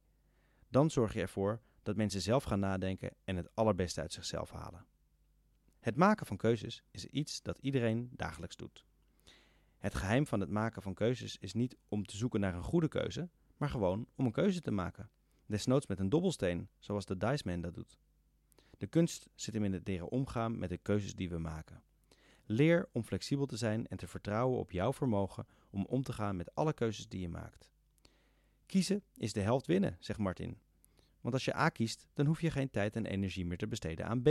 Dan 0.68 0.90
zorg 0.90 1.14
je 1.14 1.22
ervoor 1.22 1.62
dat 1.84 1.96
mensen 1.96 2.22
zelf 2.22 2.44
gaan 2.44 2.60
nadenken 2.60 3.16
en 3.24 3.36
het 3.36 3.56
allerbeste 3.56 4.02
uit 4.02 4.14
zichzelf 4.14 4.52
halen. 4.52 4.86
Het 5.80 5.96
maken 5.96 6.26
van 6.26 6.38
keuzes 6.38 6.84
is 6.92 7.06
iets 7.06 7.42
dat 7.42 7.58
iedereen 7.58 8.10
dagelijks 8.12 8.56
doet. 8.56 8.86
Het 9.78 9.96
geheim 9.96 10.28
van 10.28 10.40
het 10.40 10.50
maken 10.50 10.82
van 10.82 10.94
keuzes 10.94 11.38
is 11.38 11.54
niet 11.54 11.78
om 11.88 12.06
te 12.06 12.18
zoeken 12.18 12.40
naar 12.40 12.54
een 12.54 12.64
goede 12.64 12.88
keuze, 12.88 13.30
maar 13.58 13.70
gewoon 13.70 14.08
om 14.16 14.26
een 14.26 14.32
keuze 14.32 14.62
te 14.62 14.72
maken. 14.72 15.10
Desnoods 15.46 15.88
met 15.88 16.00
een 16.00 16.10
dobbelsteen, 16.10 16.70
zoals 16.80 17.06
de 17.06 17.18
Dice 17.18 17.48
Man 17.48 17.62
dat 17.62 17.74
doet. 17.74 18.00
De 18.78 18.88
kunst 18.88 19.30
zit 19.36 19.54
hem 19.54 19.64
in 19.64 19.74
het 19.74 19.88
leren 19.88 20.10
omgaan 20.10 20.60
met 20.60 20.70
de 20.70 20.78
keuzes 20.78 21.16
die 21.16 21.30
we 21.30 21.38
maken. 21.38 21.84
Leer 22.52 22.90
om 22.92 23.04
flexibel 23.04 23.46
te 23.46 23.58
zijn 23.58 23.88
en 23.88 23.98
te 23.98 24.08
vertrouwen 24.08 24.60
op 24.60 24.72
jouw 24.72 24.94
vermogen 24.94 25.48
om 25.70 25.86
om 25.86 26.04
te 26.04 26.14
gaan 26.14 26.36
met 26.36 26.56
alle 26.56 26.74
keuzes 26.74 27.08
die 27.08 27.22
je 27.22 27.30
maakt. 27.30 27.72
Kiezen 28.66 29.04
is 29.18 29.34
de 29.34 29.40
helft 29.40 29.66
winnen, 29.66 29.98
zegt 30.00 30.20
Martin. 30.20 30.58
Want 31.22 31.34
als 31.34 31.46
je 31.46 31.56
A 31.56 31.70
kiest, 31.70 32.08
dan 32.14 32.26
hoef 32.26 32.42
je 32.42 32.52
geen 32.52 32.70
tijd 32.70 32.96
en 32.96 33.06
energie 33.06 33.46
meer 33.46 33.58
te 33.58 33.68
besteden 33.68 34.06
aan 34.06 34.22
B. 34.22 34.30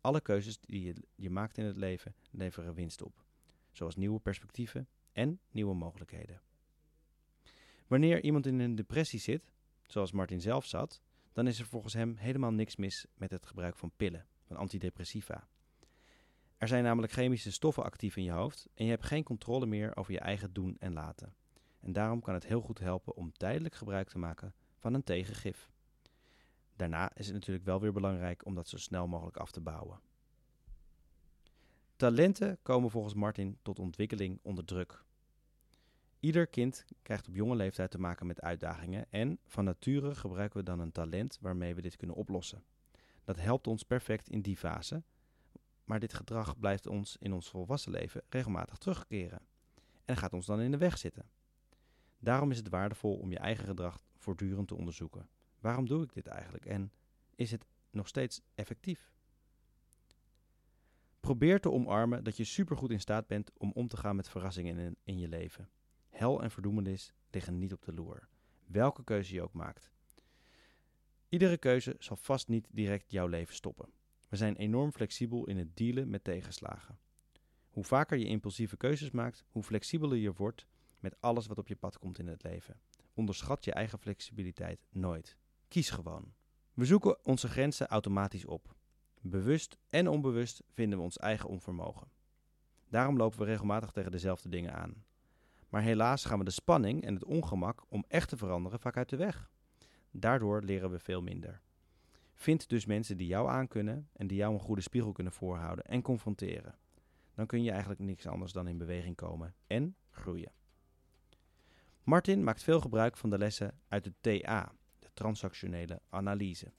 Alle 0.00 0.20
keuzes 0.20 0.60
die 0.60 0.94
je, 1.14 1.30
maakt 1.30 1.58
in 1.58 1.64
het 1.64 1.76
leven 1.76 2.14
leveren 2.30 2.74
winst 2.74 3.02
op, 3.02 3.24
zoals 3.72 3.96
nieuwe 3.96 4.20
perspectieven 4.20 4.88
en 5.12 5.40
nieuwe 5.50 5.74
mogelijkheden. 5.74 6.40
Wanneer 7.86 8.22
iemand 8.22 8.46
in 8.46 8.58
een 8.58 8.74
depressie 8.74 9.20
zit, 9.20 9.52
zoals 9.86 10.12
Martin 10.12 10.40
zelf 10.40 10.66
zat, 10.66 11.02
dan 11.32 11.46
is 11.46 11.58
er 11.58 11.66
volgens 11.66 11.94
hem 11.94 12.16
helemaal 12.16 12.52
niks 12.52 12.76
mis 12.76 13.06
met 13.14 13.30
het 13.30 13.46
gebruik 13.46 13.76
van 13.76 13.92
pillen, 13.96 14.26
van 14.42 14.56
antidepressiva. 14.56 15.48
Er 16.62 16.68
zijn 16.68 16.84
namelijk 16.84 17.12
chemische 17.12 17.52
stoffen 17.52 17.84
actief 17.84 18.16
in 18.16 18.22
je 18.22 18.30
hoofd 18.30 18.68
en 18.74 18.84
je 18.84 18.90
hebt 18.90 19.04
geen 19.04 19.22
controle 19.22 19.66
meer 19.66 19.96
over 19.96 20.12
je 20.12 20.18
eigen 20.18 20.52
doen 20.52 20.76
en 20.78 20.92
laten. 20.92 21.34
En 21.80 21.92
daarom 21.92 22.20
kan 22.20 22.34
het 22.34 22.46
heel 22.46 22.60
goed 22.60 22.78
helpen 22.78 23.16
om 23.16 23.32
tijdelijk 23.32 23.74
gebruik 23.74 24.08
te 24.08 24.18
maken 24.18 24.54
van 24.78 24.94
een 24.94 25.04
tegengif. 25.04 25.70
Daarna 26.76 27.14
is 27.14 27.26
het 27.26 27.34
natuurlijk 27.34 27.64
wel 27.64 27.80
weer 27.80 27.92
belangrijk 27.92 28.46
om 28.46 28.54
dat 28.54 28.68
zo 28.68 28.76
snel 28.76 29.06
mogelijk 29.06 29.36
af 29.36 29.50
te 29.50 29.60
bouwen. 29.60 30.00
Talenten 31.96 32.58
komen 32.62 32.90
volgens 32.90 33.14
Martin 33.14 33.58
tot 33.62 33.78
ontwikkeling 33.78 34.38
onder 34.42 34.64
druk. 34.64 35.04
Ieder 36.20 36.46
kind 36.46 36.84
krijgt 37.02 37.28
op 37.28 37.34
jonge 37.34 37.56
leeftijd 37.56 37.90
te 37.90 38.00
maken 38.00 38.26
met 38.26 38.40
uitdagingen 38.40 39.06
en 39.10 39.38
van 39.46 39.64
nature 39.64 40.14
gebruiken 40.14 40.58
we 40.58 40.64
dan 40.64 40.80
een 40.80 40.92
talent 40.92 41.38
waarmee 41.40 41.74
we 41.74 41.82
dit 41.82 41.96
kunnen 41.96 42.16
oplossen. 42.16 42.64
Dat 43.24 43.36
helpt 43.36 43.66
ons 43.66 43.82
perfect 43.82 44.28
in 44.28 44.42
die 44.42 44.56
fase 44.56 45.02
maar 45.84 46.00
dit 46.00 46.14
gedrag 46.14 46.58
blijft 46.58 46.86
ons 46.86 47.16
in 47.20 47.32
ons 47.32 47.50
volwassen 47.50 47.92
leven 47.92 48.22
regelmatig 48.28 48.78
terugkeren 48.78 49.40
en 50.04 50.16
gaat 50.16 50.32
ons 50.32 50.46
dan 50.46 50.60
in 50.60 50.70
de 50.70 50.76
weg 50.76 50.98
zitten. 50.98 51.30
Daarom 52.18 52.50
is 52.50 52.56
het 52.56 52.68
waardevol 52.68 53.16
om 53.16 53.30
je 53.30 53.38
eigen 53.38 53.64
gedrag 53.64 54.02
voortdurend 54.16 54.68
te 54.68 54.74
onderzoeken. 54.74 55.28
Waarom 55.60 55.86
doe 55.86 56.02
ik 56.02 56.12
dit 56.12 56.26
eigenlijk 56.26 56.66
en 56.66 56.92
is 57.34 57.50
het 57.50 57.66
nog 57.90 58.08
steeds 58.08 58.40
effectief? 58.54 59.12
Probeer 61.20 61.60
te 61.60 61.70
omarmen 61.70 62.24
dat 62.24 62.36
je 62.36 62.44
supergoed 62.44 62.90
in 62.90 63.00
staat 63.00 63.26
bent 63.26 63.50
om 63.56 63.72
om 63.72 63.88
te 63.88 63.96
gaan 63.96 64.16
met 64.16 64.28
verrassingen 64.28 64.78
in, 64.78 64.96
in 65.04 65.18
je 65.18 65.28
leven. 65.28 65.70
Hel 66.08 66.42
en 66.42 66.50
verdoemenis 66.50 67.14
liggen 67.30 67.58
niet 67.58 67.72
op 67.72 67.84
de 67.84 67.92
loer, 67.92 68.28
welke 68.66 69.04
keuze 69.04 69.34
je 69.34 69.42
ook 69.42 69.52
maakt. 69.52 69.92
Iedere 71.28 71.56
keuze 71.56 71.96
zal 71.98 72.16
vast 72.16 72.48
niet 72.48 72.68
direct 72.70 73.10
jouw 73.10 73.26
leven 73.26 73.54
stoppen. 73.54 73.92
We 74.32 74.38
zijn 74.38 74.56
enorm 74.56 74.92
flexibel 74.92 75.46
in 75.46 75.56
het 75.56 75.76
dealen 75.76 76.10
met 76.10 76.24
tegenslagen. 76.24 76.98
Hoe 77.68 77.84
vaker 77.84 78.18
je 78.18 78.24
impulsieve 78.24 78.76
keuzes 78.76 79.10
maakt, 79.10 79.44
hoe 79.48 79.62
flexibeler 79.62 80.18
je 80.18 80.32
wordt 80.32 80.66
met 81.00 81.20
alles 81.20 81.46
wat 81.46 81.58
op 81.58 81.68
je 81.68 81.76
pad 81.76 81.98
komt 81.98 82.18
in 82.18 82.26
het 82.26 82.42
leven. 82.42 82.80
Onderschat 83.14 83.64
je 83.64 83.72
eigen 83.72 83.98
flexibiliteit 83.98 84.86
nooit. 84.90 85.36
Kies 85.68 85.90
gewoon. 85.90 86.32
We 86.74 86.84
zoeken 86.84 87.24
onze 87.24 87.48
grenzen 87.48 87.86
automatisch 87.86 88.44
op. 88.44 88.74
Bewust 89.20 89.76
en 89.90 90.08
onbewust 90.08 90.62
vinden 90.68 90.98
we 90.98 91.04
ons 91.04 91.18
eigen 91.18 91.48
onvermogen. 91.48 92.08
Daarom 92.88 93.16
lopen 93.16 93.38
we 93.38 93.44
regelmatig 93.44 93.90
tegen 93.90 94.10
dezelfde 94.10 94.48
dingen 94.48 94.74
aan. 94.74 95.04
Maar 95.68 95.82
helaas 95.82 96.24
gaan 96.24 96.38
we 96.38 96.44
de 96.44 96.50
spanning 96.50 97.04
en 97.04 97.14
het 97.14 97.24
ongemak 97.24 97.82
om 97.88 98.04
echt 98.08 98.28
te 98.28 98.36
veranderen 98.36 98.80
vaak 98.80 98.96
uit 98.96 99.08
de 99.08 99.16
weg. 99.16 99.50
Daardoor 100.10 100.62
leren 100.62 100.90
we 100.90 100.98
veel 100.98 101.22
minder. 101.22 101.60
Vind 102.42 102.68
dus 102.68 102.86
mensen 102.86 103.16
die 103.16 103.26
jou 103.26 103.48
aankunnen 103.48 104.08
en 104.12 104.26
die 104.26 104.36
jou 104.36 104.54
een 104.54 104.60
goede 104.60 104.80
spiegel 104.80 105.12
kunnen 105.12 105.32
voorhouden 105.32 105.84
en 105.84 106.02
confronteren. 106.02 106.74
Dan 107.34 107.46
kun 107.46 107.62
je 107.62 107.70
eigenlijk 107.70 108.00
niks 108.00 108.26
anders 108.26 108.52
dan 108.52 108.68
in 108.68 108.78
beweging 108.78 109.16
komen 109.16 109.54
en 109.66 109.96
groeien. 110.10 110.52
Martin 112.02 112.44
maakt 112.44 112.62
veel 112.62 112.80
gebruik 112.80 113.16
van 113.16 113.30
de 113.30 113.38
lessen 113.38 113.78
uit 113.88 114.04
de 114.04 114.12
TA, 114.20 114.72
de 114.98 115.08
transactionele 115.14 116.00
analyse. 116.08 116.72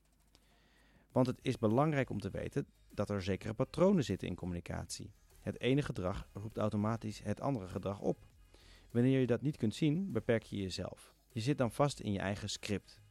Want 1.11 1.27
het 1.27 1.39
is 1.41 1.57
belangrijk 1.57 2.09
om 2.09 2.19
te 2.19 2.29
weten 2.29 2.67
dat 2.89 3.09
er 3.09 3.23
zekere 3.23 3.53
patronen 3.53 4.03
zitten 4.03 4.27
in 4.27 4.35
communicatie. 4.35 5.13
Het 5.39 5.59
ene 5.59 5.81
gedrag 5.81 6.27
roept 6.33 6.57
automatisch 6.57 7.21
het 7.23 7.41
andere 7.41 7.67
gedrag 7.67 7.99
op. 7.99 8.25
Wanneer 8.91 9.19
je 9.19 9.27
dat 9.27 9.41
niet 9.41 9.57
kunt 9.57 9.75
zien, 9.75 10.11
beperk 10.11 10.43
je 10.43 10.57
jezelf. 10.57 11.13
Je 11.29 11.39
zit 11.39 11.57
dan 11.57 11.71
vast 11.71 11.99
in 11.99 12.11
je 12.11 12.19
eigen 12.19 12.49
script. 12.49 13.01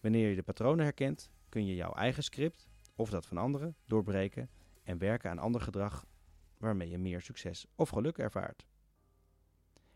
Wanneer 0.00 0.28
je 0.28 0.34
de 0.34 0.42
patronen 0.42 0.84
herkent, 0.84 1.30
kun 1.48 1.66
je 1.66 1.74
jouw 1.74 1.92
eigen 1.92 2.22
script, 2.22 2.68
of 2.94 3.10
dat 3.10 3.26
van 3.26 3.36
anderen, 3.36 3.76
doorbreken 3.84 4.50
en 4.82 4.98
werken 4.98 5.30
aan 5.30 5.38
ander 5.38 5.60
gedrag 5.60 6.06
waarmee 6.56 6.88
je 6.88 6.98
meer 6.98 7.20
succes 7.20 7.66
of 7.74 7.88
geluk 7.88 8.18
ervaart. 8.18 8.66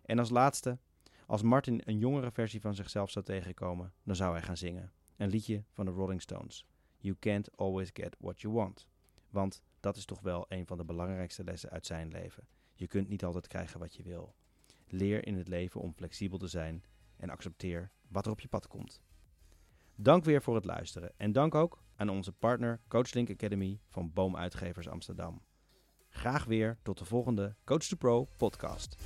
En 0.02 0.18
als 0.18 0.30
laatste, 0.30 0.78
als 1.26 1.42
Martin 1.42 1.80
een 1.84 1.98
jongere 1.98 2.30
versie 2.30 2.60
van 2.60 2.74
zichzelf 2.74 3.10
zou 3.10 3.24
tegenkomen, 3.24 3.92
dan 4.02 4.16
zou 4.16 4.32
hij 4.32 4.42
gaan 4.42 4.56
zingen. 4.56 4.92
Een 5.16 5.28
liedje 5.28 5.64
van 5.70 5.84
de 5.84 5.90
Rolling 5.90 6.22
Stones. 6.22 6.66
You 6.98 7.16
can't 7.18 7.56
always 7.56 7.90
get 7.92 8.16
what 8.18 8.40
you 8.40 8.54
want. 8.54 8.86
Want 9.30 9.62
dat 9.80 9.96
is 9.96 10.04
toch 10.04 10.20
wel 10.20 10.44
een 10.48 10.66
van 10.66 10.76
de 10.76 10.84
belangrijkste 10.84 11.44
lessen 11.44 11.70
uit 11.70 11.86
zijn 11.86 12.08
leven. 12.08 12.46
Je 12.74 12.86
kunt 12.86 13.08
niet 13.08 13.24
altijd 13.24 13.46
krijgen 13.46 13.80
wat 13.80 13.94
je 13.94 14.02
wil. 14.02 14.34
Leer 14.86 15.26
in 15.26 15.36
het 15.36 15.48
leven 15.48 15.80
om 15.80 15.94
flexibel 15.94 16.38
te 16.38 16.46
zijn 16.46 16.84
en 17.16 17.30
accepteer 17.30 17.90
wat 18.08 18.26
er 18.26 18.32
op 18.32 18.40
je 18.40 18.48
pad 18.48 18.66
komt. 18.66 19.02
Dank 19.96 20.24
weer 20.24 20.42
voor 20.42 20.54
het 20.54 20.64
luisteren 20.64 21.12
en 21.16 21.32
dank 21.32 21.54
ook 21.54 21.82
aan 21.96 22.08
onze 22.08 22.32
partner 22.32 22.80
CoachLink 22.88 23.30
Academy 23.30 23.80
van 23.88 24.12
Boomuitgevers 24.12 24.88
Amsterdam. 24.88 25.42
Graag 26.08 26.44
weer 26.44 26.78
tot 26.82 26.98
de 26.98 27.04
volgende 27.04 27.56
Coach 27.64 27.84
to 27.84 27.96
Pro 27.96 28.26
podcast. 28.36 28.96